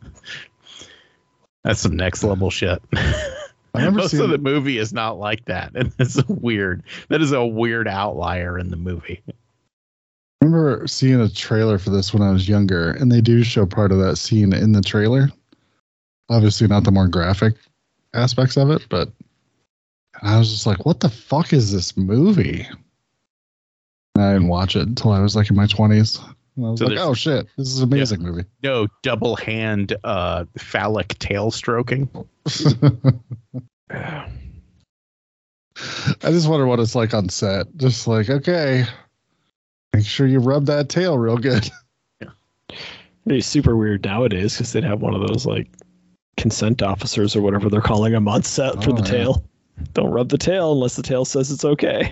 that's 1.63 1.81
some 1.81 1.95
next 1.95 2.23
level 2.23 2.49
shit. 2.49 2.81
I 3.73 3.89
Most 3.89 4.11
seeing 4.11 4.23
of 4.23 4.29
the 4.29 4.37
movie 4.37 4.77
is 4.77 4.93
not 4.93 5.17
like 5.17 5.45
that, 5.45 5.71
and 5.75 5.91
it's 5.99 6.17
a 6.17 6.25
weird. 6.27 6.83
That 7.09 7.21
is 7.21 7.31
a 7.31 7.45
weird 7.45 7.87
outlier 7.87 8.59
in 8.59 8.69
the 8.69 8.77
movie. 8.77 9.21
I 9.27 10.45
remember 10.45 10.87
seeing 10.87 11.21
a 11.21 11.29
trailer 11.29 11.77
for 11.77 11.89
this 11.89 12.13
when 12.13 12.21
I 12.21 12.31
was 12.31 12.49
younger, 12.49 12.91
and 12.91 13.11
they 13.11 13.21
do 13.21 13.43
show 13.43 13.65
part 13.65 13.91
of 13.91 13.99
that 13.99 14.17
scene 14.17 14.53
in 14.53 14.73
the 14.73 14.81
trailer. 14.81 15.29
Obviously, 16.29 16.67
not 16.67 16.83
the 16.83 16.91
more 16.91 17.07
graphic 17.07 17.55
aspects 18.13 18.57
of 18.57 18.69
it, 18.69 18.85
but 18.89 19.09
I 20.21 20.37
was 20.37 20.51
just 20.51 20.67
like, 20.67 20.85
"What 20.85 20.99
the 20.99 21.09
fuck 21.09 21.53
is 21.53 21.71
this 21.71 21.97
movie?" 21.97 22.67
And 24.15 24.23
I 24.23 24.33
didn't 24.33 24.49
watch 24.49 24.75
it 24.75 24.87
until 24.87 25.11
I 25.11 25.19
was 25.19 25.35
like 25.35 25.49
in 25.49 25.55
my 25.55 25.67
twenties. 25.67 26.19
I 26.57 26.61
was 26.61 26.79
So 26.79 26.85
like, 26.87 26.99
"Oh 26.99 27.13
shit, 27.13 27.47
this 27.57 27.67
is 27.69 27.79
an 27.79 27.91
amazing 27.91 28.21
movie." 28.21 28.45
No 28.61 28.87
double 29.01 29.35
hand 29.35 29.95
uh, 30.03 30.45
phallic 30.57 31.17
tail 31.19 31.49
stroking. 31.51 32.07
I 33.89 34.27
just 36.31 36.47
wonder 36.47 36.65
what 36.65 36.79
it's 36.79 36.95
like 36.95 37.13
on 37.13 37.29
set. 37.29 37.65
Just 37.77 38.07
like, 38.07 38.29
okay, 38.29 38.85
make 39.93 40.05
sure 40.05 40.27
you 40.27 40.39
rub 40.39 40.65
that 40.67 40.89
tail 40.89 41.17
real 41.17 41.37
good. 41.37 41.69
It'd 42.21 42.31
be 43.25 43.41
super 43.41 43.75
weird 43.75 44.03
nowadays 44.03 44.53
because 44.53 44.73
they'd 44.73 44.83
have 44.83 45.01
one 45.01 45.13
of 45.15 45.27
those 45.27 45.45
like 45.45 45.67
consent 46.37 46.81
officers 46.83 47.35
or 47.35 47.41
whatever 47.41 47.69
they're 47.69 47.81
calling 47.81 48.11
them 48.13 48.27
on 48.27 48.43
set 48.43 48.83
for 48.83 48.91
Oh, 48.91 48.93
the 48.95 49.03
yeah. 49.03 49.11
tail. 49.11 49.43
Don't 49.93 50.11
rub 50.11 50.29
the 50.29 50.37
tail 50.37 50.71
unless 50.73 50.95
the 50.95 51.03
tail 51.03 51.25
says 51.25 51.51
it's 51.51 51.65
okay. 51.65 52.11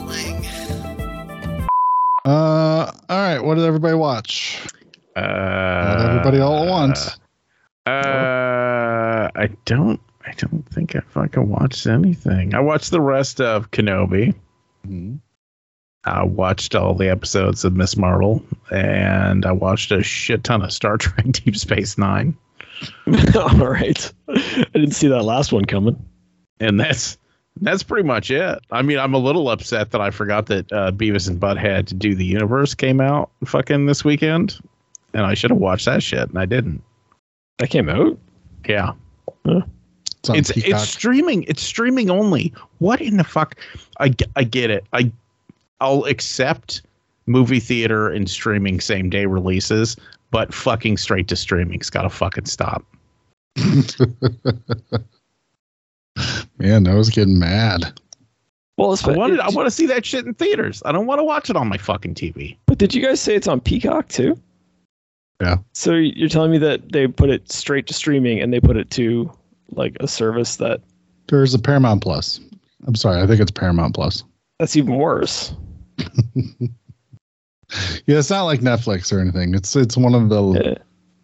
Uh, 2.25 2.91
all 3.09 3.17
right. 3.17 3.39
What 3.39 3.55
did 3.55 3.65
everybody 3.65 3.95
watch? 3.95 4.59
Uh, 5.15 5.21
Not 5.21 6.09
everybody 6.09 6.39
all 6.39 6.63
at 6.63 6.69
once. 6.69 7.17
Uh, 7.85 9.29
I 9.35 9.49
don't. 9.65 9.99
I 10.25 10.33
don't 10.37 10.63
think 10.69 10.95
I 10.95 10.99
fucking 10.99 11.49
watched 11.49 11.87
anything. 11.87 12.53
I 12.53 12.59
watched 12.59 12.91
the 12.91 13.01
rest 13.01 13.41
of 13.41 13.71
Kenobi. 13.71 14.35
Mhm. 14.87 15.19
I 16.03 16.23
watched 16.23 16.75
all 16.75 16.93
the 16.95 17.09
episodes 17.09 17.65
of 17.65 17.75
Miss 17.75 17.97
Marvel, 17.97 18.43
and 18.71 19.45
I 19.45 19.51
watched 19.51 19.91
a 19.91 20.01
shit 20.03 20.43
ton 20.43 20.61
of 20.61 20.71
Star 20.71 20.97
Trek 20.99 21.25
Deep 21.31 21.55
Space 21.57 21.97
Nine, 21.97 22.35
All 23.35 23.57
right. 23.67 24.11
I 24.29 24.65
didn't 24.73 24.91
see 24.93 25.07
that 25.07 25.23
last 25.23 25.51
one 25.51 25.65
coming. 25.65 26.03
and 26.59 26.79
that's 26.79 27.17
that's 27.59 27.83
pretty 27.83 28.07
much 28.07 28.31
it. 28.31 28.59
I 28.71 28.81
mean, 28.81 28.97
I'm 28.97 29.13
a 29.13 29.19
little 29.19 29.49
upset 29.49 29.91
that 29.91 30.01
I 30.01 30.09
forgot 30.09 30.45
that 30.47 30.71
uh, 30.71 30.91
Beavis 30.91 31.27
and 31.27 31.39
Butthead 31.39 31.87
to 31.87 31.93
do 31.93 32.15
the 32.15 32.25
universe 32.25 32.73
came 32.73 33.01
out 33.01 33.29
fucking 33.45 33.85
this 33.85 34.05
weekend, 34.05 34.59
and 35.13 35.25
I 35.25 35.33
should 35.33 35.51
have 35.51 35.59
watched 35.59 35.85
that 35.85 36.01
shit, 36.01 36.29
and 36.29 36.39
I 36.39 36.45
didn't. 36.45 36.81
That 37.57 37.69
came 37.69 37.89
out. 37.89 38.17
Yeah. 38.67 38.93
It's 39.45 40.29
it's 40.29 40.65
it's 40.65 40.87
streaming. 40.87 41.43
It's 41.43 41.61
streaming 41.63 42.09
only. 42.09 42.53
What 42.77 43.01
in 43.01 43.17
the 43.17 43.23
fuck? 43.23 43.55
I, 43.99 44.13
I 44.35 44.43
get 44.43 44.69
it. 44.69 44.85
I 44.93 45.11
I'll 45.79 46.05
accept 46.05 46.83
movie 47.25 47.59
theater 47.59 48.09
and 48.09 48.29
streaming 48.29 48.79
same 48.79 49.09
day 49.09 49.25
releases, 49.25 49.97
but 50.29 50.53
fucking 50.53 50.97
straight 50.97 51.27
to 51.29 51.35
streaming's 51.35 51.89
got 51.89 52.03
to 52.03 52.09
fucking 52.09 52.45
stop. 52.45 52.85
Man, 56.57 56.87
I 56.87 56.95
was 56.95 57.09
getting 57.09 57.39
mad. 57.39 57.99
Well, 58.77 58.93
it's 58.93 59.03
I 59.07 59.11
wanted 59.15 59.39
I 59.39 59.49
want 59.49 59.67
to 59.67 59.71
see 59.71 59.85
that 59.87 60.05
shit 60.05 60.25
in 60.25 60.33
theaters. 60.33 60.81
I 60.85 60.91
don't 60.91 61.05
want 61.05 61.19
to 61.19 61.23
watch 61.23 61.49
it 61.49 61.55
on 61.55 61.67
my 61.67 61.77
fucking 61.77 62.15
TV. 62.15 62.57
But 62.65 62.77
did 62.77 62.93
you 62.93 63.01
guys 63.01 63.19
say 63.21 63.35
it's 63.35 63.47
on 63.47 63.59
Peacock 63.59 64.07
too? 64.07 64.39
Yeah. 65.41 65.57
So 65.73 65.93
you're 65.93 66.29
telling 66.29 66.51
me 66.51 66.57
that 66.59 66.91
they 66.91 67.07
put 67.07 67.29
it 67.29 67.51
straight 67.51 67.87
to 67.87 67.93
streaming 67.93 68.39
and 68.41 68.51
they 68.53 68.59
put 68.59 68.77
it 68.77 68.89
to 68.91 69.31
like 69.71 69.97
a 69.99 70.07
service 70.07 70.55
that 70.57 70.81
There's 71.27 71.53
a 71.53 71.59
Paramount 71.59 72.01
Plus. 72.01 72.39
I'm 72.87 72.95
sorry, 72.95 73.21
I 73.21 73.27
think 73.27 73.39
it's 73.41 73.51
Paramount 73.51 73.93
Plus. 73.95 74.23
that's 74.59 74.75
even 74.75 74.95
worse. 74.95 75.53
Yeah, 78.05 78.17
it's 78.19 78.29
not 78.29 78.43
like 78.43 78.59
Netflix 78.59 79.13
or 79.13 79.19
anything. 79.21 79.55
It's 79.55 79.77
it's 79.77 79.95
one 79.95 80.13
of 80.13 80.27
the, 80.27 80.41
Yeah. 80.61 80.73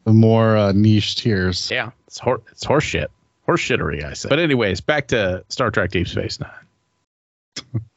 the 0.06 0.14
more 0.14 0.56
uh, 0.56 0.72
niche 0.72 1.18
tiers. 1.18 1.70
Yeah, 1.70 1.92
it's 2.08 2.20
hor- 2.20 2.42
it's 2.52 2.64
horse 2.64 2.94
shit. 3.56 3.80
Horse 3.80 4.00
shittery, 4.02 4.04
I 4.04 4.14
say. 4.14 4.30
But 4.30 4.40
anyways, 4.40 4.82
back 4.82 5.08
to 5.08 5.44
Star 5.50 5.72
Trek 5.72 5.92
Deep 5.92 6.08
Space 6.08 6.40
Nine. 6.40 6.52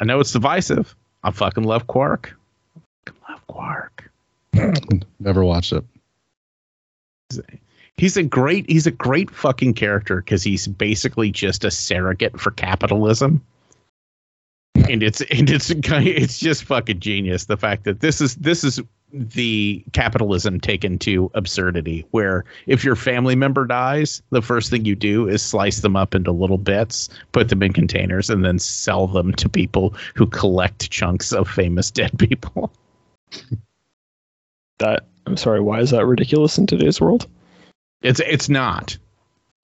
I 0.00 0.04
know 0.04 0.20
it's 0.20 0.32
divisive. 0.32 0.94
I 1.22 1.30
fucking 1.30 1.64
love 1.64 1.86
Quark. 1.86 2.36
I 2.76 2.80
fucking 3.12 3.20
love 3.28 3.46
Quark. 3.46 4.10
Never 5.20 5.44
watched 5.44 5.72
it. 5.72 5.84
he's 7.96 8.16
a 8.16 8.22
great 8.22 8.68
he's 8.70 8.86
a 8.86 8.90
great 8.90 9.30
fucking 9.30 9.74
character 9.74 10.16
because 10.16 10.42
he's 10.42 10.66
basically 10.66 11.30
just 11.30 11.64
a 11.64 11.70
surrogate 11.70 12.40
for 12.40 12.50
capitalism 12.50 13.44
and 14.88 15.02
it's 15.02 15.20
and 15.20 15.50
it's 15.50 15.70
it's 15.74 16.38
just 16.38 16.64
fucking 16.64 17.00
genius 17.00 17.44
the 17.44 17.56
fact 17.56 17.84
that 17.84 18.00
this 18.00 18.20
is 18.20 18.36
this 18.36 18.64
is 18.64 18.80
the 19.12 19.84
capitalism 19.92 20.60
taken 20.60 20.98
to 20.98 21.30
absurdity 21.34 22.06
where 22.12 22.44
if 22.66 22.84
your 22.84 22.94
family 22.96 23.34
member 23.34 23.66
dies 23.66 24.22
the 24.30 24.42
first 24.42 24.70
thing 24.70 24.84
you 24.84 24.94
do 24.94 25.28
is 25.28 25.42
slice 25.42 25.80
them 25.80 25.96
up 25.96 26.14
into 26.14 26.30
little 26.30 26.58
bits 26.58 27.08
put 27.32 27.48
them 27.48 27.62
in 27.62 27.72
containers 27.72 28.30
and 28.30 28.44
then 28.44 28.58
sell 28.58 29.06
them 29.06 29.32
to 29.34 29.48
people 29.48 29.94
who 30.14 30.26
collect 30.26 30.90
chunks 30.90 31.32
of 31.32 31.48
famous 31.48 31.90
dead 32.00 32.16
people 32.18 32.72
That 34.78 35.04
I'm 35.26 35.36
sorry, 35.36 35.60
why 35.60 35.80
is 35.80 35.90
that 35.90 36.06
ridiculous 36.06 36.56
in 36.58 36.66
today's 36.66 37.00
world? 37.00 37.26
it's 38.02 38.20
it's 38.20 38.48
not 38.48 38.96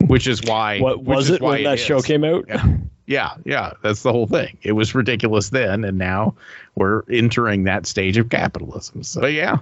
which 0.08 0.26
is 0.26 0.42
why 0.44 0.78
What 0.78 1.04
was 1.04 1.30
it 1.30 1.40
why 1.40 1.50
when 1.50 1.64
that 1.64 1.74
is. 1.74 1.80
show 1.80 2.02
came 2.02 2.22
out? 2.24 2.44
Yeah. 2.48 2.64
Yeah, 3.06 3.34
yeah, 3.44 3.72
that's 3.82 4.02
the 4.02 4.12
whole 4.12 4.26
thing. 4.26 4.58
It 4.62 4.72
was 4.72 4.94
ridiculous 4.94 5.50
then, 5.50 5.84
and 5.84 5.96
now 5.96 6.34
we're 6.74 7.02
entering 7.10 7.64
that 7.64 7.86
stage 7.86 8.16
of 8.18 8.28
capitalism. 8.30 9.02
So, 9.04 9.20
but 9.20 9.32
yeah, 9.32 9.58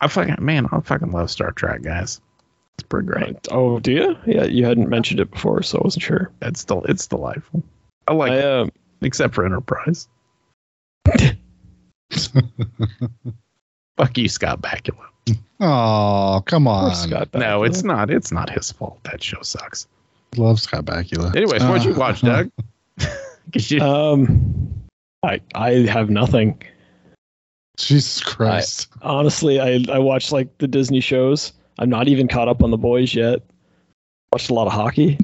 I 0.00 0.08
fucking 0.08 0.36
man, 0.40 0.66
I 0.70 0.80
fucking 0.80 1.10
love 1.12 1.30
Star 1.30 1.50
Trek, 1.52 1.82
guys. 1.82 2.20
It's 2.76 2.82
pretty 2.88 3.06
great. 3.06 3.36
Oh, 3.50 3.78
do 3.78 3.92
you? 3.92 4.16
Yeah, 4.26 4.44
you 4.44 4.64
hadn't 4.66 4.88
mentioned 4.90 5.20
it 5.20 5.30
before, 5.30 5.62
so 5.62 5.78
I 5.78 5.82
wasn't 5.84 6.02
sure. 6.02 6.30
It's 6.42 6.60
still 6.60 6.82
it's 6.84 7.06
delightful. 7.06 7.62
I 8.08 8.12
like 8.12 8.32
I, 8.32 8.36
it, 8.36 8.44
um, 8.44 8.72
except 9.00 9.34
for 9.34 9.46
Enterprise. 9.46 10.08
Fuck 13.96 14.18
you, 14.18 14.28
Scott 14.28 14.60
Bakula. 14.60 15.06
Oh, 15.60 16.42
come 16.46 16.66
on. 16.66 16.94
Scott 16.94 17.28
No, 17.32 17.62
it's 17.62 17.82
not. 17.82 18.10
It's 18.10 18.32
not 18.32 18.50
his 18.50 18.72
fault. 18.72 18.98
That 19.04 19.22
show 19.22 19.40
sucks. 19.42 19.86
Love 20.36 20.60
Scott 20.60 20.84
Bakula. 20.84 21.34
Anyways, 21.34 21.62
what'd 21.64 21.84
you 21.84 21.94
Uh, 21.94 21.98
watch, 21.98 22.20
Doug? 22.22 22.50
'Cause 23.52 23.70
you- 23.70 23.80
Um, 23.80 24.74
I 25.22 25.40
I 25.54 25.70
have 25.88 26.10
nothing. 26.10 26.60
Jesus 27.76 28.20
Christ. 28.22 28.88
Honestly, 29.02 29.60
I 29.60 29.84
I 29.92 29.98
watched 29.98 30.32
like 30.32 30.56
the 30.58 30.68
Disney 30.68 31.00
shows. 31.00 31.52
I'm 31.78 31.90
not 31.90 32.06
even 32.08 32.28
caught 32.28 32.46
up 32.48 32.62
on 32.62 32.70
the 32.70 32.76
boys 32.78 33.14
yet. 33.14 33.40
Watched 34.32 34.50
a 34.50 34.54
lot 34.54 34.66
of 34.66 34.72
hockey. 34.72 35.18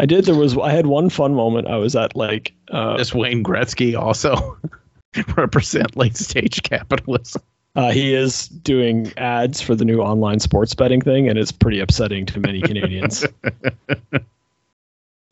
I 0.00 0.06
did. 0.06 0.24
There 0.24 0.34
was 0.34 0.56
I 0.58 0.70
had 0.72 0.86
one 0.86 1.08
fun 1.10 1.34
moment. 1.34 1.68
I 1.68 1.76
was 1.76 1.94
at 1.96 2.16
like 2.16 2.52
uh, 2.70 2.96
Does 2.96 3.14
Wayne 3.14 3.44
Gretzky 3.44 3.98
also 3.98 4.58
represent 5.36 5.96
late 5.96 6.16
stage 6.16 6.62
capitalism? 6.62 7.42
Uh, 7.76 7.92
he 7.92 8.14
is 8.14 8.48
doing 8.48 9.12
ads 9.18 9.60
for 9.60 9.74
the 9.74 9.84
new 9.84 10.00
online 10.00 10.40
sports 10.40 10.74
betting 10.74 11.00
thing, 11.02 11.28
and 11.28 11.38
it's 11.38 11.52
pretty 11.52 11.78
upsetting 11.78 12.24
to 12.26 12.40
many 12.40 12.62
Canadians. 12.62 13.24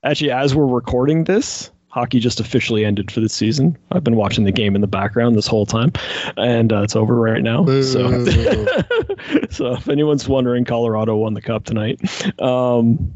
Actually, 0.04 0.30
as 0.30 0.54
we're 0.54 0.66
recording 0.66 1.24
this, 1.24 1.70
hockey 1.88 2.20
just 2.20 2.40
officially 2.40 2.84
ended 2.84 3.10
for 3.10 3.20
the 3.20 3.28
season. 3.28 3.78
I've 3.92 4.04
been 4.04 4.16
watching 4.16 4.44
the 4.44 4.52
game 4.52 4.74
in 4.74 4.80
the 4.80 4.86
background 4.86 5.36
this 5.36 5.46
whole 5.46 5.64
time, 5.64 5.92
and 6.36 6.72
uh, 6.72 6.82
it's 6.82 6.96
over 6.96 7.14
right 7.14 7.42
now. 7.42 7.64
So, 7.82 8.24
so 9.50 9.72
if 9.74 9.88
anyone's 9.88 10.28
wondering, 10.28 10.64
Colorado 10.64 11.16
won 11.16 11.34
the 11.34 11.40
cup 11.40 11.64
tonight. 11.64 12.00
Um, 12.40 13.14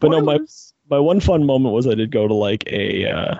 but 0.00 0.10
no, 0.10 0.20
my 0.20 0.38
my 0.90 0.98
one 0.98 1.20
fun 1.20 1.44
moment 1.44 1.74
was 1.74 1.86
I 1.86 1.94
did 1.94 2.10
go 2.10 2.28
to 2.28 2.34
like 2.34 2.64
a 2.68 3.10
uh, 3.10 3.34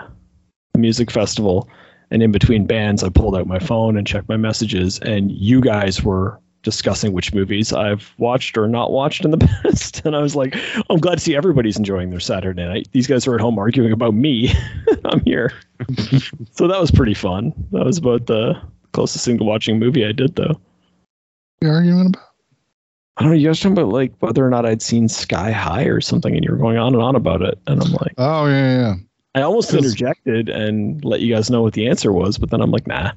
music 0.76 1.10
festival, 1.10 1.70
and 2.10 2.22
in 2.22 2.32
between 2.32 2.66
bands, 2.66 3.02
I 3.02 3.08
pulled 3.08 3.36
out 3.36 3.46
my 3.46 3.60
phone 3.60 3.96
and 3.96 4.06
checked 4.06 4.28
my 4.28 4.36
messages, 4.36 4.98
and 5.00 5.30
you 5.30 5.60
guys 5.60 6.02
were 6.02 6.40
discussing 6.62 7.12
which 7.12 7.32
movies 7.32 7.72
I've 7.72 8.12
watched 8.18 8.58
or 8.58 8.66
not 8.68 8.90
watched 8.90 9.24
in 9.24 9.30
the 9.30 9.38
past. 9.62 10.02
And 10.04 10.14
I 10.16 10.20
was 10.20 10.34
like, 10.36 10.56
I'm 10.90 10.98
glad 10.98 11.14
to 11.16 11.20
see 11.20 11.36
everybody's 11.36 11.76
enjoying 11.76 12.10
their 12.10 12.20
Saturday 12.20 12.64
night. 12.66 12.88
These 12.92 13.06
guys 13.06 13.26
are 13.26 13.34
at 13.34 13.40
home 13.40 13.58
arguing 13.58 13.92
about 13.92 14.14
me. 14.14 14.50
I'm 15.04 15.20
here. 15.24 15.52
so 16.52 16.66
that 16.68 16.80
was 16.80 16.90
pretty 16.90 17.14
fun. 17.14 17.52
That 17.72 17.84
was 17.84 17.98
about 17.98 18.26
the 18.26 18.60
closest 18.92 19.24
thing 19.24 19.38
to 19.38 19.44
watching 19.44 19.76
a 19.76 19.78
movie 19.78 20.04
I 20.04 20.12
did, 20.12 20.34
though. 20.36 20.60
you 21.62 21.68
arguing 21.70 22.06
about? 22.06 22.24
I 23.16 23.22
don't 23.22 23.30
know. 23.32 23.36
You 23.36 23.48
guys 23.48 23.58
talking 23.58 23.72
about 23.72 23.88
like 23.92 24.12
whether 24.20 24.46
or 24.46 24.50
not 24.50 24.64
I'd 24.64 24.80
seen 24.82 25.08
Sky 25.08 25.50
High 25.50 25.84
or 25.84 26.00
something, 26.00 26.34
and 26.36 26.44
you 26.44 26.52
were 26.52 26.56
going 26.58 26.76
on 26.78 26.94
and 26.94 27.02
on 27.02 27.16
about 27.16 27.42
it. 27.42 27.58
And 27.66 27.82
I'm 27.82 27.90
like, 27.92 28.14
Oh 28.16 28.46
yeah, 28.46 28.78
yeah. 28.78 28.94
I 29.34 29.42
almost 29.42 29.70
'Cause- 29.70 29.84
interjected 29.84 30.48
and 30.48 31.04
let 31.04 31.20
you 31.20 31.34
guys 31.34 31.50
know 31.50 31.62
what 31.62 31.72
the 31.74 31.88
answer 31.88 32.12
was, 32.12 32.38
but 32.38 32.50
then 32.50 32.60
I'm 32.60 32.70
like, 32.70 32.86
nah. 32.86 33.12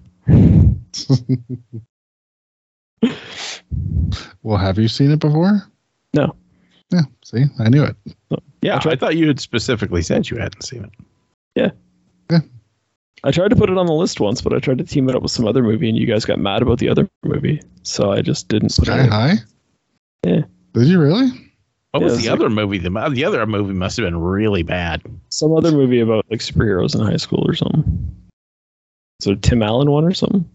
Well, 4.44 4.58
have 4.58 4.78
you 4.78 4.88
seen 4.88 5.12
it 5.12 5.20
before? 5.20 5.62
No. 6.14 6.36
Yeah. 6.92 7.02
See, 7.24 7.44
I 7.60 7.70
knew 7.70 7.84
it. 7.84 7.96
Yeah, 8.62 8.80
I 8.86 8.90
I, 8.92 8.96
thought 8.96 9.16
you 9.16 9.28
had 9.28 9.40
specifically 9.40 10.02
said 10.02 10.30
you 10.30 10.38
hadn't 10.38 10.62
seen 10.64 10.84
it. 10.84 10.92
Yeah. 11.56 11.72
Yeah. 12.30 12.40
I 13.24 13.32
tried 13.32 13.50
to 13.50 13.56
put 13.56 13.70
it 13.70 13.78
on 13.78 13.86
the 13.86 13.94
list 13.94 14.20
once, 14.20 14.42
but 14.42 14.54
I 14.54 14.60
tried 14.60 14.78
to 14.80 14.84
team 14.84 15.08
it 15.10 15.16
up 15.16 15.22
with 15.24 15.32
some 15.32 15.48
other 15.48 15.64
movie, 15.64 15.88
and 15.90 15.98
you 15.98 16.06
guys 16.06 16.26
got 16.26 16.40
mad 16.40 16.62
about 16.62 16.80
the 16.80 16.90
other 16.90 17.08
movie, 17.24 17.62
so 17.84 18.12
I 18.12 18.22
just 18.22 18.48
didn't 18.48 18.76
put 18.76 18.88
it. 18.88 18.92
Sky 18.92 19.04
in. 19.04 19.10
High. 19.10 19.34
Yeah. 20.26 20.42
Did 20.74 20.88
you 20.88 21.00
really? 21.02 21.28
What 21.92 22.00
Yeah, 22.00 22.04
was 22.06 22.14
it's 22.16 22.24
the 22.24 22.30
like- 22.32 22.40
other 22.40 22.50
movie? 22.50 22.78
The, 22.78 22.90
the 23.14 23.26
other 23.26 23.46
movie 23.46 23.74
must 23.74 23.98
have 23.98 24.06
been 24.06 24.20
really 24.20 24.64
bad. 24.64 25.02
Some 25.30 25.56
other 25.56 25.72
movie 25.72 26.00
about 26.00 26.26
like 26.30 26.40
superheroes 26.40 26.96
in 26.96 27.02
high 27.06 27.18
school 27.18 27.44
or 27.48 27.54
something. 27.54 28.16
So 29.22 29.36
Tim 29.36 29.62
Allen 29.62 29.92
one 29.92 30.04
or 30.06 30.14
something? 30.14 30.50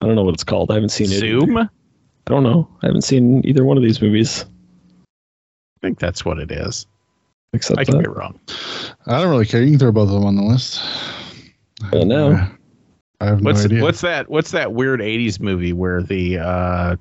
I 0.00 0.06
don't 0.06 0.16
know 0.16 0.24
what 0.24 0.34
it's 0.34 0.44
called. 0.44 0.70
I 0.70 0.74
haven't 0.74 0.88
seen 0.90 1.06
it. 1.10 1.18
Zoom? 1.18 1.56
I 1.58 1.68
I 2.26 2.30
don't 2.30 2.42
know. 2.42 2.68
I 2.82 2.86
haven't 2.86 3.02
seen 3.02 3.42
either 3.46 3.64
one 3.64 3.76
of 3.76 3.82
these 3.82 4.00
movies 4.00 4.44
I 4.44 5.86
think 5.86 5.98
that's 5.98 6.24
what 6.24 6.38
it 6.38 6.50
is. 6.50 6.86
except 7.52 7.78
I 7.78 7.84
could 7.84 7.98
be 8.02 8.08
wrong. 8.08 8.38
I 9.06 9.20
don't 9.20 9.28
really 9.30 9.44
care. 9.46 9.62
You 9.62 9.70
can 9.72 9.78
throw 9.78 9.92
both 9.92 10.08
of 10.08 10.14
them 10.14 10.24
on 10.24 10.36
the 10.36 10.42
list. 10.42 10.80
I 11.82 11.90
don't 11.90 12.08
know. 12.08 12.46
I 13.20 13.26
have 13.26 13.42
no 13.42 13.50
What's 13.50 13.64
idea. 13.66 13.82
what's 13.82 14.00
that? 14.00 14.30
What's 14.30 14.50
that 14.52 14.72
weird 14.72 15.00
'80s 15.00 15.38
movie 15.40 15.72
where 15.74 16.02
the 16.02 16.38
uh, 16.38 16.96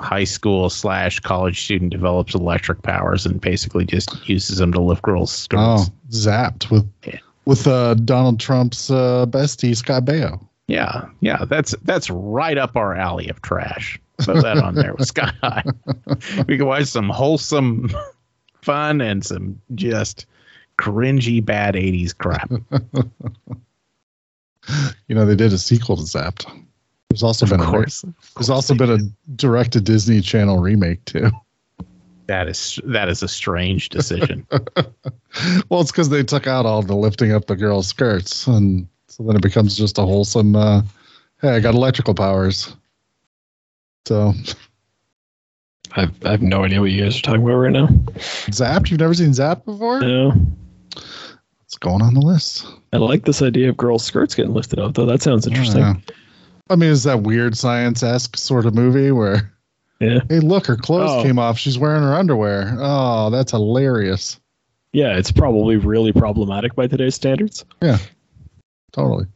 high 0.00 0.24
school 0.24 0.68
slash 0.70 1.20
college 1.20 1.62
student 1.64 1.92
develops 1.92 2.34
electric 2.34 2.82
powers 2.82 3.24
and 3.24 3.40
basically 3.40 3.84
just 3.84 4.28
uses 4.28 4.58
them 4.58 4.72
to 4.72 4.80
lift 4.80 5.02
girls' 5.02 5.46
oh, 5.54 5.86
zapped 6.10 6.70
with 6.70 6.90
Yeah. 7.04 7.18
with 7.44 7.66
uh, 7.68 7.94
Donald 7.94 8.40
Trump's 8.40 8.90
uh, 8.90 9.26
bestie 9.28 9.76
Scott 9.76 10.04
Baio. 10.04 10.44
Yeah, 10.66 11.06
yeah, 11.20 11.44
that's 11.44 11.74
that's 11.84 12.10
right 12.10 12.58
up 12.58 12.76
our 12.76 12.94
alley 12.96 13.28
of 13.28 13.40
trash. 13.42 14.00
Put 14.18 14.42
that 14.42 14.58
on 14.58 14.74
there 14.74 14.94
with 14.94 15.08
Sky 15.08 15.32
High. 15.42 15.64
we 16.48 16.56
can 16.56 16.66
watch 16.66 16.84
some 16.86 17.08
wholesome 17.08 17.90
fun 18.62 19.00
and 19.00 19.24
some 19.24 19.60
just 19.74 20.26
cringy 20.78 21.44
bad 21.44 21.74
'80s 21.74 22.16
crap. 22.16 22.50
You 25.08 25.14
know, 25.14 25.26
they 25.26 25.36
did 25.36 25.52
a 25.52 25.58
sequel 25.58 25.96
to 25.96 26.02
Zapped. 26.04 26.46
There's 27.10 27.22
also 27.22 27.44
Of 27.44 27.50
been 27.50 27.60
a 27.60 27.66
course, 27.66 28.02
there's 28.36 28.48
also 28.48 28.74
been 28.74 28.90
a 28.90 28.98
direct 29.36 29.72
to 29.74 29.80
Disney 29.80 30.20
Channel 30.22 30.58
remake 30.58 31.04
too. 31.04 31.30
that 32.26 32.48
is 32.48 32.80
that 32.84 33.08
is 33.10 33.22
a 33.22 33.28
strange 33.28 33.90
decision. 33.90 34.46
well, 35.68 35.82
it's 35.82 35.92
because 35.92 36.08
they 36.08 36.22
took 36.22 36.46
out 36.46 36.64
all 36.64 36.80
the 36.82 36.96
lifting 36.96 37.32
up 37.32 37.46
the 37.46 37.56
girls' 37.56 37.86
skirts, 37.88 38.46
and 38.46 38.88
so 39.08 39.22
then 39.22 39.36
it 39.36 39.42
becomes 39.42 39.76
just 39.76 39.98
a 39.98 40.02
wholesome. 40.02 40.56
Uh, 40.56 40.80
hey, 41.42 41.50
I 41.50 41.60
got 41.60 41.74
electrical 41.74 42.14
powers. 42.14 42.74
So 44.06 44.34
I've, 45.92 46.12
I 46.24 46.30
have 46.32 46.42
no 46.42 46.64
idea 46.64 46.80
what 46.80 46.90
you 46.90 47.02
guys 47.02 47.18
are 47.18 47.22
talking 47.22 47.42
about 47.42 47.54
right 47.54 47.72
now. 47.72 47.86
Zapped, 48.50 48.90
you've 48.90 49.00
never 49.00 49.14
seen 49.14 49.30
Zapped 49.30 49.64
before? 49.64 50.00
No. 50.00 50.32
It's 51.64 51.78
going 51.78 52.02
on 52.02 52.14
the 52.14 52.20
list. 52.20 52.66
I 52.92 52.98
like 52.98 53.24
this 53.24 53.42
idea 53.42 53.68
of 53.68 53.76
girls' 53.76 54.04
skirts 54.04 54.34
getting 54.34 54.52
lifted 54.52 54.78
up, 54.78 54.94
though. 54.94 55.06
That 55.06 55.22
sounds 55.22 55.46
oh, 55.46 55.50
interesting. 55.50 55.80
Yeah. 55.80 55.94
I 56.70 56.76
mean, 56.76 56.90
is 56.90 57.04
that 57.04 57.22
weird 57.22 57.56
science 57.56 58.02
esque 58.02 58.36
sort 58.36 58.66
of 58.66 58.74
movie 58.74 59.10
where, 59.10 59.52
Yeah. 60.00 60.20
hey, 60.28 60.40
look, 60.40 60.66
her 60.66 60.76
clothes 60.76 61.10
Oh. 61.10 61.22
came 61.22 61.38
off. 61.38 61.58
She's 61.58 61.78
wearing 61.78 62.02
her 62.02 62.14
underwear. 62.14 62.76
Oh, 62.78 63.30
that's 63.30 63.50
hilarious. 63.52 64.40
Yeah, 64.92 65.16
it's 65.16 65.32
probably 65.32 65.76
really 65.76 66.12
problematic 66.12 66.74
by 66.76 66.86
today's 66.86 67.14
standards. 67.16 67.64
Yeah, 67.82 67.98
totally. 68.92 69.26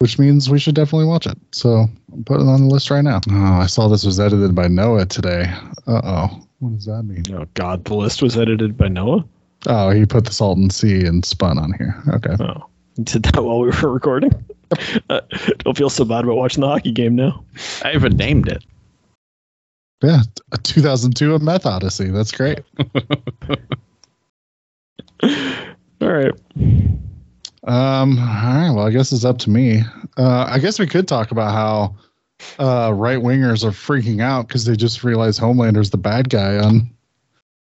Which 0.00 0.18
means 0.18 0.50
we 0.50 0.58
should 0.58 0.74
definitely 0.74 1.06
watch 1.06 1.26
it. 1.26 1.38
So 1.52 1.86
I'm 2.12 2.24
putting 2.24 2.46
it 2.48 2.50
on 2.50 2.68
the 2.68 2.74
list 2.74 2.90
right 2.90 3.04
now. 3.04 3.20
Oh, 3.30 3.54
I 3.54 3.66
saw 3.66 3.88
this 3.88 4.04
was 4.04 4.18
edited 4.20 4.54
by 4.54 4.68
Noah 4.68 5.06
today. 5.06 5.44
Uh 5.86 6.00
oh. 6.04 6.46
What 6.58 6.74
does 6.74 6.84
that 6.86 7.02
mean? 7.04 7.22
Oh, 7.34 7.46
God, 7.54 7.84
the 7.84 7.94
list 7.94 8.20
was 8.22 8.36
edited 8.36 8.76
by 8.76 8.88
Noah. 8.88 9.24
Oh, 9.66 9.90
he 9.90 10.04
put 10.06 10.24
the 10.26 10.32
Salton 10.32 10.70
Sea 10.70 11.04
and 11.06 11.24
spun 11.24 11.58
on 11.58 11.72
here. 11.78 12.02
Okay. 12.08 12.34
Oh, 12.40 12.66
he 12.96 13.02
did 13.04 13.22
that 13.24 13.42
while 13.42 13.60
we 13.60 13.70
were 13.70 13.90
recording. 13.92 14.30
uh, 15.10 15.20
don't 15.58 15.76
feel 15.76 15.90
so 15.90 16.04
bad 16.04 16.24
about 16.24 16.36
watching 16.36 16.60
the 16.62 16.68
hockey 16.68 16.92
game 16.92 17.14
now. 17.14 17.44
I 17.82 17.94
even 17.94 18.16
named 18.16 18.48
it. 18.48 18.64
Yeah. 20.02 20.20
A 20.52 20.58
2002 20.58 21.34
A 21.34 21.38
Meth 21.38 21.66
Odyssey. 21.66 22.10
That's 22.10 22.32
great. 22.32 22.60
All 25.22 26.12
right. 26.12 26.32
Um, 27.66 28.18
all 28.18 28.24
right. 28.24 28.70
Well, 28.70 28.86
I 28.86 28.90
guess 28.90 29.12
it's 29.12 29.24
up 29.24 29.38
to 29.38 29.50
me. 29.50 29.82
Uh, 30.16 30.46
I 30.48 30.58
guess 30.58 30.78
we 30.78 30.86
could 30.86 31.08
talk 31.08 31.30
about 31.30 31.52
how 31.52 31.96
uh, 32.58 32.92
right 32.92 33.18
wingers 33.18 33.64
are 33.64 33.70
freaking 33.70 34.20
out 34.20 34.48
because 34.48 34.64
they 34.66 34.76
just 34.76 35.02
realized 35.02 35.40
Homelander's 35.40 35.90
the 35.90 35.96
bad 35.96 36.28
guy 36.30 36.58
on 36.58 36.90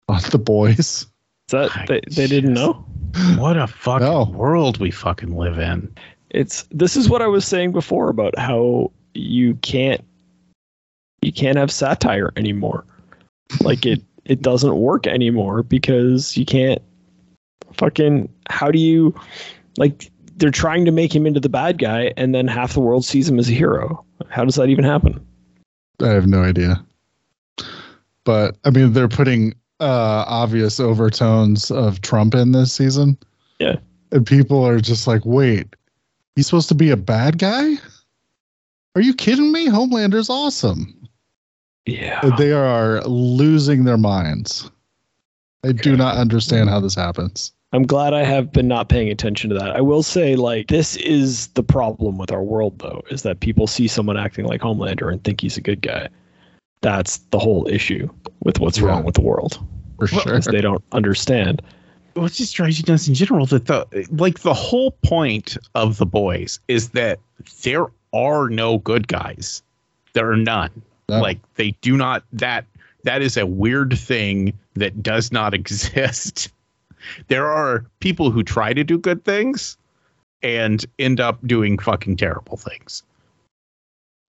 on 0.08 0.20
the 0.30 0.38
boys. 0.38 0.78
Is 0.78 1.06
that 1.50 1.70
they, 1.86 2.00
they 2.10 2.26
didn't 2.26 2.54
know? 2.54 2.84
What 3.36 3.56
a 3.56 3.66
fucking 3.68 4.06
No. 4.06 4.24
world 4.24 4.78
we 4.78 4.90
fucking 4.90 5.36
live 5.36 5.58
in. 5.58 5.94
It's 6.30 6.64
this 6.72 6.96
is 6.96 7.08
what 7.08 7.22
I 7.22 7.28
was 7.28 7.46
saying 7.46 7.72
before 7.72 8.08
about 8.08 8.36
how 8.36 8.90
you 9.14 9.54
can't 9.56 10.02
you 11.22 11.32
can't 11.32 11.56
have 11.56 11.70
satire 11.70 12.32
anymore. 12.36 12.84
Like 13.60 13.86
it 13.86 14.02
it 14.24 14.42
doesn't 14.42 14.74
work 14.76 15.06
anymore 15.06 15.62
because 15.62 16.36
you 16.36 16.44
can't 16.44 16.82
fucking 17.74 18.28
how 18.48 18.70
do 18.70 18.78
you 18.78 19.14
like 19.76 20.10
they're 20.36 20.50
trying 20.50 20.84
to 20.84 20.90
make 20.90 21.14
him 21.14 21.26
into 21.26 21.40
the 21.40 21.48
bad 21.48 21.78
guy 21.78 22.12
and 22.16 22.34
then 22.34 22.48
half 22.48 22.74
the 22.74 22.80
world 22.80 23.04
sees 23.04 23.28
him 23.28 23.38
as 23.38 23.48
a 23.48 23.52
hero. 23.52 24.04
How 24.28 24.44
does 24.44 24.56
that 24.56 24.68
even 24.68 24.84
happen? 24.84 25.24
I 26.00 26.08
have 26.08 26.26
no 26.26 26.42
idea. 26.42 26.84
But 28.24 28.56
I 28.64 28.70
mean, 28.70 28.92
they're 28.92 29.08
putting 29.08 29.54
uh, 29.80 30.24
obvious 30.26 30.80
overtones 30.80 31.70
of 31.70 32.00
Trump 32.00 32.34
in 32.34 32.52
this 32.52 32.72
season. 32.72 33.18
Yeah. 33.58 33.76
And 34.12 34.26
people 34.26 34.66
are 34.66 34.80
just 34.80 35.06
like, 35.06 35.22
wait, 35.24 35.74
he's 36.34 36.46
supposed 36.46 36.68
to 36.68 36.74
be 36.74 36.90
a 36.90 36.96
bad 36.96 37.38
guy? 37.38 37.74
Are 38.94 39.02
you 39.02 39.14
kidding 39.14 39.52
me? 39.52 39.66
Homelander's 39.66 40.30
awesome. 40.30 41.08
Yeah. 41.86 42.30
They 42.38 42.52
are 42.52 43.02
losing 43.02 43.84
their 43.84 43.98
minds. 43.98 44.70
I 45.64 45.72
do 45.72 45.96
not 45.96 46.16
understand 46.16 46.70
how 46.70 46.80
this 46.80 46.94
happens. 46.94 47.52
I'm 47.74 47.82
glad 47.82 48.14
I 48.14 48.22
have 48.22 48.52
been 48.52 48.68
not 48.68 48.88
paying 48.88 49.10
attention 49.10 49.50
to 49.50 49.56
that. 49.58 49.74
I 49.74 49.80
will 49.80 50.04
say, 50.04 50.36
like, 50.36 50.68
this 50.68 50.94
is 50.96 51.48
the 51.48 51.62
problem 51.64 52.18
with 52.18 52.30
our 52.30 52.42
world, 52.42 52.78
though, 52.78 53.02
is 53.10 53.22
that 53.22 53.40
people 53.40 53.66
see 53.66 53.88
someone 53.88 54.16
acting 54.16 54.44
like 54.44 54.60
Homelander 54.60 55.12
and 55.12 55.22
think 55.24 55.40
he's 55.40 55.56
a 55.56 55.60
good 55.60 55.82
guy. 55.82 56.08
That's 56.82 57.18
the 57.30 57.38
whole 57.40 57.66
issue 57.68 58.08
with 58.44 58.60
what's 58.60 58.78
Yeah. 58.78 58.86
wrong 58.86 59.02
with 59.04 59.16
the 59.16 59.22
world. 59.22 59.58
For 59.98 60.06
sure. 60.06 60.36
Is 60.36 60.44
they 60.44 60.60
don't 60.60 60.84
understand. 60.92 61.62
What 62.14 62.30
just 62.32 62.54
drives 62.54 62.78
you 62.78 62.84
nuts 62.86 63.08
in 63.08 63.14
general 63.14 63.44
that 63.46 63.66
the 63.66 63.86
like 64.12 64.40
the 64.40 64.54
whole 64.54 64.92
point 65.04 65.56
of 65.74 65.98
the 65.98 66.06
boys 66.06 66.60
is 66.68 66.90
that 66.90 67.18
there 67.62 67.86
are 68.12 68.48
no 68.48 68.78
good 68.78 69.08
guys. 69.08 69.62
There 70.12 70.30
are 70.30 70.36
none. 70.36 70.70
No. 71.08 71.20
Like 71.20 71.38
they 71.56 71.72
do 71.80 71.96
not 71.96 72.22
that 72.32 72.66
that 73.02 73.20
is 73.22 73.36
a 73.36 73.46
weird 73.46 73.98
thing 73.98 74.52
that 74.74 75.02
does 75.02 75.32
not 75.32 75.54
exist. 75.60 76.50
There 77.28 77.46
are 77.50 77.86
people 78.00 78.30
who 78.30 78.42
try 78.42 78.72
to 78.72 78.84
do 78.84 78.98
good 78.98 79.24
things 79.24 79.76
and 80.42 80.84
end 80.98 81.20
up 81.20 81.38
doing 81.46 81.78
fucking 81.78 82.16
terrible 82.16 82.56
things. 82.56 83.02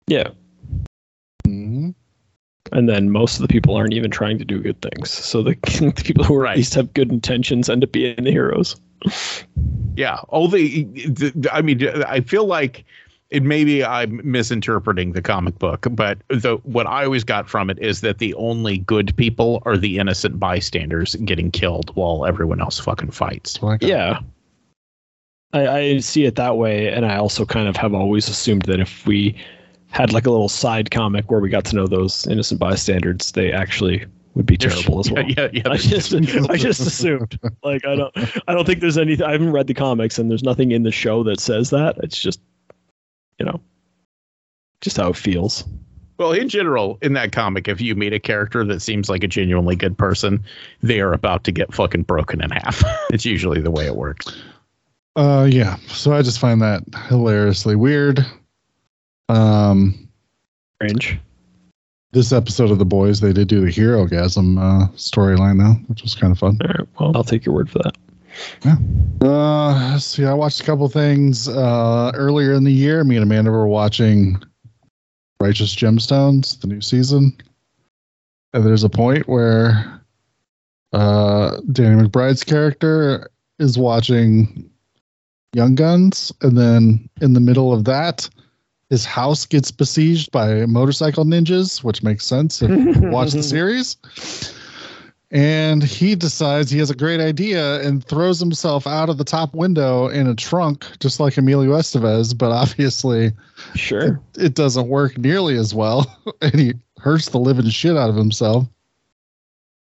Yeah. 0.07 0.30
Mhm. 1.47 1.93
and 2.72 2.89
then 2.89 3.11
most 3.11 3.35
of 3.35 3.43
the 3.43 3.47
people 3.47 3.76
aren't 3.76 3.93
even 3.93 4.10
trying 4.10 4.39
to 4.39 4.45
do 4.45 4.60
good 4.60 4.81
things. 4.81 5.11
So 5.11 5.43
the, 5.43 5.52
the 5.95 6.02
people 6.03 6.23
who 6.23 6.35
Right. 6.38 6.52
at 6.52 6.57
least 6.57 6.73
have 6.73 6.93
good 6.95 7.11
intentions 7.11 7.69
end 7.69 7.84
up 7.84 7.91
being 7.91 8.15
the 8.23 8.31
heroes. 8.31 8.76
Yeah. 9.95 10.19
Oh, 10.30 10.47
the, 10.47 10.84
the 10.84 11.49
I 11.53 11.61
mean, 11.61 11.88
I 12.07 12.22
feel 12.22 12.45
like 12.45 12.84
it 13.31 13.43
maybe 13.43 13.84
I'm 13.84 14.22
misinterpreting 14.23 15.14
the 15.14 15.22
comic 15.22 15.57
book, 15.57 15.88
but 15.91 16.19
the 16.27 16.57
what 16.64 16.88
I 16.88 17.06
always 17.06 17.23
got 17.23 17.49
from 17.49 17.69
it 17.69 17.80
is 17.80 18.02
that 18.02 18.19
the 18.19 18.34
only 18.35 18.77
good 18.77 19.15
people 19.18 19.64
are 19.65 19.77
the 19.77 19.97
innocent 19.97 20.39
bystanders 20.39 21.15
getting 21.15 21.52
killed 21.52 21.95
while 21.95 22.26
everyone 22.26 22.61
else 22.61 22.80
fucking 22.80 23.11
fights. 23.11 23.53
That's 23.53 23.61
what 23.61 23.72
I 23.72 23.77
got. 23.77 23.89
Yeah. 23.89 24.19
I, 25.53 25.68
I 25.68 25.97
see 25.99 26.26
it 26.26 26.35
that 26.35 26.57
way, 26.57 26.89
and 26.89 27.06
I 27.06 27.15
also 27.15 27.45
kind 27.45 27.68
of 27.68 27.77
have 27.77 27.93
always 27.93 28.27
assumed 28.27 28.64
that 28.64 28.80
if 28.80 29.07
we 29.07 29.35
had 29.89 30.11
like 30.11 30.26
a 30.26 30.31
little 30.31 30.49
side 30.49 30.91
comic 30.91 31.31
where 31.31 31.39
we 31.39 31.49
got 31.49 31.64
to 31.65 31.76
know 31.76 31.88
those 31.88 32.27
innocent 32.27 32.60
bystanders, 32.60 33.31
they 33.31 33.52
actually 33.52 34.06
would 34.35 34.45
be 34.45 34.57
terrible 34.57 34.99
as 34.99 35.10
well. 35.11 35.23
Yeah, 35.23 35.47
yeah. 35.53 35.61
yeah 35.64 35.64
I 35.72 35.77
just 35.77 36.14
I 36.14 36.19
just 36.57 36.81
assumed. 36.81 37.39
Like 37.64 37.85
I 37.85 37.95
don't 37.95 38.14
I 38.47 38.53
don't 38.53 38.65
think 38.65 38.81
there's 38.81 38.97
anything 38.97 39.26
I 39.26 39.31
haven't 39.31 39.52
read 39.52 39.68
the 39.68 39.73
comics 39.73 40.19
and 40.19 40.30
there's 40.30 40.43
nothing 40.43 40.72
in 40.72 40.84
the 40.84 40.91
show 40.91 41.23
that 41.23 41.39
says 41.39 41.69
that. 41.69 41.97
It's 42.03 42.19
just 42.19 42.41
you 43.40 43.45
know 43.45 43.60
just 44.82 44.98
how 44.98 45.10
it 45.10 45.16
feels. 45.16 45.64
Well, 46.18 46.32
in 46.32 46.48
general, 46.48 46.98
in 47.02 47.14
that 47.14 47.34
comic, 47.34 47.68
if 47.68 47.82
you 47.82 47.94
meet 47.95 48.14
a 48.14 48.20
character 48.20 48.64
that 48.64 48.82
seems 48.82 49.10
like 49.10 49.24
a 49.24 49.28
genuinely 49.28 49.76
good 49.76 49.98
person, 49.98 50.44
they 50.82 51.02
are 51.02 51.12
about 51.12 51.44
to 51.44 51.52
get 51.52 51.74
fucking 51.74 52.03
broken 52.03 52.41
in 52.41 52.52
half. 52.52 52.82
it's 53.10 53.26
usually 53.26 53.60
the 53.60 53.72
way 53.72 53.86
it 53.86 53.98
works. 53.98 54.41
Uh, 55.18 55.48
yeah. 55.49 55.76
So 55.88 56.14
I 56.14 56.22
just 56.22 56.40
find 56.40 56.62
that 56.62 56.84
hilariously 57.10 57.76
weird. 57.76 58.26
Um, 59.28 60.07
Strange. 60.76 61.20
this 62.12 62.32
episode 62.32 62.72
of 62.72 62.80
The 62.80 62.86
Boys, 62.86 63.20
they 63.20 63.34
did 63.34 63.49
do 63.49 63.62
the 63.62 63.72
Herogasm 63.72 64.57
uh, 64.57 64.88
storyline 64.95 65.60
though, 65.60 65.82
which 65.88 66.02
was 66.02 66.16
kind 66.16 66.32
of 66.32 66.40
fun. 66.40 66.57
All 66.62 66.68
right. 66.68 66.88
Well, 66.99 67.12
I'll 67.16 67.24
take 67.24 67.45
your 67.45 67.56
word 67.56 67.70
for 67.70 67.80
that. 67.80 67.98
Uh, 69.22 69.98
see, 69.98 70.26
I 70.26 70.34
watched 70.34 70.62
a 70.62 70.64
couple 70.64 70.88
things 70.90 71.48
uh, 71.48 72.12
earlier 72.14 72.53
in 72.53 72.64
the 72.64 72.72
year. 72.72 73.03
Me 73.03 73.16
and 73.16 73.24
Amanda 73.24 73.52
were 73.52 73.68
watching 73.68 74.41
Righteous 75.40 75.76
Gemstones, 75.76 76.60
the 76.60 76.68
new 76.68 76.82
season, 76.82 77.36
and 78.53 78.66
there's 78.66 78.84
a 78.84 78.90
point 78.90 79.28
where 79.28 80.02
uh, 80.94 81.57
Danny 81.72 82.03
McBride's 82.03 82.44
character 82.44 83.30
is 83.60 83.78
watching 83.78 84.70
Young 85.53 85.76
Guns, 85.76 86.32
and 86.41 86.57
then 86.57 87.10
in 87.22 87.34
the 87.34 87.40
middle 87.40 87.74
of 87.74 87.86
that, 87.86 88.30
his 88.90 89.06
house 89.06 89.45
gets 89.45 89.72
besieged 89.72 90.32
by 90.32 90.66
motorcycle 90.66 91.26
ninjas, 91.26 91.84
which 91.84 92.03
makes 92.03 92.26
sense 92.26 92.62
if 92.62 92.70
you 92.70 93.10
watch 93.10 93.32
the 93.32 93.44
series. 93.56 93.98
And 95.31 95.84
he 95.84 96.15
decides 96.15 96.69
he 96.69 96.77
has 96.80 96.89
a 96.91 96.95
great 96.95 97.19
idea 97.19 97.81
and 97.81 98.03
throws 98.06 98.39
himself 98.39 98.85
out 98.85 99.10
of 99.10 99.18
the 99.18 99.23
top 99.23 99.53
window 99.56 100.07
in 100.07 100.27
a 100.27 100.35
trunk, 100.35 100.85
just 100.99 101.19
like 101.19 101.38
Emilio 101.38 101.72
Estevez. 101.72 102.38
But 102.38 102.52
obviously, 102.52 103.31
Sure. 103.73 104.22
it 104.38 104.53
doesn't 104.53 104.88
work 104.88 105.18
nearly 105.18 105.56
as 105.57 105.73
well. 105.73 106.06
And 106.41 106.56
he 106.56 106.73
hurts 106.99 107.30
the 107.30 107.39
living 107.39 107.69
shit 107.69 107.97
out 107.97 108.10
of 108.10 108.15
himself. 108.15 108.68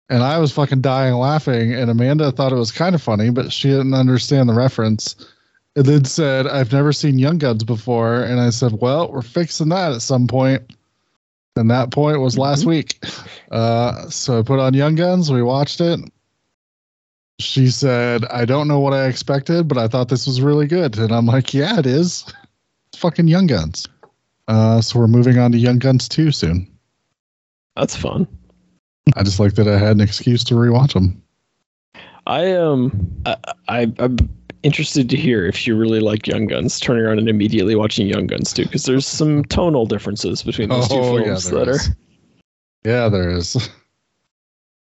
And 0.09 0.23
I 0.23 0.39
was 0.39 0.51
fucking 0.51 0.81
dying 0.81 1.13
laughing. 1.13 1.73
And 1.73 1.89
Amanda 1.89 2.31
thought 2.31 2.51
it 2.51 2.55
was 2.55 2.71
kind 2.71 2.95
of 2.95 3.01
funny, 3.01 3.29
but 3.29 3.51
she 3.51 3.69
didn't 3.69 3.93
understand 3.93 4.49
the 4.49 4.53
reference. 4.53 5.15
And 5.75 5.85
then 5.85 6.03
said, 6.05 6.47
I've 6.47 6.73
never 6.73 6.91
seen 6.91 7.19
Young 7.19 7.37
Guns 7.37 7.63
before. 7.63 8.23
And 8.23 8.39
I 8.39 8.49
said, 8.49 8.73
Well, 8.81 9.11
we're 9.11 9.21
fixing 9.21 9.69
that 9.69 9.93
at 9.93 10.01
some 10.01 10.27
point. 10.27 10.63
And 11.59 11.69
that 11.69 11.91
point 11.91 12.21
was 12.21 12.37
last 12.37 12.65
week. 12.65 13.03
Uh, 13.51 14.09
so 14.09 14.39
I 14.39 14.43
put 14.43 14.59
on 14.59 14.73
Young 14.73 14.95
Guns. 14.95 15.31
We 15.31 15.43
watched 15.43 15.81
it. 15.81 15.99
She 17.39 17.67
said, 17.69 18.25
I 18.25 18.45
don't 18.45 18.67
know 18.67 18.79
what 18.79 18.93
I 18.93 19.07
expected, 19.07 19.67
but 19.67 19.77
I 19.77 19.87
thought 19.87 20.07
this 20.07 20.25
was 20.25 20.41
really 20.41 20.67
good. 20.67 20.97
And 20.97 21.11
I'm 21.11 21.25
like, 21.25 21.53
Yeah, 21.53 21.77
it 21.77 21.85
is. 21.85 22.25
It's 22.87 23.01
fucking 23.01 23.27
Young 23.27 23.47
Guns. 23.47 23.87
Uh, 24.47 24.81
so 24.81 24.99
we're 24.99 25.07
moving 25.07 25.37
on 25.37 25.51
to 25.51 25.57
Young 25.57 25.79
Guns 25.79 26.07
2 26.07 26.31
soon. 26.31 26.67
That's 27.75 27.95
fun. 27.95 28.27
I 29.15 29.23
just 29.23 29.39
like 29.39 29.55
that 29.55 29.67
I 29.67 29.77
had 29.77 29.91
an 29.91 30.01
excuse 30.01 30.43
to 30.45 30.53
rewatch 30.53 30.93
them. 30.93 31.21
I 32.25 32.53
um 32.53 33.11
I, 33.25 33.35
I 33.67 33.91
I'm 33.99 34.17
interested 34.63 35.09
to 35.09 35.17
hear 35.17 35.45
if 35.45 35.65
you 35.65 35.75
really 35.75 35.99
like 35.99 36.27
Young 36.27 36.47
Guns, 36.47 36.79
turning 36.79 37.03
around 37.03 37.19
and 37.19 37.29
immediately 37.29 37.75
watching 37.75 38.07
Young 38.07 38.27
Guns 38.27 38.53
too, 38.53 38.63
because 38.63 38.85
there's 38.85 39.07
some 39.07 39.45
tonal 39.45 39.85
differences 39.85 40.43
between 40.43 40.69
those 40.69 40.87
two 40.87 40.95
films 40.95 41.49
there 41.49 41.65
that 41.65 41.71
is. 41.71 41.89
are 41.89 41.95
Yeah, 42.83 43.09
there 43.09 43.29
is. 43.29 43.69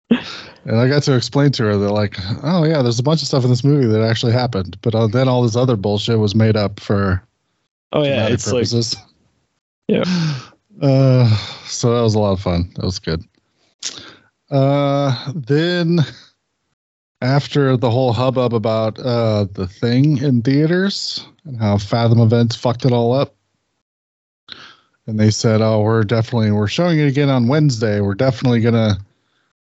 and 0.10 0.80
I 0.80 0.88
got 0.88 1.04
to 1.04 1.16
explain 1.16 1.52
to 1.54 1.64
her 1.64 1.78
that, 1.78 1.92
like, 1.92 2.18
oh, 2.44 2.66
yeah, 2.66 2.82
there's 2.82 3.00
a 3.00 3.04
bunch 3.04 3.22
of 3.22 3.28
stuff 3.28 3.44
in 3.44 3.50
this 3.50 3.64
movie 3.64 3.88
that 3.88 4.02
actually 4.02 4.34
happened, 4.34 4.78
but 4.82 4.94
uh, 4.94 5.08
then 5.08 5.28
all 5.28 5.42
this 5.42 5.56
other 5.56 5.76
bullshit 5.76 6.20
was 6.20 6.36
made 6.36 6.58
up 6.58 6.80
for 6.80 7.24
oh 7.94 8.04
yeah, 8.04 8.28
it's 8.28 8.52
like. 8.52 8.68
Yeah. 9.88 10.04
Uh, 10.82 11.30
so 11.66 11.94
that 11.94 12.02
was 12.02 12.16
a 12.16 12.20
lot 12.20 12.32
of 12.32 12.42
fun. 12.42 12.72
That 12.76 12.86
was 12.86 12.98
good. 12.98 13.24
Uh, 14.50 15.32
then 15.36 16.00
after 17.22 17.78
the 17.78 17.92
whole 17.92 18.14
hubbub 18.14 18.54
about 18.54 19.00
uh 19.00 19.46
the 19.54 19.68
thing 19.68 20.18
in 20.18 20.42
theaters 20.42 21.26
and 21.46 21.60
how 21.60 21.78
Fathom 21.78 22.20
Events 22.20 22.56
fucked 22.56 22.86
it 22.86 22.92
all 22.92 23.14
up, 23.14 23.36
and 25.08 25.20
they 25.20 25.32
said, 25.32 25.62
"Oh, 25.62 25.82
we're 25.82 26.04
definitely 26.04 26.52
we're 26.52 26.68
showing 26.68 27.00
it 27.00 27.08
again 27.08 27.30
on 27.30 27.48
Wednesday. 27.48 28.02
We're 28.02 28.16
definitely 28.16 28.62
gonna 28.62 28.98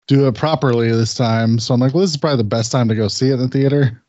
do 0.06 0.26
it 0.26 0.34
properly 0.34 0.90
this 0.90 1.14
time." 1.14 1.58
So 1.58 1.74
I'm 1.74 1.80
like, 1.80 1.94
"Well, 1.94 2.02
this 2.02 2.10
is 2.10 2.16
probably 2.16 2.38
the 2.38 2.44
best 2.44 2.72
time 2.72 2.88
to 2.88 2.94
go 2.94 3.08
see 3.08 3.30
it 3.30 3.34
in 3.34 3.40
the 3.40 3.48
theater." 3.48 4.02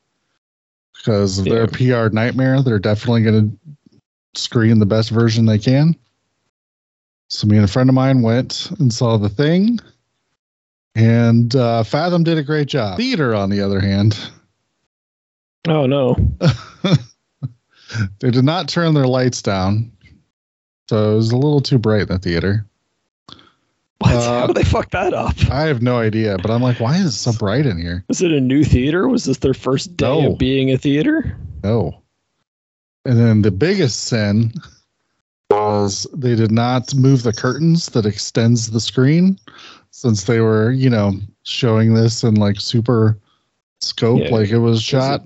Because 0.97 1.39
of 1.39 1.45
their 1.45 1.67
PR 1.67 2.09
nightmare, 2.13 2.61
they're 2.61 2.79
definitely 2.79 3.21
going 3.21 3.51
to 3.51 4.39
screen 4.39 4.79
the 4.79 4.85
best 4.85 5.09
version 5.09 5.45
they 5.45 5.59
can. 5.59 5.95
So 7.29 7.47
me 7.47 7.55
and 7.57 7.65
a 7.65 7.67
friend 7.67 7.89
of 7.89 7.93
mine 7.93 8.23
went 8.23 8.71
and 8.79 8.91
saw 8.91 9.15
the 9.17 9.29
thing, 9.29 9.79
and 10.97 11.55
uh, 11.55 11.83
Fathom 11.83 12.23
did 12.23 12.37
a 12.37 12.43
great 12.43 12.67
job. 12.67 12.97
Theater, 12.97 13.35
on 13.35 13.49
the 13.49 13.61
other 13.61 13.79
hand, 13.79 14.17
oh 15.67 15.85
no, 15.85 16.15
they 18.19 18.31
did 18.31 18.43
not 18.43 18.67
turn 18.67 18.93
their 18.93 19.07
lights 19.07 19.41
down, 19.41 19.91
so 20.89 21.13
it 21.13 21.15
was 21.15 21.31
a 21.31 21.35
little 21.37 21.61
too 21.61 21.77
bright 21.77 22.01
in 22.03 22.07
the 22.07 22.17
theater. 22.19 22.65
what? 23.99 24.13
Uh, 24.15 24.39
How 24.41 24.47
did 24.47 24.55
they 24.55 24.63
fuck 24.63 24.89
that 24.91 25.13
up? 25.13 25.35
I 25.51 25.63
have 25.63 25.81
no 25.81 25.97
idea, 25.99 26.37
but 26.37 26.51
I'm 26.51 26.61
like, 26.61 26.79
why 26.79 26.95
is 26.97 27.05
it 27.05 27.11
so 27.11 27.31
bright 27.33 27.65
in 27.65 27.77
here? 27.79 28.03
Is 28.09 28.21
it 28.21 28.31
a 28.31 28.41
new 28.41 28.63
theater? 28.63 29.07
Was 29.07 29.25
this 29.25 29.37
their 29.37 29.53
first 29.53 29.95
day 29.97 30.05
No. 30.07 30.33
of 30.33 30.37
being 30.37 30.71
a 30.71 30.77
theater? 30.77 31.37
No. 31.63 32.01
And 33.05 33.17
then 33.17 33.41
the 33.41 33.51
biggest 33.51 34.01
sin 34.05 34.51
was 35.49 36.05
they 36.13 36.35
did 36.35 36.51
not 36.51 36.93
move 36.93 37.23
the 37.23 37.31
curtains 37.31 37.85
that 37.91 38.05
extends 38.05 38.71
the 38.71 38.81
screen 38.81 39.39
since 39.97 40.25
they 40.25 40.41
were, 40.41 40.69
you 40.69 40.91
know, 40.91 41.11
showing 41.41 41.95
this 41.95 42.23
in 42.23 42.35
like 42.35 42.61
super 42.61 43.17
scope 43.81 44.21
Yeah. 44.21 44.29
like 44.29 44.49
it 44.49 44.59
was 44.59 44.79
shot. 44.79 45.23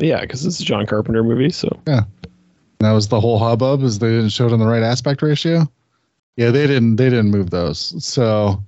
Yeah, 0.00 0.20
because 0.20 0.44
it's 0.44 0.60
a 0.60 0.64
John 0.64 0.84
Carpenter 0.84 1.24
movie, 1.24 1.48
so 1.48 1.80
yeah. 1.86 2.02
And 2.22 2.80
that 2.80 2.92
was 2.92 3.08
the 3.08 3.18
whole 3.18 3.38
hubbub 3.38 3.82
is 3.82 4.00
they 4.00 4.10
didn't 4.10 4.28
show 4.28 4.46
it 4.46 4.52
in 4.52 4.60
the 4.60 4.66
right 4.66 4.82
aspect 4.82 5.22
ratio. 5.22 5.66
Yeah, 6.36 6.50
they 6.50 6.66
didn't 6.66 6.96
they 6.96 7.08
didn't 7.08 7.30
move 7.30 7.48
those. 7.48 8.04
So 8.04 8.62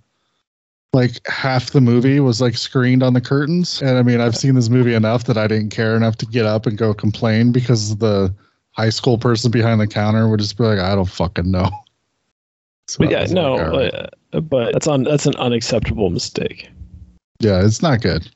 like 0.94 1.20
half 1.26 1.72
the 1.72 1.80
movie 1.82 2.20
was 2.20 2.40
like 2.40 2.56
screened 2.56 3.02
on 3.02 3.12
the 3.12 3.20
curtains. 3.20 3.82
And 3.82 3.98
I 3.98 4.02
mean, 4.02 4.22
I've 4.22 4.36
seen 4.36 4.54
this 4.54 4.70
movie 4.70 4.94
enough 4.94 5.24
that 5.24 5.36
I 5.36 5.46
didn't 5.46 5.70
care 5.70 5.94
enough 5.94 6.16
to 6.18 6.26
get 6.26 6.46
up 6.46 6.64
and 6.64 6.78
go 6.78 6.94
complain 6.94 7.52
because 7.52 7.98
the 7.98 8.34
high 8.70 8.90
school 8.90 9.18
person 9.18 9.50
behind 9.50 9.78
the 9.78 9.86
counter 9.86 10.26
would 10.26 10.40
just 10.40 10.56
be 10.56 10.64
like, 10.64 10.78
I 10.78 10.94
don't 10.94 11.04
fucking 11.04 11.50
know. 11.50 11.68
So 12.88 12.98
but 12.98 13.10
yeah, 13.10 13.24
no, 13.30 13.54
like, 13.54 13.62
all 13.62 13.78
right. 13.78 14.10
uh, 14.32 14.40
but 14.40 14.72
that's 14.72 14.86
on 14.86 15.04
that's 15.04 15.26
an 15.26 15.36
unacceptable 15.36 16.10
mistake. 16.10 16.68
yeah, 17.40 17.64
it's 17.64 17.82
not 17.82 18.02
good. 18.02 18.28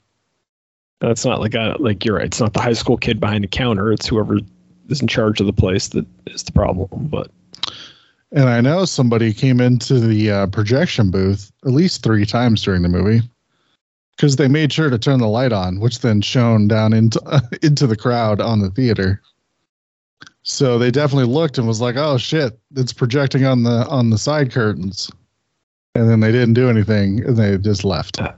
That's 1.01 1.25
not 1.25 1.41
like 1.41 1.55
a 1.55 1.77
like 1.79 2.05
you're 2.05 2.17
right. 2.17 2.25
It's 2.25 2.41
not 2.41 2.55
the 2.55 2.61
high 2.61 2.73
school 2.73 2.97
kid 2.97 3.21
behind 3.21 3.45
the 3.45 3.49
counter. 3.49 3.93
It's 3.93 4.07
whoever 4.07 4.39
is 4.89 5.01
in 5.01 5.07
charge 5.07 5.41
of 5.41 5.47
the 5.47 5.53
place 5.53 5.89
that 5.89 6.07
is 6.27 6.43
the 6.43 6.53
problem. 6.53 6.89
But 6.93 7.31
And 8.33 8.49
I 8.49 8.61
know 8.61 8.85
somebody 8.85 9.33
came 9.33 9.61
into 9.61 10.01
the 10.01 10.31
uh, 10.31 10.47
projection 10.47 11.11
booth 11.11 11.53
at 11.65 11.73
least 11.73 12.03
three 12.03 12.25
times 12.27 12.63
during 12.63 12.83
the 12.83 12.89
movie 12.89 13.23
because 14.17 14.37
they 14.37 14.49
made 14.49 14.73
sure 14.73 14.91
to 14.91 14.99
turn 14.99 15.21
the 15.21 15.29
light 15.29 15.53
on, 15.53 15.79
which 15.79 16.01
then 16.01 16.21
shone 16.21 16.67
down 16.69 16.93
into 16.93 17.21
into 17.63 17.87
the 17.87 17.97
crowd 17.97 18.41
on 18.41 18.61
the 18.61 18.71
theater. 18.71 19.21
So 20.43 20.79
they 20.79 20.91
definitely 20.91 21.33
looked 21.33 21.59
and 21.59 21.67
was 21.67 21.81
like, 21.81 21.97
"Oh 21.97 22.17
shit, 22.19 22.59
it's 22.77 22.93
projecting 22.93 23.45
on 23.45 23.63
the 23.65 23.87
on 23.89 24.11
the 24.11 24.19
side 24.19 24.51
curtains." 24.53 25.11
And 25.95 26.09
then 26.09 26.21
they 26.21 26.31
didn't 26.31 26.55
do 26.55 26.69
anything, 26.71 27.25
and 27.25 27.37
they 27.37 27.59
just 27.59 27.85
left. 27.85 28.21
uh, 28.21 28.33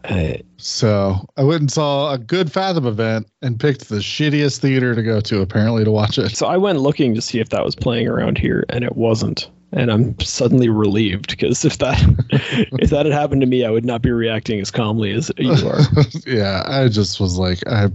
So 0.56 1.26
I 1.36 1.42
went 1.44 1.60
and 1.60 1.70
saw 1.70 2.10
a 2.12 2.16
good 2.16 2.50
Fathom 2.50 2.86
event 2.86 3.26
and 3.42 3.60
picked 3.60 3.88
the 3.90 3.96
shittiest 3.96 4.58
theater 4.60 4.94
to 4.94 5.02
go 5.02 5.20
to, 5.20 5.42
apparently, 5.42 5.84
to 5.84 5.90
watch 5.90 6.16
it. 6.16 6.30
so 6.34 6.46
I 6.46 6.56
went 6.56 6.80
looking 6.80 7.14
to 7.16 7.20
see 7.20 7.38
if 7.38 7.50
that 7.50 7.62
was 7.64 7.74
playing 7.76 8.08
around 8.08 8.38
here, 8.38 8.64
and 8.70 8.82
it 8.82 8.96
wasn't. 8.96 9.50
and 9.72 9.90
I'm 9.92 10.18
suddenly 10.20 10.68
relieved 10.70 11.28
because 11.28 11.64
if 11.64 11.76
that 11.78 11.98
if 12.80 12.90
that 12.90 13.04
had 13.04 13.12
happened 13.12 13.42
to 13.42 13.46
me, 13.46 13.64
I 13.64 13.70
would 13.70 13.84
not 13.84 14.00
be 14.00 14.10
reacting 14.10 14.58
as 14.60 14.70
calmly 14.70 15.12
as 15.12 15.30
you 15.36 15.52
are. 15.68 15.80
yeah, 16.26 16.62
I 16.66 16.88
just 16.88 17.20
was 17.20 17.36
like, 17.36 17.58
I, 17.66 17.88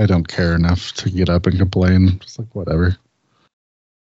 I 0.00 0.06
don't 0.06 0.26
care 0.26 0.54
enough 0.54 0.92
to 0.94 1.10
get 1.10 1.28
up 1.28 1.46
and 1.46 1.58
complain. 1.58 2.18
Just 2.20 2.38
like 2.38 2.54
whatever. 2.54 2.96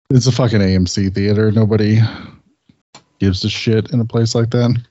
It's 0.09 0.27
a 0.27 0.33
fucking 0.33 0.61
AMC 0.61 1.15
theater. 1.15 1.53
Nobody 1.53 1.99
gives 3.19 3.45
a 3.45 3.51
shit 3.51 3.91
in 3.91 4.01
a 4.01 4.05
place 4.05 4.35
like 4.35 4.51
that. 4.53 4.83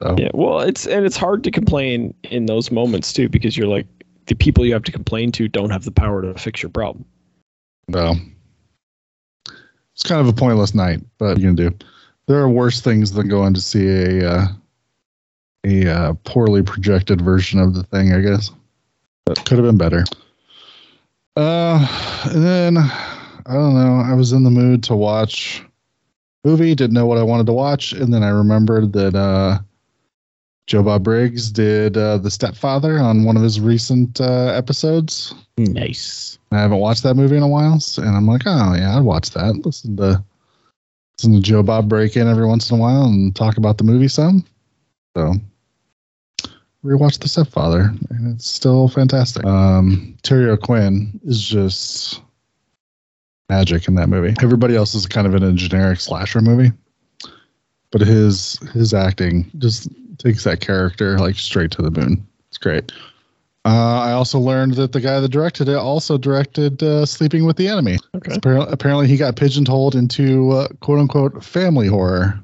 So. 0.00 0.14
Yeah, 0.16 0.30
well, 0.32 0.60
it's 0.60 0.86
and 0.86 1.04
it's 1.04 1.16
hard 1.16 1.42
to 1.42 1.50
complain 1.50 2.14
in 2.22 2.46
those 2.46 2.70
moments 2.70 3.12
too 3.12 3.28
because 3.28 3.56
you're 3.56 3.66
like 3.66 3.86
the 4.26 4.36
people 4.36 4.64
you 4.64 4.72
have 4.74 4.84
to 4.84 4.92
complain 4.92 5.32
to 5.32 5.48
don't 5.48 5.70
have 5.70 5.84
the 5.84 5.90
power 5.90 6.22
to 6.22 6.34
fix 6.34 6.62
your 6.62 6.70
problem. 6.70 7.04
Well, 7.88 8.16
it's 9.92 10.04
kind 10.04 10.20
of 10.20 10.28
a 10.28 10.32
pointless 10.32 10.72
night, 10.72 11.00
but 11.18 11.38
you 11.38 11.46
can 11.46 11.56
do. 11.56 11.76
There 12.28 12.38
are 12.38 12.48
worse 12.48 12.80
things 12.80 13.10
than 13.10 13.26
going 13.26 13.54
to 13.54 13.60
see 13.60 13.88
a 13.88 14.30
uh, 14.30 14.46
a 15.64 15.88
uh, 15.88 16.12
poorly 16.22 16.62
projected 16.62 17.20
version 17.20 17.58
of 17.58 17.74
the 17.74 17.82
thing. 17.82 18.12
I 18.12 18.20
guess 18.20 18.52
that 19.26 19.44
could 19.44 19.58
have 19.58 19.66
been 19.66 19.78
better. 19.78 20.04
Uh, 21.38 21.86
and 22.24 22.44
then 22.44 22.76
I 22.76 23.52
don't 23.52 23.74
know. 23.74 24.02
I 24.04 24.12
was 24.14 24.32
in 24.32 24.42
the 24.42 24.50
mood 24.50 24.82
to 24.84 24.96
watch 24.96 25.62
movie. 26.44 26.74
Didn't 26.74 26.94
know 26.94 27.06
what 27.06 27.16
I 27.16 27.22
wanted 27.22 27.46
to 27.46 27.52
watch, 27.52 27.92
and 27.92 28.12
then 28.12 28.24
I 28.24 28.30
remembered 28.30 28.92
that 28.94 29.14
uh, 29.14 29.60
Joe 30.66 30.82
Bob 30.82 31.04
Briggs 31.04 31.52
did 31.52 31.96
uh, 31.96 32.18
the 32.18 32.30
Stepfather 32.30 32.98
on 32.98 33.24
one 33.24 33.36
of 33.36 33.44
his 33.44 33.60
recent 33.60 34.20
uh, 34.20 34.52
episodes. 34.52 35.32
Nice. 35.56 36.40
I 36.50 36.58
haven't 36.58 36.78
watched 36.78 37.04
that 37.04 37.14
movie 37.14 37.36
in 37.36 37.44
a 37.44 37.48
while, 37.48 37.78
and 37.98 38.16
I'm 38.16 38.26
like, 38.26 38.42
oh 38.44 38.74
yeah, 38.74 38.98
I'd 38.98 39.04
watch 39.04 39.30
that. 39.30 39.64
Listen 39.64 39.96
to 39.98 40.24
listen 41.18 41.34
to 41.34 41.40
Joe 41.40 41.62
Bob 41.62 41.88
break 41.88 42.16
in 42.16 42.26
every 42.26 42.46
once 42.46 42.68
in 42.68 42.78
a 42.78 42.80
while 42.80 43.04
and 43.04 43.34
talk 43.36 43.58
about 43.58 43.78
the 43.78 43.84
movie 43.84 44.08
some. 44.08 44.44
So 45.16 45.34
rewatch 46.84 47.18
The 47.18 47.28
Stepfather, 47.28 47.92
and 48.10 48.34
it's 48.34 48.48
still 48.48 48.88
fantastic. 48.88 49.44
Um, 49.44 50.16
Terry 50.22 50.48
O'Quinn 50.48 51.20
is 51.24 51.42
just 51.42 52.20
magic 53.48 53.88
in 53.88 53.94
that 53.96 54.08
movie. 54.08 54.34
Everybody 54.42 54.76
else 54.76 54.94
is 54.94 55.06
kind 55.06 55.26
of 55.26 55.34
in 55.34 55.42
a 55.42 55.52
generic 55.52 56.00
slasher 56.00 56.40
movie, 56.40 56.72
but 57.90 58.00
his 58.00 58.58
his 58.72 58.94
acting 58.94 59.50
just 59.58 59.88
takes 60.18 60.44
that 60.44 60.60
character 60.60 61.18
like 61.18 61.36
straight 61.36 61.70
to 61.72 61.82
the 61.82 61.90
moon. 61.90 62.26
It's 62.48 62.58
great. 62.58 62.92
Uh, 63.64 64.00
I 64.00 64.12
also 64.12 64.38
learned 64.38 64.74
that 64.74 64.92
the 64.92 65.00
guy 65.00 65.20
that 65.20 65.28
directed 65.28 65.68
it 65.68 65.76
also 65.76 66.16
directed 66.16 66.82
uh, 66.82 67.04
Sleeping 67.04 67.44
with 67.44 67.56
the 67.56 67.68
Enemy. 67.68 67.98
Okay. 68.14 68.34
Apparently, 68.34 68.72
apparently, 68.72 69.06
he 69.08 69.16
got 69.16 69.36
pigeonholed 69.36 69.94
into 69.94 70.52
uh, 70.52 70.68
quote 70.80 70.98
unquote 70.98 71.44
family 71.44 71.86
horror. 71.86 72.40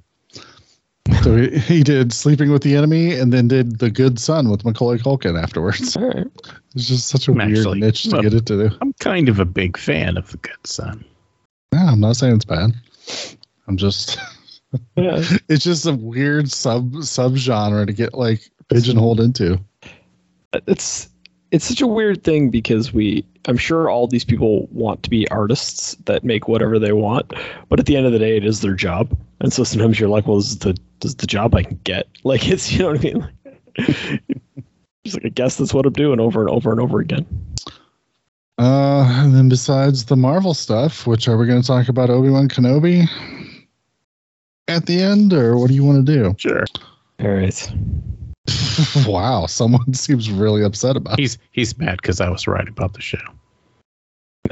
So 1.22 1.36
he, 1.36 1.58
he 1.58 1.82
did 1.82 2.12
Sleeping 2.12 2.50
with 2.50 2.62
the 2.62 2.74
Enemy 2.76 3.14
and 3.18 3.32
then 3.32 3.48
did 3.48 3.78
The 3.78 3.90
Good 3.90 4.18
Son 4.18 4.48
with 4.50 4.64
Macaulay 4.64 4.98
Culkin 4.98 5.40
afterwards. 5.40 5.96
All 5.96 6.08
right. 6.08 6.26
It's 6.74 6.88
just 6.88 7.08
such 7.08 7.28
a 7.28 7.32
I'm 7.32 7.38
weird 7.38 7.58
actually- 7.58 7.80
niche 7.80 8.02
to 8.04 8.10
well- 8.12 8.22
get 8.22 8.34
it 8.34 8.46
to 8.46 8.68
do. 8.68 8.76
I'm 8.80 8.92
kind 8.94 9.28
of 9.28 9.38
a 9.38 9.44
big 9.44 9.76
fan 9.76 10.16
of 10.16 10.30
The 10.30 10.38
Good 10.38 10.66
Son. 10.66 11.04
Yeah, 11.72 11.90
I'm 11.90 12.00
not 12.00 12.16
saying 12.16 12.36
it's 12.36 12.44
bad. 12.44 12.72
I'm 13.68 13.76
just 13.76 14.18
Yeah. 14.96 15.22
it's 15.48 15.64
just 15.64 15.86
a 15.86 15.92
weird 15.94 16.50
sub 16.50 17.02
sub 17.04 17.36
genre 17.36 17.86
to 17.86 17.92
get 17.92 18.14
like 18.14 18.50
pigeonholed 18.68 19.20
into. 19.20 19.58
it's 20.66 21.08
it's 21.54 21.66
such 21.66 21.80
a 21.80 21.86
weird 21.86 22.24
thing 22.24 22.50
because 22.50 22.92
we 22.92 23.24
I'm 23.46 23.56
sure 23.56 23.88
all 23.88 24.08
these 24.08 24.24
people 24.24 24.66
want 24.72 25.04
to 25.04 25.10
be 25.10 25.28
artists 25.28 25.94
that 26.06 26.24
make 26.24 26.48
whatever 26.48 26.80
they 26.80 26.92
want, 26.92 27.32
but 27.68 27.78
at 27.78 27.86
the 27.86 27.96
end 27.96 28.06
of 28.06 28.12
the 28.12 28.18
day 28.18 28.36
it 28.36 28.44
is 28.44 28.60
their 28.60 28.74
job. 28.74 29.16
And 29.38 29.52
so 29.52 29.62
sometimes 29.62 30.00
you're 30.00 30.08
like, 30.08 30.26
well, 30.26 30.38
this 30.38 30.50
is 30.50 30.58
the 30.58 30.76
this 31.00 31.10
is 31.10 31.14
the 31.14 31.28
job 31.28 31.54
I 31.54 31.62
can 31.62 31.78
get. 31.84 32.08
Like 32.24 32.48
it's 32.48 32.72
you 32.72 32.78
know 32.80 32.92
what 32.92 32.98
I 32.98 33.02
mean? 33.02 33.30
Just 35.04 35.16
like 35.16 35.26
I 35.26 35.28
guess 35.28 35.56
that's 35.56 35.72
what 35.72 35.86
I'm 35.86 35.92
doing 35.92 36.18
over 36.18 36.40
and 36.40 36.50
over 36.50 36.72
and 36.72 36.80
over 36.80 36.98
again. 36.98 37.26
Uh, 38.58 39.04
and 39.22 39.34
then 39.34 39.48
besides 39.48 40.06
the 40.06 40.16
Marvel 40.16 40.54
stuff, 40.54 41.06
which 41.06 41.28
are 41.28 41.36
we 41.36 41.46
going 41.46 41.60
to 41.60 41.66
talk 41.66 41.88
about 41.88 42.08
Obi 42.08 42.30
Wan 42.30 42.48
Kenobi 42.48 43.06
at 44.66 44.86
the 44.86 45.00
end, 45.02 45.32
or 45.32 45.58
what 45.58 45.68
do 45.68 45.74
you 45.74 45.84
want 45.84 46.04
to 46.04 46.12
do? 46.12 46.34
Sure. 46.38 46.64
All 47.20 47.28
right. 47.28 47.72
wow, 49.06 49.46
someone 49.46 49.94
seems 49.94 50.30
really 50.30 50.62
upset 50.62 50.96
about. 50.96 51.14
it. 51.14 51.22
He's 51.22 51.38
he's 51.52 51.76
mad 51.78 51.98
because 52.02 52.20
I 52.20 52.28
was 52.28 52.46
right 52.46 52.68
about 52.68 52.94
the 52.94 53.00
show. 53.00 53.18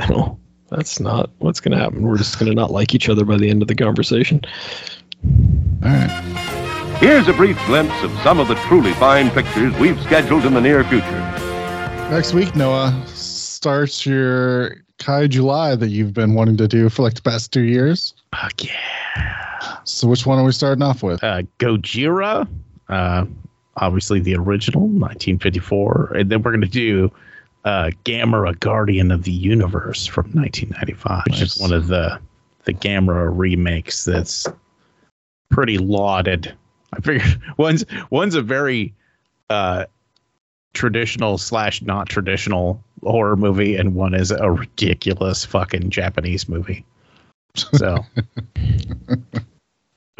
No, 0.09 0.39
that's 0.71 1.01
not 1.01 1.31
what's 1.39 1.61
gonna 1.61 1.79
happen. 1.79 2.03
We're 2.03 2.19
just 2.19 2.39
gonna 2.39 2.55
not 2.55 2.71
like 2.71 2.95
each 2.95 3.09
other 3.09 3.25
by 3.25 3.37
the 3.37 3.51
end 3.51 3.63
of 3.63 3.69
the 3.69 3.75
conversation. 3.75 4.41
All 5.85 5.91
right. 5.91 6.99
Here's 7.01 7.27
a 7.27 7.33
brief 7.33 7.59
glimpse 7.67 8.01
of 8.03 8.13
some 8.21 8.39
of 8.39 8.49
the 8.49 8.55
truly 8.55 8.93
fine 8.95 9.31
pictures 9.31 9.75
we've 9.79 10.01
scheduled 10.03 10.45
in 10.45 10.55
the 10.55 10.61
near 10.61 10.85
future. 10.85 11.11
Next 12.11 12.33
week, 12.33 12.55
Noah 12.55 13.03
starts 13.07 14.07
your 14.07 14.77
Kaijuly 14.99 15.79
that 15.79 15.89
you've 15.89 16.15
been 16.15 16.35
wanting 16.35 16.57
to 16.59 16.69
do 16.69 16.89
for 16.89 17.03
like 17.03 17.15
the 17.15 17.23
past 17.23 17.53
two 17.53 17.63
years. 17.63 18.15
Fuck 18.33 18.65
yeah. 18.65 19.79
So, 19.85 20.07
which 20.07 20.27
one 20.27 20.39
are 20.39 20.45
we 20.45 20.53
starting 20.53 20.83
off 20.83 21.03
with? 21.03 21.25
Uh, 21.25 21.43
Gojira, 21.59 22.47
uh, 22.89 23.25
obviously 23.77 24.21
the 24.21 24.35
original, 24.37 24.83
1954, 24.83 26.13
and 26.17 26.31
then 26.31 26.43
we're 26.43 26.53
gonna 26.53 26.67
do 26.67 27.11
uh, 27.65 27.91
Gamera, 28.05 28.59
Guardian 28.59 29.11
of 29.11 29.23
the 29.25 29.33
Universe 29.33 30.07
from 30.07 30.25
1995, 30.33 31.23
which 31.27 31.41
Nice. 31.41 31.57
is 31.57 31.61
one 31.61 31.73
of 31.73 31.87
the 31.87 32.19
the 32.65 32.73
Gamera 32.73 33.31
remakes 33.33 34.05
that's 34.05 34.47
pretty 35.51 35.79
lauded. 35.79 36.55
I 36.93 37.01
figured 37.01 37.41
one's 37.57 37.85
one's 38.11 38.35
a 38.35 38.43
very 38.43 38.95
uh, 39.51 39.87
traditional 40.75 41.39
slash 41.39 41.83
not 41.83 42.09
traditional 42.09 42.83
horror 43.03 43.37
movie, 43.37 43.77
and 43.77 43.95
one 43.95 44.15
is 44.15 44.31
a 44.31 44.51
ridiculous 44.51 45.45
fucking 45.45 45.91
Japanese 45.91 46.49
movie. 46.49 46.85
So 47.55 47.99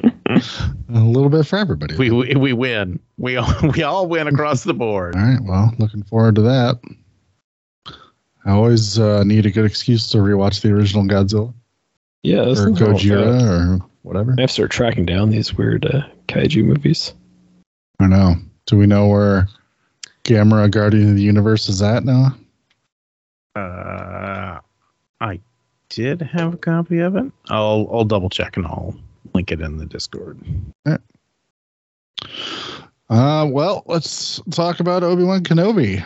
A 0.05 0.99
little 1.01 1.29
bit 1.29 1.47
for 1.47 1.57
everybody. 1.59 1.97
we, 1.97 2.11
we 2.11 2.35
we 2.35 2.53
win. 2.53 2.99
We 3.19 3.37
all 3.37 3.53
we 3.77 3.83
all 3.83 4.07
win 4.09 4.27
across 4.29 4.65
the 4.65 4.75
board. 4.75 5.15
All 5.17 5.23
right. 5.23 5.41
Well, 5.43 5.73
looking 5.79 6.03
forward 6.05 6.35
to 6.37 6.43
that. 6.43 6.81
I 8.45 8.51
always 8.51 8.99
uh, 8.99 9.23
need 9.25 9.47
a 9.47 9.51
good 9.51 9.65
excuse 9.65 10.09
to 10.11 10.19
rewatch 10.19 10.63
the 10.63 10.73
original 10.73 11.05
Godzilla 11.05 11.55
Yeah, 12.25 12.41
or 12.43 12.47
nothing 12.47 12.65
wrong 12.65 12.73
with 12.73 12.79
that. 12.79 12.97
Gojira 12.97 13.79
or 13.81 13.87
whatever. 14.03 14.35
I 14.37 14.41
have 14.41 14.51
to 14.51 14.55
start 14.55 14.71
tracking 14.73 15.07
down 15.07 15.31
these 15.31 15.55
weird 15.55 15.85
uh, 15.87 16.03
kaiju 16.29 16.65
movies. 16.65 17.15
I 18.01 18.07
know. 18.09 18.35
Do 18.67 18.77
we 18.77 18.87
know 18.87 19.07
where 19.07 19.47
Gamera 20.25 20.69
Guardian 20.71 21.11
of 21.11 21.17
the 21.17 21.23
Universe 21.23 21.69
is 21.69 21.83
at 21.83 22.05
now? 22.05 22.35
Uh, 23.55 24.59
I 25.21 25.41
did 25.89 26.21
have 26.23 26.55
a 26.55 26.57
copy 26.57 26.99
of 26.99 27.15
it. 27.17 27.31
I'll 27.49 27.89
I'll 27.93 28.05
double 28.05 28.31
check 28.31 28.57
and 28.57 28.67
I'll 28.67 28.95
link 29.35 29.51
it 29.53 29.61
in 29.61 29.79
the 29.79 29.87
Discord. 29.87 30.41
Uh, 33.13 33.47
well, 33.47 33.83
let's 33.87 34.41
talk 34.51 34.81
about 34.81 35.03
Obi 35.03 35.23
Wan 35.23 35.43
Kenobi. 35.43 36.03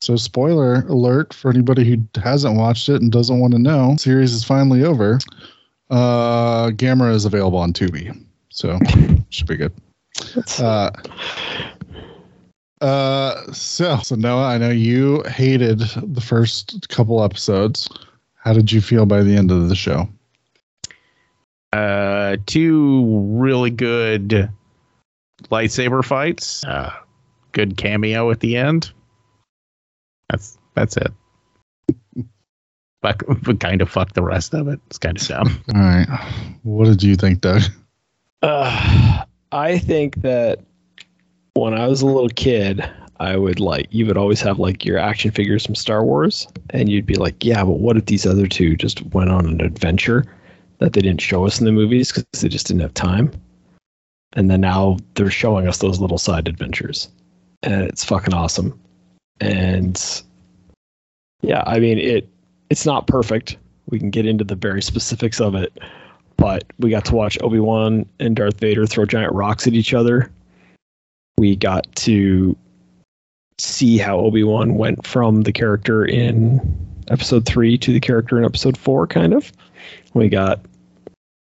So, 0.00 0.14
spoiler 0.14 0.82
alert 0.82 1.34
for 1.34 1.50
anybody 1.50 1.84
who 1.84 2.20
hasn't 2.20 2.56
watched 2.56 2.88
it 2.88 3.02
and 3.02 3.10
doesn't 3.10 3.40
want 3.40 3.54
to 3.54 3.58
know, 3.58 3.96
series 3.98 4.32
is 4.32 4.44
finally 4.44 4.84
over. 4.84 5.18
Uh, 5.90 6.68
Gamera 6.70 7.12
is 7.12 7.24
available 7.24 7.58
on 7.58 7.72
Tubi, 7.72 8.16
so 8.50 8.78
should 9.30 9.48
be 9.48 9.56
good. 9.56 9.72
Uh, 10.60 10.90
uh, 12.80 13.52
so, 13.52 13.98
so 13.98 14.14
Noah, 14.14 14.46
I 14.46 14.58
know 14.58 14.70
you 14.70 15.22
hated 15.24 15.80
the 15.80 16.20
first 16.20 16.88
couple 16.88 17.24
episodes. 17.24 17.88
How 18.34 18.52
did 18.52 18.70
you 18.70 18.80
feel 18.80 19.06
by 19.06 19.22
the 19.22 19.34
end 19.36 19.50
of 19.50 19.68
the 19.68 19.74
show? 19.74 20.08
Uh, 21.76 22.38
two 22.46 23.04
really 23.36 23.68
good 23.68 24.50
lightsaber 25.50 26.02
fights. 26.02 26.64
Uh, 26.64 26.90
good 27.52 27.76
cameo 27.76 28.30
at 28.30 28.40
the 28.40 28.56
end. 28.56 28.90
That's 30.30 30.56
that's 30.74 30.96
it. 30.96 31.12
But, 33.02 33.22
but 33.42 33.60
kind 33.60 33.82
of 33.82 33.90
fuck 33.90 34.14
the 34.14 34.22
rest 34.22 34.54
of 34.54 34.68
it. 34.68 34.80
It's 34.86 34.96
kind 34.96 35.20
of 35.20 35.28
dumb. 35.28 35.62
All 35.74 35.80
right, 35.80 36.56
what 36.62 36.86
did 36.86 37.02
you 37.02 37.14
think, 37.14 37.42
Doug? 37.42 37.62
Uh, 38.40 39.24
I 39.52 39.78
think 39.78 40.22
that 40.22 40.60
when 41.52 41.74
I 41.74 41.88
was 41.88 42.00
a 42.00 42.06
little 42.06 42.30
kid, 42.30 42.88
I 43.20 43.36
would 43.36 43.60
like 43.60 43.88
you 43.90 44.06
would 44.06 44.16
always 44.16 44.40
have 44.40 44.58
like 44.58 44.86
your 44.86 44.96
action 44.96 45.30
figures 45.30 45.66
from 45.66 45.74
Star 45.74 46.02
Wars, 46.02 46.48
and 46.70 46.88
you'd 46.88 47.04
be 47.04 47.16
like, 47.16 47.44
yeah, 47.44 47.62
but 47.64 47.80
what 47.80 47.98
if 47.98 48.06
these 48.06 48.24
other 48.24 48.46
two 48.46 48.76
just 48.76 49.02
went 49.12 49.28
on 49.28 49.44
an 49.44 49.60
adventure 49.60 50.24
that 50.78 50.92
they 50.92 51.00
didn't 51.00 51.20
show 51.20 51.46
us 51.46 51.58
in 51.58 51.64
the 51.64 51.72
movies 51.72 52.12
because 52.12 52.40
they 52.40 52.48
just 52.48 52.66
didn't 52.66 52.82
have 52.82 52.94
time? 52.94 53.30
And 54.34 54.50
then 54.50 54.60
now 54.60 54.98
they're 55.14 55.30
showing 55.30 55.66
us 55.66 55.78
those 55.78 56.00
little 56.00 56.18
side 56.18 56.48
adventures, 56.48 57.08
and 57.62 57.82
it's 57.82 58.04
fucking 58.04 58.34
awesome. 58.34 58.78
And 59.40 60.22
yeah, 61.42 61.62
I 61.66 61.78
mean 61.78 61.98
it. 61.98 62.28
It's 62.68 62.84
not 62.84 63.06
perfect. 63.06 63.56
We 63.88 63.98
can 63.98 64.10
get 64.10 64.26
into 64.26 64.44
the 64.44 64.56
very 64.56 64.82
specifics 64.82 65.40
of 65.40 65.54
it, 65.54 65.78
but 66.36 66.64
we 66.78 66.90
got 66.90 67.04
to 67.06 67.14
watch 67.14 67.38
Obi 67.42 67.60
Wan 67.60 68.04
and 68.18 68.34
Darth 68.34 68.58
Vader 68.58 68.86
throw 68.86 69.06
giant 69.06 69.32
rocks 69.32 69.66
at 69.66 69.74
each 69.74 69.94
other. 69.94 70.30
We 71.38 71.54
got 71.54 71.86
to 71.96 72.56
see 73.58 73.96
how 73.96 74.18
Obi 74.18 74.42
Wan 74.42 74.74
went 74.74 75.06
from 75.06 75.42
the 75.42 75.52
character 75.52 76.04
in 76.04 76.60
Episode 77.08 77.46
three 77.46 77.78
to 77.78 77.92
the 77.92 78.00
character 78.00 78.36
in 78.36 78.44
Episode 78.44 78.76
four, 78.76 79.06
kind 79.06 79.32
of. 79.32 79.52
We 80.14 80.28
got 80.28 80.64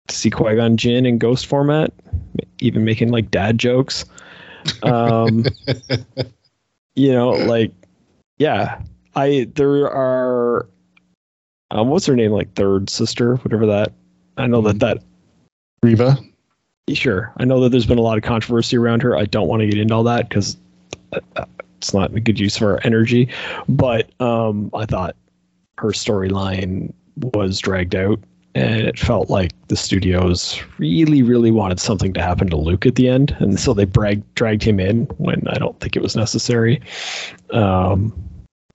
to 0.08 0.14
see 0.14 0.30
Qui 0.30 0.56
Gon 0.56 0.76
Jinn 0.76 1.06
in 1.06 1.18
ghost 1.18 1.46
format, 1.46 1.92
even 2.60 2.84
making 2.84 3.10
like 3.10 3.30
dad 3.30 3.58
jokes. 3.58 4.04
Um, 4.82 5.46
you 6.94 7.12
know, 7.12 7.30
like, 7.30 7.72
yeah, 8.38 8.80
I 9.14 9.48
there 9.54 9.90
are. 9.90 10.68
Um, 11.72 11.88
what's 11.88 12.06
her 12.06 12.16
name? 12.16 12.32
Like 12.32 12.54
third 12.54 12.90
sister, 12.90 13.36
whatever 13.36 13.66
that. 13.66 13.92
I 14.36 14.46
know 14.46 14.60
that 14.62 14.80
that 14.80 15.02
Reva. 15.82 16.18
Sure. 16.92 17.32
I 17.36 17.44
know 17.44 17.60
that 17.60 17.70
there's 17.70 17.86
been 17.86 17.98
a 17.98 18.02
lot 18.02 18.18
of 18.18 18.24
controversy 18.24 18.76
around 18.76 19.02
her. 19.02 19.16
I 19.16 19.24
don't 19.24 19.48
want 19.48 19.60
to 19.60 19.66
get 19.66 19.78
into 19.78 19.94
all 19.94 20.02
that 20.04 20.28
because 20.28 20.56
it's 21.12 21.94
not 21.94 22.14
a 22.14 22.20
good 22.20 22.38
use 22.38 22.56
of 22.56 22.62
our 22.62 22.80
energy. 22.84 23.28
But 23.68 24.10
um, 24.20 24.70
I 24.74 24.86
thought 24.86 25.16
her 25.78 25.88
storyline 25.88 26.92
was 27.34 27.59
dragged 27.59 27.94
out, 27.94 28.18
and 28.55 28.80
it 28.80 28.98
felt 28.98 29.30
like 29.30 29.52
the 29.68 29.76
studios 29.76 30.60
really, 30.78 31.22
really 31.22 31.51
wanted 31.51 31.78
something 31.80 32.12
to 32.14 32.22
happen 32.22 32.48
to 32.51 32.56
Luke 32.56 32.86
at 32.86 32.94
the 32.97 33.09
end, 33.09 33.36
and 33.38 33.59
so 33.60 33.74
they 33.74 33.84
brag- 33.84 34.22
dragged 34.34 34.62
him 34.62 34.80
in 34.80 35.05
when 35.18 35.42
I 35.48 35.59
don't 35.59 35.78
think 35.80 35.97
it 35.97 36.02
was 36.02 36.16
necessary. 36.16 36.80
Um, 37.51 38.12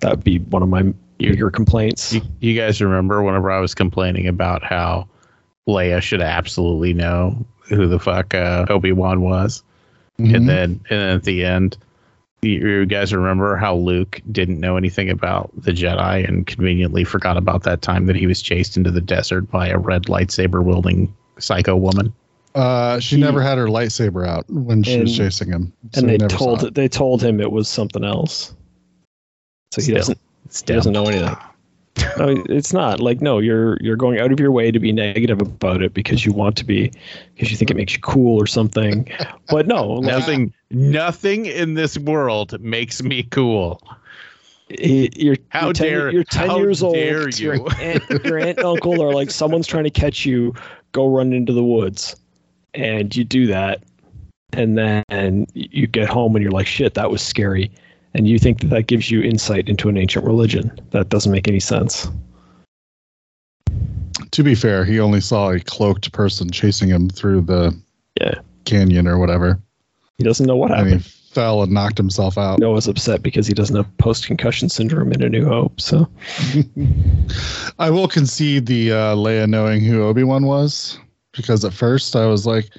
that 0.01 0.11
would 0.11 0.23
be 0.23 0.39
one 0.39 0.63
of 0.63 0.69
my 0.69 0.83
bigger 1.17 1.49
complaints. 1.49 2.13
You, 2.13 2.21
you 2.41 2.59
guys 2.59 2.81
remember 2.81 3.23
whenever 3.23 3.49
I 3.51 3.59
was 3.59 3.73
complaining 3.73 4.27
about 4.27 4.63
how 4.63 5.07
Leia 5.67 6.01
should 6.01 6.21
absolutely 6.21 6.93
know 6.93 7.45
who 7.67 7.87
the 7.87 7.99
fuck 7.99 8.33
uh, 8.33 8.65
Obi 8.69 8.91
Wan 8.91 9.21
was, 9.21 9.63
Mhm. 10.19 10.35
and 10.35 10.49
then 10.49 10.69
and 10.89 10.99
then 10.99 11.15
at 11.17 11.23
the 11.23 11.43
end, 11.43 11.77
you, 12.45 12.67
you 12.67 12.85
guys 12.85 13.13
remember 13.13 13.55
how 13.57 13.75
Luke 13.75 14.21
didn't 14.31 14.59
know 14.59 14.77
anything 14.77 15.09
about 15.09 15.51
the 15.57 15.71
Jedi 15.71 16.27
and 16.27 16.45
conveniently 16.47 17.03
forgot 17.03 17.37
about 17.37 17.63
that 17.63 17.81
time 17.81 18.05
that 18.05 18.15
he 18.15 18.27
was 18.27 18.41
chased 18.41 18.77
into 18.77 18.91
the 18.91 19.01
desert 19.01 19.49
by 19.51 19.67
a 19.67 19.77
red 19.77 20.03
lightsaber 20.03 20.63
wielding 20.63 21.13
psycho 21.39 21.75
woman. 21.75 22.13
Uh, 22.53 22.99
she 22.99 23.15
He- 23.17 23.21
never 23.21 23.41
had 23.41 23.57
her 23.57 23.67
lightsaber 23.67 24.25
out 24.27 24.45
when 24.49 24.81
she 24.83 25.01
was 25.01 25.15
chasing 25.17 25.49
him, 25.49 25.73
so 25.93 25.99
and 25.99 26.09
they 26.09 26.17
told 26.17 26.63
it. 26.63 26.73
they 26.73 26.87
told 26.87 27.21
him 27.21 27.41
it 27.41 27.51
was 27.51 27.67
something 27.67 28.05
else. 28.05 28.55
So 29.73 29.81
he 29.81 29.83
Still. 29.83 29.95
doesn't 29.97 30.19
he 30.67 30.73
doesn't 30.73 30.93
know 30.93 31.05
anything. 31.07 31.35
No, 32.17 32.43
it's 32.49 32.71
not 32.73 32.99
like 32.99 33.21
no. 33.21 33.39
You're 33.39 33.77
you're 33.81 33.95
going 33.97 34.19
out 34.19 34.31
of 34.31 34.39
your 34.39 34.51
way 34.51 34.71
to 34.71 34.79
be 34.79 34.91
negative 34.91 35.41
about 35.41 35.81
it 35.81 35.93
because 35.93 36.25
you 36.25 36.31
want 36.31 36.55
to 36.57 36.65
be 36.65 36.91
because 37.33 37.51
you 37.51 37.57
think 37.57 37.69
it 37.71 37.75
makes 37.77 37.93
you 37.93 37.99
cool 37.99 38.41
or 38.41 38.47
something. 38.47 39.07
But 39.49 39.67
no, 39.67 39.97
Nothing, 40.01 40.53
nothing 40.71 41.45
in 41.45 41.73
this 41.73 41.97
world 41.97 42.59
makes 42.61 43.01
me 43.03 43.23
cool. 43.23 43.81
you're 44.69 45.35
How 45.49 45.65
you're 45.67 45.73
10, 45.73 45.87
dare- 45.87 46.11
you're 46.11 46.23
ten 46.23 46.49
how 46.49 46.57
years 46.57 46.81
old. 46.83 46.95
dare 46.95 47.29
Your 47.37 47.55
you. 47.55 47.67
aunt, 47.79 48.09
your 48.25 48.39
aunt 48.39 48.57
and 48.57 48.65
uncle 48.65 49.01
are 49.03 49.13
like 49.13 49.29
someone's 49.31 49.67
trying 49.67 49.83
to 49.85 49.89
catch 49.89 50.25
you. 50.25 50.53
Go 50.93 51.07
run 51.09 51.33
into 51.33 51.51
the 51.53 51.63
woods, 51.63 52.15
and 52.73 53.13
you 53.15 53.23
do 53.25 53.47
that, 53.47 53.83
and 54.53 54.77
then 54.77 55.47
you 55.53 55.87
get 55.87 56.07
home 56.09 56.35
and 56.35 56.43
you're 56.43 56.51
like, 56.51 56.67
shit, 56.67 56.93
that 56.93 57.11
was 57.11 57.21
scary. 57.21 57.71
And 58.15 58.29
you 58.29 58.39
think 58.39 58.61
that 58.61 58.67
that 58.67 58.87
gives 58.87 59.11
you 59.11 59.21
insight 59.21 59.67
into 59.67 59.89
an 59.89 59.97
ancient 59.97 60.25
religion. 60.25 60.71
That 60.91 61.09
doesn't 61.09 61.31
make 61.33 61.49
any 61.49 61.59
sense. 61.59 62.07
To 64.31 64.41
be 64.41 64.55
fair, 64.55 64.85
he 64.85 65.01
only 65.01 65.19
saw 65.19 65.51
a 65.51 65.59
cloaked 65.59 66.13
person 66.13 66.49
chasing 66.49 66.87
him 66.89 67.09
through 67.09 67.41
the 67.41 67.75
Yeah. 68.21 68.35
canyon 68.63 69.05
or 69.07 69.17
whatever, 69.17 69.59
He 70.17 70.23
doesn't 70.23 70.45
know 70.45 70.55
what 70.55 70.71
and 70.71 70.79
happened. 70.87 71.01
he 71.01 71.09
fell 71.33 71.61
and 71.61 71.73
knocked 71.73 71.97
himself 71.97 72.37
out. 72.37 72.57
Noah's 72.59 72.87
upset 72.87 73.21
because 73.21 73.45
he 73.47 73.53
doesn't 73.53 73.75
have 73.75 73.97
post 73.97 74.25
concussion 74.27 74.69
syndrome 74.69 75.11
in 75.11 75.21
A 75.21 75.27
New 75.27 75.45
Hope. 75.45 75.81
So 75.81 76.07
I 77.79 77.89
will 77.89 78.07
concede 78.07 78.65
the 78.65 78.93
uh, 78.93 79.15
Leia 79.15 79.47
knowing 79.49 79.81
who 79.81 80.03
Obi 80.03 80.23
Wan 80.23 80.45
was 80.45 80.97
because 81.33 81.65
at 81.65 81.73
first 81.73 82.15
I 82.15 82.25
was 82.27 82.45
like, 82.45 82.69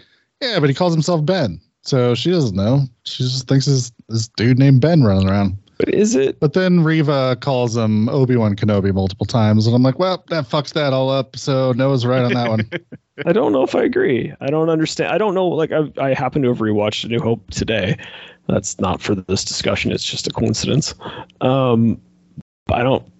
yeah, 0.40 0.58
but 0.60 0.70
he 0.70 0.74
calls 0.74 0.94
himself 0.94 1.24
Ben, 1.26 1.60
so 1.86 2.14
she 2.14 2.30
doesn't 2.30 2.56
know. 2.56 2.82
She 3.04 3.22
just 3.22 3.48
thinks 3.48 3.66
this 3.66 3.92
this 4.08 4.28
dude 4.28 4.58
named 4.58 4.80
Ben 4.80 5.02
running 5.02 5.28
around. 5.28 5.56
but 5.78 5.88
is 5.88 6.14
it 6.14 6.40
But 6.40 6.52
then 6.54 6.82
Reva 6.82 7.36
calls 7.40 7.76
him 7.76 8.08
Obi 8.08 8.36
Wan 8.36 8.56
Kenobi 8.56 8.92
multiple 8.92 9.26
times, 9.26 9.66
and 9.66 9.74
I'm 9.74 9.82
like, 9.82 9.98
well, 9.98 10.24
that 10.28 10.44
fucks 10.48 10.72
that 10.74 10.92
all 10.92 11.10
up. 11.10 11.36
So 11.36 11.72
Noah's 11.72 12.04
right 12.04 12.24
on 12.24 12.32
that 12.34 12.48
one. 12.48 12.68
I 13.26 13.32
don't 13.32 13.52
know 13.52 13.62
if 13.62 13.74
I 13.74 13.82
agree. 13.82 14.32
I 14.40 14.48
don't 14.48 14.68
understand. 14.68 15.12
I 15.12 15.18
don't 15.18 15.34
know. 15.34 15.46
Like 15.46 15.72
I, 15.72 15.90
I 15.98 16.12
happen 16.12 16.42
to 16.42 16.48
have 16.48 16.58
rewatched 16.58 17.04
A 17.04 17.08
New 17.08 17.20
Hope 17.20 17.50
today. 17.50 17.96
That's 18.48 18.78
not 18.80 19.00
for 19.00 19.14
this 19.14 19.44
discussion. 19.44 19.90
It's 19.90 20.04
just 20.04 20.26
a 20.26 20.30
coincidence. 20.30 20.94
Um, 21.40 22.00
I 22.70 22.82
don't. 22.82 23.10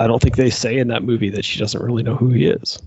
I 0.00 0.06
don't 0.08 0.20
think 0.20 0.36
they 0.36 0.50
say 0.50 0.78
in 0.78 0.88
that 0.88 1.04
movie 1.04 1.30
that 1.30 1.44
she 1.44 1.60
doesn't 1.60 1.80
really 1.80 2.02
know 2.02 2.16
who 2.16 2.30
he 2.30 2.46
is. 2.46 2.80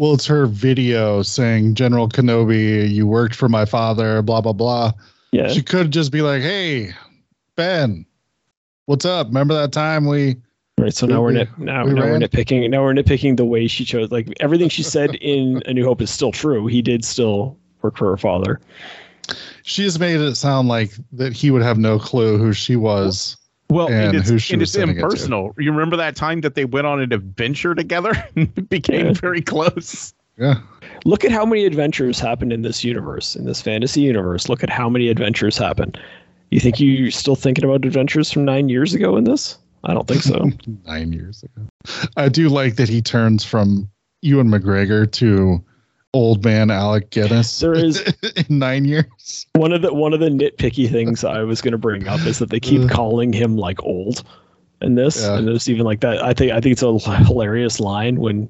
Well, 0.00 0.14
it's 0.14 0.24
her 0.24 0.46
video 0.46 1.20
saying 1.20 1.74
General 1.74 2.08
Kenobi, 2.08 2.88
you 2.90 3.06
worked 3.06 3.34
for 3.34 3.50
my 3.50 3.66
father, 3.66 4.22
blah 4.22 4.40
blah 4.40 4.54
blah. 4.54 4.92
Yeah, 5.30 5.48
She 5.48 5.60
could 5.62 5.90
just 5.90 6.10
be 6.10 6.22
like, 6.22 6.40
hey, 6.40 6.92
Ben, 7.54 8.06
what's 8.86 9.04
up? 9.04 9.26
Remember 9.26 9.52
that 9.52 9.72
time 9.72 10.06
we 10.06 10.36
right. 10.78 10.94
So 10.94 11.06
now 11.06 11.16
we- 11.16 11.20
we're 11.26 11.32
nit, 11.32 11.48
now, 11.58 11.84
we 11.84 11.92
now 11.92 12.00
we're 12.06 12.18
nitpicking. 12.18 12.70
Now 12.70 12.82
we're 12.82 12.94
nitpicking 12.94 13.36
the 13.36 13.44
way 13.44 13.66
she 13.66 13.84
chose. 13.84 14.10
Like 14.10 14.32
everything 14.40 14.70
she 14.70 14.82
said 14.82 15.16
in 15.16 15.62
A 15.66 15.74
New 15.74 15.84
Hope 15.84 16.00
is 16.00 16.10
still 16.10 16.32
true. 16.32 16.66
He 16.66 16.80
did 16.80 17.04
still 17.04 17.58
work 17.82 17.98
for 17.98 18.08
her 18.08 18.16
father. 18.16 18.58
she 19.64 19.82
just 19.84 20.00
made 20.00 20.18
it 20.18 20.34
sound 20.36 20.68
like 20.68 20.92
that 21.12 21.34
he 21.34 21.50
would 21.50 21.62
have 21.62 21.76
no 21.76 21.98
clue 21.98 22.38
who 22.38 22.54
she 22.54 22.74
was. 22.74 23.36
Well, 23.70 23.86
And 23.88 24.08
and 24.08 24.14
it's, 24.16 24.28
who 24.28 24.38
she 24.38 24.54
and 24.54 24.60
was 24.60 24.68
it's 24.70 24.74
sending 24.74 24.96
it 24.96 25.00
impersonal. 25.02 25.54
You 25.58 25.70
remember 25.70 25.96
that 25.96 26.16
time 26.16 26.40
that 26.42 26.54
they 26.56 26.64
went 26.64 26.86
on 26.86 27.00
an 27.00 27.12
adventure 27.12 27.74
together 27.74 28.12
and 28.36 28.68
became 28.68 29.06
Yeah. 29.06 29.12
very 29.12 29.40
close? 29.42 30.12
Yeah. 30.36 30.60
Look 31.04 31.24
at 31.24 31.30
how 31.30 31.44
many 31.46 31.64
adventures 31.66 32.18
happened 32.18 32.52
in 32.52 32.62
this 32.62 32.82
universe, 32.82 33.36
in 33.36 33.44
this 33.44 33.60
fantasy 33.62 34.00
universe. 34.00 34.48
Look 34.48 34.62
at 34.62 34.70
how 34.70 34.88
many 34.88 35.08
adventures 35.08 35.56
happened. 35.56 35.98
You 36.50 36.60
think 36.60 36.80
you're 36.80 37.10
still 37.10 37.36
thinking 37.36 37.64
about 37.64 37.84
adventures 37.84 38.30
from 38.32 38.44
nine 38.44 38.68
years 38.68 38.92
ago 38.94 39.16
in 39.16 39.24
this? 39.24 39.56
I 39.84 39.94
don't 39.94 40.06
think 40.06 40.22
so. 40.22 40.50
Nine 40.86 41.12
years 41.12 41.42
ago. 41.42 41.66
I 42.16 42.28
do 42.28 42.48
like 42.50 42.76
that 42.76 42.88
he 42.88 43.00
turns 43.00 43.44
from 43.44 43.88
Ewan 44.20 44.48
McGregor 44.48 45.10
to 45.12 45.64
old 46.12 46.44
man 46.44 46.70
Alec 46.70 47.10
Guinness. 47.10 47.60
There 47.60 47.74
is- 47.74 48.00
in 48.48 48.58
nine 48.58 48.84
years. 48.84 49.46
one 49.54 49.72
of 49.72 49.82
the 49.82 49.92
one 49.92 50.12
of 50.12 50.20
the 50.20 50.28
nitpicky 50.28 50.90
things 50.90 51.24
I 51.24 51.42
was 51.42 51.60
going 51.60 51.72
to 51.72 51.78
bring 51.78 52.08
up 52.08 52.20
is 52.26 52.38
that 52.38 52.50
they 52.50 52.60
keep 52.60 52.82
uh. 52.82 52.88
calling 52.88 53.32
him 53.32 53.56
like 53.56 53.82
old 53.82 54.24
in 54.82 54.94
this, 54.94 55.22
Yeah. 55.22 55.36
and 55.36 55.46
there's 55.46 55.68
even 55.68 55.84
like 55.84 56.00
that. 56.00 56.22
I 56.24 56.32
think 56.32 56.52
I 56.52 56.60
think 56.60 56.72
it's 56.72 56.82
a 56.82 56.98
hilarious 57.24 57.80
line 57.80 58.16
when 58.16 58.48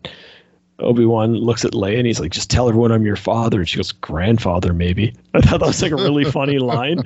Obi 0.78 1.05
Wan 1.05 1.35
looks 1.35 1.65
at 1.65 1.73
Leia 1.73 1.99
and 1.99 2.07
he's 2.07 2.20
like, 2.20 2.32
"Just 2.32 2.51
tell 2.51 2.69
everyone 2.69 2.93
I'm 2.93 3.05
your 3.05 3.16
father," 3.16 3.59
and 3.59 3.69
she 3.69 3.77
goes, 3.77 3.93
"Grandfather, 3.93 4.73
maybe." 4.73 5.15
I 5.35 5.41
thought 5.41 5.61
that 5.61 5.66
was 5.66 5.82
like 5.82 5.93
a 5.93 5.97
really 5.97 6.24
funny 6.24 6.59
line, 6.59 7.03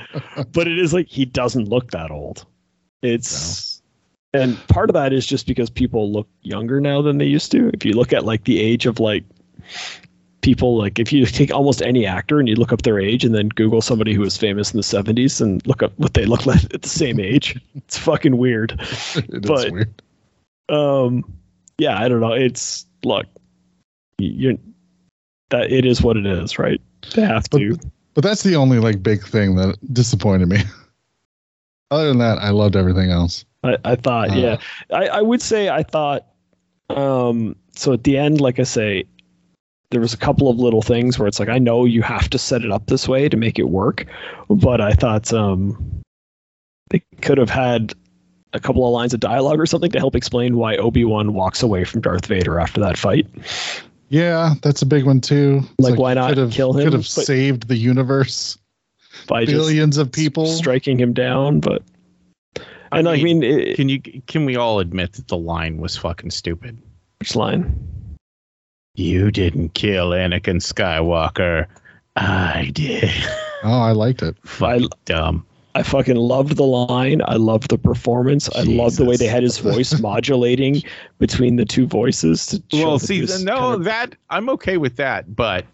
but 0.52 0.68
it 0.68 0.78
is 0.78 0.92
like 0.92 1.08
he 1.08 1.24
doesn't 1.24 1.68
look 1.68 1.90
that 1.90 2.10
old. 2.10 2.44
It's 3.02 3.82
and 4.32 4.58
part 4.68 4.90
of 4.90 4.94
that 4.94 5.12
is 5.12 5.26
just 5.26 5.46
because 5.46 5.70
people 5.70 6.12
look 6.12 6.28
younger 6.42 6.80
now 6.80 7.02
than 7.02 7.18
they 7.18 7.24
used 7.26 7.50
to. 7.52 7.70
If 7.72 7.84
you 7.84 7.92
look 7.94 8.12
at 8.12 8.24
like 8.24 8.44
the 8.44 8.60
age 8.60 8.86
of 8.86 9.00
like 9.00 9.24
people 10.44 10.76
like 10.76 10.98
if 10.98 11.10
you 11.10 11.24
take 11.24 11.50
almost 11.50 11.80
any 11.80 12.04
actor 12.04 12.38
and 12.38 12.48
you 12.48 12.54
look 12.54 12.70
up 12.70 12.82
their 12.82 13.00
age 13.00 13.24
and 13.24 13.34
then 13.34 13.48
google 13.48 13.80
somebody 13.80 14.12
who 14.12 14.20
was 14.20 14.36
famous 14.36 14.72
in 14.72 14.76
the 14.76 14.82
70s 14.82 15.40
and 15.40 15.66
look 15.66 15.82
up 15.82 15.92
what 15.98 16.12
they 16.12 16.26
look 16.26 16.44
like 16.52 16.62
at 16.74 16.82
the 16.82 16.88
same 16.88 17.18
age 17.18 17.58
it's 17.74 17.96
fucking 17.96 18.36
weird 18.36 18.72
It 18.80 18.84
is 18.86 19.40
But- 19.50 19.72
weird. 19.72 20.02
um 20.68 21.24
yeah 21.78 21.98
i 21.98 22.08
don't 22.08 22.20
know 22.20 22.32
it's 22.34 22.84
look 23.04 23.26
you're 24.18 24.54
that 25.48 25.72
it 25.72 25.86
is 25.86 26.02
what 26.02 26.16
it 26.18 26.26
is 26.26 26.58
right 26.58 26.80
they 27.14 27.22
have 27.22 27.46
But- 27.50 27.58
to 27.58 27.78
But 28.12 28.22
that's 28.24 28.42
the 28.42 28.54
only 28.56 28.78
like 28.78 29.02
big 29.02 29.24
thing 29.26 29.56
that 29.56 29.76
disappointed 29.92 30.48
me. 30.48 30.58
Other 31.90 32.08
than 32.08 32.18
that, 32.18 32.38
I 32.38 32.50
loved 32.50 32.76
everything 32.76 33.10
else. 33.10 33.44
I, 33.62 33.76
I 33.84 33.94
thought, 33.96 34.30
Uh, 34.30 34.34
yeah. 34.34 34.56
I, 34.92 35.06
I 35.18 35.20
would 35.22 35.42
say 35.42 35.68
I 35.68 35.82
thought 35.82 36.24
um 36.90 37.56
so 37.76 37.92
at 37.92 38.04
the 38.04 38.16
end, 38.16 38.40
like 38.40 38.58
I 38.60 38.62
say, 38.64 39.04
there 39.94 40.00
was 40.00 40.12
a 40.12 40.18
couple 40.18 40.50
of 40.50 40.58
little 40.58 40.82
things 40.82 41.18
where 41.18 41.26
it's 41.28 41.38
like 41.40 41.48
I 41.48 41.58
know 41.58 41.84
you 41.84 42.02
have 42.02 42.28
to 42.30 42.38
set 42.38 42.62
it 42.62 42.70
up 42.70 42.86
this 42.86 43.08
way 43.08 43.28
to 43.28 43.36
make 43.36 43.58
it 43.58 43.70
work, 43.70 44.04
but 44.50 44.80
I 44.80 44.92
thought 44.92 45.32
um 45.32 46.02
they 46.90 47.00
could 47.22 47.38
have 47.38 47.48
had 47.50 47.94
a 48.52 48.60
couple 48.60 48.86
of 48.86 48.92
lines 48.92 49.14
of 49.14 49.20
dialogue 49.20 49.58
or 49.58 49.66
something 49.66 49.90
to 49.92 49.98
help 49.98 50.14
explain 50.14 50.56
why 50.56 50.76
Obi-Wan 50.76 51.32
walks 51.34 51.62
away 51.62 51.84
from 51.84 52.00
Darth 52.02 52.26
Vader 52.26 52.60
after 52.60 52.80
that 52.80 52.96
fight. 52.98 53.26
Yeah, 54.10 54.54
that's 54.62 54.82
a 54.82 54.86
big 54.86 55.04
one 55.06 55.20
too. 55.20 55.62
It's 55.78 55.88
Like, 55.88 55.98
why 55.98 56.14
not 56.14 56.28
could 56.28 56.38
have, 56.38 56.52
kill 56.52 56.72
him? 56.72 56.84
Could 56.84 56.92
have 56.92 57.06
saved 57.06 57.66
the 57.66 57.76
universe, 57.76 58.56
By 59.26 59.44
just 59.44 59.54
billions 59.56 59.96
of 59.96 60.12
people. 60.12 60.46
striking 60.46 60.98
him 61.00 61.12
down, 61.12 61.58
but 61.60 61.82
I 62.92 62.98
and 62.98 63.08
I 63.08 63.16
mean, 63.16 63.40
mean, 63.40 63.42
it, 63.42 63.76
Can 63.76 63.88
you 63.88 64.00
can 64.26 64.44
we 64.44 64.54
all 64.56 64.78
admit 64.78 65.14
that 65.14 65.26
the 65.28 65.38
line 65.38 65.78
was 65.78 65.96
fucking 65.96 66.30
stupid? 66.30 66.78
which 67.18 67.34
line? 67.34 67.74
You 68.94 69.30
didn't 69.30 69.74
kill 69.74 70.10
Anakin 70.10 70.60
Skywalker. 70.60 71.66
I 72.16 72.70
did. 72.72 73.10
Oh, 73.66 73.80
I 73.80 73.92
liked 73.92 74.20
it. 74.20 74.36
Fucking 74.44 74.90
dumb. 75.06 75.46
I 75.74 75.82
fucking 75.82 76.16
loved 76.16 76.58
the 76.58 76.64
line. 76.64 77.22
I 77.24 77.36
loved 77.36 77.70
the 77.70 77.78
performance. 77.78 78.46
I 78.54 78.60
loved 78.64 78.98
the 78.98 79.06
way 79.06 79.16
they 79.16 79.26
had 79.26 79.42
his 79.42 79.56
voice 79.56 79.98
modulating 80.02 80.82
between 81.18 81.56
the 81.56 81.64
two 81.64 81.86
voices. 81.86 82.44
To 82.48 82.62
show 82.76 82.84
Well, 82.86 82.98
that 82.98 83.06
see, 83.06 83.24
he 83.24 83.42
no, 83.42 83.56
kind 83.56 83.74
of- 83.76 83.84
that 83.84 84.16
I'm 84.28 84.50
okay 84.50 84.76
with 84.76 84.96
that, 84.96 85.34
but 85.34 85.64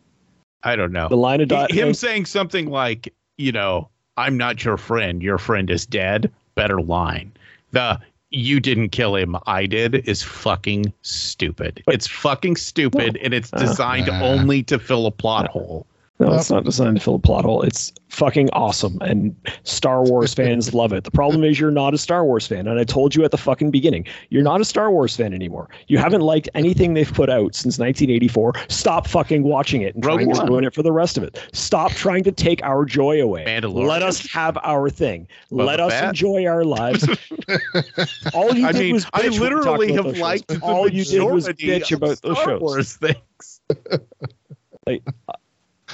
I 0.62 0.76
don't 0.76 0.92
know. 0.92 1.09
the 1.09 1.16
line 1.16 1.40
of 1.40 1.47
He- 1.47 1.56
dialogue. 1.56 1.72
him 1.72 1.92
saying 1.94 2.26
something 2.26 2.70
like, 2.70 3.12
you 3.38 3.51
know, 3.51 3.88
I'm 4.16 4.36
not 4.36 4.64
your 4.64 4.76
friend. 4.76 5.20
Your 5.20 5.38
friend 5.38 5.68
is 5.68 5.84
dead. 5.84 6.30
Better 6.55 6.80
line. 6.80 7.32
The 7.72 7.98
you 8.31 8.61
didn't 8.61 8.90
kill 8.90 9.16
him, 9.16 9.36
I 9.47 9.66
did 9.66 9.94
is 10.09 10.23
fucking 10.23 10.93
stupid. 11.02 11.82
it's 11.89 12.07
fucking 12.07 12.57
stupid 12.57 13.16
and 13.23 13.35
it's 13.35 13.52
Uh, 13.52 13.59
designed 13.59 14.07
Nah. 14.07 14.23
only 14.23 14.62
to 14.65 14.78
fill 14.78 15.07
a 15.07 15.11
plot 15.11 15.48
hole. 15.48 15.86
No, 16.20 16.34
it's 16.34 16.51
not 16.51 16.64
designed 16.64 16.97
to 16.97 17.02
fill 17.02 17.14
a 17.14 17.18
plot 17.18 17.44
hole. 17.47 17.62
It's 17.62 17.92
fucking 18.10 18.51
awesome, 18.52 18.98
and 19.01 19.34
Star 19.64 20.02
Wars 20.05 20.34
fans 20.34 20.74
love 20.74 20.92
it. 20.92 21.05
The 21.05 21.10
problem 21.10 21.42
is 21.44 21.59
you're 21.59 21.70
not 21.70 21.94
a 21.94 21.98
Star 21.98 22.24
Wars 22.26 22.47
fan, 22.47 22.68
and 22.68 22.78
I 22.78 22.84
told 22.84 23.14
you 23.14 23.24
at 23.24 23.30
the 23.30 23.38
fucking 23.38 23.70
beginning, 23.70 24.05
you're 24.28 24.42
not 24.42 24.60
a 24.60 24.64
Star 24.66 24.90
Wars 24.90 25.16
fan 25.16 25.32
anymore. 25.32 25.70
You 25.88 25.97
haven't 25.97 26.20
liked 26.20 26.48
anything 26.55 26.92
they've 26.92 27.10
put 27.12 27.30
out 27.30 27.55
since 27.55 27.78
1984. 27.78 28.52
Stop 28.68 29.06
fucking 29.06 29.44
watching 29.44 29.80
it 29.80 29.94
and 29.94 30.05
Rogue 30.05 30.20
trying 30.20 30.34
to 30.34 30.44
ruin 30.52 30.64
it 30.64 30.74
for 30.74 30.82
the 30.82 30.92
rest 30.92 31.16
of 31.16 31.22
it. 31.24 31.40
Stop 31.55 31.92
trying 31.92 32.22
to 32.24 32.32
take 32.32 32.62
our 32.62 32.84
joy 32.84 33.22
away. 33.22 33.44
Mandalorian. 33.47 33.88
Let 33.88 34.02
us 34.02 34.30
have 34.30 34.59
our 34.62 34.90
thing. 34.90 35.26
Boba 35.51 35.64
Let 35.66 35.80
us 35.80 35.92
Fett. 35.92 36.05
enjoy 36.10 36.44
our 36.47 36.64
lives. 36.64 37.09
All 38.34 38.55
you 38.55 38.66
I 38.66 38.72
did 38.72 38.80
mean, 38.80 38.92
was 38.94 39.06
I 39.14 39.22
bitch 39.22 39.40
when 39.40 39.55
literally 39.55 39.94
about 39.94 39.97
have 39.97 40.05
those 40.05 40.14
shows. 40.16 40.20
liked 40.22 40.48
the 40.48 40.60
All 40.60 40.86
you 40.88 41.05
did 41.05 41.22
was 41.22 41.48
bitch 41.48 41.92
of 41.92 42.02
about 42.02 42.20
those 42.20 42.36
Star 42.36 42.44
shows. 42.44 42.60
Wars 42.60 42.97
things. 42.97 43.60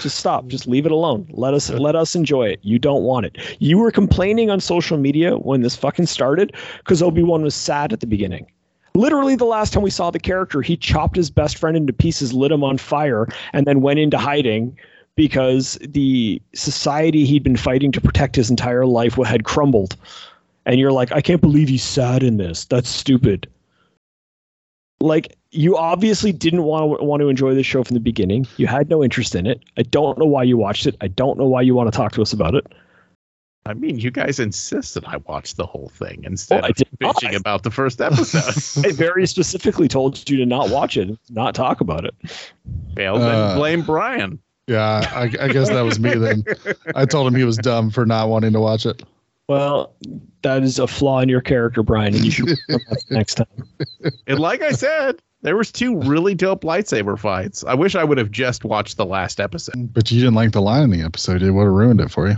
Just 0.02 0.18
stop. 0.18 0.44
Mm. 0.44 0.48
Just 0.48 0.66
leave 0.66 0.86
it 0.86 0.92
alone. 0.92 1.26
Let 1.30 1.54
us 1.54 1.70
let 1.70 1.96
us 1.96 2.14
enjoy 2.14 2.48
it. 2.48 2.60
You 2.62 2.78
don't 2.78 3.02
want 3.02 3.26
it. 3.26 3.36
You 3.58 3.78
were 3.78 3.90
complaining 3.90 4.50
on 4.50 4.60
social 4.60 4.98
media 4.98 5.36
when 5.36 5.62
this 5.62 5.76
fucking 5.76 6.06
started 6.06 6.54
because 6.78 7.02
obi-wan 7.02 7.42
was 7.42 7.54
sad 7.54 7.92
at 7.92 8.00
the 8.00 8.06
beginning. 8.06 8.46
Literally 8.94 9.36
the 9.36 9.44
last 9.44 9.72
time 9.72 9.82
we 9.82 9.90
saw 9.90 10.10
the 10.10 10.18
character 10.18 10.62
he 10.62 10.76
chopped 10.76 11.16
his 11.16 11.30
best 11.30 11.58
friend 11.58 11.76
into 11.76 11.92
pieces 11.92 12.32
lit 12.32 12.50
him 12.50 12.64
on 12.64 12.78
fire 12.78 13.26
and 13.52 13.66
then 13.66 13.82
went 13.82 13.98
into 13.98 14.16
hiding 14.16 14.76
because 15.16 15.78
the 15.82 16.40
society 16.54 17.24
he'd 17.24 17.42
been 17.42 17.56
fighting 17.56 17.92
to 17.92 18.00
protect 18.00 18.36
his 18.36 18.50
entire 18.50 18.86
life 18.86 19.14
had 19.16 19.44
crumbled. 19.44 19.96
And 20.64 20.80
you're 20.80 20.92
like 20.92 21.12
i 21.12 21.20
can't 21.20 21.40
believe 21.40 21.68
he's 21.68 21.84
sad 21.84 22.22
in 22.22 22.38
this. 22.38 22.64
That's 22.64 22.88
stupid 22.88 23.48
like 25.00 25.36
you 25.50 25.76
obviously 25.76 26.32
didn't 26.32 26.62
want 26.64 26.98
to 26.98 27.04
want 27.04 27.20
to 27.20 27.28
enjoy 27.28 27.54
the 27.54 27.62
show 27.62 27.82
from 27.84 27.94
the 27.94 28.00
beginning. 28.00 28.46
You 28.56 28.66
had 28.66 28.88
no 28.90 29.02
interest 29.02 29.34
in 29.34 29.46
it. 29.46 29.62
I 29.76 29.82
don't 29.82 30.18
know 30.18 30.24
why 30.26 30.42
you 30.42 30.56
watched 30.56 30.86
it. 30.86 30.96
I 31.00 31.08
don't 31.08 31.38
know 31.38 31.46
why 31.46 31.62
you 31.62 31.74
want 31.74 31.92
to 31.92 31.96
talk 31.96 32.12
to 32.12 32.22
us 32.22 32.32
about 32.32 32.54
it. 32.54 32.66
I 33.64 33.74
mean, 33.74 33.98
you 33.98 34.12
guys 34.12 34.38
insisted 34.38 35.04
I 35.06 35.16
watch 35.18 35.54
the 35.56 35.66
whole 35.66 35.88
thing 35.94 36.22
instead 36.24 36.56
Well, 36.56 36.66
I 36.66 36.68
of 36.68 36.76
did 36.76 36.88
not. 37.00 37.16
bitching 37.16 37.34
about 37.36 37.64
the 37.64 37.70
first 37.72 38.00
episode. 38.00 38.84
I 38.86 38.92
very 38.92 39.26
specifically 39.26 39.88
told 39.88 40.28
you 40.30 40.36
to 40.36 40.46
not 40.46 40.70
watch 40.70 40.96
it, 40.96 41.10
not 41.30 41.54
talk 41.56 41.80
about 41.80 42.04
it. 42.04 42.14
well, 42.96 43.18
then 43.18 43.34
Uh, 43.34 43.56
blame 43.56 43.82
Brian. 43.82 44.38
Yeah, 44.68 45.08
I, 45.12 45.22
I 45.44 45.48
guess 45.48 45.68
that 45.68 45.80
was 45.82 45.98
me 45.98 46.14
then. 46.14 46.44
I 46.94 47.06
told 47.06 47.26
him 47.26 47.34
he 47.34 47.44
was 47.44 47.56
dumb 47.56 47.90
for 47.90 48.06
not 48.06 48.28
wanting 48.28 48.52
to 48.52 48.60
watch 48.60 48.86
it. 48.86 49.02
Well, 49.48 49.94
that 50.42 50.62
is 50.62 50.78
a 50.78 50.86
flaw 50.86 51.20
in 51.20 51.28
your 51.28 51.40
character, 51.40 51.82
Brian, 51.82 52.14
and 52.14 52.24
you 52.24 52.30
should 52.30 52.46
that 52.46 53.04
next 53.10 53.34
time. 53.36 53.46
And 54.26 54.38
like 54.38 54.62
I 54.62 54.72
said, 54.72 55.20
there 55.42 55.56
was 55.56 55.70
two 55.70 56.00
really 56.00 56.34
dope 56.34 56.62
lightsaber 56.62 57.18
fights. 57.18 57.64
I 57.64 57.74
wish 57.74 57.94
I 57.94 58.04
would 58.04 58.18
have 58.18 58.30
just 58.30 58.64
watched 58.64 58.96
the 58.96 59.06
last 59.06 59.40
episode. 59.40 59.92
But 59.92 60.10
you 60.10 60.18
didn't 60.18 60.34
like 60.34 60.52
the 60.52 60.62
line 60.62 60.84
in 60.84 60.90
the 60.90 61.02
episode. 61.02 61.42
It 61.42 61.52
would 61.52 61.64
have 61.64 61.72
ruined 61.72 62.00
it 62.00 62.10
for 62.10 62.28
you. 62.28 62.36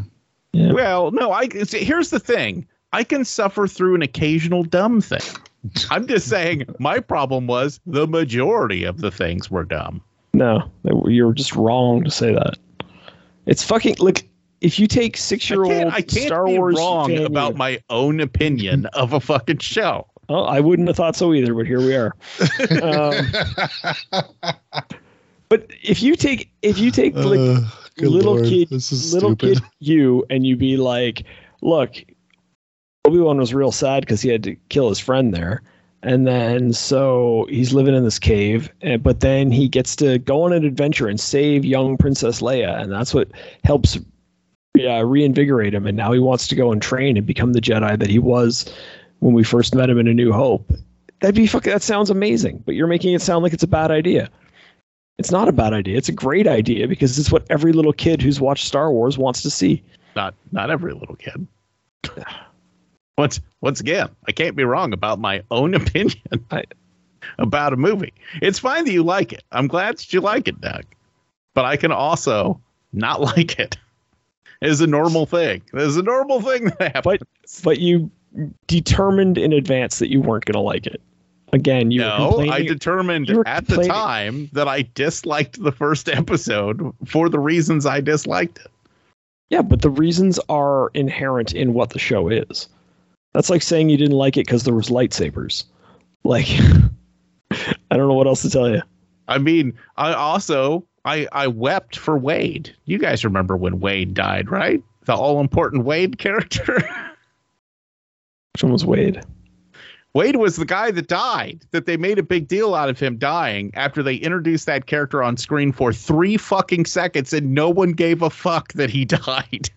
Yeah. 0.52 0.72
Well, 0.72 1.10
no, 1.10 1.32
I 1.32 1.48
see, 1.48 1.84
here's 1.84 2.10
the 2.10 2.20
thing. 2.20 2.66
I 2.92 3.04
can 3.04 3.24
suffer 3.24 3.66
through 3.66 3.94
an 3.94 4.02
occasional 4.02 4.62
dumb 4.62 5.00
thing. 5.00 5.20
I'm 5.90 6.06
just 6.06 6.28
saying 6.28 6.66
my 6.78 7.00
problem 7.00 7.46
was 7.46 7.80
the 7.86 8.06
majority 8.06 8.84
of 8.84 9.00
the 9.00 9.10
things 9.10 9.50
were 9.50 9.64
dumb. 9.64 10.02
No, 10.34 10.70
you're 11.06 11.32
just 11.32 11.54
wrong 11.54 12.04
to 12.04 12.10
say 12.10 12.32
that. 12.32 12.58
It's 13.46 13.62
fucking 13.62 13.96
like 13.98 14.27
if 14.60 14.78
you 14.78 14.86
take 14.86 15.16
I 15.16 15.36
sure-year-old 15.38 15.72
can't, 15.72 15.94
I 15.94 16.00
can't 16.00 16.26
Star 16.26 16.46
be 16.46 16.58
Wars 16.58 16.76
wrong 16.76 17.08
fan 17.08 17.24
about 17.24 17.56
my 17.56 17.80
own 17.90 18.20
opinion 18.20 18.86
of 18.94 19.12
a 19.12 19.20
fucking 19.20 19.58
show. 19.58 20.06
Oh, 20.28 20.42
I 20.44 20.60
wouldn't 20.60 20.88
have 20.88 20.96
thought 20.96 21.16
so 21.16 21.32
either, 21.32 21.54
but 21.54 21.66
here 21.66 21.78
we 21.78 21.94
are. 21.94 22.14
Um, 22.82 23.26
but 25.48 25.66
if 25.82 26.02
you 26.02 26.16
take 26.16 26.50
if 26.62 26.78
you 26.78 26.90
take 26.90 27.14
like 27.14 27.38
Uh, 27.38 27.60
little 27.98 28.34
Lord, 28.34 28.44
kid 28.44 28.68
This 28.70 28.92
is 28.92 29.14
little 29.14 29.30
stupid. 29.30 29.62
kid 29.62 29.70
you 29.80 30.24
and 30.30 30.46
you 30.46 30.56
be 30.56 30.76
like, 30.76 31.24
look, 31.62 31.96
Obi 33.04 33.18
Wan 33.18 33.38
was 33.38 33.54
real 33.54 33.72
sad 33.72 34.02
because 34.02 34.20
he 34.20 34.28
had 34.28 34.42
to 34.44 34.54
kill 34.68 34.88
his 34.88 34.98
friend 34.98 35.32
there. 35.32 35.62
And 36.02 36.26
then 36.26 36.72
so 36.72 37.46
he's 37.48 37.72
living 37.72 37.94
in 37.94 38.04
this 38.04 38.20
cave, 38.20 38.70
and, 38.82 39.02
but 39.02 39.18
then 39.18 39.50
he 39.50 39.68
gets 39.68 39.96
to 39.96 40.18
go 40.18 40.42
on 40.42 40.52
an 40.52 40.64
adventure 40.64 41.08
and 41.08 41.18
save 41.18 41.64
young 41.64 41.96
Princess 41.96 42.40
Leia, 42.40 42.80
and 42.80 42.92
that's 42.92 43.12
what 43.12 43.28
helps 43.64 43.98
yeah, 44.74 45.00
reinvigorate 45.04 45.74
him. 45.74 45.86
And 45.86 45.96
now 45.96 46.12
he 46.12 46.18
wants 46.18 46.48
to 46.48 46.54
go 46.54 46.72
and 46.72 46.80
train 46.80 47.16
and 47.16 47.26
become 47.26 47.52
the 47.52 47.60
Jedi 47.60 47.98
that 47.98 48.10
he 48.10 48.18
was 48.18 48.72
when 49.20 49.34
we 49.34 49.42
first 49.44 49.74
met 49.74 49.90
him 49.90 49.98
in 49.98 50.06
A 50.08 50.14
New 50.14 50.32
Hope. 50.32 50.70
That'd 51.20 51.34
be 51.34 51.46
fucking. 51.46 51.72
That 51.72 51.82
sounds 51.82 52.10
amazing, 52.10 52.62
but 52.64 52.74
you're 52.76 52.86
making 52.86 53.12
it 53.14 53.22
sound 53.22 53.42
like 53.42 53.52
it's 53.52 53.64
a 53.64 53.68
bad 53.68 53.90
idea. 53.90 54.30
It's 55.18 55.32
not 55.32 55.48
a 55.48 55.52
bad 55.52 55.72
idea. 55.72 55.96
It's 55.96 56.08
a 56.08 56.12
great 56.12 56.46
idea 56.46 56.86
because 56.86 57.18
it's 57.18 57.32
what 57.32 57.44
every 57.50 57.72
little 57.72 57.92
kid 57.92 58.22
who's 58.22 58.40
watched 58.40 58.66
Star 58.66 58.92
Wars 58.92 59.18
wants 59.18 59.42
to 59.42 59.50
see. 59.50 59.82
Not 60.14 60.34
not 60.52 60.70
every 60.70 60.92
little 60.94 61.16
kid. 61.16 61.44
once 63.16 63.40
once 63.60 63.80
again, 63.80 64.08
I 64.28 64.32
can't 64.32 64.54
be 64.56 64.64
wrong 64.64 64.92
about 64.92 65.18
my 65.18 65.42
own 65.50 65.74
opinion 65.74 66.16
I- 66.50 66.64
about 67.38 67.72
a 67.72 67.76
movie. 67.76 68.12
It's 68.40 68.60
fine 68.60 68.84
that 68.84 68.92
you 68.92 69.02
like 69.02 69.32
it. 69.32 69.42
I'm 69.50 69.66
glad 69.66 69.98
that 69.98 70.12
you 70.12 70.20
like 70.20 70.46
it, 70.46 70.60
Doug. 70.60 70.84
But 71.54 71.64
I 71.64 71.76
can 71.76 71.90
also 71.90 72.60
not 72.92 73.20
like 73.36 73.58
it. 73.58 73.76
It's 74.60 74.80
a 74.80 74.86
normal 74.86 75.26
thing. 75.26 75.62
It's 75.72 75.96
a 75.96 76.02
normal 76.02 76.40
thing 76.40 76.64
that 76.64 76.96
happens. 76.96 77.02
But 77.04 77.62
but 77.62 77.78
you 77.78 78.10
determined 78.66 79.38
in 79.38 79.52
advance 79.52 79.98
that 79.98 80.10
you 80.10 80.20
weren't 80.20 80.44
going 80.44 80.54
to 80.54 80.60
like 80.60 80.86
it. 80.86 81.00
Again, 81.52 81.90
you 81.90 82.02
were 82.02 82.08
no, 82.08 82.40
I 82.40 82.62
determined 82.62 83.30
at 83.46 83.66
the 83.66 83.84
time 83.84 84.50
that 84.52 84.68
I 84.68 84.82
disliked 84.94 85.62
the 85.62 85.72
first 85.72 86.08
episode 86.08 86.92
for 87.06 87.28
the 87.30 87.38
reasons 87.38 87.86
I 87.86 88.00
disliked 88.00 88.58
it. 88.58 88.70
yeah, 89.48 89.62
but 89.62 89.80
the 89.80 89.90
reasons 89.90 90.38
are 90.50 90.90
inherent 90.92 91.54
in 91.54 91.72
what 91.72 91.90
the 91.90 91.98
show 91.98 92.28
is. 92.28 92.68
That's 93.32 93.48
like 93.48 93.62
saying 93.62 93.88
you 93.88 93.96
didn't 93.96 94.16
like 94.16 94.36
it 94.36 94.46
because 94.46 94.64
there 94.64 94.74
was 94.74 94.88
lightsabers. 94.88 95.64
Like, 96.24 96.48
I 97.50 97.96
don't 97.96 98.08
know 98.08 98.14
what 98.14 98.26
else 98.26 98.42
to 98.42 98.50
tell 98.50 98.68
you. 98.68 98.82
I 99.28 99.38
mean, 99.38 99.78
I 99.96 100.12
also 100.12 100.84
I 101.08 101.26
I 101.32 101.46
wept 101.46 101.96
for 101.96 102.18
Wade. 102.18 102.74
You 102.84 102.98
guys 102.98 103.24
remember 103.24 103.56
when 103.56 103.80
Wade 103.80 104.14
died, 104.14 104.50
right? 104.50 104.82
The 105.06 105.14
all 105.14 105.40
important 105.40 105.84
Wade 105.84 106.18
character. 106.18 106.74
Which 108.54 108.62
one 108.62 108.72
was 108.72 108.84
Wade? 108.84 109.22
Wade 110.14 110.36
was 110.36 110.56
the 110.56 110.64
guy 110.64 110.90
that 110.90 111.06
died. 111.08 111.64
That 111.70 111.86
they 111.86 111.96
made 111.96 112.18
a 112.18 112.22
big 112.22 112.48
deal 112.48 112.74
out 112.74 112.88
of 112.88 112.98
him 112.98 113.18
dying 113.18 113.70
after 113.74 114.02
they 114.02 114.16
introduced 114.16 114.66
that 114.66 114.86
character 114.86 115.22
on 115.22 115.36
screen 115.36 115.72
for 115.72 115.92
three 115.92 116.36
fucking 116.36 116.86
seconds, 116.86 117.32
and 117.32 117.54
no 117.54 117.70
one 117.70 117.92
gave 117.92 118.22
a 118.22 118.30
fuck 118.30 118.72
that 118.74 118.90
he 118.90 119.04
died. 119.06 119.70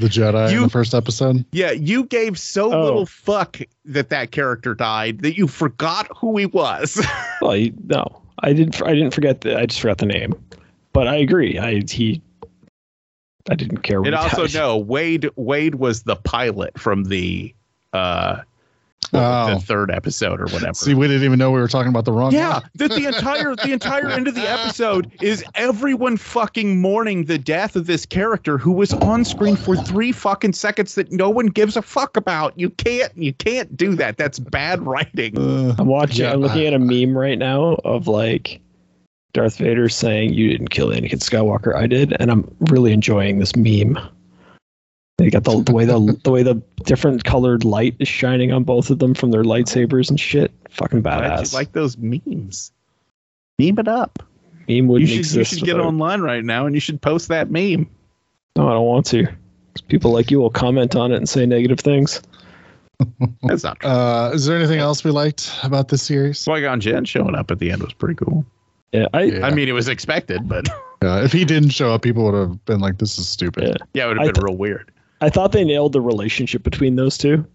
The 0.00 0.08
Jedi 0.08 0.48
in 0.48 0.54
You- 0.54 0.62
the 0.64 0.68
first 0.70 0.94
episode. 0.94 1.44
Yeah, 1.52 1.70
you 1.70 2.04
gave 2.04 2.38
so 2.38 2.72
Oh. 2.74 2.82
little 2.82 3.06
fuck 3.06 3.58
that 3.84 4.08
that 4.10 4.32
character 4.32 4.74
died 4.74 5.20
that 5.20 5.36
you 5.38 5.46
forgot 5.46 6.08
who 6.16 6.36
he 6.36 6.46
was. 6.46 7.00
Well, 7.40 7.52
he, 7.52 7.72
no, 7.84 8.22
I 8.40 8.52
didn't. 8.52 8.82
I 8.82 8.92
didn't 8.94 9.12
forget 9.12 9.40
the. 9.42 9.58
I 9.58 9.66
just 9.66 9.80
forgot 9.80 9.98
the 9.98 10.06
name. 10.06 10.34
But 10.92 11.08
I 11.08 11.16
agree. 11.16 11.58
I 11.58 11.82
he. 11.88 12.22
I 13.48 13.54
didn't 13.54 13.78
care. 13.78 14.02
And 14.02 14.14
also, 14.14 14.46
died. 14.46 14.54
no, 14.54 14.76
Wade 14.76 15.30
Wade 15.36 15.76
was 15.76 16.02
the 16.02 16.16
pilot 16.16 16.78
from 16.78 17.04
the 17.04 17.54
uh 17.92 18.40
Oh. 19.12 19.54
the 19.54 19.60
third 19.60 19.90
episode 19.90 20.40
or 20.40 20.46
whatever. 20.46 20.74
See, 20.74 20.94
we 20.94 21.06
didn't 21.06 21.24
even 21.24 21.38
know 21.38 21.50
we 21.50 21.60
were 21.60 21.68
talking 21.68 21.88
about 21.90 22.04
the 22.04 22.12
wrong. 22.12 22.32
yeah, 22.32 22.60
that 22.74 22.90
the 22.90 23.06
entire 23.06 23.54
the 23.56 23.72
entire 23.72 24.08
end 24.08 24.28
of 24.28 24.34
the 24.34 24.48
episode 24.48 25.10
is 25.22 25.44
everyone 25.54 26.16
fucking 26.16 26.80
mourning 26.80 27.24
the 27.24 27.38
death 27.38 27.76
of 27.76 27.86
this 27.86 28.04
character 28.06 28.58
who 28.58 28.72
was 28.72 28.92
on 28.94 29.24
screen 29.24 29.56
for 29.56 29.76
three 29.76 30.12
fucking 30.12 30.52
seconds 30.52 30.94
that 30.96 31.10
no 31.12 31.30
one 31.30 31.46
gives 31.46 31.76
a 31.76 31.82
fuck 31.82 32.16
about. 32.16 32.58
You 32.58 32.70
can't 32.70 33.16
you 33.16 33.32
can't 33.32 33.76
do 33.76 33.94
that. 33.96 34.16
That's 34.16 34.38
bad 34.38 34.84
writing. 34.86 35.38
Uh, 35.38 35.74
I'm 35.78 35.86
watching. 35.86 36.24
Yeah. 36.24 36.32
I'm 36.32 36.40
looking 36.40 36.66
at 36.66 36.74
a 36.74 36.78
meme 36.78 37.16
right 37.16 37.38
now 37.38 37.74
of 37.84 38.08
like 38.08 38.60
Darth 39.32 39.58
Vader 39.58 39.88
saying, 39.88 40.32
"You 40.34 40.48
didn't 40.48 40.68
kill 40.70 40.88
Anakin 40.88 41.20
Skywalker. 41.20 41.74
I 41.74 41.86
did," 41.86 42.14
and 42.18 42.30
I'm 42.30 42.50
really 42.70 42.92
enjoying 42.92 43.38
this 43.38 43.54
meme. 43.54 43.98
They 45.18 45.30
got 45.30 45.44
the, 45.44 45.62
the 45.62 45.72
way 45.72 45.86
the 45.86 46.18
the 46.24 46.30
way 46.30 46.42
the 46.42 46.56
different 46.84 47.24
colored 47.24 47.64
light 47.64 47.96
is 47.98 48.06
shining 48.08 48.52
on 48.52 48.64
both 48.64 48.90
of 48.90 48.98
them 48.98 49.14
from 49.14 49.30
their 49.30 49.44
lightsabers 49.44 50.10
and 50.10 50.20
shit. 50.20 50.52
Fucking 50.70 51.00
Glad 51.02 51.22
you 51.24 51.42
badass. 51.44 51.54
like 51.54 51.72
those 51.72 51.96
memes. 51.96 52.70
Meme 53.58 53.78
it 53.78 53.88
up. 53.88 54.22
Meme 54.68 54.88
wouldn't 54.88 55.08
You 55.08 55.16
should, 55.16 55.18
exist. 55.20 55.52
you 55.52 55.58
should 55.58 55.64
get 55.66 55.80
online 55.80 56.20
right 56.20 56.44
now 56.44 56.66
and 56.66 56.74
you 56.74 56.80
should 56.80 57.00
post 57.00 57.28
that 57.28 57.50
meme. 57.50 57.88
No, 58.56 58.68
I 58.68 58.72
don't 58.74 58.84
want 58.86 59.06
to. 59.06 59.24
'Cause 59.24 59.82
People 59.88 60.12
like 60.12 60.30
you 60.30 60.38
will 60.38 60.50
comment 60.50 60.94
on 60.96 61.12
it 61.12 61.16
and 61.16 61.28
say 61.28 61.46
negative 61.46 61.80
things. 61.80 62.20
That's 63.42 63.62
not 63.64 63.80
true. 63.80 63.88
Uh, 63.90 64.30
is 64.34 64.46
there 64.46 64.56
anything 64.56 64.78
else 64.80 65.04
we 65.04 65.10
liked 65.10 65.52
about 65.62 65.88
this 65.88 66.02
series? 66.02 66.44
Qui-Gon 66.44 66.80
Jinn 66.80 67.04
showing 67.04 67.34
up 67.34 67.50
at 67.50 67.58
the 67.58 67.70
end 67.70 67.82
was 67.82 67.92
pretty 67.92 68.14
cool. 68.14 68.44
Yeah, 68.92 69.06
I 69.14 69.22
Yeah. 69.24 69.46
I 69.46 69.50
mean, 69.54 69.68
it 69.68 69.72
was 69.72 69.88
expected, 69.88 70.48
but 70.48 70.68
Uh, 71.02 71.20
if 71.22 71.30
he 71.32 71.44
didn't 71.44 71.68
show 71.70 71.92
up, 71.92 72.00
people 72.02 72.24
would 72.24 72.34
have 72.34 72.64
been 72.64 72.80
like, 72.80 72.96
"This 72.96 73.18
is 73.18 73.28
stupid." 73.28 73.64
Yeah. 73.68 73.74
yeah, 73.92 74.04
it 74.04 74.08
would 74.08 74.16
have 74.18 74.26
been 74.28 74.34
th- 74.36 74.44
real 74.44 74.56
weird. 74.56 74.90
I 75.20 75.30
thought 75.30 75.52
they 75.52 75.64
nailed 75.64 75.92
the 75.92 76.00
relationship 76.00 76.62
between 76.62 76.96
those 76.96 77.16
two. 77.18 77.46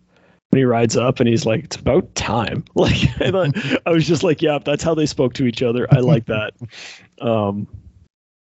When 0.49 0.59
he 0.59 0.65
rides 0.65 0.97
up 0.97 1.21
and 1.21 1.29
he's 1.29 1.45
like, 1.45 1.63
"It's 1.63 1.77
about 1.77 2.13
time." 2.15 2.65
Like 2.75 3.21
I 3.21 3.31
thought, 3.31 3.81
I 3.85 3.91
was 3.91 4.05
just 4.05 4.23
like, 4.23 4.41
"Yeah, 4.41 4.59
that's 4.63 4.83
how 4.83 4.93
they 4.93 5.05
spoke 5.05 5.33
to 5.35 5.45
each 5.45 5.63
other." 5.63 5.87
I 5.91 5.99
like 5.99 6.25
that. 6.25 6.53
Um, 7.21 7.67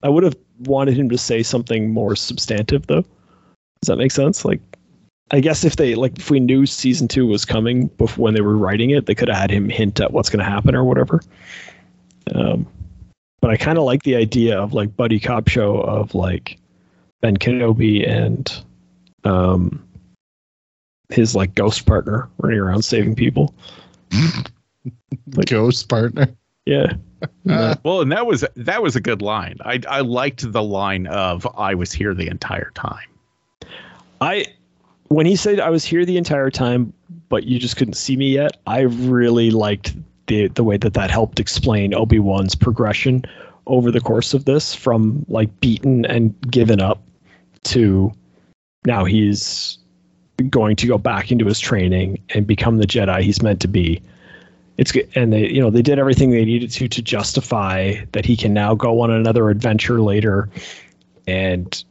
I 0.03 0.09
would 0.09 0.23
have 0.23 0.35
wanted 0.59 0.97
him 0.97 1.09
to 1.09 1.17
say 1.17 1.41
something 1.41 1.89
more 1.89 2.17
substantive, 2.17 2.88
though. 2.88 3.03
Does 3.81 3.88
that 3.88 3.95
make 3.95 4.11
sense? 4.11 4.43
Like, 4.43 4.59
I 5.31 5.39
guess 5.39 5.63
if 5.63 5.77
they 5.77 5.95
like, 5.95 6.17
if 6.19 6.29
we 6.29 6.39
knew 6.39 6.65
season 6.65 7.07
two 7.07 7.27
was 7.27 7.45
coming 7.45 7.88
before 7.97 8.23
when 8.23 8.34
they 8.34 8.41
were 8.41 8.57
writing 8.57 8.89
it, 8.89 9.05
they 9.05 9.15
could 9.15 9.29
have 9.29 9.38
had 9.38 9.51
him 9.51 9.69
hint 9.69 9.99
at 9.99 10.11
what's 10.11 10.29
going 10.29 10.43
to 10.43 10.49
happen 10.49 10.75
or 10.75 10.84
whatever. 10.84 11.21
Um, 12.35 12.67
but 13.41 13.51
I 13.51 13.57
kind 13.57 13.77
of 13.77 13.85
like 13.85 14.03
the 14.03 14.15
idea 14.15 14.59
of 14.59 14.73
like 14.73 14.95
buddy 14.95 15.19
cop 15.19 15.47
show 15.47 15.77
of 15.77 16.13
like 16.15 16.57
Ben 17.21 17.38
Kenobi 17.38 18.07
and 18.07 18.63
um 19.28 19.84
his 21.10 21.36
like 21.36 21.54
ghost 21.56 21.86
partner 21.86 22.30
running 22.40 22.60
around 22.60 22.84
saving 22.84 23.16
people. 23.16 23.54
Like- 25.36 25.48
Ghost 25.49 25.90
partner. 25.90 26.28
Yeah. 26.66 26.94
Uh, 27.49 27.74
Well, 27.84 28.02
and 28.02 28.12
that 28.12 28.28
was 28.28 28.45
that 28.56 28.84
was 28.84 28.95
a 28.95 29.02
good 29.02 29.24
line. 29.24 29.58
I 29.66 29.82
I 29.90 30.02
liked 30.02 30.52
the 30.52 30.62
line 30.62 31.08
of 31.08 31.48
"I 31.58 31.74
was 31.74 31.91
here 31.91 32.14
the 32.14 32.28
entire 32.28 32.70
time." 32.76 33.08
I 34.22 34.45
when 35.08 35.26
he 35.26 35.36
said 35.36 35.60
I 35.60 35.72
was 35.72 35.84
here 35.84 36.06
the 36.06 36.18
entire 36.18 36.52
time, 36.52 36.94
but 37.30 37.45
you 37.45 37.58
just 37.58 37.76
couldn't 37.76 37.95
see 37.95 38.16
me 38.18 38.30
yet. 38.30 38.58
I 38.68 38.82
really 38.82 39.49
liked 39.49 39.95
the 40.28 40.48
the 40.49 40.64
way 40.64 40.78
that 40.78 40.94
that 40.94 41.10
helped 41.10 41.40
explain 41.40 41.95
Obi 41.95 42.20
Wan's 42.20 42.54
progression 42.54 43.26
over 43.66 43.90
the 43.90 44.02
course 44.02 44.36
of 44.36 44.45
this, 44.45 44.76
from 44.76 45.26
like 45.28 45.60
beaten 45.60 46.06
and 46.06 46.36
given 46.52 46.80
up 46.80 47.02
to 47.64 48.12
now 48.88 49.05
he's 49.05 49.77
going 50.49 50.76
to 50.77 50.88
go 50.88 50.97
back 50.97 51.31
into 51.31 51.45
his 51.45 51.59
training 51.59 52.19
and 52.30 52.47
become 52.47 52.77
the 52.77 52.88
Jedi 52.88 53.22
he's 53.22 53.41
meant 53.41 53.59
to 53.61 53.68
be. 53.68 54.01
It's 54.77 54.93
and 55.15 55.34
they 55.34 55.49
you 55.49 55.59
know 55.59 55.69
they 55.69 55.81
did 55.81 55.99
everything 55.99 56.31
they 56.31 56.45
needed 56.45 56.72
to 56.72 56.88
to 56.88 57.01
justify 57.01 57.95
that 58.11 58.26
he 58.26 58.38
can 58.38 58.53
now 58.53 58.76
go 58.76 59.01
on 59.01 59.11
another 59.11 59.49
adventure 59.49 60.01
later, 60.01 60.49
and 61.27 61.84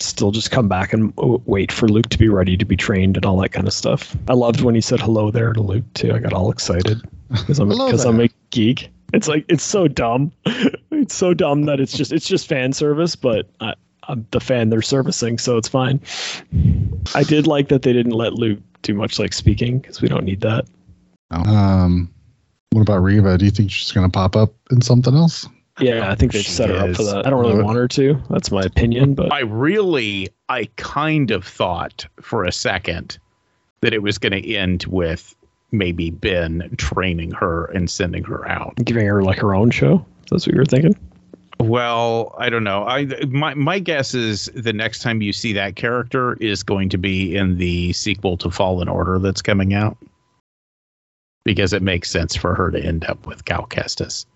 still 0.00 0.32
just 0.32 0.50
come 0.50 0.68
back 0.68 0.92
and 0.92 1.12
wait 1.46 1.70
for 1.70 1.88
Luke 1.88 2.08
to 2.08 2.18
be 2.18 2.28
ready 2.28 2.56
to 2.56 2.64
be 2.64 2.76
trained 2.76 3.16
and 3.16 3.24
all 3.24 3.36
that 3.38 3.50
kind 3.50 3.68
of 3.68 3.72
stuff. 3.72 4.16
I 4.28 4.34
loved 4.34 4.62
when 4.62 4.74
he 4.74 4.80
said 4.80 5.00
hello 5.00 5.30
there 5.30 5.52
to 5.52 5.60
Luke 5.60 5.84
too. 5.94 6.12
I 6.12 6.18
got 6.18 6.32
all 6.32 6.50
excited 6.50 7.00
because 7.30 7.60
I'm 7.60 7.68
because 7.68 8.04
I'm 8.04 8.20
a 8.20 8.28
geek. 8.50 8.90
It's 9.12 9.28
like 9.28 9.44
it's 9.48 9.62
so 9.62 9.86
dumb. 9.86 10.32
it's 10.90 11.14
so 11.14 11.34
dumb 11.34 11.64
that 11.66 11.78
it's 11.78 11.96
just 11.96 12.12
it's 12.12 12.26
just 12.26 12.48
fan 12.48 12.72
service, 12.72 13.14
but 13.14 13.46
I, 13.60 13.74
I'm 14.08 14.26
the 14.30 14.40
fan 14.40 14.70
they're 14.70 14.82
servicing, 14.82 15.38
so 15.38 15.56
it's 15.56 15.68
fine. 15.68 16.00
I 17.14 17.22
did 17.22 17.46
like 17.46 17.68
that 17.68 17.82
they 17.82 17.92
didn't 17.92 18.12
let 18.12 18.34
Luke 18.34 18.60
do 18.82 18.94
much 18.94 19.18
like 19.18 19.32
speaking 19.32 19.78
because 19.78 20.02
we 20.02 20.08
don't 20.08 20.24
need 20.24 20.40
that. 20.40 20.66
Um, 21.30 22.12
what 22.70 22.82
about 22.82 22.98
Reva? 22.98 23.38
Do 23.38 23.44
you 23.44 23.50
think 23.50 23.70
she's 23.70 23.92
gonna 23.92 24.08
pop 24.10 24.36
up 24.36 24.52
in 24.70 24.80
something 24.82 25.14
else? 25.14 25.48
Yeah, 25.80 26.10
I 26.10 26.14
think 26.14 26.32
they've 26.32 26.44
She 26.44 26.50
set 26.50 26.68
her 26.68 26.76
up 26.76 26.96
for 26.96 27.04
that. 27.04 27.26
I 27.26 27.30
don't 27.30 27.40
really 27.40 27.60
Uh, 27.60 27.64
want 27.64 27.78
her 27.78 27.88
to. 27.88 28.20
That's 28.28 28.50
my 28.50 28.62
opinion, 28.62 29.14
but 29.14 29.32
I 29.32 29.40
really, 29.40 30.28
I 30.50 30.68
kind 30.76 31.30
of 31.30 31.46
thought 31.46 32.06
for 32.20 32.44
a 32.44 32.52
second 32.52 33.18
that 33.80 33.94
it 33.94 34.02
was 34.02 34.18
going 34.18 34.32
to 34.32 34.54
end 34.54 34.84
with 34.84 35.34
maybe 35.70 36.10
Ben 36.10 36.68
training 36.76 37.30
her 37.32 37.64
and 37.66 37.88
sending 37.90 38.22
her 38.24 38.46
out. 38.46 38.74
giving 38.84 39.06
her 39.06 39.22
like 39.22 39.38
her 39.38 39.54
own 39.54 39.70
show. 39.70 40.04
That's 40.30 40.46
what 40.46 40.54
you 40.54 40.58
were 40.58 40.66
thinking. 40.66 40.94
Well, 41.60 42.34
I 42.38 42.50
don't 42.50 42.64
know. 42.64 42.84
I 42.86 43.06
my 43.26 43.54
my 43.54 43.78
guess 43.78 44.14
is 44.14 44.46
the 44.54 44.72
next 44.72 45.00
time 45.00 45.22
you 45.22 45.32
see 45.32 45.52
that 45.52 45.76
character 45.76 46.34
is 46.34 46.62
going 46.62 46.88
to 46.90 46.98
be 46.98 47.36
in 47.36 47.58
the 47.58 47.92
sequel 47.92 48.36
to 48.38 48.50
Fallen 48.50 48.88
Order 48.88 49.18
that's 49.18 49.42
coming 49.42 49.74
out. 49.74 49.96
Because 51.44 51.72
it 51.72 51.82
makes 51.82 52.10
sense 52.10 52.36
for 52.36 52.54
her 52.54 52.70
to 52.70 52.80
end 52.80 53.04
up 53.04 53.26
with 53.26 53.44
Cal 53.44 53.66
Kestis. 53.66 54.26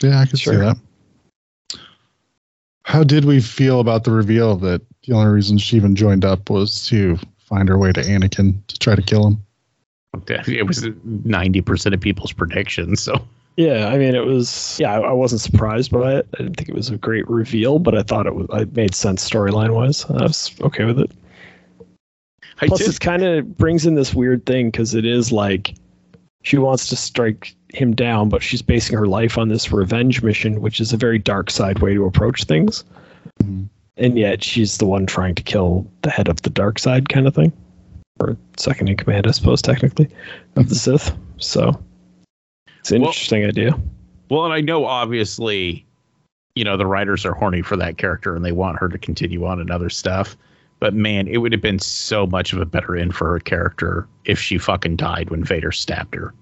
Yeah, 0.00 0.20
I 0.20 0.26
can 0.26 0.36
see 0.36 0.56
that. 0.56 0.76
How 2.84 3.04
did 3.04 3.24
we 3.24 3.40
feel 3.40 3.80
about 3.80 4.04
the 4.04 4.10
reveal 4.10 4.56
that 4.56 4.82
the 5.06 5.12
only 5.14 5.30
reason 5.30 5.58
she 5.58 5.76
even 5.76 5.94
joined 5.94 6.24
up 6.24 6.50
was 6.50 6.86
to 6.88 7.18
find 7.38 7.68
her 7.68 7.78
way 7.78 7.92
to 7.92 8.00
Anakin 8.00 8.64
to 8.66 8.78
try 8.78 8.94
to 8.94 9.02
kill 9.02 9.26
him? 9.26 9.44
It 10.48 10.66
was 10.66 10.88
ninety 11.04 11.60
percent 11.60 11.94
of 11.94 12.00
people's 12.00 12.32
predictions. 12.32 13.00
So 13.00 13.24
Yeah, 13.60 13.88
I 13.88 13.98
mean, 13.98 14.14
it 14.14 14.24
was. 14.24 14.78
Yeah, 14.80 14.94
I, 14.94 15.00
I 15.00 15.12
wasn't 15.12 15.42
surprised 15.42 15.90
by 15.90 16.14
it. 16.14 16.26
I 16.34 16.38
didn't 16.38 16.54
think 16.56 16.70
it 16.70 16.74
was 16.74 16.88
a 16.88 16.96
great 16.96 17.28
reveal, 17.28 17.78
but 17.78 17.94
I 17.94 18.02
thought 18.02 18.26
it 18.26 18.34
was. 18.34 18.46
It 18.52 18.74
made 18.74 18.94
sense 18.94 19.28
storyline 19.28 19.74
wise. 19.74 20.06
I 20.06 20.22
was 20.22 20.50
okay 20.62 20.84
with 20.84 20.98
it. 20.98 21.10
I 22.62 22.68
Plus, 22.68 22.80
did- 22.80 22.88
it 22.88 23.00
kind 23.00 23.22
of 23.22 23.58
brings 23.58 23.84
in 23.84 23.96
this 23.96 24.14
weird 24.14 24.46
thing 24.46 24.70
because 24.70 24.94
it 24.94 25.04
is 25.04 25.30
like 25.30 25.74
she 26.42 26.56
wants 26.56 26.88
to 26.88 26.96
strike 26.96 27.54
him 27.74 27.94
down, 27.94 28.30
but 28.30 28.42
she's 28.42 28.62
basing 28.62 28.96
her 28.96 29.06
life 29.06 29.36
on 29.36 29.50
this 29.50 29.70
revenge 29.70 30.22
mission, 30.22 30.62
which 30.62 30.80
is 30.80 30.94
a 30.94 30.96
very 30.96 31.18
dark 31.18 31.50
side 31.50 31.80
way 31.80 31.92
to 31.92 32.06
approach 32.06 32.44
things. 32.44 32.82
Mhm. 33.42 33.68
And 33.98 34.18
yet, 34.18 34.42
she's 34.42 34.78
the 34.78 34.86
one 34.86 35.04
trying 35.04 35.34
to 35.34 35.42
kill 35.42 35.86
the 36.00 36.08
head 36.08 36.28
of 36.28 36.40
the 36.40 36.50
dark 36.50 36.78
side, 36.78 37.10
kind 37.10 37.26
of 37.26 37.34
thing, 37.34 37.52
or 38.20 38.38
second 38.56 38.88
in 38.88 38.96
command, 38.96 39.26
I 39.26 39.32
suppose, 39.32 39.60
technically, 39.60 40.08
of 40.56 40.70
the 40.70 40.74
Sith. 40.76 41.14
So 41.36 41.78
it's 42.80 42.90
an 42.90 43.00
Well- 43.02 43.10
interesting 43.10 43.44
idea. 43.44 43.78
Well, 44.30 44.44
and 44.44 44.52
I 44.54 44.60
know 44.60 44.84
obviously, 44.84 45.84
you 46.54 46.64
know, 46.64 46.76
the 46.76 46.86
writers 46.86 47.24
are 47.24 47.32
horny 47.34 47.62
for 47.62 47.76
that 47.76 47.98
character 47.98 48.36
and 48.36 48.44
they 48.44 48.52
want 48.52 48.78
her 48.78 48.88
to 48.88 48.98
continue 48.98 49.44
on 49.44 49.60
and 49.60 49.70
other 49.70 49.90
stuff. 49.90 50.36
But 50.78 50.94
man, 50.94 51.26
it 51.28 51.38
would 51.38 51.52
have 51.52 51.60
been 51.60 51.78
so 51.78 52.26
much 52.26 52.52
of 52.52 52.60
a 52.60 52.64
better 52.64 52.96
end 52.96 53.14
for 53.14 53.28
her 53.32 53.38
character 53.40 54.08
if 54.24 54.38
she 54.38 54.56
fucking 54.56 54.96
died 54.96 55.30
when 55.30 55.44
Vader 55.44 55.72
stabbed 55.72 56.14
her. 56.14 56.32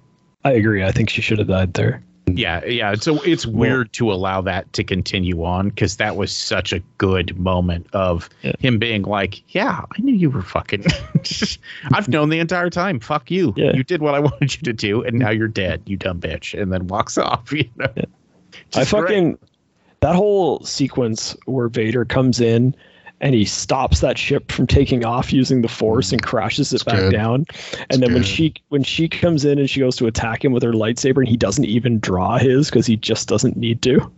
I 0.45 0.53
agree. 0.53 0.85
I 0.85 0.93
think 0.93 1.11
she 1.11 1.21
should 1.23 1.39
have 1.39 1.49
died 1.49 1.75
there. 1.75 2.03
Yeah, 2.37 2.65
yeah. 2.65 2.95
So 2.95 3.23
it's 3.23 3.47
weird 3.47 3.93
to 3.95 4.13
allow 4.13 4.41
that 4.43 4.73
to 4.75 4.85
continue 4.85 5.45
on 5.45 5.69
because 5.71 5.97
that 5.97 6.17
was 6.17 6.35
such 6.35 6.73
a 6.73 6.81
good 6.99 7.39
moment 7.39 7.87
of 7.93 8.29
Yeah. 8.43 8.53
him 8.59 8.79
being 8.79 9.03
like, 9.03 9.43
"Yeah, 9.55 9.83
I 9.91 10.01
knew 10.01 10.15
you 10.15 10.31
were 10.31 10.43
fucking. 10.43 10.85
I've 11.93 12.09
known 12.09 12.29
the 12.29 12.39
entire 12.39 12.71
time. 12.71 13.01
Fuck 13.01 13.31
you. 13.31 13.55
Yeah. 13.57 13.73
You 13.75 13.85
did 13.85 14.03
what 14.03 14.15
I 14.15 14.19
wanted 14.29 14.55
you 14.57 14.63
to 14.63 14.73
do, 14.73 15.03
and 15.03 15.19
now 15.19 15.31
you're 15.31 15.49
dead. 15.49 15.83
You 15.87 15.97
dumb 15.97 16.21
bitch." 16.21 16.61
And 16.61 16.73
then 16.73 16.87
walks 16.89 17.17
off. 17.19 17.53
You 17.53 17.69
know. 17.77 17.87
I 17.97 18.05
Just 18.71 18.91
great. 18.91 19.03
fucking 19.03 19.39
that 20.01 20.15
whole 20.15 20.61
sequence 20.65 21.37
where 21.47 21.69
Vader 21.69 22.05
comes 22.05 22.41
in 22.41 22.75
and 23.21 23.35
he 23.35 23.45
stops 23.45 24.01
that 24.01 24.17
ship 24.19 24.51
from 24.53 24.67
taking 24.67 25.05
off 25.05 25.33
using 25.33 25.63
the 25.63 25.69
force 25.69 26.13
and 26.13 26.23
crashes 26.23 26.73
it 26.73 26.77
It's 26.77 26.85
back 26.85 26.97
good. 26.97 27.13
down. 27.13 27.47
And 27.91 28.03
then 28.03 28.13
when 28.13 28.23
good. 28.23 28.27
she 28.29 28.55
when 28.69 28.83
she 28.85 29.09
comes 29.09 29.45
in 29.45 29.59
and 29.59 29.69
she 29.69 29.81
goes 29.81 29.97
to 29.97 30.07
attack 30.07 30.45
him 30.45 30.53
with 30.53 30.63
her 30.63 30.73
lightsaber 30.73 31.19
and 31.19 31.29
he 31.29 31.37
doesn't 31.37 31.65
even 31.65 31.99
draw 31.99 32.39
his 32.39 32.71
because 32.71 32.87
he 32.87 32.97
just 32.97 33.29
doesn't 33.29 33.57
need 33.57 33.83
to. 33.83 34.11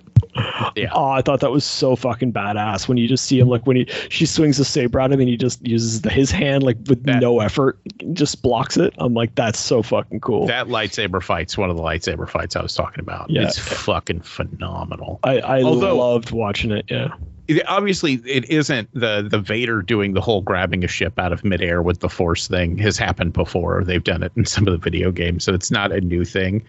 Yeah. 0.77 0.91
Oh, 0.93 1.09
I 1.09 1.23
thought 1.23 1.41
that 1.41 1.51
was 1.51 1.65
so 1.65 1.97
fucking 1.97 2.33
badass 2.33 2.87
when 2.89 2.97
you 2.99 3.09
just 3.09 3.25
see 3.25 3.39
him 3.41 3.49
like 3.49 3.67
when 3.67 3.77
he 3.77 3.87
she 4.11 4.27
swings 4.27 4.59
the 4.59 4.65
saber 4.65 5.01
at 5.01 5.11
him 5.13 5.19
and 5.21 5.29
he 5.29 5.37
just 5.37 5.67
uses 5.67 6.03
the, 6.03 6.11
his 6.11 6.31
hand 6.31 6.63
like 6.63 6.77
with 6.89 7.03
That- 7.05 7.21
no 7.21 7.41
effort, 7.41 7.79
just 8.13 8.43
blocks 8.43 8.77
it. 8.77 8.93
I'm 8.99 9.15
like, 9.15 9.35
that's 9.35 9.59
so 9.59 9.83
fucking 9.83 10.21
cool. 10.21 10.47
That 10.47 10.69
lightsaber 10.69 11.23
fight's 11.23 11.57
one 11.59 11.71
of 11.71 11.77
the 11.77 11.83
lightsaber 11.83 12.29
fights 12.29 12.55
I 12.55 12.63
was 12.63 12.75
talking 12.75 13.01
about. 13.01 13.31
Yeah. 13.31 13.43
It's 13.45 13.59
fucking 13.59 14.21
phenomenal. 14.21 15.21
I, 15.25 15.39
I 15.41 15.63
Although- 15.63 15.97
loved 15.97 16.31
watching 16.33 16.71
it. 16.71 16.85
Yeah. 16.89 17.09
It- 17.59 17.69
obviously, 17.69 18.15
it 18.25 18.49
isn't 18.49 18.89
the 18.95 19.27
the 19.29 19.39
Vader 19.39 19.83
doing 19.83 20.15
the 20.15 20.21
whole 20.21 20.41
grabbing 20.43 20.85
a 20.85 20.89
ship 20.89 21.19
out 21.19 21.33
of 21.33 21.45
midair 21.45 21.83
with 21.83 22.01
the 22.01 22.09
Force 22.09 22.47
thing 22.49 22.79
has 22.79 22.97
happened 22.97 23.33
before. 23.33 23.83
They've 23.85 24.03
done 24.05 24.23
it 24.23 24.33
in 24.37 24.45
some 24.45 24.67
of 24.67 24.73
the 24.73 24.79
video 24.79 25.11
games, 25.11 25.45
so 25.45 25.53
it's 25.53 25.71
not 25.71 25.93
a 25.93 26.01
new 26.01 26.25
thing. 26.25 26.63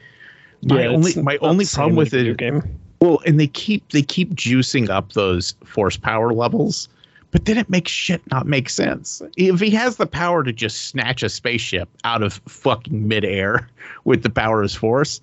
My 0.63 0.81
Yeah, 0.81 0.87
only 0.89 1.13
my 1.21 1.37
only 1.41 1.65
problem 1.65 1.95
with 1.95 2.13
it, 2.13 2.37
game. 2.37 2.63
well, 3.01 3.19
and 3.25 3.39
they 3.39 3.47
keep 3.47 3.89
they 3.89 4.01
keep 4.01 4.33
juicing 4.35 4.89
up 4.89 5.13
those 5.13 5.53
Force 5.65 5.97
power 5.97 6.33
levels, 6.33 6.87
but 7.31 7.45
then 7.45 7.57
it 7.57 7.69
makes 7.69 7.91
shit 7.91 8.21
not 8.31 8.45
make 8.47 8.69
sense. 8.69 9.21
If 9.37 9.59
he 9.59 9.69
has 9.71 9.97
the 9.97 10.07
power 10.07 10.43
to 10.43 10.51
just 10.53 10.87
snatch 10.89 11.21
a 11.23 11.29
spaceship 11.29 11.89
out 12.03 12.23
of 12.23 12.41
fucking 12.47 13.07
midair 13.07 13.67
with 14.03 14.23
the 14.23 14.29
power 14.29 14.61
of 14.61 14.63
his 14.63 14.75
Force, 14.75 15.21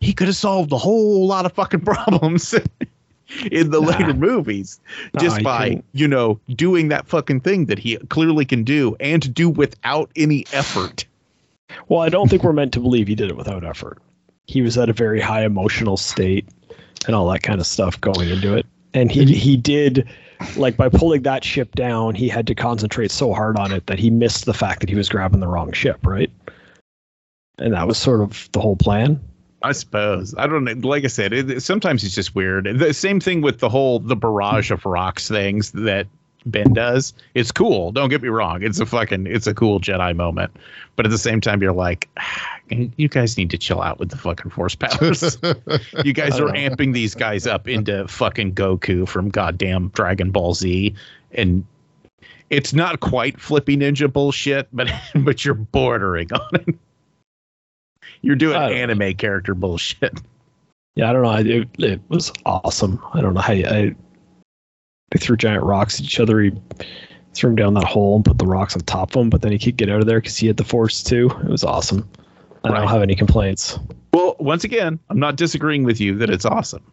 he 0.00 0.12
could 0.12 0.26
have 0.28 0.36
solved 0.36 0.72
a 0.72 0.78
whole 0.78 1.26
lot 1.26 1.46
of 1.46 1.52
fucking 1.52 1.80
problems 1.92 2.54
in 3.50 3.70
the 3.70 3.80
Nah. 3.80 3.88
later 3.88 4.14
movies 4.14 4.80
just 5.18 5.38
he 5.38 5.42
by 5.42 5.68
couldn't. 5.68 5.84
you 5.92 6.06
know 6.08 6.38
doing 6.50 6.88
that 6.88 7.06
fucking 7.06 7.40
thing 7.40 7.66
that 7.66 7.78
he 7.78 7.96
clearly 8.08 8.44
can 8.44 8.64
do 8.64 8.96
and 9.00 9.32
do 9.34 9.48
without 9.48 10.10
any 10.16 10.44
effort. 10.52 11.04
Well, 11.88 12.00
I 12.00 12.08
don't 12.08 12.28
think 12.28 12.44
we're 12.44 12.52
meant 12.52 12.72
to 12.74 12.80
believe 12.80 13.08
he 13.08 13.14
did 13.14 13.30
it 13.30 13.36
without 13.36 13.64
effort. 13.64 13.98
he 14.46 14.60
was 14.62 14.76
at 14.76 14.88
a 14.90 14.92
very 14.92 15.20
high 15.20 15.44
emotional 15.44 15.96
state 15.96 16.46
and 17.06 17.14
all 17.16 17.28
that 17.30 17.42
kind 17.42 17.60
of 17.60 17.66
stuff 17.66 18.00
going 18.00 18.28
into 18.28 18.54
it. 18.54 18.66
And 18.92 19.10
he 19.10 19.24
he 19.24 19.56
did 19.56 20.06
like 20.56 20.76
by 20.76 20.88
pulling 20.90 21.22
that 21.22 21.42
ship 21.44 21.74
down, 21.74 22.14
he 22.14 22.28
had 22.28 22.46
to 22.48 22.54
concentrate 22.54 23.10
so 23.10 23.32
hard 23.32 23.56
on 23.58 23.72
it 23.72 23.86
that 23.86 23.98
he 23.98 24.10
missed 24.10 24.44
the 24.44 24.52
fact 24.54 24.80
that 24.80 24.88
he 24.90 24.94
was 24.94 25.08
grabbing 25.08 25.40
the 25.40 25.48
wrong 25.48 25.72
ship, 25.72 26.04
right? 26.06 26.30
And 27.58 27.72
that 27.72 27.86
was 27.86 27.96
sort 27.98 28.20
of 28.20 28.48
the 28.52 28.60
whole 28.60 28.76
plan. 28.76 29.20
I 29.64 29.72
suppose. 29.72 30.34
I 30.36 30.46
don't 30.46 30.64
know. 30.64 30.72
Like 30.86 31.04
I 31.04 31.08
said, 31.08 31.32
it, 31.32 31.62
sometimes 31.62 32.04
it's 32.04 32.14
just 32.14 32.34
weird. 32.34 32.66
The 32.78 32.92
same 32.92 33.18
thing 33.18 33.40
with 33.40 33.60
the 33.60 33.68
whole 33.68 33.98
the 33.98 34.14
barrage 34.14 34.70
of 34.70 34.84
rocks 34.84 35.26
things 35.26 35.72
that 35.72 36.06
Ben 36.46 36.74
does. 36.74 37.14
It's 37.34 37.50
cool. 37.50 37.90
Don't 37.90 38.10
get 38.10 38.22
me 38.22 38.28
wrong. 38.28 38.62
It's 38.62 38.78
a 38.78 38.84
fucking 38.84 39.26
it's 39.26 39.46
a 39.46 39.54
cool 39.54 39.80
Jedi 39.80 40.14
moment. 40.14 40.54
But 40.96 41.06
at 41.06 41.10
the 41.10 41.18
same 41.18 41.40
time, 41.40 41.62
you're 41.62 41.72
like, 41.72 42.08
ah, 42.18 42.58
you 42.68 43.08
guys 43.08 43.38
need 43.38 43.50
to 43.50 43.58
chill 43.58 43.80
out 43.80 43.98
with 43.98 44.10
the 44.10 44.18
fucking 44.18 44.50
force 44.50 44.74
powers. 44.74 45.38
you 46.04 46.12
guys 46.12 46.38
are 46.38 46.48
amping 46.48 46.92
these 46.92 47.14
guys 47.14 47.46
up 47.46 47.66
into 47.66 48.06
fucking 48.06 48.54
Goku 48.54 49.08
from 49.08 49.30
goddamn 49.30 49.88
Dragon 49.88 50.30
Ball 50.30 50.54
Z, 50.54 50.94
and 51.32 51.64
it's 52.50 52.74
not 52.74 53.00
quite 53.00 53.40
flippy 53.40 53.76
ninja 53.76 54.12
bullshit, 54.12 54.68
but 54.72 54.90
but 55.14 55.44
you're 55.44 55.54
bordering 55.54 56.32
on 56.32 56.48
it. 56.52 56.76
You're 58.24 58.36
doing 58.36 58.56
anime 58.56 58.98
know. 58.98 59.14
character 59.14 59.54
bullshit. 59.54 60.20
Yeah, 60.96 61.10
I 61.10 61.12
don't 61.12 61.22
know. 61.24 61.56
It, 61.56 61.68
it 61.80 62.00
was 62.08 62.32
awesome. 62.46 63.02
I 63.14 63.20
don't 63.20 63.34
know 63.34 63.40
how 63.40 63.52
you, 63.52 63.66
I, 63.66 63.96
they 65.10 65.18
threw 65.18 65.36
giant 65.36 65.64
rocks 65.64 65.98
at 65.98 66.06
each 66.06 66.20
other. 66.20 66.40
He 66.40 66.52
threw 67.32 67.50
him 67.50 67.56
down 67.56 67.74
that 67.74 67.82
hole 67.82 68.14
and 68.14 68.24
put 68.24 68.38
the 68.38 68.46
rocks 68.46 68.76
on 68.76 68.82
top 68.82 69.10
of 69.10 69.22
him, 69.22 69.28
but 69.28 69.42
then 69.42 69.50
he 69.50 69.58
could 69.58 69.76
get 69.76 69.90
out 69.90 69.98
of 69.98 70.06
there 70.06 70.20
because 70.20 70.36
he 70.36 70.46
had 70.46 70.56
the 70.56 70.62
force 70.62 71.02
too. 71.02 71.30
It 71.42 71.48
was 71.48 71.64
awesome. 71.64 72.08
I 72.62 72.68
right. 72.68 72.78
don't 72.78 72.86
have 72.86 73.02
any 73.02 73.16
complaints. 73.16 73.76
Well, 74.12 74.36
once 74.38 74.62
again, 74.62 75.00
I'm 75.10 75.18
not 75.18 75.34
disagreeing 75.34 75.82
with 75.82 76.00
you 76.00 76.16
that 76.18 76.30
it's 76.30 76.44
awesome, 76.44 76.84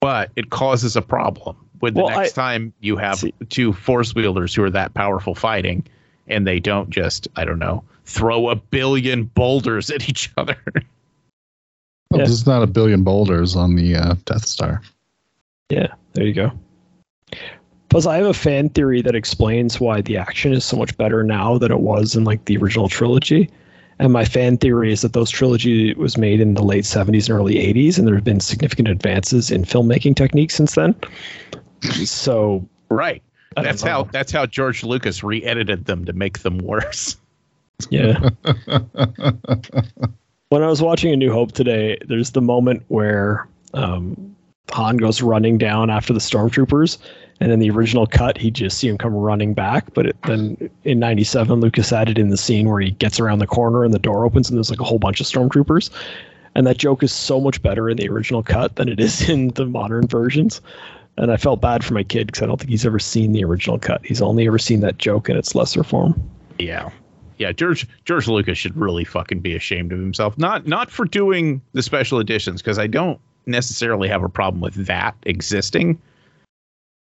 but 0.00 0.30
it 0.36 0.50
causes 0.50 0.94
a 0.94 1.02
problem 1.02 1.56
with 1.80 1.94
the 1.94 2.04
well, 2.04 2.16
next 2.16 2.38
I, 2.38 2.42
time 2.42 2.72
you 2.78 2.96
have 2.96 3.18
see, 3.18 3.34
two 3.48 3.72
force 3.72 4.14
wielders 4.14 4.54
who 4.54 4.62
are 4.62 4.70
that 4.70 4.94
powerful 4.94 5.34
fighting 5.34 5.84
and 6.28 6.46
they 6.46 6.60
don't 6.60 6.90
just, 6.90 7.26
I 7.36 7.44
don't 7.44 7.58
know, 7.58 7.82
throw 8.10 8.48
a 8.48 8.56
billion 8.56 9.24
boulders 9.24 9.90
at 9.90 10.08
each 10.08 10.32
other. 10.36 10.56
Well, 12.10 12.20
yeah. 12.20 12.26
There's 12.26 12.46
not 12.46 12.62
a 12.62 12.66
billion 12.66 13.04
boulders 13.04 13.54
on 13.54 13.76
the 13.76 13.96
uh, 13.96 14.14
Death 14.24 14.46
Star. 14.46 14.82
Yeah, 15.70 15.88
there 16.14 16.26
you 16.26 16.34
go. 16.34 16.52
Plus, 17.88 18.06
I 18.06 18.16
have 18.16 18.26
a 18.26 18.34
fan 18.34 18.68
theory 18.68 19.02
that 19.02 19.14
explains 19.14 19.80
why 19.80 20.00
the 20.00 20.16
action 20.16 20.52
is 20.52 20.64
so 20.64 20.76
much 20.76 20.96
better 20.96 21.22
now 21.22 21.58
than 21.58 21.72
it 21.72 21.80
was 21.80 22.14
in 22.14 22.24
like 22.24 22.44
the 22.44 22.56
original 22.56 22.88
trilogy. 22.88 23.48
And 23.98 24.12
my 24.12 24.24
fan 24.24 24.56
theory 24.56 24.92
is 24.92 25.02
that 25.02 25.12
those 25.12 25.30
trilogy 25.30 25.92
was 25.94 26.16
made 26.16 26.40
in 26.40 26.54
the 26.54 26.62
late 26.62 26.84
70s 26.84 27.28
and 27.28 27.38
early 27.38 27.56
80s, 27.56 27.98
and 27.98 28.06
there 28.06 28.14
have 28.14 28.24
been 28.24 28.40
significant 28.40 28.88
advances 28.88 29.50
in 29.50 29.64
filmmaking 29.64 30.16
techniques 30.16 30.54
since 30.54 30.74
then. 30.74 30.94
So, 32.04 32.66
right. 32.88 33.22
That's 33.56 33.82
how 33.82 34.04
that's 34.04 34.30
how 34.30 34.46
George 34.46 34.84
Lucas 34.84 35.24
re-edited 35.24 35.86
them 35.86 36.04
to 36.04 36.12
make 36.12 36.40
them 36.40 36.58
worse. 36.58 37.16
Yeah. 37.90 38.30
when 40.50 40.62
I 40.62 40.66
was 40.66 40.82
watching 40.82 41.12
A 41.12 41.16
New 41.16 41.32
Hope 41.32 41.52
today, 41.52 41.98
there's 42.06 42.32
the 42.32 42.42
moment 42.42 42.82
where 42.88 43.48
um, 43.72 44.36
Han 44.72 44.96
goes 44.98 45.22
running 45.22 45.58
down 45.58 45.90
after 45.90 46.12
the 46.12 46.20
stormtroopers, 46.20 46.98
and 47.40 47.50
in 47.50 47.58
the 47.58 47.70
original 47.70 48.06
cut, 48.06 48.36
he 48.36 48.50
just 48.50 48.78
see 48.78 48.88
him 48.88 48.98
come 48.98 49.14
running 49.14 49.54
back. 49.54 49.94
But 49.94 50.06
it, 50.06 50.16
then 50.26 50.70
in 50.84 50.98
'97, 50.98 51.60
Lucas 51.60 51.92
added 51.92 52.18
in 52.18 52.28
the 52.28 52.36
scene 52.36 52.68
where 52.68 52.80
he 52.80 52.90
gets 52.90 53.18
around 53.18 53.38
the 53.38 53.46
corner 53.46 53.84
and 53.84 53.94
the 53.94 53.98
door 53.98 54.24
opens, 54.24 54.50
and 54.50 54.58
there's 54.58 54.70
like 54.70 54.80
a 54.80 54.84
whole 54.84 54.98
bunch 54.98 55.20
of 55.20 55.26
stormtroopers. 55.26 55.90
And 56.56 56.66
that 56.66 56.78
joke 56.78 57.04
is 57.04 57.12
so 57.12 57.40
much 57.40 57.62
better 57.62 57.88
in 57.88 57.96
the 57.96 58.08
original 58.08 58.42
cut 58.42 58.74
than 58.74 58.88
it 58.88 58.98
is 58.98 59.28
in 59.28 59.48
the 59.48 59.66
modern 59.66 60.06
versions. 60.08 60.60
And 61.16 61.30
I 61.30 61.36
felt 61.36 61.60
bad 61.60 61.84
for 61.84 61.94
my 61.94 62.02
kid 62.02 62.26
because 62.26 62.42
I 62.42 62.46
don't 62.46 62.58
think 62.58 62.70
he's 62.70 62.86
ever 62.86 62.98
seen 62.98 63.32
the 63.32 63.44
original 63.44 63.78
cut. 63.78 64.04
He's 64.04 64.22
only 64.22 64.46
ever 64.46 64.58
seen 64.58 64.80
that 64.80 64.98
joke 64.98 65.28
in 65.28 65.36
its 65.36 65.54
lesser 65.54 65.84
form. 65.84 66.20
Yeah 66.58 66.90
yeah, 67.40 67.52
George 67.52 67.88
George 68.04 68.28
Lucas 68.28 68.58
should 68.58 68.76
really 68.76 69.04
fucking 69.04 69.40
be 69.40 69.56
ashamed 69.56 69.92
of 69.92 69.98
himself. 69.98 70.36
Not 70.36 70.66
not 70.66 70.90
for 70.90 71.06
doing 71.06 71.62
the 71.72 71.82
special 71.82 72.20
editions 72.20 72.60
because 72.60 72.78
I 72.78 72.86
don't 72.86 73.18
necessarily 73.46 74.08
have 74.08 74.22
a 74.22 74.28
problem 74.28 74.60
with 74.60 74.74
that 74.86 75.16
existing, 75.22 75.98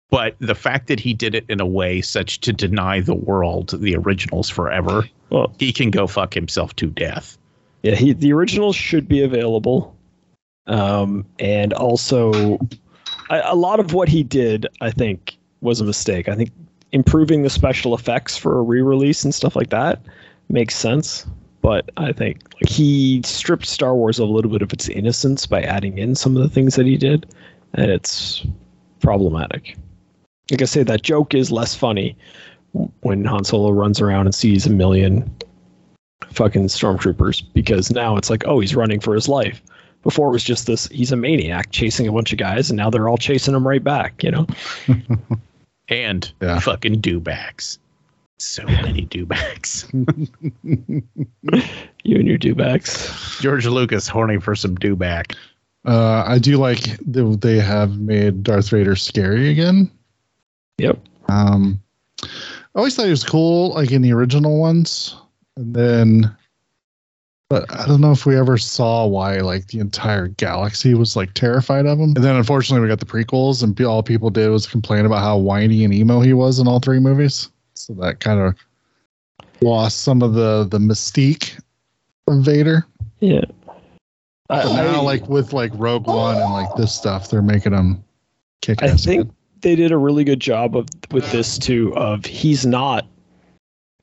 but 0.09 0.37
the 0.39 0.55
fact 0.55 0.87
that 0.87 0.99
he 0.99 1.13
did 1.13 1.35
it 1.35 1.43
in 1.49 1.59
a 1.59 1.65
way 1.65 1.99
such 1.99 2.39
to 2.39 2.53
deny 2.53 3.01
the 3.01 3.13
world 3.13 3.75
the 3.81 3.97
originals 3.97 4.49
forever, 4.49 5.07
well, 5.29 5.53
he 5.59 5.73
can 5.73 5.91
go 5.91 6.07
fuck 6.07 6.33
himself 6.33 6.73
to 6.77 6.87
death. 6.87 7.37
Yeah, 7.83 7.95
he 7.95 8.13
the 8.13 8.31
originals 8.31 8.77
should 8.77 9.09
be 9.09 9.21
available, 9.21 9.93
um, 10.67 11.25
and 11.37 11.73
also 11.73 12.57
a, 13.29 13.41
a 13.43 13.55
lot 13.55 13.81
of 13.81 13.93
what 13.93 14.07
he 14.07 14.23
did, 14.23 14.67
I 14.79 14.91
think, 14.91 15.37
was 15.59 15.81
a 15.81 15.83
mistake. 15.83 16.29
I 16.29 16.35
think 16.35 16.51
improving 16.93 17.43
the 17.43 17.49
special 17.49 17.93
effects 17.93 18.37
for 18.37 18.57
a 18.57 18.61
re-release 18.61 19.25
and 19.25 19.35
stuff 19.35 19.55
like 19.57 19.69
that 19.69 20.01
makes 20.49 20.75
sense. 20.75 21.25
But 21.61 21.89
I 21.97 22.13
think 22.13 22.41
like, 22.55 22.69
he 22.69 23.21
stripped 23.23 23.65
Star 23.65 23.95
Wars 23.95 24.19
of 24.19 24.29
a 24.29 24.31
little 24.31 24.51
bit 24.51 24.61
of 24.61 24.71
its 24.71 24.87
innocence 24.87 25.45
by 25.45 25.61
adding 25.61 25.97
in 25.97 26.15
some 26.15 26.37
of 26.37 26.43
the 26.43 26.49
things 26.49 26.75
that 26.75 26.85
he 26.85 26.97
did, 26.97 27.33
and 27.73 27.91
it's 27.91 28.45
problematic. 29.01 29.77
Like 30.49 30.61
I 30.61 30.65
say, 30.65 30.83
that 30.83 31.03
joke 31.03 31.33
is 31.33 31.51
less 31.51 31.75
funny 31.75 32.17
when 33.01 33.25
Han 33.25 33.43
Solo 33.43 33.71
runs 33.71 33.99
around 33.99 34.27
and 34.27 34.33
sees 34.33 34.65
a 34.65 34.69
million 34.69 35.29
fucking 36.31 36.67
stormtroopers 36.67 37.43
because 37.53 37.91
now 37.91 38.15
it's 38.15 38.29
like, 38.29 38.45
oh, 38.47 38.59
he's 38.59 38.75
running 38.75 38.99
for 38.99 39.13
his 39.13 39.27
life. 39.27 39.61
Before 40.01 40.29
it 40.29 40.31
was 40.31 40.43
just 40.43 40.65
this, 40.65 40.87
he's 40.87 41.11
a 41.11 41.17
maniac 41.17 41.71
chasing 41.71 42.07
a 42.07 42.11
bunch 42.11 42.31
of 42.31 42.39
guys, 42.39 42.69
and 42.69 42.77
now 42.77 42.89
they're 42.89 43.09
all 43.09 43.17
chasing 43.17 43.53
him 43.53 43.67
right 43.67 43.83
back, 43.83 44.23
you 44.23 44.31
know? 44.31 44.47
and 45.89 46.31
yeah. 46.41 46.59
fucking 46.59 47.01
dewbacks 47.01 47.79
so 48.41 48.63
many 48.65 49.05
dewbacks. 49.05 49.87
you 52.03 52.15
and 52.17 52.27
your 52.27 52.37
dewbacks. 52.37 53.41
George 53.41 53.65
Lucas 53.65 54.07
horny 54.07 54.39
for 54.39 54.55
some 54.55 54.77
dewback. 54.77 55.35
Uh, 55.85 56.23
I 56.25 56.39
do 56.39 56.57
like 56.57 56.97
that 57.11 57.39
they 57.41 57.59
have 57.59 57.99
made 57.99 58.43
Darth 58.43 58.69
Vader 58.69 58.95
scary 58.95 59.49
again. 59.49 59.89
Yep. 60.77 60.99
Um, 61.29 61.81
I 62.23 62.27
always 62.75 62.95
thought 62.95 63.05
he 63.05 63.11
was 63.11 63.23
cool, 63.23 63.73
like 63.73 63.91
in 63.91 64.01
the 64.01 64.13
original 64.13 64.59
ones, 64.59 65.15
and 65.57 65.73
then, 65.73 66.35
but 67.49 67.71
I 67.73 67.85
don't 67.87 68.01
know 68.01 68.11
if 68.11 68.25
we 68.25 68.37
ever 68.37 68.57
saw 68.57 69.05
why 69.05 69.37
like 69.39 69.67
the 69.67 69.79
entire 69.79 70.27
galaxy 70.27 70.93
was 70.93 71.15
like 71.15 71.33
terrified 71.33 71.85
of 71.85 71.97
him. 71.97 72.13
And 72.15 72.23
then 72.23 72.35
unfortunately, 72.35 72.81
we 72.81 72.89
got 72.89 72.99
the 72.99 73.05
prequels, 73.05 73.63
and 73.63 73.79
all 73.81 74.03
people 74.03 74.29
did 74.29 74.49
was 74.49 74.67
complain 74.67 75.05
about 75.05 75.21
how 75.21 75.37
whiny 75.37 75.83
and 75.83 75.93
emo 75.93 76.19
he 76.19 76.33
was 76.33 76.59
in 76.59 76.67
all 76.67 76.79
three 76.79 76.99
movies. 76.99 77.49
So 77.79 77.93
that 77.93 78.19
kind 78.19 78.41
of 78.41 78.55
lost 79.61 80.01
some 80.01 80.21
of 80.21 80.33
the 80.33 80.67
the 80.69 80.79
mystique 80.79 81.59
of 82.27 82.43
Vader. 82.43 82.85
Yeah. 83.21 83.45
I, 84.49 84.63
now, 84.63 84.99
I, 84.99 85.01
like 85.01 85.29
with 85.29 85.53
like 85.53 85.71
Rogue 85.75 86.07
One 86.07 86.35
and 86.35 86.51
like 86.51 86.75
this 86.75 86.93
stuff, 86.93 87.29
they're 87.29 87.41
making 87.41 87.73
him 87.73 88.03
kick. 88.61 88.83
Ass. 88.83 88.91
I 88.91 88.95
think 88.95 89.21
again. 89.21 89.35
they 89.61 89.75
did 89.75 89.91
a 89.91 89.97
really 89.97 90.25
good 90.25 90.41
job 90.41 90.75
of 90.75 90.87
with 91.11 91.31
this 91.31 91.57
too. 91.57 91.95
Of 91.95 92.25
he's 92.25 92.65
not 92.65 93.07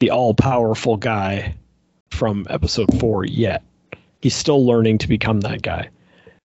the 0.01 0.11
all 0.11 0.33
powerful 0.33 0.97
guy 0.97 1.55
from 2.11 2.47
Episode 2.49 2.99
Four 2.99 3.27
yet. 3.27 3.63
He's 4.23 4.35
still 4.35 4.65
learning 4.65 4.99
to 4.99 5.09
become 5.09 5.41
that 5.41 5.61
guy. 5.61 5.91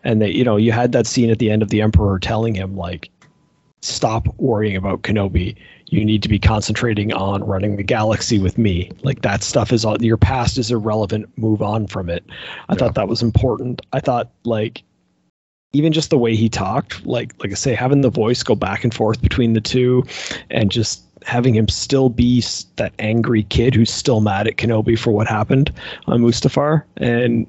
And 0.04 0.22
that 0.22 0.36
you 0.36 0.44
know, 0.44 0.58
you 0.58 0.72
had 0.72 0.92
that 0.92 1.08
scene 1.08 1.32
at 1.32 1.40
the 1.40 1.50
end 1.50 1.64
of 1.64 1.70
the 1.70 1.82
Emperor 1.82 2.20
telling 2.20 2.54
him 2.54 2.76
like, 2.76 3.10
"Stop 3.82 4.28
worrying 4.38 4.76
about 4.76 5.02
Kenobi 5.02 5.56
you 5.88 6.04
need 6.04 6.24
to 6.24 6.30
be 6.30 6.40
concentrating 6.40 7.14
on 7.14 7.44
running 7.44 7.76
the 7.76 7.84
galaxy 7.84 8.40
with 8.40 8.58
me. 8.58 8.92
Like 9.04 9.22
that 9.22 9.44
stuff 9.44 9.72
is 9.72 9.86
all 9.86 10.02
your 10.02 10.18
past 10.18 10.58
is 10.58 10.72
irrelevant. 10.72 11.30
Move 11.38 11.62
on 11.62 11.88
from 11.88 12.10
it. 12.10 12.24
I 12.70 12.74
yeah. 12.74 12.80
thought 12.80 12.96
that 12.96 13.08
was 13.08 13.22
important. 13.22 13.82
I 13.94 14.00
thought 14.00 14.32
like 14.44 14.84
even 15.76 15.92
just 15.92 16.10
the 16.10 16.18
way 16.18 16.36
he 16.36 16.50
talked, 16.50 17.06
like 17.06 17.34
like 17.42 17.52
I 17.52 17.56
say, 17.56 17.76
having 17.76 18.02
the 18.02 18.10
voice 18.10 18.44
go 18.44 18.56
back 18.56 18.84
and 18.84 18.94
forth 18.94 19.22
between 19.22 19.54
the 19.54 19.62
two, 19.62 20.04
and 20.50 20.72
just 20.72 21.04
having 21.24 21.56
him 21.56 21.68
still 21.68 22.10
be 22.10 22.44
that 22.78 22.94
angry 23.00 23.44
kid 23.44 23.76
who's 23.76 23.92
still 23.92 24.22
mad 24.22 24.48
at 24.48 24.56
Kenobi 24.58 24.98
for 24.98 25.12
what 25.12 25.28
happened 25.28 25.74
on 26.08 26.22
Mustafar, 26.22 26.84
and 26.98 27.46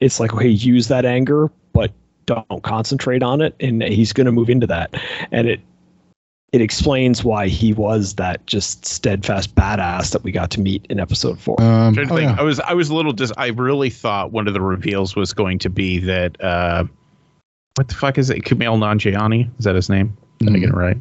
it's 0.00 0.20
like, 0.20 0.34
okay, 0.34 0.48
use 0.48 0.88
that 0.88 1.04
anger, 1.04 1.50
but 1.72 1.92
don't 2.26 2.62
concentrate 2.62 3.22
on 3.22 3.40
it, 3.40 3.54
and 3.60 3.82
he's 3.82 4.12
going 4.12 4.26
to 4.26 4.32
move 4.32 4.50
into 4.50 4.66
that, 4.66 4.94
and 5.30 5.48
it 5.48 5.60
it 6.52 6.60
explains 6.60 7.24
why 7.24 7.48
he 7.48 7.72
was 7.72 8.14
that 8.16 8.46
just 8.46 8.84
steadfast 8.84 9.54
badass 9.54 10.12
that 10.12 10.22
we 10.22 10.30
got 10.30 10.50
to 10.50 10.60
meet 10.60 10.86
in 10.90 11.00
episode 11.00 11.40
four. 11.40 11.60
Um, 11.62 11.96
oh, 11.98 12.18
yeah. 12.18 12.36
I 12.38 12.42
was 12.42 12.60
I 12.60 12.74
was 12.74 12.90
a 12.90 12.94
little 12.94 13.12
dis. 13.12 13.32
I 13.38 13.48
really 13.48 13.88
thought 13.88 14.32
one 14.32 14.46
of 14.46 14.54
the 14.54 14.60
reveals 14.60 15.16
was 15.16 15.32
going 15.32 15.58
to 15.60 15.70
be 15.70 15.98
that. 16.00 16.38
Uh, 16.42 16.84
what 17.76 17.88
the 17.88 17.94
fuck 17.94 18.18
is 18.18 18.28
it? 18.28 18.44
Kumail 18.44 18.76
Nanjiani 18.76 19.50
is 19.58 19.64
that 19.64 19.74
his 19.74 19.88
name? 19.88 20.14
Did 20.38 20.48
mm-hmm. 20.48 20.56
I 20.56 20.58
get 20.58 20.68
it 20.68 20.74
right? 20.74 20.96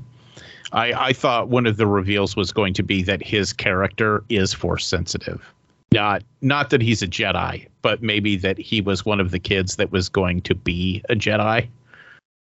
I 0.72 0.94
I 0.94 1.14
thought 1.14 1.49
one 1.49 1.68
of 1.68 1.76
the 1.76 1.86
reveals 1.86 2.38
was 2.38 2.53
going 2.53 2.73
to 2.76 2.84
be 2.84 3.03
that 3.03 3.22
his 3.22 3.52
character 3.52 4.23
is 4.30 4.53
force 4.53 4.88
sensitive, 4.88 5.53
Not 5.91 6.23
not 6.41 6.69
that 6.69 6.82
he's 6.82 7.02
a 7.02 7.07
Jedi, 7.07 7.68
but 7.82 8.02
maybe 8.02 8.38
that 8.38 8.57
he 8.57 8.80
was 8.80 9.06
one 9.06 9.19
of 9.19 9.32
the 9.32 9.40
kids 9.40 9.76
that 9.76 9.91
was 9.91 10.07
going 10.07 10.41
to 10.44 10.56
be 10.56 11.03
a 11.10 11.15
Jedi, 11.15 11.68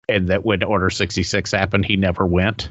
and 0.09 0.29
that 0.29 0.45
when 0.45 0.65
Order 0.65 0.91
sixty 0.91 1.23
six 1.23 1.53
happened, 1.53 1.87
he 1.87 1.97
never 1.97 2.27
went, 2.27 2.71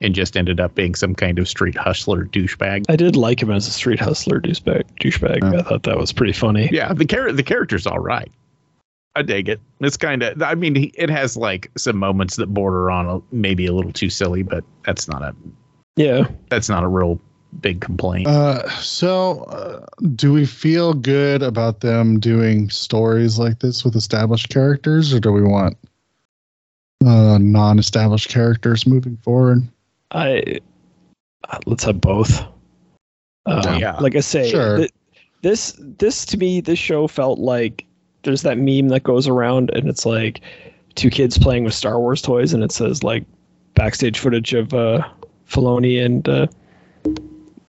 and 0.00 0.14
just 0.14 0.36
ended 0.36 0.60
up 0.60 0.74
being 0.74 0.94
some 0.94 1.14
kind 1.14 1.38
of 1.38 1.48
street 1.48 1.76
hustler 1.76 2.24
douchebag. 2.24 2.84
I 2.88 2.96
did 2.96 3.16
like 3.16 3.42
him 3.42 3.50
as 3.50 3.66
a 3.68 3.70
street 3.70 4.00
hustler 4.00 4.40
douchebag. 4.40 4.84
Douchebag. 5.00 5.52
Yeah. 5.52 5.60
I 5.60 5.62
thought 5.62 5.82
that 5.82 5.98
was 5.98 6.12
pretty 6.12 6.32
funny. 6.32 6.68
Yeah, 6.72 6.92
the 6.92 7.04
char- 7.04 7.32
the 7.32 7.42
character's 7.42 7.86
all 7.86 7.98
right. 7.98 8.30
I 9.16 9.22
dig 9.22 9.48
it. 9.48 9.60
It's 9.80 9.96
kind 9.96 10.22
of. 10.22 10.40
I 10.40 10.54
mean, 10.54 10.74
he, 10.74 10.92
it 10.94 11.10
has 11.10 11.36
like 11.36 11.70
some 11.76 11.96
moments 11.96 12.36
that 12.36 12.46
border 12.54 12.90
on 12.90 13.06
a, 13.06 13.20
maybe 13.34 13.66
a 13.66 13.72
little 13.72 13.92
too 13.92 14.08
silly, 14.08 14.42
but 14.42 14.64
that's 14.86 15.08
not 15.08 15.22
a 15.22 15.34
Yeah. 15.96 16.28
that's 16.48 16.68
not 16.68 16.84
a 16.84 16.88
real 16.88 17.20
big 17.60 17.80
complaint. 17.80 18.28
Uh, 18.28 18.68
so, 18.78 19.40
uh, 19.44 19.84
do 20.14 20.32
we 20.32 20.46
feel 20.46 20.94
good 20.94 21.42
about 21.42 21.80
them 21.80 22.20
doing 22.20 22.70
stories 22.70 23.36
like 23.38 23.58
this 23.58 23.84
with 23.84 23.96
established 23.96 24.48
characters, 24.48 25.12
or 25.12 25.18
do 25.18 25.32
we 25.32 25.42
want 25.42 25.76
uh, 27.04 27.38
non-established 27.38 28.28
characters 28.28 28.86
moving 28.86 29.16
forward? 29.18 29.66
I 30.10 30.58
uh, 31.48 31.58
let's 31.66 31.84
have 31.84 32.00
both. 32.00 32.42
Uh, 33.46 33.76
Yeah. 33.80 33.96
Like 33.98 34.16
I 34.16 34.20
say, 34.20 34.50
Sure. 34.50 34.78
th- 34.78 34.90
this 35.42 35.74
this 35.78 36.24
to 36.26 36.36
me, 36.36 36.60
this 36.60 36.78
show 36.78 37.06
felt 37.06 37.38
like 37.38 37.86
there's 38.22 38.42
that 38.42 38.58
meme 38.58 38.88
that 38.88 39.02
goes 39.02 39.26
around, 39.26 39.70
and 39.74 39.88
it's 39.88 40.04
like 40.04 40.40
two 40.94 41.08
kids 41.10 41.38
playing 41.38 41.64
with 41.64 41.72
Star 41.74 41.98
Wars 41.98 42.20
toys, 42.20 42.52
and 42.52 42.62
it 42.62 42.72
says 42.72 43.02
like 43.02 43.24
backstage 43.74 44.18
footage 44.18 44.52
of 44.52 44.74
uh, 44.74 45.06
Filoni 45.48 46.04
and 46.04 46.28
uh, 46.28 46.46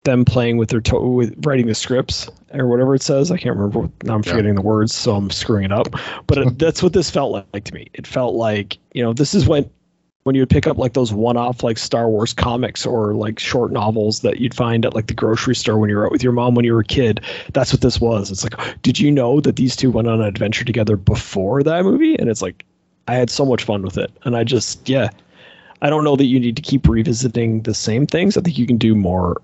them 0.04 0.26
playing 0.26 0.58
with 0.58 0.70
their 0.70 0.82
to- 0.82 1.00
with 1.00 1.36
writing 1.46 1.68
the 1.68 1.76
scripts 1.76 2.28
or 2.54 2.66
whatever 2.68 2.96
it 2.96 3.04
says. 3.04 3.30
I 3.32 3.38
can't 3.38 3.56
remember. 3.56 3.82
What, 3.82 4.04
now 4.04 4.16
I'm 4.16 4.24
Yeah. 4.26 4.32
forgetting 4.32 4.56
the 4.56 4.62
words, 4.62 4.96
so 4.96 5.16
I'm 5.16 5.30
screwing 5.30 5.66
it 5.66 5.72
up. 5.72 5.88
But 6.26 6.40
it, 6.40 6.58
that's 6.64 6.82
what 6.82 6.94
this 6.94 7.12
felt 7.12 7.46
like 7.54 7.64
to 7.66 7.74
me. 7.76 7.88
It 7.94 8.08
felt 8.08 8.34
like 8.34 8.80
you 8.94 9.04
know 9.04 9.14
this 9.14 9.36
is 9.36 9.48
when 9.48 9.70
when 10.24 10.36
you 10.36 10.42
would 10.42 10.50
pick 10.50 10.68
up 10.68 10.78
like 10.78 10.94
those 10.94 11.12
one-off 11.12 11.64
like 11.64 11.78
Star 11.78 12.08
Wars 12.08 12.34
comics 12.34 12.86
or 12.86 13.14
like 13.14 13.40
short 13.40 13.72
novels 13.72 14.22
that 14.22 14.40
you'd 14.40 14.54
find 14.54 14.86
at 14.86 14.94
like 14.94 15.08
the 15.08 15.14
grocery 15.14 15.56
store 15.56 15.80
when 15.80 15.90
you 15.90 15.96
were 15.96 16.06
out 16.06 16.12
with 16.12 16.24
your 16.24 16.34
mom 16.34 16.54
when 16.54 16.66
you 16.66 16.74
were 16.74 16.82
a 16.82 16.86
kid. 16.86 17.22
That's 17.54 17.74
what 17.74 17.82
this 17.82 18.00
was. 18.00 18.30
It's 18.30 18.44
like, 18.44 18.82
did 18.84 19.00
you 19.00 19.10
know 19.10 19.42
that 19.42 19.56
these 19.56 19.76
two 19.76 19.90
went 19.90 20.08
on 20.08 20.22
an 20.22 20.28
adventure 20.28 20.64
together 20.64 20.96
before 20.96 21.64
that 21.64 21.84
movie? 21.84 22.16
And 22.20 22.30
it's 22.30 22.42
like, 22.42 22.64
I 23.08 23.16
had 23.16 23.30
so 23.30 23.46
much 23.46 23.64
fun 23.64 23.82
with 23.82 23.98
it, 23.98 24.12
and 24.24 24.38
I 24.38 24.44
just 24.44 24.88
yeah, 24.88 25.10
I 25.82 25.90
don't 25.90 26.04
know 26.04 26.16
that 26.16 26.26
you 26.26 26.40
need 26.40 26.56
to 26.56 26.62
keep 26.62 26.88
revisiting 26.88 27.64
the 27.64 27.74
same 27.74 28.06
things. 28.06 28.38
I 28.38 28.42
think 28.42 28.58
you 28.58 28.68
can 28.68 28.78
do 28.78 28.96
more 28.96 29.42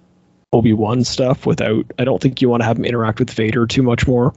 Obi 0.53 0.73
Wan 0.73 1.03
stuff 1.03 1.45
without. 1.45 1.85
I 1.99 2.03
don't 2.03 2.21
think 2.21 2.41
you 2.41 2.49
want 2.49 2.61
to 2.61 2.65
have 2.65 2.77
him 2.77 2.85
interact 2.85 3.19
with 3.19 3.31
Vader 3.31 3.65
too 3.65 3.83
much 3.83 4.07
more. 4.07 4.33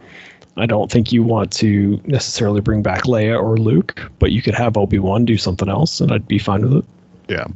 I 0.56 0.66
don't 0.66 0.90
think 0.90 1.12
you 1.12 1.22
want 1.22 1.52
to 1.55 2.01
necessarily 2.05 2.60
bring 2.60 2.82
back 2.82 3.05
Leia 3.05 3.40
or 3.40 3.56
Luke, 3.56 4.01
but 4.18 4.32
you 4.32 4.43
could 4.43 4.55
have 4.55 4.77
Obi 4.77 4.98
Wan 4.98 5.24
do 5.24 5.36
something 5.39 5.68
else, 5.68 6.01
and 6.01 6.12
I'd 6.12 6.27
be 6.28 6.39
fine 6.39 6.62
with 6.62 6.78
it. 6.78 6.85
Yeah. 7.28 7.47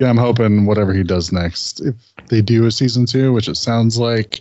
Yeah, 0.00 0.10
I'm 0.10 0.16
hoping 0.16 0.66
whatever 0.66 0.92
he 0.92 1.02
does 1.02 1.32
next, 1.32 1.80
if 1.80 1.94
they 2.28 2.42
do 2.42 2.66
a 2.66 2.70
season 2.70 3.06
two, 3.06 3.32
which 3.32 3.48
it 3.48 3.56
sounds 3.56 3.98
like, 3.98 4.40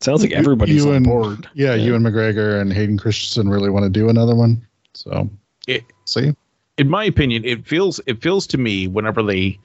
Sounds 0.00 0.20
like 0.22 0.32
You- 0.32 0.36
everybody's 0.36 0.84
you 0.84 0.90
on 0.90 0.96
and- 0.96 1.06
board. 1.06 1.48
yeah, 1.54 1.74
Ewan 1.74 2.02
McGregor 2.02 2.60
and 2.60 2.72
Hayden 2.72 2.98
Christensen 2.98 3.48
really 3.48 3.70
want 3.70 3.84
to 3.84 3.90
do 3.90 4.08
another 4.10 4.34
one. 4.34 4.60
So, 4.92 5.30
It- 5.66 5.84
see, 6.04 6.34
in 6.76 6.90
my 6.90 7.04
opinion, 7.04 7.44
it 7.44 7.64
feels 7.66 8.00
it 8.06 8.20
feels 8.20 8.46
to 8.48 8.58
me 8.58 8.86
whenever 8.88 9.22
they 9.22 9.58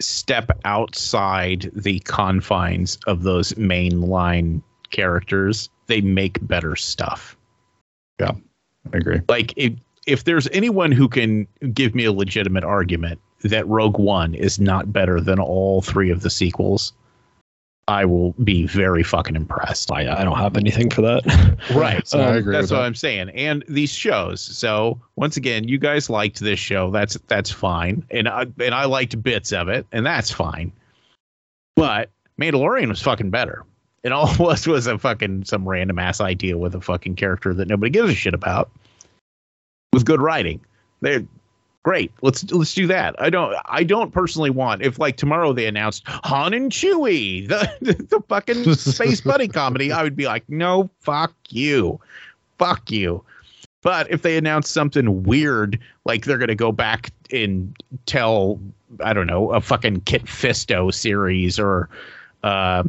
step 0.00 0.50
outside 0.64 1.70
the 1.76 2.00
confines 2.00 2.98
of 3.06 3.22
those 3.22 3.52
mainline 3.52 4.62
characters, 4.90 5.68
they 5.86 6.00
make 6.00 6.44
better 6.46 6.76
stuff. 6.76 7.36
Yeah, 8.20 8.32
I 8.92 8.96
agree. 8.96 9.20
Like 9.28 9.52
if 9.56 9.72
if 10.06 10.24
there's 10.24 10.48
anyone 10.48 10.92
who 10.92 11.08
can 11.08 11.46
give 11.72 11.94
me 11.94 12.04
a 12.04 12.12
legitimate 12.12 12.64
argument 12.64 13.20
that 13.42 13.66
Rogue 13.68 13.98
One 13.98 14.34
is 14.34 14.58
not 14.60 14.92
better 14.92 15.20
than 15.20 15.38
all 15.38 15.82
three 15.82 16.10
of 16.10 16.22
the 16.22 16.30
sequels, 16.30 16.92
I 17.88 18.04
will 18.04 18.32
be 18.44 18.66
very 18.66 19.02
fucking 19.02 19.34
impressed. 19.36 19.90
I, 19.92 20.20
I 20.20 20.24
don't 20.24 20.38
have 20.38 20.56
anything 20.56 20.90
for 20.90 21.02
that. 21.02 21.58
Right. 21.74 22.06
So 22.06 22.20
I 22.20 22.30
Um, 22.30 22.36
agree 22.36 22.52
That's 22.56 22.70
what 22.70 22.78
that. 22.78 22.84
I'm 22.84 22.94
saying. 22.94 23.28
And 23.30 23.64
these 23.68 23.90
shows. 23.90 24.40
So 24.40 25.00
once 25.16 25.36
again, 25.36 25.66
you 25.68 25.78
guys 25.78 26.10
liked 26.10 26.40
this 26.40 26.58
show. 26.58 26.90
That's 26.90 27.14
that's 27.28 27.50
fine. 27.50 28.04
And 28.10 28.28
I 28.28 28.46
and 28.60 28.74
I 28.74 28.84
liked 28.84 29.20
bits 29.22 29.52
of 29.52 29.68
it, 29.68 29.86
and 29.92 30.04
that's 30.06 30.30
fine. 30.30 30.72
But 31.76 32.10
Mandalorian 32.40 32.88
was 32.88 33.00
fucking 33.02 33.30
better. 33.30 33.64
And 34.04 34.12
all 34.12 34.30
it 34.30 34.38
was 34.38 34.66
was 34.66 34.86
a 34.86 34.98
fucking 34.98 35.44
some 35.44 35.68
random 35.68 35.98
ass 35.98 36.20
idea 36.20 36.58
with 36.58 36.74
a 36.74 36.80
fucking 36.80 37.16
character 37.16 37.54
that 37.54 37.68
nobody 37.68 37.90
gives 37.90 38.10
a 38.10 38.14
shit 38.14 38.34
about. 38.34 38.70
With 39.92 40.04
good 40.04 40.20
writing. 40.20 40.60
They're 41.00 41.24
great. 41.82 42.12
Let's 42.22 42.50
let's 42.52 42.74
do 42.74 42.86
that. 42.86 43.14
I 43.20 43.30
don't 43.30 43.54
I 43.66 43.84
don't 43.84 44.12
personally 44.12 44.50
want 44.50 44.82
if 44.82 44.98
like 44.98 45.16
tomorrow 45.16 45.52
they 45.52 45.66
announced 45.66 46.04
Han 46.06 46.54
and 46.54 46.70
Chewie, 46.70 47.48
the 47.80 47.94
the 48.08 48.20
fucking 48.28 48.74
space 48.74 49.20
buddy 49.22 49.48
comedy, 49.48 49.92
I 49.92 50.02
would 50.02 50.16
be 50.16 50.26
like, 50.26 50.48
no, 50.48 50.90
fuck 51.00 51.34
you. 51.50 52.00
Fuck 52.58 52.90
you. 52.90 53.24
But 53.82 54.10
if 54.10 54.22
they 54.22 54.36
announce 54.36 54.70
something 54.70 55.24
weird, 55.24 55.78
like 56.04 56.24
they're 56.24 56.38
gonna 56.38 56.54
go 56.54 56.72
back 56.72 57.10
and 57.32 57.76
tell, 58.06 58.60
I 59.02 59.12
don't 59.12 59.26
know, 59.26 59.50
a 59.52 59.60
fucking 59.60 60.02
Kit 60.02 60.24
Fisto 60.24 60.92
series 60.94 61.58
or 61.58 61.88
uh 62.44 62.84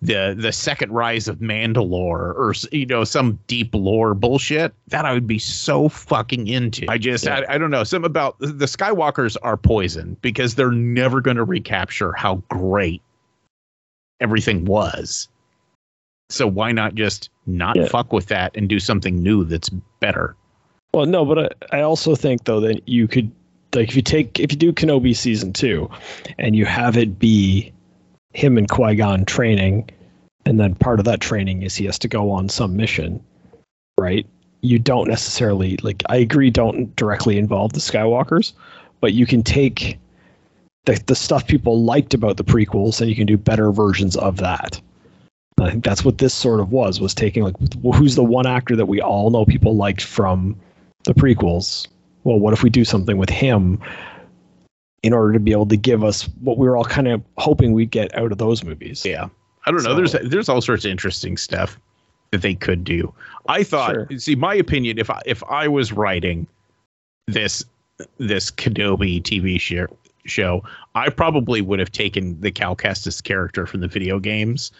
the 0.00 0.36
the 0.38 0.52
second 0.52 0.92
rise 0.92 1.26
of 1.26 1.38
Mandalore 1.38 2.32
or 2.34 2.54
you 2.70 2.86
know 2.86 3.02
some 3.04 3.38
deep 3.48 3.74
lore 3.74 4.14
bullshit 4.14 4.72
that 4.88 5.04
I 5.04 5.12
would 5.12 5.26
be 5.26 5.38
so 5.38 5.88
fucking 5.88 6.46
into. 6.46 6.86
I 6.88 6.98
just 6.98 7.24
Yeah. 7.24 7.44
I, 7.48 7.54
I 7.54 7.58
don't 7.58 7.70
know 7.70 7.84
some 7.84 8.04
about 8.04 8.38
the 8.38 8.66
Skywalkers 8.66 9.36
are 9.42 9.56
poison 9.56 10.16
because 10.22 10.54
they're 10.54 10.70
never 10.70 11.20
going 11.20 11.36
to 11.36 11.44
recapture 11.44 12.12
how 12.12 12.36
great 12.48 13.02
everything 14.20 14.64
was. 14.64 15.28
So 16.30 16.46
why 16.46 16.72
not 16.72 16.94
just 16.94 17.30
not 17.46 17.76
Yeah. 17.76 17.88
fuck 17.88 18.12
with 18.12 18.26
that 18.26 18.56
and 18.56 18.68
do 18.68 18.78
something 18.78 19.20
new 19.20 19.44
that's 19.44 19.68
better? 20.00 20.36
Well, 20.94 21.06
no, 21.06 21.24
but 21.24 21.56
I, 21.72 21.78
I 21.78 21.80
also 21.82 22.14
think 22.14 22.44
though 22.44 22.60
that 22.60 22.88
you 22.88 23.08
could 23.08 23.32
like 23.74 23.88
if 23.88 23.96
you 23.96 24.02
take 24.02 24.38
if 24.38 24.52
you 24.52 24.58
do 24.58 24.72
Kenobi 24.72 25.16
season 25.16 25.52
two, 25.52 25.90
and 26.38 26.54
you 26.54 26.64
have 26.66 26.96
it 26.96 27.18
be 27.18 27.72
him 28.34 28.58
and 28.58 28.68
Qui 28.68 28.96
Gon 28.96 29.24
training, 29.24 29.88
and 30.44 30.58
then 30.58 30.74
part 30.74 30.98
of 30.98 31.04
that 31.06 31.20
training 31.20 31.62
is 31.62 31.74
he 31.74 31.86
has 31.86 31.98
to 32.00 32.08
go 32.08 32.30
on 32.30 32.48
some 32.48 32.76
mission, 32.76 33.22
right? 33.98 34.26
You 34.60 34.78
don't 34.78 35.08
necessarily 35.08 35.76
like. 35.82 36.02
I 36.08 36.16
agree, 36.16 36.50
don't 36.50 36.94
directly 36.96 37.38
involve 37.38 37.72
the 37.72 37.80
Skywalkers, 37.80 38.52
but 39.00 39.12
you 39.12 39.26
can 39.26 39.42
take 39.42 39.98
the 40.84 41.00
the 41.06 41.14
stuff 41.14 41.46
people 41.46 41.84
liked 41.84 42.14
about 42.14 42.36
the 42.36 42.44
prequels, 42.44 43.00
and 43.00 43.08
you 43.08 43.16
can 43.16 43.26
do 43.26 43.36
better 43.36 43.70
versions 43.70 44.16
of 44.16 44.38
that. 44.38 44.80
And 45.56 45.66
I 45.66 45.70
think 45.70 45.84
that's 45.84 46.04
what 46.04 46.18
this 46.18 46.34
sort 46.34 46.60
of 46.60 46.70
was 46.70 47.00
was 47.00 47.14
taking 47.14 47.44
like 47.44 47.56
who's 47.94 48.14
the 48.14 48.24
one 48.24 48.46
actor 48.46 48.76
that 48.76 48.86
we 48.86 49.00
all 49.00 49.30
know 49.30 49.44
people 49.44 49.76
liked 49.76 50.02
from 50.02 50.56
the 51.04 51.14
prequels. 51.14 51.86
Well, 52.24 52.38
what 52.38 52.52
if 52.52 52.62
we 52.62 52.70
do 52.70 52.84
something 52.84 53.16
with 53.16 53.30
him 53.30 53.80
in 55.02 55.12
order 55.12 55.32
to 55.32 55.40
be 55.40 55.52
able 55.52 55.66
to 55.66 55.76
give 55.76 56.02
us 56.02 56.28
what 56.40 56.58
we 56.58 56.66
were 56.66 56.76
all 56.76 56.84
kind 56.84 57.08
of 57.08 57.22
hoping 57.36 57.72
we'd 57.72 57.90
get 57.90 58.14
out 58.16 58.32
of 58.32 58.38
those 58.38 58.64
movies? 58.64 59.04
Yeah. 59.04 59.28
I 59.66 59.70
don't 59.70 59.82
know. 59.82 59.94
There's 59.94 60.12
there's 60.24 60.48
all 60.48 60.60
sorts 60.60 60.84
of 60.84 60.90
interesting 60.90 61.36
stuff 61.36 61.78
that 62.30 62.42
they 62.42 62.54
could 62.54 62.84
do. 62.84 63.12
I 63.48 63.62
thought 63.62 63.94
Sure. 63.94 64.18
see 64.18 64.34
my 64.34 64.54
opinion 64.54 64.98
if 64.98 65.10
I 65.10 65.20
if 65.26 65.42
I 65.44 65.68
was 65.68 65.92
writing 65.92 66.46
this 67.26 67.64
this 68.18 68.50
Kenobi 68.50 69.22
TV 69.22 69.60
show 69.60 69.86
show, 70.24 70.62
I 70.94 71.10
probably 71.10 71.60
would 71.60 71.78
have 71.78 71.92
taken 71.92 72.40
the 72.40 72.50
Cal 72.50 72.76
Kestis 72.76 73.22
character 73.22 73.66
from 73.66 73.80
the 73.80 73.88
video 73.88 74.18
games 74.18 74.72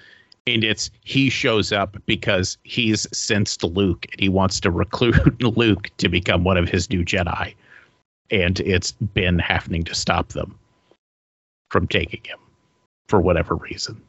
and 0.47 0.65
it's 0.65 0.91
he 1.05 1.31
shows 1.31 1.73
up 1.73 1.97
because 2.07 2.59
he's 2.63 3.07
sensed 3.17 3.63
Luke 3.63 4.07
and 4.11 4.21
he 4.21 4.29
wants 4.29 4.61
to 4.61 4.71
recruit 4.83 5.43
Luke 5.43 5.91
to 5.99 6.09
become 6.09 6.45
one 6.45 6.57
of 6.57 6.69
his 6.69 6.89
new 6.91 7.05
Jedi. 7.05 7.55
And 8.31 8.61
it's 8.61 8.93
been 8.93 9.39
happening 9.39 9.85
to 9.85 9.95
stop 9.95 10.29
them 10.29 10.59
from 11.71 11.87
taking 11.87 12.23
him 12.25 12.39
for 13.09 13.21
whatever 13.21 13.55
reason. 13.55 14.01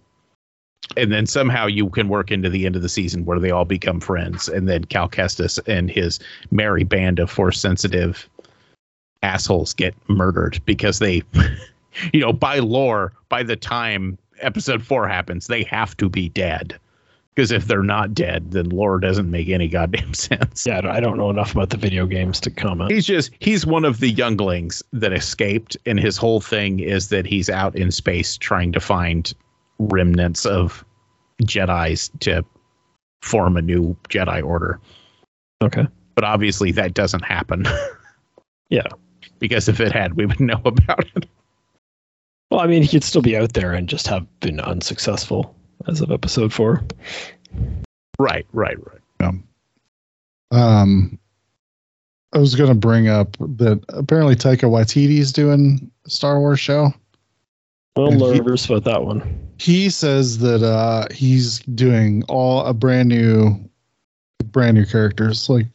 And 0.97 1.11
then 1.11 1.25
somehow 1.25 1.67
you 1.67 1.89
can 1.89 2.09
work 2.09 2.31
into 2.31 2.49
the 2.49 2.65
end 2.65 2.75
of 2.75 2.81
the 2.81 2.89
season 2.89 3.25
where 3.25 3.39
they 3.39 3.51
all 3.51 3.65
become 3.65 3.99
friends, 3.99 4.49
and 4.49 4.67
then 4.67 4.85
Cal 4.85 5.07
Kestis 5.07 5.59
and 5.67 5.89
his 5.89 6.19
merry 6.51 6.83
band 6.83 7.19
of 7.19 7.29
force 7.29 7.59
sensitive 7.59 8.27
assholes 9.21 9.73
get 9.73 9.93
murdered 10.07 10.59
because 10.65 10.99
they, 10.99 11.21
you 12.13 12.19
know, 12.19 12.33
by 12.33 12.59
lore, 12.59 13.13
by 13.29 13.43
the 13.43 13.55
time 13.55 14.17
episode 14.41 14.83
four 14.83 15.07
happens, 15.07 15.47
they 15.47 15.63
have 15.63 15.95
to 15.97 16.09
be 16.09 16.29
dead. 16.29 16.79
Because 17.39 17.51
if 17.53 17.67
they're 17.67 17.83
not 17.83 18.13
dead, 18.13 18.51
then 18.51 18.67
lore 18.67 18.99
doesn't 18.99 19.31
make 19.31 19.47
any 19.47 19.69
goddamn 19.69 20.13
sense. 20.13 20.65
Yeah, 20.65 20.79
I 20.79 20.81
don't- 20.81 20.91
I 20.91 20.99
don't 20.99 21.17
know 21.17 21.29
enough 21.29 21.53
about 21.53 21.69
the 21.69 21.77
video 21.77 22.05
games 22.05 22.41
to 22.41 22.51
comment. 22.51 22.91
He's 22.91 23.05
just 23.05 23.31
he's 23.39 23.65
one 23.65 23.85
of 23.85 24.01
the 24.01 24.09
younglings 24.09 24.83
that 24.91 25.13
escaped, 25.13 25.77
and 25.85 25.97
his 25.97 26.17
whole 26.17 26.41
thing 26.41 26.81
is 26.81 27.07
that 27.07 27.25
he's 27.25 27.49
out 27.49 27.77
in 27.77 27.91
space 27.91 28.35
trying 28.35 28.73
to 28.73 28.81
find 28.81 29.33
remnants 29.77 30.45
of 30.45 30.83
Jedi's 31.43 32.09
to 32.19 32.43
form 33.21 33.55
a 33.55 33.61
new 33.61 33.95
Jedi 34.09 34.43
Order. 34.43 34.81
Okay. 35.63 35.87
But 36.15 36.25
obviously, 36.25 36.73
that 36.73 36.93
doesn't 36.93 37.23
happen. 37.23 37.65
Yeah. 38.69 38.85
Because 39.39 39.67
if 39.69 39.79
it 39.79 39.91
had, 39.93 40.13
we 40.15 40.25
would 40.27 40.39
know 40.41 40.61
about 40.65 41.05
it. 41.15 41.25
Well, 42.51 42.59
I 42.59 42.67
mean, 42.67 42.83
he 42.83 42.87
could 42.89 43.03
still 43.03 43.21
be 43.23 43.35
out 43.37 43.53
there 43.53 43.73
and 43.73 43.87
just 43.89 44.05
have 44.07 44.27
been 44.41 44.59
unsuccessful 44.59 45.55
as 45.87 46.01
of 46.01 46.11
episode 46.11 46.51
four. 46.53 46.83
Right, 48.19 48.45
right, 48.51 48.77
right. 49.19 49.33
Um, 50.51 51.19
I 52.33 52.39
was 52.39 52.55
going 52.55 52.69
to 52.69 52.75
bring 52.75 53.07
up 53.07 53.37
that 53.39 53.83
apparently 53.89 54.35
Taika 54.35 54.63
Waititi's 54.69 55.31
doing 55.31 55.91
a 56.05 56.09
Star 56.09 56.39
Wars 56.39 56.59
show. 56.59 56.91
A 57.95 58.01
And 58.01 58.19
little 58.19 58.33
he- 58.33 58.39
nervous 58.39 58.65
about 58.65 58.83
that 58.85 59.03
one. 59.03 59.45
He 59.59 59.89
says 59.89 60.37
that 60.39 60.63
uh, 60.63 61.07
he's 61.13 61.59
doing 61.59 62.23
all 62.29 62.65
a 62.65 62.73
brand 62.73 63.09
new, 63.09 63.59
brand 64.45 64.75
new 64.77 64.85
characters. 64.85 65.49
Like 65.49 65.67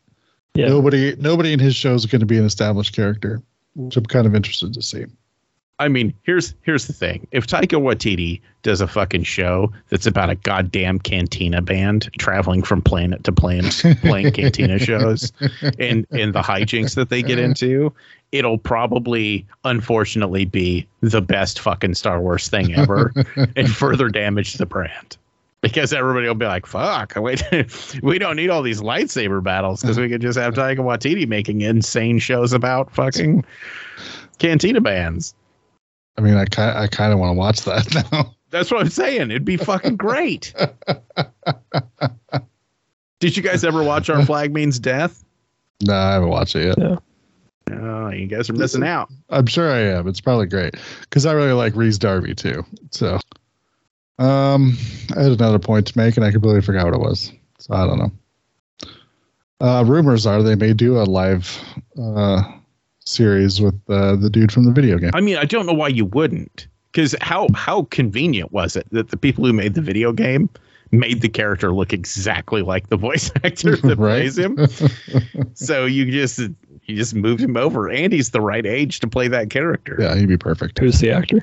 Yeah. 0.54 0.68
nobody, 0.68 1.14
nobody 1.16 1.52
in 1.52 1.58
his 1.60 1.76
show 1.76 1.94
is 1.94 2.06
going 2.06 2.20
to 2.20 2.26
be 2.26 2.38
an 2.38 2.44
established 2.46 2.94
character, 2.96 3.42
which 3.74 3.96
I'm 3.96 4.06
kind 4.06 4.26
of 4.26 4.34
interested 4.34 4.72
to 4.74 4.82
see. 4.82 5.04
I 5.78 5.88
mean, 5.88 6.14
here's 6.22 6.54
here's 6.62 6.86
the 6.86 6.92
thing. 6.92 7.26
If 7.32 7.46
Taika 7.46 7.80
Waititi 7.80 8.40
does 8.62 8.80
a 8.80 8.86
fucking 8.86 9.24
show 9.24 9.72
that's 9.88 10.06
about 10.06 10.30
a 10.30 10.36
goddamn 10.36 11.00
cantina 11.00 11.60
band 11.62 12.10
traveling 12.18 12.62
from 12.62 12.80
planet 12.80 13.24
to 13.24 13.32
planet 13.32 13.82
playing 14.02 14.32
cantina 14.32 14.78
shows 14.78 15.32
and 15.78 16.06
and 16.12 16.32
the 16.32 16.42
hijinks 16.42 16.94
that 16.94 17.08
they 17.08 17.22
get 17.22 17.38
uh-huh. 17.38 17.48
into, 17.48 17.92
it'll 18.30 18.58
probably 18.58 19.46
unfortunately 19.64 20.44
be 20.44 20.86
the 21.00 21.20
best 21.20 21.58
fucking 21.58 21.94
Star 21.94 22.20
Wars 22.20 22.48
thing 22.48 22.74
ever 22.74 23.12
and 23.56 23.68
further 23.68 24.08
damage 24.08 24.54
the 24.54 24.66
brand. 24.66 25.16
Because 25.60 25.94
everybody 25.94 26.28
will 26.28 26.34
be 26.34 26.44
like, 26.44 26.66
fuck, 26.66 27.14
wait, 27.16 27.42
we 28.02 28.18
don't 28.18 28.36
need 28.36 28.50
all 28.50 28.60
these 28.62 28.82
lightsaber 28.82 29.42
battles 29.42 29.80
because 29.80 29.98
we 29.98 30.08
could 30.08 30.20
just 30.20 30.38
have 30.38 30.54
Taika 30.54 30.78
Waititi 30.78 31.26
making 31.26 31.62
insane 31.62 32.18
shows 32.18 32.52
about 32.52 32.92
fucking 32.92 33.44
cantina 34.38 34.80
bands. 34.80 35.34
I 36.16 36.20
mean, 36.20 36.34
I 36.34 36.44
kind, 36.44 36.76
I 36.78 36.86
kind 36.86 37.12
of 37.12 37.18
want 37.18 37.30
to 37.30 37.38
watch 37.38 37.62
that 37.62 38.08
now. 38.12 38.34
That's 38.50 38.70
what 38.70 38.80
I'm 38.80 38.88
saying. 38.90 39.30
It'd 39.30 39.44
be 39.44 39.56
fucking 39.56 39.96
great. 39.96 40.54
Did 43.20 43.36
you 43.36 43.42
guys 43.42 43.64
ever 43.64 43.82
watch 43.82 44.10
Our 44.10 44.24
Flag 44.24 44.52
Means 44.52 44.78
Death? 44.78 45.24
no, 45.82 45.94
I 45.94 46.12
haven't 46.12 46.28
watched 46.28 46.54
it 46.56 46.78
yet. 46.78 46.98
Oh, 47.72 48.10
you 48.10 48.26
guys 48.26 48.50
are 48.50 48.54
missing 48.54 48.84
out. 48.84 49.10
I'm 49.30 49.46
sure 49.46 49.70
I 49.70 49.80
am. 49.80 50.06
It's 50.06 50.20
probably 50.20 50.46
great 50.46 50.74
because 51.00 51.24
I 51.26 51.32
really 51.32 51.52
like 51.52 51.74
Rhys 51.74 51.98
Darby 51.98 52.34
too. 52.34 52.64
So, 52.90 53.18
um, 54.18 54.76
I 55.16 55.22
had 55.22 55.32
another 55.32 55.58
point 55.58 55.86
to 55.88 55.98
make 55.98 56.16
and 56.16 56.24
I 56.24 56.30
completely 56.30 56.60
forgot 56.60 56.84
what 56.84 56.94
it 56.94 57.00
was. 57.00 57.32
So 57.58 57.74
I 57.74 57.86
don't 57.86 57.98
know. 57.98 58.12
Uh, 59.60 59.82
rumors 59.84 60.26
are 60.26 60.42
they 60.42 60.54
may 60.56 60.74
do 60.74 60.98
a 60.98 61.04
live 61.04 61.58
uh, 61.98 62.42
series 63.06 63.60
with 63.60 63.74
uh, 63.88 64.16
the 64.16 64.30
dude 64.30 64.50
from 64.52 64.64
the 64.64 64.72
video 64.72 64.98
game. 64.98 65.10
I 65.14 65.20
mean, 65.20 65.36
I 65.36 65.44
don't 65.44 65.66
know 65.66 65.72
why 65.74 65.88
you 65.88 66.06
wouldn't. 66.06 66.66
Because 66.92 67.14
how 67.20 67.48
how 67.54 67.82
convenient 67.90 68.52
was 68.52 68.76
it 68.76 68.86
that 68.92 69.08
the 69.10 69.16
people 69.16 69.44
who 69.44 69.52
made 69.52 69.74
the 69.74 69.80
video 69.82 70.12
game 70.12 70.48
made 70.92 71.22
the 71.22 71.28
character 71.28 71.72
look 71.72 71.92
exactly 71.92 72.62
like 72.62 72.88
the 72.88 72.96
voice 72.96 73.32
actor 73.44 73.76
that 73.76 73.98
Right? 73.98 74.20
plays 74.20 74.38
him? 74.38 74.56
so 75.54 75.86
you 75.86 76.08
just 76.10 76.38
you 76.38 76.96
just 76.96 77.14
moved 77.14 77.40
him 77.40 77.56
over, 77.56 77.88
and 77.90 78.12
he's 78.12 78.30
the 78.30 78.40
right 78.40 78.64
age 78.64 79.00
to 79.00 79.08
play 79.08 79.26
that 79.28 79.50
character. 79.50 79.96
yeah, 79.98 80.14
he'd 80.14 80.28
be 80.28 80.36
perfect. 80.36 80.78
Who's 80.78 81.00
the 81.00 81.10
actor? 81.10 81.42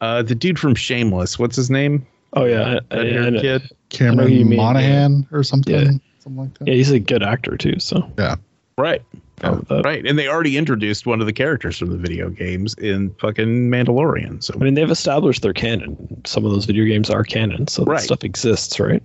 Uh, 0.00 0.22
the 0.22 0.34
dude 0.34 0.58
from 0.58 0.74
Shameless, 0.74 1.38
what's 1.38 1.56
his 1.56 1.68
name? 1.70 2.06
Oh 2.32 2.44
yeah, 2.44 2.78
I, 2.90 2.96
That 2.96 3.34
I- 3.34 3.38
I 3.38 3.40
kid. 3.40 3.70
Cameron 3.90 4.28
mean, 4.48 4.56
Monaghan 4.56 5.26
or 5.32 5.42
something. 5.42 5.74
Yeah. 5.74 5.90
Something 6.20 6.36
like 6.42 6.58
that. 6.58 6.68
yeah, 6.68 6.74
he's 6.74 6.90
a 6.90 7.00
good 7.00 7.22
actor 7.22 7.56
too. 7.56 7.78
So 7.80 8.10
yeah, 8.16 8.36
Right. 8.78 9.02
Oh, 9.42 9.62
Right. 9.82 10.04
And 10.06 10.18
they 10.18 10.28
already 10.28 10.56
introduced 10.56 11.06
one 11.06 11.20
of 11.20 11.26
the 11.26 11.32
characters 11.32 11.78
from 11.78 11.90
the 11.90 11.96
video 11.96 12.28
games 12.28 12.74
in 12.74 13.10
fucking 13.14 13.70
Mandalorian. 13.70 14.42
So 14.42 14.54
I 14.54 14.62
mean, 14.64 14.74
they've 14.74 14.90
established 14.90 15.42
their 15.42 15.52
canon. 15.54 16.22
Some 16.26 16.44
of 16.44 16.52
those 16.52 16.66
video 16.66 16.84
games 16.84 17.08
are 17.10 17.24
canon, 17.24 17.66
so 17.66 17.84
Right. 17.84 17.96
that 17.98 18.04
stuff 18.04 18.24
exists, 18.24 18.78
right? 18.78 19.02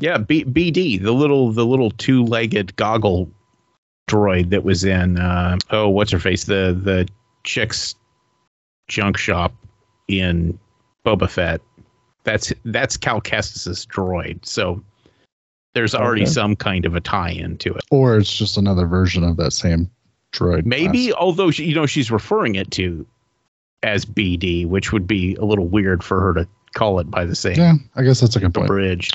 yeah, 0.00 0.18
B- 0.18 0.44
BD, 0.44 1.02
the 1.02 1.12
little 1.12 1.50
the 1.52 1.66
little 1.66 1.90
two-legged 1.90 2.76
goggle 2.76 3.28
droid 4.08 4.50
that 4.50 4.62
was 4.64 4.84
in 4.84 5.18
uh, 5.18 5.56
oh, 5.70 5.88
what's 5.88 6.12
her 6.12 6.18
face? 6.20 6.44
The 6.44 6.78
the 6.80 7.08
chick's 7.42 7.94
junk 8.88 9.16
shop 9.18 9.52
in 10.08 10.58
Boba 11.04 11.28
Fett. 11.28 11.60
That's 12.22 12.52
that's 12.64 12.96
Cal 12.96 13.20
Kestis's 13.20 13.84
droid. 13.86 14.46
So 14.46 14.82
there's 15.74 15.94
already 15.94 16.22
Okay. 16.22 16.30
some 16.30 16.56
kind 16.56 16.84
of 16.86 16.94
a 16.94 17.00
tie-in 17.00 17.56
to 17.58 17.74
it. 17.74 17.82
Or 17.90 18.16
it's 18.16 18.34
just 18.36 18.56
another 18.56 18.86
version 18.86 19.24
of 19.24 19.36
that 19.38 19.52
same 19.52 19.90
droid. 20.32 20.64
Maybe, 20.66 21.12
although 21.12 21.50
she, 21.50 21.64
you 21.64 21.74
know 21.74 21.86
she's 21.86 22.10
referring 22.10 22.54
it 22.54 22.70
to 22.72 23.06
as 23.82 24.04
BD, 24.06 24.66
which 24.66 24.92
would 24.92 25.06
be 25.06 25.34
a 25.36 25.44
little 25.44 25.66
weird 25.66 26.02
for 26.02 26.20
her 26.20 26.34
to 26.34 26.48
call 26.74 26.98
it 27.00 27.10
by 27.10 27.24
the 27.24 27.34
same. 27.34 27.56
Yeah, 27.56 27.74
I 27.96 28.02
guess 28.02 28.20
that's 28.20 28.34
a 28.36 28.40
good 28.40 28.54
point. 28.54 28.66
bridge. 28.66 29.10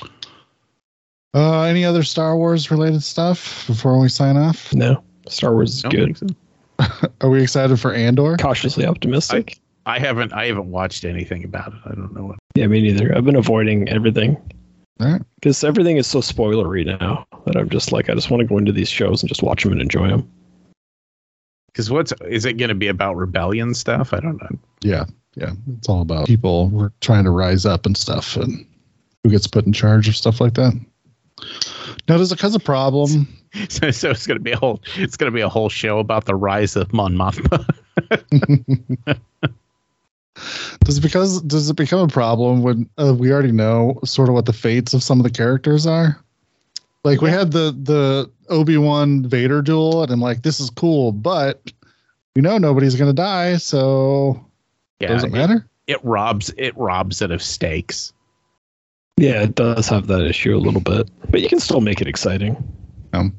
Uh, 1.34 1.62
any 1.62 1.84
other 1.84 2.02
Star 2.02 2.36
Wars 2.36 2.70
related 2.70 3.02
stuff 3.02 3.64
before 3.66 3.98
we 4.00 4.08
sign 4.08 4.36
off? 4.36 4.72
No, 4.74 5.02
Star 5.28 5.52
Wars 5.52 5.74
is 5.76 5.82
Don't 5.82 5.92
good. 5.94 6.18
so. 6.18 7.08
Are 7.20 7.30
we 7.30 7.42
excited 7.42 7.78
for 7.78 7.92
Andor? 7.92 8.36
Cautiously 8.36 8.86
optimistic. 8.86 9.58
I 9.86 9.98
haven't 9.98 10.32
I 10.32 10.46
haven't 10.46 10.70
watched 10.70 11.04
anything 11.04 11.44
about 11.44 11.68
it. 11.72 11.80
I 11.86 11.90
don't 11.94 12.14
know 12.14 12.24
what. 12.26 12.38
yeah, 12.54 12.66
me 12.66 12.80
neither. 12.82 13.16
I've 13.16 13.24
been 13.24 13.36
avoiding 13.36 13.88
everything 13.88 14.36
All 15.00 15.10
right. 15.10 15.22
because 15.36 15.64
everything 15.64 15.96
is 15.96 16.06
so 16.06 16.20
spoilery 16.20 16.84
now 16.84 17.26
that 17.46 17.56
I'm 17.56 17.70
just 17.70 17.90
like, 17.90 18.10
I 18.10 18.14
just 18.14 18.30
want 18.30 18.42
to 18.42 18.46
go 18.46 18.58
into 18.58 18.72
these 18.72 18.90
shows 18.90 19.22
and 19.22 19.28
just 19.28 19.42
watch 19.42 19.62
them 19.62 19.72
and 19.72 19.80
enjoy 19.80 20.08
them. 20.08 20.30
Because 21.68 21.90
what's 21.90 22.12
is 22.28 22.44
it 22.44 22.54
going 22.54 22.68
to 22.68 22.74
be 22.74 22.88
about 22.88 23.16
rebellion 23.16 23.74
stuff? 23.74 24.12
I 24.12 24.20
don't 24.20 24.40
know. 24.42 24.58
Yeah, 24.82 25.04
yeah. 25.36 25.52
It's 25.78 25.88
all 25.88 26.02
about 26.02 26.26
people 26.26 26.68
we're 26.68 26.90
trying 27.00 27.24
to 27.24 27.30
rise 27.30 27.64
up 27.64 27.86
and 27.86 27.96
stuff, 27.96 28.36
and 28.36 28.66
who 29.22 29.30
gets 29.30 29.46
put 29.46 29.66
in 29.66 29.72
charge 29.72 30.08
of 30.08 30.16
stuff 30.16 30.40
like 30.40 30.54
that. 30.54 30.78
Now, 32.08 32.16
does 32.18 32.32
it 32.32 32.38
cause 32.38 32.54
a 32.54 32.60
problem? 32.60 33.28
So, 33.68 33.90
so 33.90 34.10
it's 34.10 34.28
going 34.28 34.38
to 34.38 34.44
be 34.44 34.52
a 34.52 34.56
whole 34.56 34.80
it's 34.94 35.16
going 35.16 35.28
to 35.28 35.34
be 35.34 35.40
a 35.40 35.48
whole 35.48 35.68
show 35.68 35.98
about 35.98 36.26
the 36.26 36.36
rise 36.36 36.76
of 36.76 36.92
Mon 36.92 37.16
Mothma. 37.16 37.66
Does 40.84 40.98
it 40.98 41.00
because 41.02 41.42
does 41.42 41.68
it 41.68 41.76
become 41.76 42.00
a 42.00 42.08
problem 42.08 42.62
when 42.62 42.88
uh, 42.98 43.14
we 43.14 43.32
already 43.32 43.52
know 43.52 43.98
sort 44.04 44.28
of 44.28 44.34
what 44.34 44.46
the 44.46 44.52
fates 44.52 44.94
of 44.94 45.02
some 45.02 45.18
of 45.18 45.24
the 45.24 45.30
characters 45.30 45.86
are? 45.86 46.22
Like 47.04 47.20
we 47.20 47.30
had 47.30 47.52
the 47.52 47.72
the 47.82 48.30
Obi 48.48 48.76
Wan 48.76 49.26
Vader 49.26 49.62
duel, 49.62 50.02
and 50.02 50.12
I'm 50.12 50.20
like, 50.20 50.42
this 50.42 50.60
is 50.60 50.70
cool, 50.70 51.12
but 51.12 51.72
we 52.34 52.42
know 52.42 52.58
nobody's 52.58 52.94
gonna 52.96 53.12
die, 53.12 53.56
so 53.56 54.44
yeah, 55.00 55.08
does 55.08 55.24
it 55.24 55.28
it, 55.28 55.32
matter? 55.32 55.66
it 55.86 56.02
robs 56.04 56.52
it 56.56 56.76
robs 56.76 57.20
it 57.22 57.30
of 57.30 57.42
stakes. 57.42 58.12
Yeah, 59.16 59.42
it 59.42 59.54
does 59.54 59.88
have 59.88 60.06
that 60.06 60.24
issue 60.24 60.56
a 60.56 60.58
little 60.58 60.80
bit, 60.80 61.10
but 61.30 61.40
you 61.42 61.48
can 61.48 61.60
still 61.60 61.80
make 61.80 62.00
it 62.00 62.06
exciting. 62.06 62.56
Um, 63.12 63.38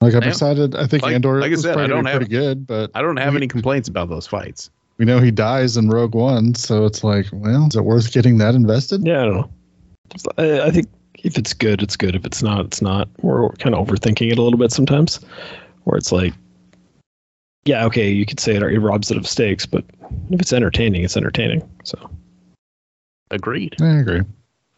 like 0.00 0.14
I'm 0.14 0.22
Yeah. 0.22 0.28
excited. 0.28 0.74
I 0.76 0.86
think 0.86 1.02
Like- 1.02 1.14
Andor 1.14 1.40
like 1.40 1.50
I 1.50 1.54
is 1.54 1.62
said, 1.62 1.76
I 1.76 1.86
don't 1.86 2.04
gonna 2.04 2.16
pretty 2.16 2.30
good, 2.30 2.66
but 2.66 2.90
I 2.94 3.02
don't 3.02 3.16
have 3.18 3.32
We- 3.34 3.38
any 3.38 3.48
complaints 3.48 3.88
about 3.88 4.08
those 4.08 4.26
fights. 4.26 4.70
We 4.98 5.04
know 5.04 5.18
he 5.18 5.30
dies 5.30 5.76
in 5.76 5.88
Rogue 5.88 6.14
One, 6.14 6.54
so 6.54 6.84
it's 6.84 7.02
like, 7.02 7.26
well, 7.32 7.66
is 7.68 7.76
it 7.76 7.84
worth 7.84 8.12
getting 8.12 8.38
that 8.38 8.54
invested? 8.54 9.06
Yeah, 9.06 9.22
I 9.22 9.24
don't 9.24 9.34
know. 9.34 9.50
I, 10.38 10.66
I 10.68 10.70
think 10.70 10.86
if 11.22 11.36
it's 11.36 11.52
good, 11.52 11.82
it's 11.82 11.96
good. 11.96 12.14
If 12.14 12.24
it's 12.24 12.42
not, 12.42 12.64
it's 12.64 12.82
not. 12.82 13.08
We're 13.22 13.48
kind 13.52 13.74
of 13.74 13.86
overthinking 13.86 14.30
it 14.30 14.38
a 14.38 14.42
little 14.42 14.58
bit 14.58 14.72
sometimes, 14.72 15.20
where 15.84 15.96
it's 15.96 16.12
like, 16.12 16.32
yeah, 17.64 17.84
okay, 17.86 18.10
you 18.10 18.26
could 18.26 18.40
say 18.40 18.54
it, 18.54 18.62
it 18.62 18.80
robs 18.80 19.10
it 19.10 19.16
of 19.16 19.26
stakes, 19.26 19.66
but 19.66 19.84
if 20.30 20.40
it's 20.40 20.52
entertaining, 20.52 21.02
it's 21.02 21.16
entertaining. 21.16 21.68
So 21.82 22.10
Agreed. 23.30 23.74
I 23.80 23.98
agree. 23.98 24.22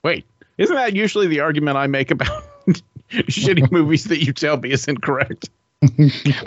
Wait, 0.02 0.24
isn't 0.58 0.74
that 0.74 0.94
usually 0.94 1.26
the 1.26 1.40
argument 1.40 1.76
I 1.76 1.86
make 1.86 2.10
about 2.10 2.44
shitty 3.10 3.70
movies 3.72 4.04
that 4.04 4.24
you 4.24 4.32
tell 4.32 4.56
me 4.56 4.70
is 4.72 4.86
incorrect? 4.86 5.50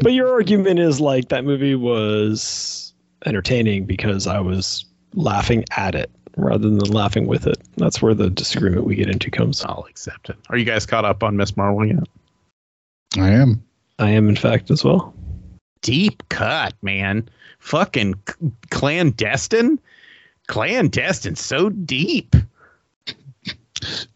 But 0.02 0.14
your 0.14 0.32
argument 0.32 0.80
is 0.80 1.00
like 1.00 1.30
that 1.30 1.46
movie 1.46 1.76
was 1.76 2.89
entertaining 3.26 3.86
because 3.86 4.28
I 4.28 4.40
was 4.40 4.86
laughing 5.14 5.66
at 5.76 5.96
it 5.96 6.10
rather 6.38 6.70
than 6.70 6.80
laughing 6.80 7.28
with 7.28 7.48
it. 7.48 7.58
That's 7.78 8.02
where 8.02 8.14
the 8.14 8.30
disagreement 8.30 8.86
we 8.86 8.96
get 8.96 9.10
into 9.10 9.30
comes. 9.30 9.64
I'll 9.64 9.86
accept 9.90 10.30
it. 10.30 10.38
Are 10.50 10.58
you 10.58 10.66
guys 10.66 10.86
caught 10.86 11.06
up 11.06 11.24
on 11.24 11.38
Miss 11.38 11.58
Marvel 11.58 11.86
yet? 11.86 12.08
I 13.18 13.30
am. 13.30 13.64
I 13.98 14.12
am, 14.12 14.30
in 14.30 14.36
fact, 14.36 14.72
as 14.72 14.84
well. 14.84 15.14
Deep 15.82 16.24
cut, 16.30 16.74
man. 16.82 17.28
Fucking 17.60 18.16
c- 18.28 18.52
clandestine. 18.70 19.80
Clandestine, 20.48 21.36
so 21.36 21.70
deep. 21.70 22.36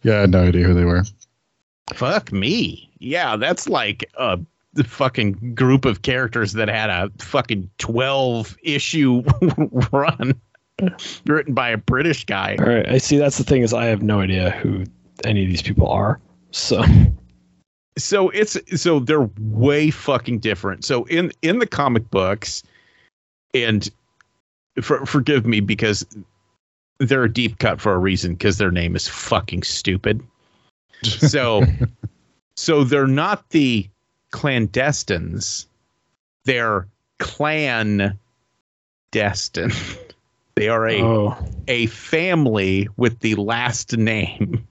Yeah, 0.01 0.17
I 0.17 0.21
had 0.21 0.31
no 0.31 0.43
idea 0.43 0.65
who 0.65 0.73
they 0.73 0.85
were. 0.85 1.03
Fuck 1.93 2.31
me. 2.31 2.89
Yeah, 2.99 3.35
that's 3.35 3.67
like 3.67 4.09
a 4.17 4.39
fucking 4.82 5.54
group 5.54 5.86
of 5.86 6.02
characters 6.02 6.54
that 6.54 6.68
had 6.68 6.90
a 6.90 7.12
fucking 7.20 7.70
12 7.78 8.58
issue 8.64 9.24
run. 9.91 10.40
written 11.28 11.54
by 11.54 11.70
a 11.70 11.78
British 11.78 12.26
guy. 12.26 12.56
All 12.60 12.66
right. 12.66 12.90
I 12.90 12.98
see. 12.98 13.18
That's 13.18 13.38
the 13.38 13.44
thing 13.44 13.62
is 13.62 13.74
I 13.74 13.86
have 13.86 14.02
no 14.02 14.22
idea 14.22 14.52
who 14.52 14.86
any 15.24 15.44
of 15.44 15.50
these 15.50 15.62
people 15.62 15.88
are. 15.88 16.20
So 16.52 16.84
so 17.98 18.30
it's 18.30 18.58
so 18.82 19.00
they're 19.00 19.30
way 19.40 19.91
fucking 19.91 20.40
different. 20.40 20.86
So 20.86 21.06
in 21.06 21.32
in 21.41 21.60
the 21.60 21.68
comic 21.68 22.10
books, 22.10 22.64
and 23.54 23.90
for, 24.82 25.06
forgive 25.06 25.45
me 25.45 25.60
because 25.60 26.06
they're 27.00 27.24
a 27.24 27.32
deep 27.32 27.60
cut 27.60 27.80
for 27.80 27.94
a 27.94 28.00
reason 28.00 28.34
because 28.34 28.58
their 28.58 28.72
name 28.72 28.95
is 28.95 29.08
fucking 29.08 29.64
stupid. 29.64 30.22
So 31.04 31.64
so 32.56 32.84
they're 32.84 33.08
not 33.08 33.50
the 33.50 33.88
clandestines, 34.34 35.68
they're 36.43 36.88
clan 37.19 38.19
destined. 39.11 39.73
They 40.55 40.69
are 40.69 40.88
a 40.88 41.01
oh, 41.01 41.35
a 41.68 41.88
family 41.88 42.88
with 42.95 43.22
the 43.22 43.34
last 43.34 43.97
name 43.97 44.68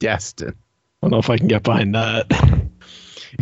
Destin. 0.00 0.48
I 0.48 0.54
don't 1.02 1.10
know 1.10 1.18
if 1.18 1.28
I 1.28 1.36
can 1.36 1.46
get 1.46 1.62
behind 1.62 1.94
that. 1.94 2.26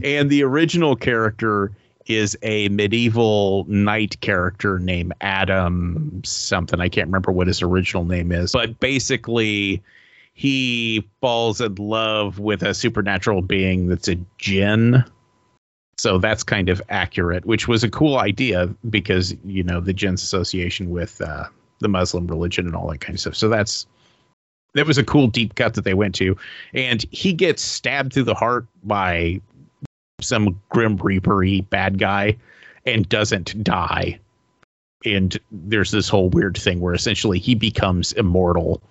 And 0.05 0.31
the 0.31 0.45
original 0.45 0.95
character 0.97 1.73
is 2.07 2.37
a 2.43 2.69
medieval 2.69 3.65
knight 3.69 4.21
character 4.21 4.79
named 4.79 5.13
Adam 5.21 6.23
something. 6.25 6.81
I 6.81 6.89
can't 6.89 7.09
remember 7.09 7.33
what 7.33 7.49
his 7.49 7.61
original 7.61 8.05
name 8.05 8.31
is, 8.31 8.53
but 8.53 8.79
basically 8.79 9.83
he 10.33 11.09
falls 11.21 11.61
in 11.61 11.75
love 11.75 12.39
with 12.39 12.63
a 12.63 12.75
supernatural 12.75 13.43
being 13.43 13.89
that's 13.89 14.09
a 14.09 14.17
jinn. 14.39 15.05
So 15.99 16.19
that's 16.19 16.43
kind 16.43 16.71
of 16.71 16.81
accurate, 16.89 17.45
which 17.45 17.69
was 17.69 17.85
a 17.85 17.91
cool 17.91 18.19
idea 18.19 18.75
because, 18.89 19.35
you 19.45 19.63
know, 19.63 19.81
the 19.81 19.93
jinn's 19.93 20.23
association 20.23 20.91
with 20.91 21.21
uh, 21.21 21.45
the 21.81 21.89
Muslim 21.89 22.27
religion 22.27 22.67
and 22.67 22.75
all 22.75 22.89
that 22.91 23.01
kind 23.01 23.15
of 23.15 23.21
stuff. 23.21 23.35
So 23.35 23.51
that's 23.51 23.87
that 24.75 24.87
was 24.87 24.99
a 24.99 25.05
cool 25.05 25.27
deep 25.27 25.57
cut 25.57 25.75
that 25.75 25.85
they 25.85 25.95
went 25.95 26.15
to. 26.17 26.37
And 26.73 27.05
he 27.11 27.33
gets 27.33 27.63
stabbed 27.63 28.13
through 28.13 28.25
the 28.25 28.35
heart 28.35 28.67
by 28.85 29.41
some 30.21 30.61
grim 30.69 30.97
reapery 30.97 31.69
bad 31.69 31.99
guy 31.99 32.37
and 32.87 33.09
doesn't 33.09 33.63
die. 33.63 34.19
And 35.05 35.39
there's 35.51 35.91
this 35.91 36.09
whole 36.09 36.29
weird 36.29 36.57
thing 36.57 36.81
where 36.81 36.95
essentially 36.95 37.39
he 37.39 37.55
becomes 37.55 38.13
immortal 38.13 38.83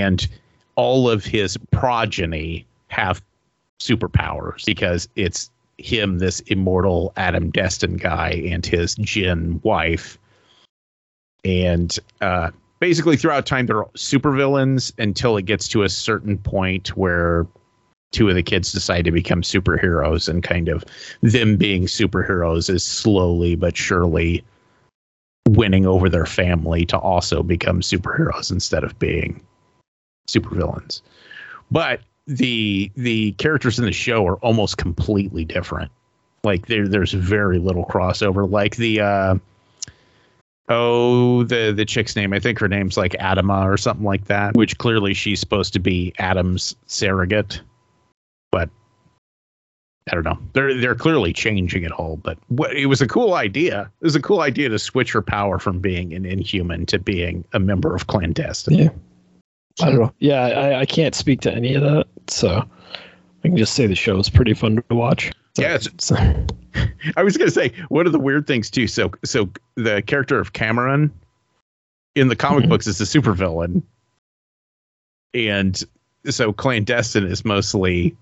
and 0.00 0.26
all 0.76 1.08
of 1.08 1.24
his 1.24 1.56
progeny 1.70 2.66
have 2.88 3.22
superpowers 3.80 4.64
because 4.64 5.08
it's 5.16 5.50
him, 5.78 6.18
this 6.18 6.40
immortal 6.40 7.12
Adam 7.16 7.50
Destine 7.50 7.96
guy, 7.96 8.30
and 8.46 8.64
his 8.64 8.94
Jin 8.96 9.60
wife. 9.64 10.18
And 11.44 11.96
uh, 12.20 12.50
basically, 12.78 13.16
throughout 13.16 13.46
time, 13.46 13.66
they're 13.66 13.84
supervillains 13.96 14.92
until 14.98 15.36
it 15.36 15.42
gets 15.42 15.68
to 15.68 15.82
a 15.82 15.88
certain 15.88 16.38
point 16.38 16.96
where 16.96 17.46
two 18.12 18.28
of 18.28 18.34
the 18.34 18.42
kids 18.42 18.72
decide 18.72 19.04
to 19.06 19.10
become 19.10 19.42
superheroes, 19.42 20.28
and 20.28 20.42
kind 20.42 20.68
of 20.68 20.84
them 21.22 21.56
being 21.56 21.84
superheroes 21.84 22.70
is 22.70 22.84
slowly 22.84 23.56
but 23.56 23.76
surely 23.76 24.44
winning 25.48 25.86
over 25.86 26.08
their 26.08 26.26
family 26.26 26.86
to 26.86 26.96
also 26.96 27.42
become 27.42 27.80
superheroes 27.80 28.52
instead 28.52 28.84
of 28.84 28.96
being 28.98 29.42
supervillains. 30.28 31.02
But 31.70 32.00
the 32.26 32.90
the 32.94 33.32
characters 33.32 33.78
in 33.78 33.84
the 33.84 33.92
show 33.92 34.26
are 34.26 34.36
almost 34.36 34.76
completely 34.76 35.44
different. 35.44 35.90
Like 36.44 36.66
there 36.66 36.88
there's 36.88 37.12
very 37.12 37.58
little 37.58 37.84
crossover. 37.84 38.48
Like 38.48 38.76
the 38.76 39.00
uh 39.00 39.34
oh 40.68 41.44
the 41.44 41.72
the 41.72 41.84
chick's 41.84 42.14
name, 42.16 42.32
I 42.32 42.40
think 42.40 42.58
her 42.58 42.68
name's 42.68 42.96
like 42.96 43.12
Adama 43.12 43.64
or 43.64 43.76
something 43.76 44.04
like 44.04 44.26
that, 44.26 44.56
which 44.56 44.78
clearly 44.78 45.14
she's 45.14 45.40
supposed 45.40 45.72
to 45.72 45.78
be 45.78 46.12
Adam's 46.18 46.76
surrogate. 46.86 47.60
But 48.50 48.70
I 50.10 50.14
don't 50.14 50.24
know. 50.24 50.38
They're 50.52 50.78
they're 50.78 50.94
clearly 50.94 51.32
changing 51.32 51.84
it 51.84 51.92
all, 51.92 52.16
but 52.16 52.38
what, 52.48 52.76
it 52.76 52.86
was 52.86 53.00
a 53.00 53.06
cool 53.06 53.34
idea. 53.34 53.90
It 54.00 54.04
was 54.04 54.16
a 54.16 54.22
cool 54.22 54.40
idea 54.40 54.68
to 54.68 54.78
switch 54.78 55.12
her 55.12 55.22
power 55.22 55.58
from 55.58 55.78
being 55.78 56.12
an 56.12 56.24
inhuman 56.24 56.86
to 56.86 56.98
being 56.98 57.44
a 57.52 57.60
member 57.60 57.94
of 57.94 58.08
clandestine. 58.08 58.78
Yeah. 58.78 58.88
I 59.80 59.86
don't 59.90 60.00
know. 60.00 60.12
Yeah, 60.18 60.42
I, 60.42 60.80
I 60.80 60.86
can't 60.86 61.14
speak 61.14 61.40
to 61.42 61.52
any 61.52 61.74
of 61.74 61.82
that, 61.82 62.06
so 62.28 62.48
I 63.44 63.48
can 63.48 63.56
just 63.56 63.74
say 63.74 63.86
the 63.86 63.94
show 63.94 64.18
is 64.18 64.28
pretty 64.28 64.54
fun 64.54 64.82
to 64.88 64.94
watch. 64.94 65.32
So, 65.54 65.62
Yeah, 65.62 65.78
so- 65.98 66.46
I 67.16 67.22
was 67.22 67.36
gonna 67.36 67.50
say 67.50 67.72
one 67.90 68.06
of 68.06 68.12
the 68.12 68.18
weird 68.18 68.46
things 68.46 68.70
too. 68.70 68.86
So 68.86 69.10
so 69.22 69.50
the 69.74 70.00
character 70.00 70.38
of 70.38 70.54
Kamran 70.54 71.12
in 72.14 72.28
the 72.28 72.36
comic 72.36 72.64
Mhm. 72.64 72.68
books 72.70 72.86
is 72.86 72.98
a 73.02 73.04
supervillain, 73.04 73.82
and 75.34 75.82
so 76.30 76.54
clandestine 76.54 77.26
is 77.26 77.44
mostly 77.44 78.16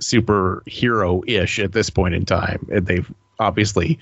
superhero 0.00 1.28
ish 1.28 1.58
at 1.58 1.72
this 1.72 1.90
point 1.90 2.14
in 2.14 2.24
time, 2.24 2.68
and 2.72 2.86
they've 2.86 3.10
obviously 3.40 3.98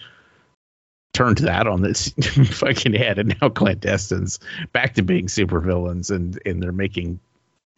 turned 1.17 1.39
that 1.39 1.67
on 1.67 1.83
this 1.83 2.09
fucking 2.59 2.93
head, 2.95 3.19
and 3.19 3.29
now 3.41 3.49
clandestines 3.49 4.39
back 4.73 4.95
to 4.95 5.03
being 5.03 5.27
supervillains, 5.27 6.11
and 6.15 6.39
and 6.47 6.63
they're 6.63 6.73
making 6.73 7.19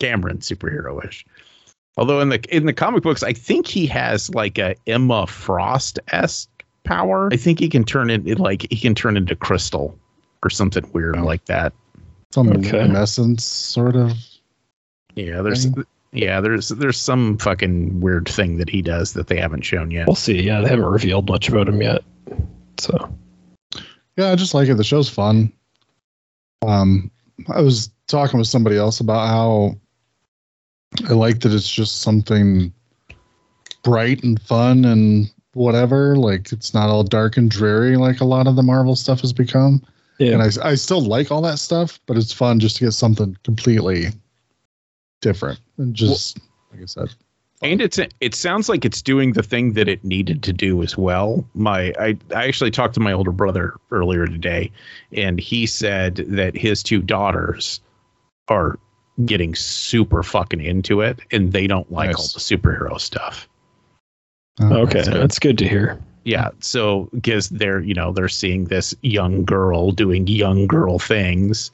Kamran 0.00 0.38
superhero 0.38 1.02
ish. 1.06 1.24
Although 1.96 2.20
in 2.20 2.28
the 2.28 2.40
in 2.54 2.66
the 2.66 2.72
comic 2.72 3.02
books, 3.02 3.22
I 3.22 3.32
think 3.32 3.66
he 3.66 3.86
has 3.86 4.28
like 4.34 4.58
a 4.58 4.74
Emma 4.86 5.26
Frost 5.26 5.98
esque 6.08 6.50
power. 6.84 7.28
I 7.32 7.36
think 7.36 7.58
he 7.60 7.68
can 7.68 7.84
turn 7.84 8.10
it 8.10 8.38
like 8.38 8.66
he 8.70 8.76
can 8.76 8.94
turn 8.94 9.16
into 9.16 9.34
crystal 9.36 9.98
or 10.42 10.50
something 10.50 10.88
weird 10.92 11.16
Oh. 11.16 11.24
like 11.24 11.44
that. 11.46 11.72
Some 12.32 12.48
Okay. 12.50 12.78
essence 12.78 13.44
sort 13.44 13.96
of. 13.96 14.12
Yeah, 15.16 15.42
there's 15.42 15.64
Thing. 15.64 15.84
yeah, 16.12 16.40
there's 16.40 16.68
there's 16.68 16.98
some 17.00 17.38
fucking 17.38 18.00
weird 18.00 18.28
thing 18.28 18.58
that 18.58 18.68
he 18.70 18.82
does 18.82 19.14
that 19.14 19.26
they 19.26 19.38
haven't 19.40 19.62
shown 19.62 19.90
yet. 19.90 20.06
we'll 20.06 20.14
see. 20.14 20.40
Yeah, 20.42 20.60
they 20.60 20.68
haven't 20.68 20.84
revealed 20.84 21.28
much 21.28 21.48
about 21.48 21.68
him 21.68 21.82
yet. 21.82 22.02
So 22.78 23.12
Yeah, 24.18 24.32
I 24.32 24.34
just 24.34 24.52
like 24.52 24.68
it. 24.68 24.74
The 24.74 24.82
show's 24.82 25.08
fun. 25.08 25.52
Um, 26.66 27.08
I 27.48 27.60
was 27.60 27.92
talking 28.08 28.38
with 28.38 28.48
somebody 28.48 28.76
else 28.76 28.98
about 28.98 29.28
how 29.28 29.76
I 31.08 31.12
like 31.12 31.38
that 31.40 31.54
it's 31.54 31.70
just 31.70 32.00
something 32.02 32.72
bright 33.84 34.24
and 34.24 34.42
fun 34.42 34.84
and 34.84 35.30
whatever. 35.52 36.16
Like 36.16 36.50
it's 36.50 36.74
not 36.74 36.90
all 36.90 37.04
dark 37.04 37.36
and 37.36 37.48
dreary 37.48 37.96
like 37.96 38.20
a 38.20 38.24
lot 38.24 38.48
of 38.48 38.56
the 38.56 38.62
Marvel 38.62 38.96
stuff 38.96 39.20
has 39.20 39.32
become. 39.32 39.80
yeah, 40.18 40.32
And 40.32 40.42
I, 40.42 40.70
I 40.70 40.74
still 40.74 41.00
like 41.00 41.30
all 41.30 41.42
that 41.42 41.60
stuff, 41.60 42.00
but 42.06 42.16
it's 42.16 42.32
fun 42.32 42.58
just 42.58 42.78
to 42.78 42.86
get 42.86 42.92
something 42.92 43.36
completely 43.44 44.08
different 45.20 45.60
and 45.76 45.94
just 45.94 46.40
like 46.72 46.82
I 46.82 46.86
said. 46.86 47.14
And 47.60 47.80
it's 47.80 47.98
it 48.20 48.34
sounds 48.34 48.68
like 48.68 48.84
it's 48.84 49.02
doing 49.02 49.32
the 49.32 49.42
thing 49.42 49.72
that 49.72 49.88
it 49.88 50.04
needed 50.04 50.42
to 50.44 50.52
do 50.52 50.82
as 50.82 50.96
well. 50.96 51.44
My 51.54 51.92
I, 51.98 52.16
I 52.34 52.46
actually 52.46 52.70
talked 52.70 52.94
to 52.94 53.00
my 53.00 53.12
older 53.12 53.32
brother 53.32 53.74
earlier 53.90 54.26
today, 54.26 54.70
and 55.12 55.40
he 55.40 55.66
said 55.66 56.16
that 56.28 56.56
his 56.56 56.82
two 56.84 57.02
daughters 57.02 57.80
are 58.46 58.78
getting 59.24 59.56
super 59.56 60.22
fucking 60.22 60.60
into 60.60 61.00
it, 61.00 61.18
and 61.32 61.52
they 61.52 61.66
don't 61.66 61.90
like 61.90 62.16
all 62.16 62.22
the 62.22 62.38
superhero 62.38 63.00
stuff. 63.00 63.48
Uh, 64.60 64.78
okay, 64.78 64.98
that's 64.98 65.08
good. 65.08 65.20
that's 65.20 65.38
good 65.38 65.58
to 65.58 65.68
hear. 65.68 66.00
Yeah, 66.24 66.50
so 66.60 67.08
because 67.12 67.48
they're 67.48 67.80
you 67.80 67.94
know 67.94 68.12
they're 68.12 68.28
seeing 68.28 68.66
this 68.66 68.94
young 69.02 69.44
girl 69.44 69.90
doing 69.90 70.28
young 70.28 70.68
girl 70.68 71.00
things, 71.00 71.72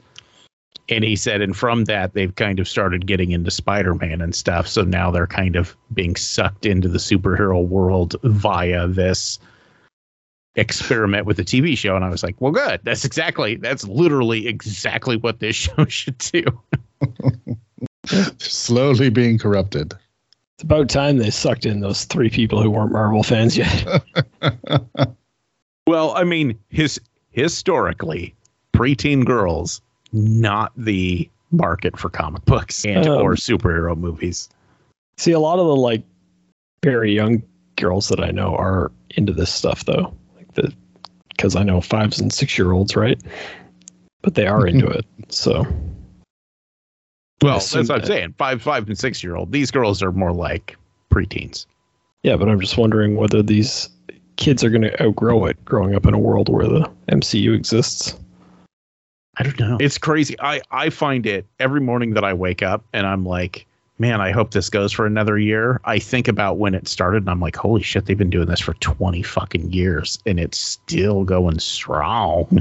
and 0.89 1.03
he 1.03 1.15
said, 1.15 1.41
and 1.41 1.55
from 1.55 1.85
that 1.85 2.13
they've 2.13 2.35
kind 2.35 2.59
of 2.59 2.67
started 2.67 3.07
getting 3.07 3.31
into 3.31 3.51
Spider-Man 3.51 4.21
and 4.21 4.35
stuff. 4.35 4.67
So 4.67 4.83
now 4.83 5.11
they're 5.11 5.27
kind 5.27 5.55
of 5.55 5.75
being 5.93 6.15
sucked 6.15 6.65
into 6.65 6.87
the 6.87 6.97
superhero 6.97 7.65
world 7.65 8.15
via 8.23 8.87
this 8.87 9.39
experiment 10.55 11.25
with 11.25 11.37
the 11.37 11.43
TV 11.43 11.77
show. 11.77 11.95
And 11.95 12.05
I 12.05 12.09
was 12.09 12.23
like, 12.23 12.39
well, 12.39 12.51
good. 12.51 12.79
That's 12.83 13.05
exactly 13.05 13.55
that's 13.55 13.85
literally 13.87 14.47
exactly 14.47 15.17
what 15.17 15.39
this 15.39 15.55
show 15.55 15.85
should 15.85 16.17
do. 16.17 16.43
slowly 18.37 19.09
being 19.09 19.37
corrupted. 19.37 19.93
It's 20.55 20.63
about 20.63 20.87
time 20.87 21.17
they 21.17 21.31
sucked 21.31 21.65
in 21.65 21.81
those 21.81 22.05
three 22.05 22.29
people 22.29 22.61
who 22.61 22.69
weren't 22.69 22.91
Marvel 22.91 23.23
fans 23.23 23.57
yet. 23.57 24.03
Well, 25.87 26.15
I 26.15 26.23
mean, 26.23 26.57
his 26.69 26.99
historically, 27.29 28.33
preteen 28.73 29.23
girls 29.23 29.81
not 30.13 30.71
the 30.77 31.29
market 31.51 31.97
for 31.97 32.09
comic 32.09 32.43
books 32.45 32.85
and 32.85 33.07
Um, 33.07 33.21
or 33.21 33.35
superhero 33.35 33.95
movies. 33.97 34.49
See, 35.17 35.31
a 35.31 35.39
lot 35.39 35.59
of 35.59 35.67
the 35.67 35.75
like 35.75 36.03
very 36.83 37.13
young 37.13 37.41
girls 37.77 38.09
that 38.09 38.19
I 38.23 38.31
know 38.31 38.55
are 38.55 38.91
into 39.11 39.33
this 39.33 39.51
stuff 39.51 39.85
though, 39.85 40.13
like 40.35 40.53
the 40.53 40.73
because 41.29 41.55
I 41.55 41.63
know 41.63 41.81
fives 41.81 42.19
and 42.19 42.31
six 42.31 42.57
year 42.57 42.71
olds, 42.71 42.95
right? 42.95 43.21
But 44.21 44.35
they 44.35 44.47
are 44.47 44.65
into 44.67 44.87
it, 44.97 45.05
so 45.29 45.65
Well, 47.41 47.59
that's 47.59 47.73
what 47.73 47.91
I'm 47.91 48.05
saying. 48.05 48.35
Five, 48.37 48.61
five, 48.61 48.87
and 48.87 48.97
six 48.97 49.23
year 49.23 49.35
old. 49.35 49.51
These 49.51 49.71
girls 49.71 50.01
are 50.01 50.11
more 50.11 50.31
like 50.33 50.77
preteens. 51.11 51.65
yeah. 52.23 52.35
But 52.35 52.49
I'm 52.49 52.59
just 52.59 52.77
wondering 52.77 53.15
whether 53.15 53.43
these 53.43 53.89
kids 54.37 54.63
are 54.63 54.69
going 54.69 54.81
to 54.81 55.03
outgrow 55.03 55.45
it, 55.45 55.63
growing 55.63 55.95
up 55.95 56.05
in 56.05 56.13
a 56.13 56.19
world 56.19 56.49
where 56.49 56.67
the 56.67 56.89
MCU 57.09 57.53
exists. 57.55 58.15
I 59.37 59.43
don't 59.43 59.59
know. 59.59 59.77
It's 59.79 59.97
crazy. 59.97 60.35
I 60.39 60.61
I 60.71 60.89
find 60.89 61.25
it 61.25 61.45
every 61.59 61.81
morning 61.81 62.13
that 62.13 62.23
I 62.23 62.33
wake 62.33 62.63
up 62.63 62.83
and 62.93 63.05
I'm 63.05 63.25
like, 63.25 63.65
man, 63.99 64.21
I 64.21 64.31
hope 64.31 64.51
this 64.51 64.69
goes 64.69 64.91
for 64.91 65.05
another 65.05 65.37
year. 65.37 65.79
I 65.85 65.99
think 65.99 66.27
about 66.27 66.57
when 66.57 66.73
it 66.73 66.87
started 66.87 67.23
and 67.23 67.29
I'm 67.29 67.39
like, 67.39 67.55
holy 67.55 67.81
shit, 67.81 68.05
they've 68.05 68.17
been 68.17 68.29
doing 68.29 68.47
this 68.47 68.59
for 68.59 68.73
20 68.75 69.21
fucking 69.23 69.71
years 69.71 70.19
and 70.25 70.39
it's 70.39 70.57
still 70.57 71.23
going 71.23 71.59
strong. 71.59 72.59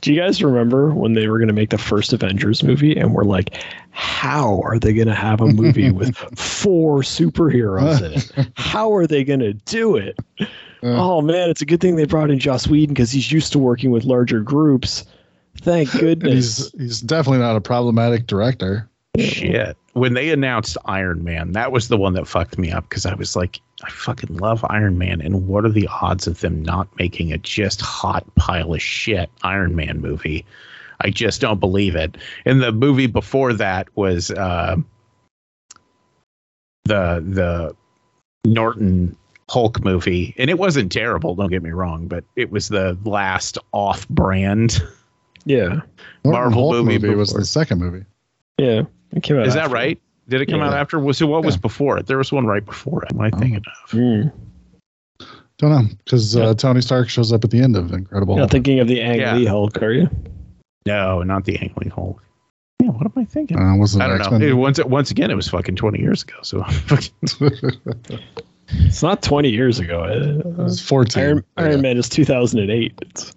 Do 0.00 0.12
you 0.12 0.20
guys 0.20 0.42
remember 0.42 0.94
when 0.94 1.12
they 1.12 1.28
were 1.28 1.38
going 1.38 1.48
to 1.48 1.54
make 1.54 1.70
the 1.70 1.78
first 1.78 2.12
Avengers 2.12 2.62
movie 2.62 2.96
and 2.96 3.12
we're 3.12 3.24
like, 3.24 3.62
how 3.90 4.60
are 4.62 4.78
they 4.78 4.94
going 4.94 5.08
to 5.08 5.14
have 5.14 5.40
a 5.40 5.46
movie 5.46 5.90
with 5.90 6.16
four 6.38 7.00
superheroes 7.00 8.00
in 8.00 8.12
it? 8.14 8.52
How 8.54 8.94
are 8.94 9.06
they 9.06 9.24
going 9.24 9.40
to 9.40 9.52
do 9.52 9.96
it? 9.96 10.18
Uh. 10.40 10.46
oh 10.82 11.20
man, 11.20 11.50
it's 11.50 11.60
a 11.60 11.66
good 11.66 11.80
thing 11.80 11.96
they 11.96 12.06
brought 12.06 12.30
in 12.30 12.38
Joss 12.38 12.66
Whedon 12.66 12.94
because 12.94 13.10
he's 13.10 13.30
used 13.30 13.52
to 13.52 13.58
working 13.58 13.90
with 13.90 14.04
larger 14.04 14.40
groups. 14.40 15.04
Thank 15.58 15.90
goodness. 15.98 16.70
he's 16.72 16.72
he's 16.72 17.00
definitely 17.00 17.40
not 17.40 17.56
a 17.56 17.60
problematic 17.60 18.26
director. 18.26 18.88
Shit. 19.18 19.76
When 19.92 20.14
they 20.14 20.30
announced 20.30 20.76
Iron 20.84 21.24
Man, 21.24 21.52
that 21.52 21.72
was 21.72 21.88
the 21.88 21.96
one 21.96 22.12
that 22.14 22.28
fucked 22.28 22.58
me 22.58 22.70
up 22.70 22.88
because 22.88 23.06
I 23.06 23.14
was 23.14 23.34
like, 23.34 23.60
I 23.82 23.90
fucking 23.90 24.36
love 24.36 24.64
Iron 24.70 24.98
Man. 24.98 25.20
And 25.20 25.48
what 25.48 25.64
are 25.64 25.70
the 25.70 25.88
odds 26.00 26.26
of 26.26 26.40
them 26.40 26.62
not 26.62 26.88
making 26.98 27.32
a 27.32 27.38
just 27.38 27.80
hot 27.80 28.24
pile 28.36 28.72
of 28.72 28.80
shit 28.80 29.28
Iron 29.42 29.74
Man 29.74 30.00
movie? 30.00 30.46
I 31.00 31.10
just 31.10 31.40
don't 31.40 31.60
believe 31.60 31.96
it. 31.96 32.16
And 32.44 32.62
the 32.62 32.72
movie 32.72 33.08
before 33.08 33.52
that 33.54 33.88
was 33.96 34.30
uh, 34.30 34.76
the 36.84 37.24
the 37.26 37.76
Norton 38.44 39.16
Hulk 39.50 39.84
movie, 39.84 40.34
and 40.38 40.48
it 40.50 40.58
wasn't 40.58 40.92
terrible. 40.92 41.34
Don't 41.34 41.50
get 41.50 41.62
me 41.62 41.70
wrong, 41.70 42.06
but 42.06 42.24
it 42.36 42.50
was 42.52 42.68
the 42.68 42.96
last 43.04 43.58
off-brand 43.72 44.80
Yeah. 45.44 45.80
Norton 46.24 46.32
Marvel 46.32 46.72
Hulk 46.72 46.86
movie 46.86 47.14
was 47.14 47.30
before. 47.30 47.40
the 47.40 47.46
second 47.46 47.78
movie. 47.78 48.04
Yeah. 48.58 48.82
It 49.12 49.22
came 49.22 49.38
out 49.38 49.46
Is 49.46 49.54
that 49.54 49.70
right? 49.70 49.98
Did 50.28 50.40
it 50.42 50.46
come 50.46 50.60
out 50.60 50.72
after? 50.74 50.98
Was 51.00 51.18
so 51.18 51.26
what 51.26 51.44
was 51.44 51.56
before 51.56 51.98
it? 51.98 52.06
There 52.06 52.18
was 52.18 52.30
one 52.30 52.46
right 52.46 52.64
before 52.64 53.02
it. 53.04 53.12
Am 53.12 53.20
I 53.20 53.30
Oh. 53.32 53.38
thinking 53.38 53.56
of? 53.56 53.90
Mm. 53.90 54.32
Don't 55.58 55.70
know 55.70 55.88
because 56.04 56.34
Yeah. 56.36 56.44
uh, 56.44 56.54
Tony 56.54 56.80
Stark 56.80 57.08
shows 57.08 57.32
up 57.32 57.42
at 57.44 57.50
the 57.50 57.60
end 57.60 57.76
of 57.76 57.92
Incredible. 57.92 58.34
You're 58.34 58.42
not 58.44 58.50
thinking 58.50 58.78
of 58.80 58.86
the 58.88 59.00
Ang 59.00 59.18
Yeah. 59.20 59.34
Lee 59.34 59.44
Hulk, 59.46 59.82
are 59.82 59.92
you? 59.92 60.08
No, 60.86 61.22
not 61.22 61.44
the 61.44 61.56
Ang 61.58 61.72
Lee 61.82 61.90
Hulk. 61.90 62.22
Yeah, 62.82 62.90
what 62.90 63.04
am 63.04 63.12
I 63.16 63.24
thinking? 63.24 63.58
Uh, 63.58 63.76
wasn't 63.76 64.02
I 64.02 64.08
don't 64.08 64.20
X-Men? 64.20 64.40
know. 64.40 64.46
It, 64.46 64.52
once 64.56 64.82
once 64.84 65.10
again, 65.10 65.30
it 65.30 65.34
was 65.34 65.48
fucking 65.48 65.76
twenty 65.76 66.00
years 66.00 66.22
ago. 66.22 66.36
So 66.42 66.64
It's 68.72 69.02
not 69.02 69.20
20 69.22 69.50
years 69.50 69.80
ago. 69.80 70.04
It 70.04 70.46
Uh, 70.46 70.62
was 70.62 70.80
14. 70.80 71.22
Iron, 71.22 71.44
Yeah. 71.58 71.64
Iron 71.64 71.80
Man 71.82 71.96
is 71.96 72.08
2008. 72.08 72.92
It's 73.02 73.34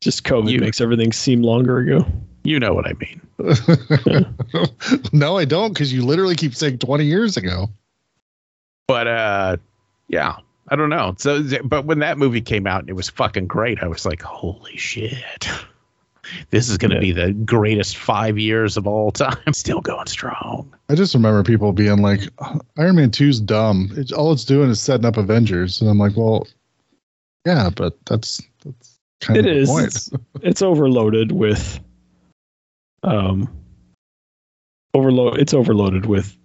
just 0.00 0.24
COVID 0.24 0.50
You- 0.50 0.60
makes 0.60 0.80
everything 0.80 1.12
seem 1.12 1.42
longer 1.42 1.78
ago. 1.78 2.06
you 2.44 2.58
know 2.60 2.72
what 2.74 2.86
I 2.86 2.92
mean. 2.94 3.20
no, 5.12 5.36
I 5.38 5.44
don't 5.44 5.72
because 5.72 5.92
you 5.92 6.04
literally 6.04 6.34
keep 6.36 6.54
saying 6.54 6.78
20 6.78 7.04
years 7.04 7.36
ago. 7.36 7.68
But 8.86 9.06
uh, 9.06 9.56
yeah, 10.08 10.36
I 10.68 10.76
don't 10.76 10.88
know. 10.90 11.14
So, 11.18 11.42
but 11.64 11.84
when 11.84 11.98
that 12.00 12.18
movie 12.18 12.40
came 12.40 12.66
out 12.66 12.80
and 12.80 12.88
it 12.88 12.94
was 12.94 13.08
fucking 13.10 13.46
great, 13.46 13.82
I 13.82 13.86
was 13.88 14.06
like, 14.06 14.22
holy 14.22 14.76
shit. 14.76 15.48
This 16.50 16.68
is 16.68 16.76
going 16.76 16.90
to 16.90 16.96
Yeah. 16.96 17.00
be 17.00 17.12
the 17.12 17.32
greatest 17.32 17.96
five 17.96 18.38
years 18.38 18.76
of 18.76 18.86
all 18.86 19.10
time. 19.10 19.36
Still 19.52 19.80
going 19.80 20.06
strong. 20.08 20.70
I 20.90 20.94
just 20.94 21.14
remember 21.14 21.42
people 21.42 21.72
being 21.72 22.02
like, 22.02 22.20
Iron 22.76 22.96
Man 22.96 23.10
2's 23.10 23.40
dumb. 23.40 23.90
It's, 23.96 24.12
all 24.12 24.32
it's 24.32 24.44
doing 24.44 24.68
is 24.68 24.78
setting 24.80 25.06
up 25.06 25.16
Avengers. 25.16 25.80
And 25.80 25.88
I'm 25.90 25.98
like, 25.98 26.16
well, 26.16 26.46
yeah, 27.46 27.70
but 27.74 27.96
that's, 28.04 28.42
that's 28.64 28.97
kind 28.97 28.97
It 29.30 29.38
of 29.38 29.46
is. 29.46 29.68
point. 29.68 29.86
It's, 29.86 30.10
it's 30.42 30.62
overloaded 30.62 31.32
with 31.32 31.80
um 33.02 33.48
overload 34.94 35.38
it's 35.38 35.54
overloaded 35.54 36.06
with 36.06 36.36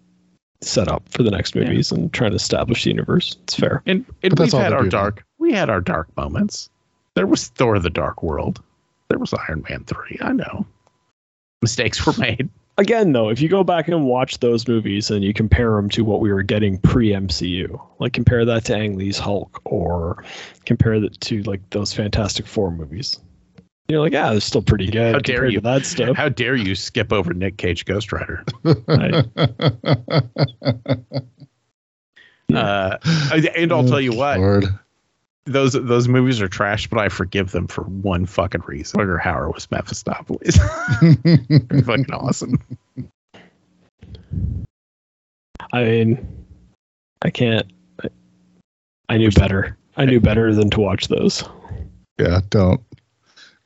setup 0.61 1.07
for 1.09 1.23
the 1.23 1.31
next 1.31 1.55
Yeah. 1.55 1.63
movies 1.65 1.91
and 1.91 2.11
trying 2.13 2.31
to 2.31 2.35
establish 2.35 2.83
the 2.83 2.89
universe. 2.91 3.37
It's 3.43 3.55
fair. 3.55 3.81
And, 3.85 4.05
and 4.23 4.37
we've 4.39 4.51
had 4.51 4.71
our 4.73 4.79
doing. 4.81 4.89
dark. 4.91 5.25
We 5.39 5.51
had 5.53 5.69
our 5.69 5.81
dark 5.81 6.15
moments. 6.15 6.69
There 7.15 7.27
was 7.27 7.49
Thor: 7.49 7.79
The 7.79 7.89
Dark 7.89 8.23
World. 8.23 8.61
There 9.09 9.19
was 9.19 9.33
Iron 9.33 9.63
Man 9.69 9.83
three. 9.83 10.17
I 10.21 10.31
know. 10.31 10.65
Mistakes 11.61 12.05
were 12.05 12.13
made. 12.17 12.49
Again 12.77 13.11
though, 13.11 13.29
if 13.29 13.39
you 13.39 13.49
go 13.49 13.63
back 13.63 13.87
and 13.87 14.03
watch 14.05 14.39
those 14.39 14.67
movies 14.67 15.11
and 15.11 15.23
you 15.23 15.31
compare 15.33 15.71
them 15.75 15.89
to 15.89 16.03
what 16.03 16.19
we 16.21 16.33
were 16.33 16.41
getting 16.41 16.79
pre-MCU, 16.79 17.79
like 17.99 18.13
compare 18.13 18.45
that 18.45 18.65
to 18.65 18.75
Ang 18.75 18.97
Lee's 18.97 19.19
Hulk 19.19 19.61
or 19.65 20.23
compare 20.65 20.99
that 20.99 21.19
to 21.21 21.43
like 21.43 21.61
those 21.69 21.93
Fantastic 21.93 22.47
Four 22.47 22.71
movies. 22.71 23.19
You're 23.89 23.99
like, 23.99 24.13
yeah, 24.13 24.31
they're 24.31 24.39
still 24.39 24.61
pretty 24.63 24.87
good 24.89 25.13
How 25.13 25.19
dare 25.19 25.45
you. 25.45 25.59
to 25.59 25.61
that 25.65 25.85
stuff. 25.85 26.15
How 26.15 26.29
dare 26.29 26.55
you 26.55 26.73
skip 26.73 27.11
over 27.13 27.33
Nick 27.33 27.57
Cage 27.57 27.85
Ghost 27.85 28.11
Rider? 28.11 28.43
I- 28.87 29.23
Uh, 32.53 32.97
and 33.55 33.71
I'll 33.71 33.87
tell 33.87 34.01
you 34.01 34.13
what, 34.15 34.37
Lord. 34.37 34.65
Those 35.45 35.73
those 35.73 36.07
movies 36.07 36.41
are 36.41 36.47
trash, 36.47 36.87
but 36.87 36.99
I 36.99 37.09
forgive 37.09 37.51
them 37.51 37.67
for 37.67 37.83
one 37.83 38.25
fucking 38.25 38.61
reason. 38.65 38.99
Rutger 38.99 39.21
Hauer 39.21 39.53
was 39.53 39.69
Mephistopheles. 39.71 40.55
Fucking 41.85 42.13
awesome. 42.13 42.59
I 45.73 45.83
mean, 45.83 46.45
I 47.21 47.29
can't. 47.29 47.71
I, 48.03 48.07
I 49.09 49.17
knew 49.17 49.31
better. 49.31 49.77
I 49.97 50.05
knew 50.05 50.19
better 50.19 50.53
than 50.55 50.69
to 50.71 50.79
watch 50.79 51.07
those. 51.09 51.43
yeah, 52.17 52.39
don't. 52.49 52.81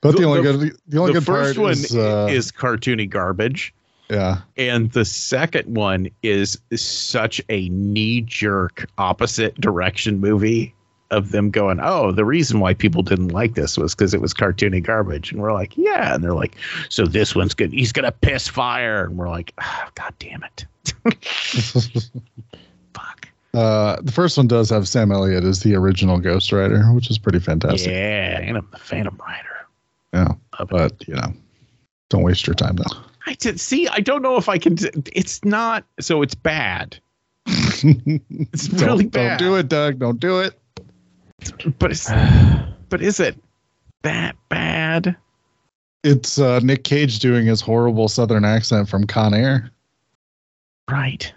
But 0.02 0.12
the, 0.14 0.18
The- 0.22 0.24
only 0.26 0.41
the- 0.41 0.58
good, 0.58 0.78
the 0.88 0.98
only 0.99 1.14
the 1.14 1.20
good 1.20 1.26
first 1.26 1.56
part 1.58 1.64
one 1.64 1.72
is, 1.74 1.95
uh, 1.95 2.28
is 2.30 2.52
cartoony 2.52 3.10
garbage. 3.10 3.74
yeah, 4.10 4.41
And 4.58 4.91
the 4.91 5.06
second 5.06 5.76
one 5.76 6.10
is 6.24 6.60
such 6.76 7.41
a 7.49 7.70
knee 7.70 8.22
jerk 8.22 8.90
opposite 8.98 9.60
direction 9.60 10.20
movie 10.20 10.74
of 11.12 11.32
them 11.32 11.50
going, 11.50 11.80
Oh, 11.82 12.12
the 12.12 12.26
reason 12.26 12.60
why 12.60 12.74
people 12.74 13.04
didn't 13.04 13.30
like 13.30 13.56
this 13.56 13.78
was 13.78 13.94
because 13.96 14.14
it 14.14 14.22
was 14.22 14.34
cartoony 14.34 14.82
garbage. 14.84 15.32
And 15.32 15.42
we're 15.42 15.54
like, 15.54 15.78
Yeah. 15.78 16.16
And 16.16 16.24
they're 16.24 16.34
like, 16.34 16.56
So 16.90 17.06
this 17.06 17.36
one's 17.36 17.54
good. 17.54 17.74
He's 17.74 17.92
to 17.94 18.12
piss 18.12 18.48
fire. 18.48 19.06
And 19.06 19.18
we're 19.18 19.30
like, 19.30 19.54
oh, 19.62 19.88
God 19.96 20.14
damn 20.20 20.44
it. 20.44 20.66
Fuck. 22.94 23.28
uh, 23.54 23.98
the 24.02 24.12
first 24.12 24.38
one 24.38 24.48
does 24.48 24.70
have 24.70 24.88
Sam 24.88 25.12
Elliott 25.12 25.44
as 25.44 25.62
the 25.62 25.76
original 25.76 26.18
Ghost 26.18 26.52
Rider, 26.52 26.84
which 26.94 27.10
is 27.10 27.18
pretty 27.18 27.40
fantastic. 27.40 27.92
Yeah. 27.92 28.40
And 28.40 28.58
I'm 28.58 28.68
the 28.72 28.80
Phantom 28.80 29.20
Rider. 29.26 29.48
Yeah, 30.14 30.34
but 30.70 31.08
you 31.08 31.16
know, 31.16 31.34
don't 32.10 32.24
waste 32.24 32.48
your 32.48 32.54
time 32.56 32.78
though. 32.78 32.98
I 33.26 33.34
did 33.34 33.60
see. 33.60 33.88
I 33.90 34.00
don't 34.00 34.22
know 34.22 34.38
if 34.38 34.48
I 34.48 34.58
can. 34.58 34.78
It's 35.14 35.44
not. 35.44 35.84
So 36.00 36.22
it's 36.22 36.34
bad. 36.34 36.98
it's 37.46 38.70
really 38.70 39.04
don't, 39.04 39.12
bad. 39.12 39.40
Don't 39.40 39.50
do 39.50 39.56
it, 39.56 39.68
Doug. 39.68 40.00
Don't 40.00 40.20
do 40.20 40.40
it. 40.40 40.58
But 41.80 41.92
it's. 41.92 42.12
But 42.90 43.02
is 43.02 43.20
it 43.20 43.36
that 44.04 44.38
bad? 44.48 45.18
It's 46.06 46.40
uh, 46.40 46.62
Nick 46.62 46.86
Cage 46.86 47.20
doing 47.20 47.46
his 47.46 47.60
horrible 47.60 48.08
Southern 48.08 48.46
accent 48.46 48.88
from 48.88 49.06
Con 49.06 49.34
Air. 49.34 49.70
Right. 50.90 51.34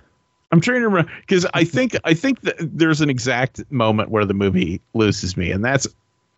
I'm 0.53 0.61
trying 0.61 0.83
to 0.83 0.89
remember 0.89 1.11
because 1.23 1.45
I 1.55 1.65
think 1.65 1.97
I 2.05 2.15
think 2.15 2.43
that 2.43 2.55
there's 2.61 3.01
an 3.01 3.11
exact 3.11 3.69
moment 3.73 4.11
where 4.11 4.25
the 4.25 4.33
movie 4.33 4.81
loses 4.95 5.37
me, 5.37 5.51
and 5.51 5.65
that's 5.65 5.89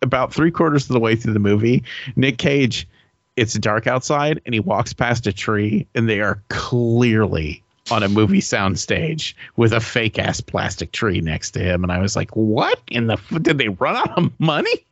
about 0.01 0.33
three 0.33 0.49
quarters 0.49 0.89
of 0.89 0.93
the 0.93 0.99
way 0.99 1.15
through 1.15 1.33
the 1.33 1.39
movie. 1.39 1.83
Nick 2.15 2.39
Cage, 2.39 2.87
it's 3.35 3.53
dark 3.53 3.85
outside, 3.85 4.41
and 4.47 4.55
he 4.55 4.59
walks 4.59 4.93
past 4.93 5.27
a 5.27 5.33
tree, 5.33 5.87
and 5.93 6.09
they 6.09 6.21
are 6.21 6.41
clearly 6.49 7.63
on 7.93 8.03
a 8.03 8.09
movie 8.09 8.41
sound 8.41 8.79
stage 8.79 9.35
with 9.55 9.71
a 9.71 9.79
fake 9.79 10.19
ass 10.19 10.41
plastic 10.41 10.91
tree 10.91 11.21
next 11.21 11.51
to 11.51 11.59
him, 11.59 11.83
and 11.83 11.91
I 11.91 11.99
was 11.99 12.15
like, 12.15 12.35
"What 12.35 12.81
in 12.89 13.07
the? 13.07 13.13
f- 13.13 13.41
Did 13.41 13.57
they 13.59 13.69
run 13.69 13.95
out 13.95 14.17
of 14.17 14.31
money?" 14.39 14.85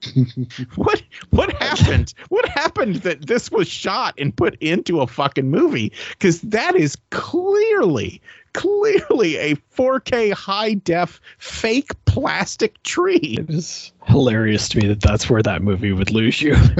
what 0.76 1.02
what 1.30 1.52
happened 1.60 2.14
what 2.28 2.48
happened 2.48 2.96
that 2.96 3.26
this 3.26 3.50
was 3.50 3.66
shot 3.66 4.14
and 4.16 4.36
put 4.36 4.54
into 4.62 5.00
a 5.00 5.08
fucking 5.08 5.50
movie 5.50 5.90
because 6.10 6.40
that 6.42 6.76
is 6.76 6.96
clearly 7.10 8.22
clearly 8.52 9.36
a 9.38 9.56
4k 9.76 10.32
high 10.32 10.74
def 10.74 11.20
fake 11.38 11.90
plastic 12.04 12.80
tree 12.84 13.36
It 13.40 13.50
is 13.50 13.92
hilarious 14.06 14.68
to 14.68 14.78
me 14.78 14.86
that 14.86 15.00
that's 15.00 15.28
where 15.28 15.42
that 15.42 15.62
movie 15.62 15.92
would 15.92 16.12
lose 16.12 16.40
you. 16.40 16.52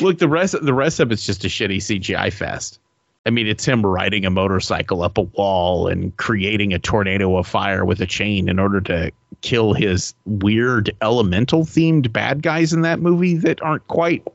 look 0.00 0.16
the 0.18 0.28
rest 0.28 0.56
the 0.62 0.74
rest 0.74 0.98
of 0.98 1.12
it's 1.12 1.26
just 1.26 1.44
a 1.44 1.48
shitty 1.48 1.76
cgi 1.76 2.32
fest 2.32 2.80
i 3.26 3.30
mean 3.30 3.46
it's 3.46 3.64
him 3.64 3.84
riding 3.84 4.24
a 4.24 4.30
motorcycle 4.30 5.02
up 5.02 5.18
a 5.18 5.22
wall 5.22 5.88
and 5.88 6.16
creating 6.16 6.72
a 6.72 6.78
tornado 6.78 7.36
of 7.36 7.46
fire 7.46 7.84
with 7.84 8.00
a 8.00 8.06
chain 8.06 8.48
in 8.48 8.58
order 8.58 8.80
to 8.80 9.10
kill 9.40 9.72
his 9.72 10.14
weird 10.24 10.94
elemental 11.02 11.64
themed 11.64 12.12
bad 12.12 12.42
guys 12.42 12.72
in 12.72 12.82
that 12.82 13.00
movie 13.00 13.36
that 13.36 13.62
aren't 13.62 13.86
quite 13.88 14.26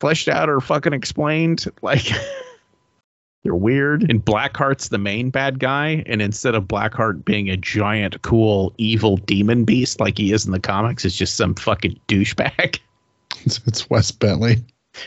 fleshed 0.00 0.28
out 0.28 0.48
or 0.48 0.60
fucking 0.60 0.92
explained 0.92 1.66
like 1.82 2.10
they're 3.44 3.54
weird 3.54 4.08
and 4.10 4.24
blackheart's 4.24 4.88
the 4.88 4.98
main 4.98 5.30
bad 5.30 5.60
guy 5.60 6.02
and 6.06 6.20
instead 6.20 6.54
of 6.54 6.64
blackheart 6.64 7.24
being 7.24 7.48
a 7.48 7.56
giant 7.56 8.20
cool 8.22 8.72
evil 8.78 9.16
demon 9.16 9.64
beast 9.64 10.00
like 10.00 10.18
he 10.18 10.32
is 10.32 10.44
in 10.44 10.52
the 10.52 10.60
comics 10.60 11.04
it's 11.04 11.16
just 11.16 11.36
some 11.36 11.54
fucking 11.54 11.98
douchebag 12.08 12.78
It's, 13.44 13.60
it's 13.66 13.90
Wes 13.90 14.10
Bentley. 14.10 14.64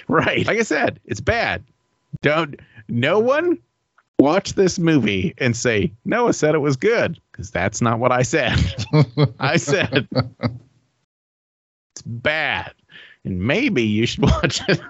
Right. 0.07 0.45
Like 0.47 0.59
I 0.59 0.63
said, 0.63 0.99
it's 1.05 1.21
bad. 1.21 1.63
Don't 2.21 2.59
no 2.87 3.19
one 3.19 3.57
watch 4.19 4.53
this 4.53 4.77
movie 4.77 5.33
and 5.39 5.55
say 5.55 5.91
Noah 6.05 6.33
said 6.33 6.53
it 6.55 6.59
was 6.59 6.75
good 6.77 7.19
because 7.31 7.49
that's 7.51 7.81
not 7.81 7.99
what 7.99 8.11
I 8.11 8.21
said. 8.21 8.57
I 9.39 9.57
said 9.57 10.07
it's 10.11 12.01
bad, 12.05 12.73
and 13.23 13.41
maybe 13.41 13.83
you 13.83 14.05
should 14.05 14.23
watch 14.43 14.61
it. 14.67 14.81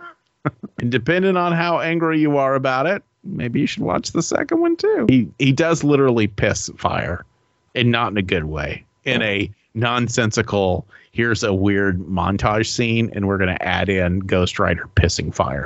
and 0.79 0.91
depending 0.91 1.37
on 1.37 1.53
how 1.53 1.79
angry 1.79 2.19
you 2.19 2.37
are 2.37 2.55
about 2.55 2.87
it, 2.87 3.03
maybe 3.23 3.61
you 3.61 3.67
should 3.67 3.83
watch 3.83 4.11
the 4.11 4.23
second 4.23 4.59
one 4.59 4.75
too. 4.75 5.05
He 5.09 5.29
he 5.39 5.51
does 5.51 5.83
literally 5.83 6.27
piss 6.27 6.69
fire, 6.77 7.25
and 7.75 7.91
not 7.91 8.11
in 8.11 8.17
a 8.17 8.23
good 8.23 8.45
way. 8.45 8.85
In 9.05 9.21
a 9.21 9.51
nonsensical. 9.73 10.87
Here's 11.13 11.43
a 11.43 11.53
weird 11.53 11.99
montage 11.99 12.67
scene, 12.67 13.11
and 13.13 13.27
we're 13.27 13.37
gonna 13.37 13.57
add 13.59 13.89
in 13.89 14.19
Ghost 14.19 14.59
Rider 14.59 14.87
pissing 14.95 15.33
fire. 15.33 15.65